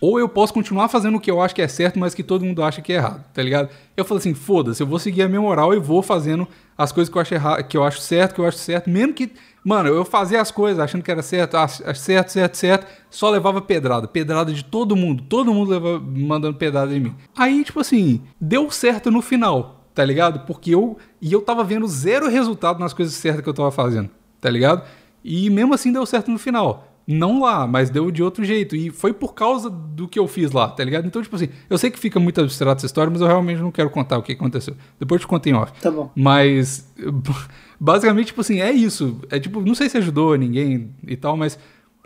ou 0.02 0.20
eu 0.20 0.28
posso 0.28 0.52
continuar 0.52 0.90
fazendo 0.90 1.18
o 1.18 1.20
que 1.20 1.30
eu 1.30 1.40
acho 1.40 1.54
que 1.54 1.62
é 1.62 1.68
certo, 1.68 2.00
mas 2.00 2.16
que 2.16 2.24
todo 2.24 2.44
mundo 2.44 2.64
acha 2.64 2.82
que 2.82 2.92
é 2.92 2.96
errado, 2.96 3.24
tá 3.32 3.44
ligado? 3.44 3.70
Eu 3.96 4.04
falei 4.04 4.20
assim, 4.20 4.34
foda-se, 4.34 4.82
eu 4.82 4.88
vou 4.88 4.98
seguir 4.98 5.22
a 5.22 5.28
minha 5.28 5.40
moral 5.40 5.72
e 5.74 5.80
vou 5.80 6.02
fazendo 6.02 6.48
as 6.76 6.92
coisas 6.92 7.12
que 7.12 7.18
eu 7.18 7.22
acho 7.22 7.34
errado, 7.36 7.64
que 7.64 7.78
eu 7.78 7.84
acho 7.84 8.02
certo, 8.02 8.34
que 8.34 8.42
eu 8.42 8.48
acho 8.48 8.58
certo, 8.58 8.90
mesmo 8.90 9.14
que, 9.14 9.32
mano, 9.64 9.88
eu 9.90 10.04
fazia 10.04 10.42
as 10.42 10.50
coisas 10.50 10.80
achando 10.80 11.04
que 11.04 11.12
era 11.12 11.22
certo, 11.22 11.56
ah, 11.56 11.68
certo, 11.68 12.30
certo, 12.30 12.56
certo, 12.56 12.88
só 13.10 13.30
levava 13.30 13.62
pedrada, 13.62 14.08
pedrada 14.08 14.52
de 14.52 14.66
todo 14.66 14.96
mundo, 14.96 15.24
todo 15.30 15.54
mundo 15.54 15.70
levava, 15.70 16.00
mandando 16.00 16.58
pedrada 16.58 16.94
em 16.94 17.00
mim. 17.00 17.16
Aí, 17.38 17.64
tipo 17.64 17.80
assim, 17.80 18.22
deu 18.42 18.72
certo 18.72 19.12
no 19.12 19.22
final 19.22 19.75
tá 19.96 20.06
ligado? 20.06 20.46
Porque 20.46 20.76
eu. 20.76 20.98
E 21.22 21.32
eu 21.34 21.42
tava 21.42 21.64
vendo 21.64 21.88
zero 21.88 22.28
resultado 22.30 22.80
nas 22.80 22.94
coisas 22.94 23.16
certas 23.16 23.42
que 23.42 23.50
eu 23.50 23.54
tava 23.54 23.72
fazendo, 23.72 24.10
tá 24.40 24.50
ligado? 24.50 24.84
E 25.24 25.50
mesmo 25.50 25.74
assim 25.74 25.92
deu 25.92 26.06
certo 26.06 26.30
no 26.30 26.38
final. 26.38 26.92
Não 27.08 27.40
lá, 27.40 27.68
mas 27.68 27.92
deu 27.92 28.10
de 28.10 28.24
outro 28.24 28.44
jeito. 28.44 28.76
E 28.76 28.90
foi 28.90 29.14
por 29.14 29.36
causa 29.36 29.70
do 29.70 30.08
que 30.08 30.18
eu 30.18 30.28
fiz 30.28 30.52
lá, 30.52 30.68
tá 30.68 30.84
ligado? 30.84 31.06
Então, 31.06 31.22
tipo 31.22 31.36
assim, 31.36 31.50
eu 31.70 31.78
sei 31.78 31.92
que 31.92 32.00
fica 32.00 32.20
muito 32.20 32.42
abstrato 32.42 32.80
essa 32.80 32.88
história, 32.88 33.12
mas 33.12 33.22
eu 33.22 33.28
realmente 33.28 33.62
não 33.62 33.72
quero 33.72 33.92
contar 33.92 34.18
o 34.18 34.24
que 34.24 34.32
aconteceu. 34.34 34.76
Depois 35.00 35.22
te 35.22 35.28
conto 35.28 35.48
em 35.48 35.54
off. 35.54 35.72
Tá 35.80 35.92
bom. 35.92 36.12
Mas, 36.16 36.92
basicamente, 37.80 38.28
tipo 38.28 38.42
assim, 38.42 38.60
é 38.60 38.72
isso. 38.72 39.20
É 39.30 39.40
tipo, 39.40 39.62
não 39.62 39.76
sei 39.76 39.88
se 39.88 39.98
ajudou 39.98 40.36
ninguém 40.36 40.90
e 41.08 41.16
tal, 41.16 41.38
mas 41.38 41.60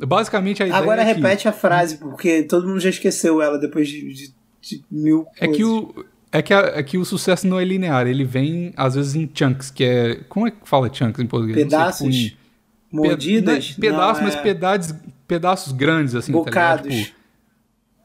basicamente 0.05 0.61
a 0.63 0.67
ideia 0.67 0.81
Agora 0.81 1.01
é 1.01 1.05
repete 1.05 1.43
que... 1.43 1.47
a 1.47 1.53
frase, 1.53 1.97
porque 1.97 2.43
todo 2.43 2.67
mundo 2.67 2.79
já 2.81 2.89
esqueceu 2.89 3.41
ela 3.41 3.57
depois 3.57 3.87
de, 3.87 4.13
de, 4.13 4.33
de 4.61 4.83
mil 4.91 5.25
É 5.37 5.47
coisas. 5.47 5.57
que 5.57 5.63
o 5.63 6.05
é 6.31 6.41
que, 6.41 6.53
a, 6.53 6.59
é 6.75 6.83
que 6.83 6.97
o 6.97 7.05
sucesso 7.05 7.47
não 7.47 7.59
é 7.59 7.65
linear, 7.65 8.07
ele 8.07 8.23
vem 8.23 8.71
às 8.77 8.95
vezes 8.95 9.15
em 9.15 9.29
chunks, 9.33 9.71
que 9.71 9.83
é. 9.83 10.15
Como 10.29 10.47
é 10.47 10.51
que 10.51 10.57
fala 10.63 10.91
chunks 10.93 11.19
em 11.19 11.25
português? 11.25 11.57
Pedaços? 11.57 12.15
Sei, 12.15 12.25
em, 12.25 12.37
mordidas? 12.91 13.71
Pe, 13.71 13.81
pedaços, 13.81 14.23
mas 14.23 14.35
é... 14.35 14.41
pedaços, 14.41 14.95
pedaços 15.27 15.73
grandes, 15.73 16.13
assim. 16.13 16.31
Bocados. 16.31 16.87
Tá 16.87 17.03
tipo, 17.03 17.19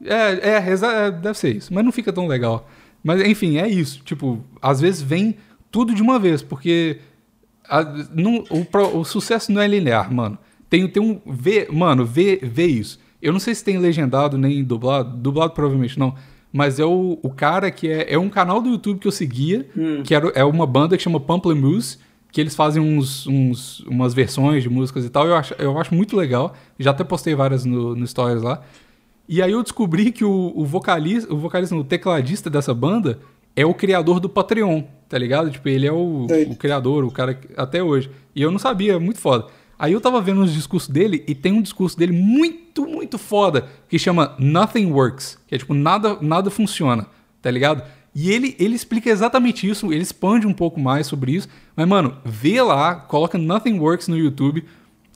é, 0.04 0.50
é, 0.50 1.06
é, 1.06 1.10
deve 1.10 1.38
ser 1.38 1.56
isso, 1.56 1.72
mas 1.72 1.84
não 1.84 1.92
fica 1.92 2.12
tão 2.12 2.26
legal. 2.26 2.68
Mas 3.02 3.20
enfim, 3.22 3.58
é 3.58 3.68
isso. 3.68 4.00
Tipo, 4.04 4.42
às 4.60 4.80
vezes 4.80 5.02
vem 5.02 5.36
tudo 5.70 5.94
de 5.94 6.00
uma 6.00 6.18
vez, 6.18 6.42
porque 6.42 7.00
a, 7.68 7.82
não, 8.14 8.44
o, 8.50 8.98
o, 8.98 9.04
sucesso 9.04 9.52
não 9.52 9.60
é 9.60 9.68
linear, 9.68 10.12
mano. 10.12 10.38
Tem, 10.70 10.88
tem 10.88 11.02
um. 11.02 11.20
Vê, 11.26 11.68
mano, 11.70 12.06
vê, 12.06 12.38
vê 12.42 12.66
isso. 12.66 12.98
Eu 13.20 13.32
não 13.32 13.40
sei 13.40 13.54
se 13.54 13.62
tem 13.62 13.78
legendado 13.78 14.38
nem 14.38 14.64
dublado. 14.64 15.14
Dublado 15.14 15.52
provavelmente 15.52 15.98
não 15.98 16.14
mas 16.54 16.78
é 16.78 16.84
o, 16.84 17.18
o 17.20 17.30
cara 17.30 17.68
que 17.68 17.88
é, 17.88 18.14
é 18.14 18.16
um 18.16 18.30
canal 18.30 18.62
do 18.62 18.68
YouTube 18.68 19.00
que 19.00 19.08
eu 19.08 19.12
seguia, 19.12 19.68
hum. 19.76 20.04
que 20.04 20.14
era, 20.14 20.28
é 20.36 20.44
uma 20.44 20.64
banda 20.64 20.96
que 20.96 21.02
chama 21.02 21.18
Pamplemousse, 21.18 21.98
que 22.30 22.40
eles 22.40 22.54
fazem 22.54 22.80
uns, 22.80 23.26
uns, 23.26 23.80
umas 23.80 24.14
versões 24.14 24.62
de 24.62 24.70
músicas 24.70 25.04
e 25.04 25.10
tal. 25.10 25.26
Eu 25.26 25.34
acho, 25.34 25.52
eu 25.58 25.76
acho 25.76 25.92
muito 25.92 26.16
legal. 26.16 26.54
Já 26.78 26.92
até 26.92 27.02
postei 27.02 27.34
várias 27.34 27.64
no, 27.64 27.96
no 27.96 28.06
Stories 28.06 28.40
lá. 28.40 28.62
E 29.28 29.42
aí 29.42 29.50
eu 29.50 29.64
descobri 29.64 30.12
que 30.12 30.24
o, 30.24 30.52
o 30.54 30.64
vocalista, 30.64 31.34
o 31.34 31.36
vocalista, 31.36 31.74
o 31.74 31.82
tecladista 31.82 32.48
dessa 32.48 32.72
banda 32.72 33.18
é 33.56 33.66
o 33.66 33.74
criador 33.74 34.20
do 34.20 34.28
Patreon, 34.28 34.84
tá 35.08 35.18
ligado? 35.18 35.50
Tipo, 35.50 35.68
ele 35.68 35.88
é 35.88 35.92
o, 35.92 36.28
o 36.50 36.54
criador, 36.54 37.02
o 37.02 37.10
cara 37.10 37.36
até 37.56 37.82
hoje. 37.82 38.08
E 38.32 38.40
eu 38.40 38.52
não 38.52 38.60
sabia, 38.60 39.00
muito 39.00 39.18
foda. 39.18 39.46
Aí 39.78 39.92
eu 39.92 40.00
tava 40.00 40.20
vendo 40.20 40.42
os 40.42 40.52
discursos 40.52 40.88
dele 40.88 41.24
e 41.26 41.34
tem 41.34 41.52
um 41.52 41.62
discurso 41.62 41.98
dele 41.98 42.12
muito, 42.12 42.86
muito 42.86 43.18
foda 43.18 43.68
que 43.88 43.98
chama 43.98 44.34
Nothing 44.38 44.92
Works, 44.92 45.38
que 45.46 45.54
é 45.54 45.58
tipo 45.58 45.74
nada, 45.74 46.18
nada 46.20 46.50
funciona, 46.50 47.06
tá 47.42 47.50
ligado? 47.50 47.82
E 48.14 48.30
ele, 48.30 48.54
ele 48.60 48.76
explica 48.76 49.10
exatamente 49.10 49.68
isso, 49.68 49.92
ele 49.92 50.02
expande 50.02 50.46
um 50.46 50.52
pouco 50.52 50.78
mais 50.78 51.06
sobre 51.06 51.32
isso. 51.32 51.48
Mas, 51.74 51.86
mano, 51.88 52.16
vê 52.24 52.62
lá, 52.62 52.94
coloca 52.94 53.36
Nothing 53.36 53.78
Works 53.80 54.06
no 54.06 54.16
YouTube, 54.16 54.64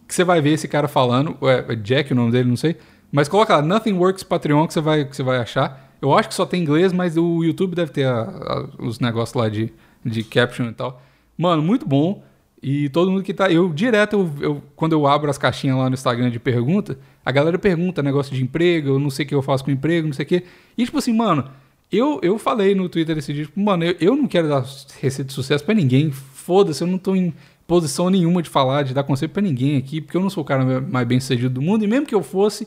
que 0.07 0.15
você 0.15 0.25
vai 0.25 0.41
ver 0.41 0.55
esse 0.55 0.67
cara 0.67 0.89
falando. 0.89 1.37
É, 1.43 1.77
Jack 1.77 2.13
o 2.13 2.17
nome 2.17 2.33
dele, 2.33 2.49
não 2.49 2.57
sei. 2.57 2.77
Mas 3.13 3.29
coloca 3.29 3.57
lá, 3.57 3.63
Nothing 3.63 3.93
Works 3.93 4.25
Patreon, 4.25 4.67
que 4.67 4.75
você 4.75 4.81
vai, 4.81 5.05
que 5.05 5.15
você 5.15 5.23
vai 5.23 5.39
achar. 5.39 5.93
Eu 6.03 6.17
acho 6.17 6.29
que 6.29 6.35
só 6.35 6.45
tem 6.45 6.63
inglês, 6.63 6.93
mas 6.93 7.17
o 7.17 7.45
YouTube 7.45 7.77
deve 7.77 7.93
ter 7.93 8.05
a, 8.05 8.23
a, 8.23 8.69
os 8.81 8.99
negócios 8.99 9.35
lá 9.35 9.49
de, 9.49 9.73
de 10.05 10.25
caption 10.25 10.67
e 10.67 10.73
tal. 10.73 11.01
Mano, 11.37 11.63
muito 11.63 11.87
bom. 11.87 12.23
E 12.63 12.89
todo 12.89 13.11
mundo 13.11 13.23
que 13.23 13.33
tá. 13.33 13.51
Eu 13.51 13.73
direto, 13.73 14.15
eu, 14.15 14.33
eu, 14.41 14.63
quando 14.75 14.93
eu 14.93 15.07
abro 15.07 15.31
as 15.31 15.39
caixinhas 15.39 15.77
lá 15.77 15.89
no 15.89 15.95
Instagram 15.95 16.31
de 16.31 16.41
pergunta, 16.41 16.99
a 17.25 17.31
galera 17.31 17.59
pergunta 17.59 18.03
negócio 18.03 18.35
de 18.35 18.43
emprego, 18.43 18.91
eu 18.91 18.99
não 18.99 19.11
sei 19.11 19.25
o 19.25 19.29
que 19.29 19.35
eu 19.35 19.43
faço 19.43 19.65
com 19.65 19.71
emprego, 19.71 20.07
não 20.07 20.15
sei 20.15 20.25
o 20.25 20.29
quê. 20.29 20.45
E 20.77 20.85
tipo 20.85 20.99
assim, 20.99 21.15
mano, 21.15 21.45
eu, 21.91 22.19
eu 22.23 22.39
falei 22.39 22.75
no 22.75 22.89
Twitter 22.89 23.17
esse 23.17 23.33
dia, 23.33 23.45
tipo, 23.45 23.61
mano, 23.61 23.85
eu, 23.85 23.97
eu 24.01 24.17
não 24.17 24.27
quero 24.27 24.49
dar 24.49 24.65
receita 25.01 25.29
de 25.29 25.33
sucesso 25.33 25.65
para 25.65 25.75
ninguém. 25.75 26.11
Foda-se, 26.11 26.83
eu 26.83 26.89
não 26.89 26.99
tô 26.99 27.15
em 27.15 27.33
posição 27.67 28.11
nenhuma 28.11 28.43
de 28.43 28.49
falar, 28.49 28.83
de 28.83 28.95
dar 28.95 29.05
conselho 29.05 29.31
para 29.31 29.43
ninguém 29.43 29.77
aqui, 29.77 30.01
porque 30.01 30.17
eu 30.17 30.21
não 30.21 30.31
sou 30.31 30.43
o 30.43 30.47
cara 30.47 30.81
mais 30.81 31.07
bem 31.07 31.21
sucedido 31.21 31.51
do 31.51 31.63
mundo, 31.63 31.85
e 31.85 31.87
mesmo 31.87 32.07
que 32.07 32.15
eu 32.15 32.23
fosse, 32.23 32.67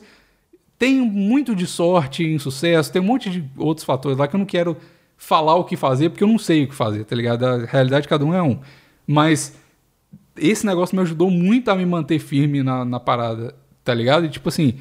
tenho 0.78 1.04
muito 1.04 1.56
de 1.56 1.66
sorte 1.66 2.24
em 2.24 2.38
sucesso, 2.38 2.92
tem 2.92 3.02
um 3.02 3.04
monte 3.04 3.28
de 3.28 3.44
outros 3.56 3.84
fatores 3.84 4.16
lá 4.16 4.28
que 4.28 4.36
eu 4.36 4.38
não 4.38 4.46
quero 4.46 4.76
falar 5.16 5.56
o 5.56 5.64
que 5.64 5.76
fazer, 5.76 6.10
porque 6.10 6.22
eu 6.22 6.28
não 6.28 6.38
sei 6.38 6.64
o 6.64 6.68
que 6.68 6.74
fazer, 6.74 7.04
tá 7.04 7.16
ligado? 7.16 7.44
A 7.44 7.64
realidade 7.66 8.02
de 8.02 8.08
cada 8.08 8.24
um 8.24 8.32
é 8.32 8.42
um. 8.42 8.60
Mas 9.06 9.56
esse 10.36 10.64
negócio 10.64 10.96
me 10.96 11.02
ajudou 11.02 11.30
muito 11.30 11.70
a 11.70 11.76
me 11.76 11.84
manter 11.84 12.18
firme 12.18 12.62
na, 12.62 12.84
na 12.84 13.00
parada, 13.00 13.54
tá 13.84 13.92
ligado? 13.92 14.26
E 14.26 14.28
tipo 14.28 14.48
assim, 14.48 14.74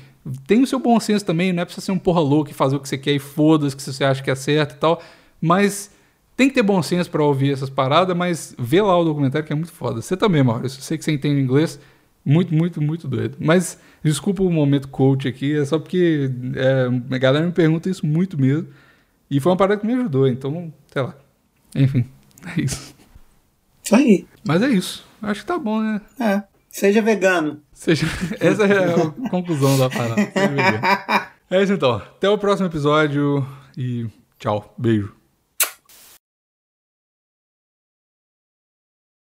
tem 0.46 0.62
o 0.62 0.68
seu 0.68 0.80
bom 0.80 1.00
senso 1.00 1.26
também, 1.26 1.52
não 1.52 1.64
é 1.64 1.66
pra 1.66 1.74
você 1.74 1.82
ser 1.82 1.92
um 1.92 2.00
porra 2.00 2.22
louco 2.22 2.52
e 2.52 2.54
fazer 2.54 2.76
o 2.76 2.80
que 2.80 2.88
você 2.88 2.98
quer 2.98 3.14
e 3.14 3.20
foda-se 3.20 3.76
que 3.76 3.82
você 3.82 4.04
acha 4.04 4.22
que 4.22 4.32
é 4.32 4.36
certo 4.36 4.74
e 4.74 4.78
tal, 4.78 5.02
mas 5.42 5.92
tem 6.38 6.48
que 6.48 6.56
ter 6.56 6.64
bom 6.64 6.82
senso 6.82 7.10
para 7.10 7.24
ouvir 7.24 7.52
essas 7.52 7.70
paradas, 7.70 8.16
mas 8.16 8.56
vê 8.58 8.82
lá 8.82 8.98
o 8.98 9.04
documentário 9.04 9.46
que 9.46 9.54
é 9.54 9.56
muito 9.56 9.72
foda. 9.72 10.02
Você 10.02 10.16
também, 10.16 10.44
Maurício, 10.44 10.80
eu 10.80 10.84
sei 10.84 10.98
que 10.98 11.04
você 11.04 11.12
entende 11.12 11.40
inglês, 11.40 11.80
muito, 12.26 12.54
muito, 12.54 12.82
muito 12.82 13.08
doido. 13.08 13.38
Mas 13.40 13.80
desculpa 14.04 14.44
o 14.44 14.50
momento 14.50 14.88
coach 14.88 15.28
aqui, 15.28 15.56
é 15.56 15.66
só 15.66 15.78
porque 15.78 16.32
é, 16.56 17.16
a 17.16 17.18
galera 17.18 17.46
me 17.46 17.52
pergunta 17.52 17.90
isso 17.90 18.06
muito 18.06 18.40
mesmo, 18.40 18.68
e 19.30 19.40
foi 19.40 19.52
uma 19.52 19.58
parada 19.58 19.80
que 19.80 19.88
me 19.88 19.94
ajudou, 19.94 20.28
então, 20.28 20.74
sei 20.88 21.02
lá. 21.02 21.16
Enfim, 21.76 22.06
é 22.58 22.62
isso. 22.62 22.96
Isso 23.84 23.96
aí. 23.96 24.26
Mas 24.44 24.62
é 24.62 24.70
isso. 24.70 25.11
Acho 25.22 25.42
que 25.42 25.48
tá 25.48 25.58
bom, 25.58 25.82
né? 25.82 26.02
É. 26.20 26.44
Seja 26.70 27.02
vegano. 27.02 27.62
Seja... 27.74 28.08
Essa 28.40 28.66
é 28.66 28.96
a 28.96 29.30
conclusão 29.30 29.78
da 29.78 29.90
parada. 29.90 30.16
Seja 30.16 30.48
vegano. 30.48 30.82
É 31.52 31.62
isso 31.62 31.74
então. 31.74 31.96
Até 31.96 32.30
o 32.30 32.38
próximo 32.38 32.70
episódio 32.70 33.46
e 33.78 34.08
tchau. 34.40 34.74
Beijo. 34.78 35.21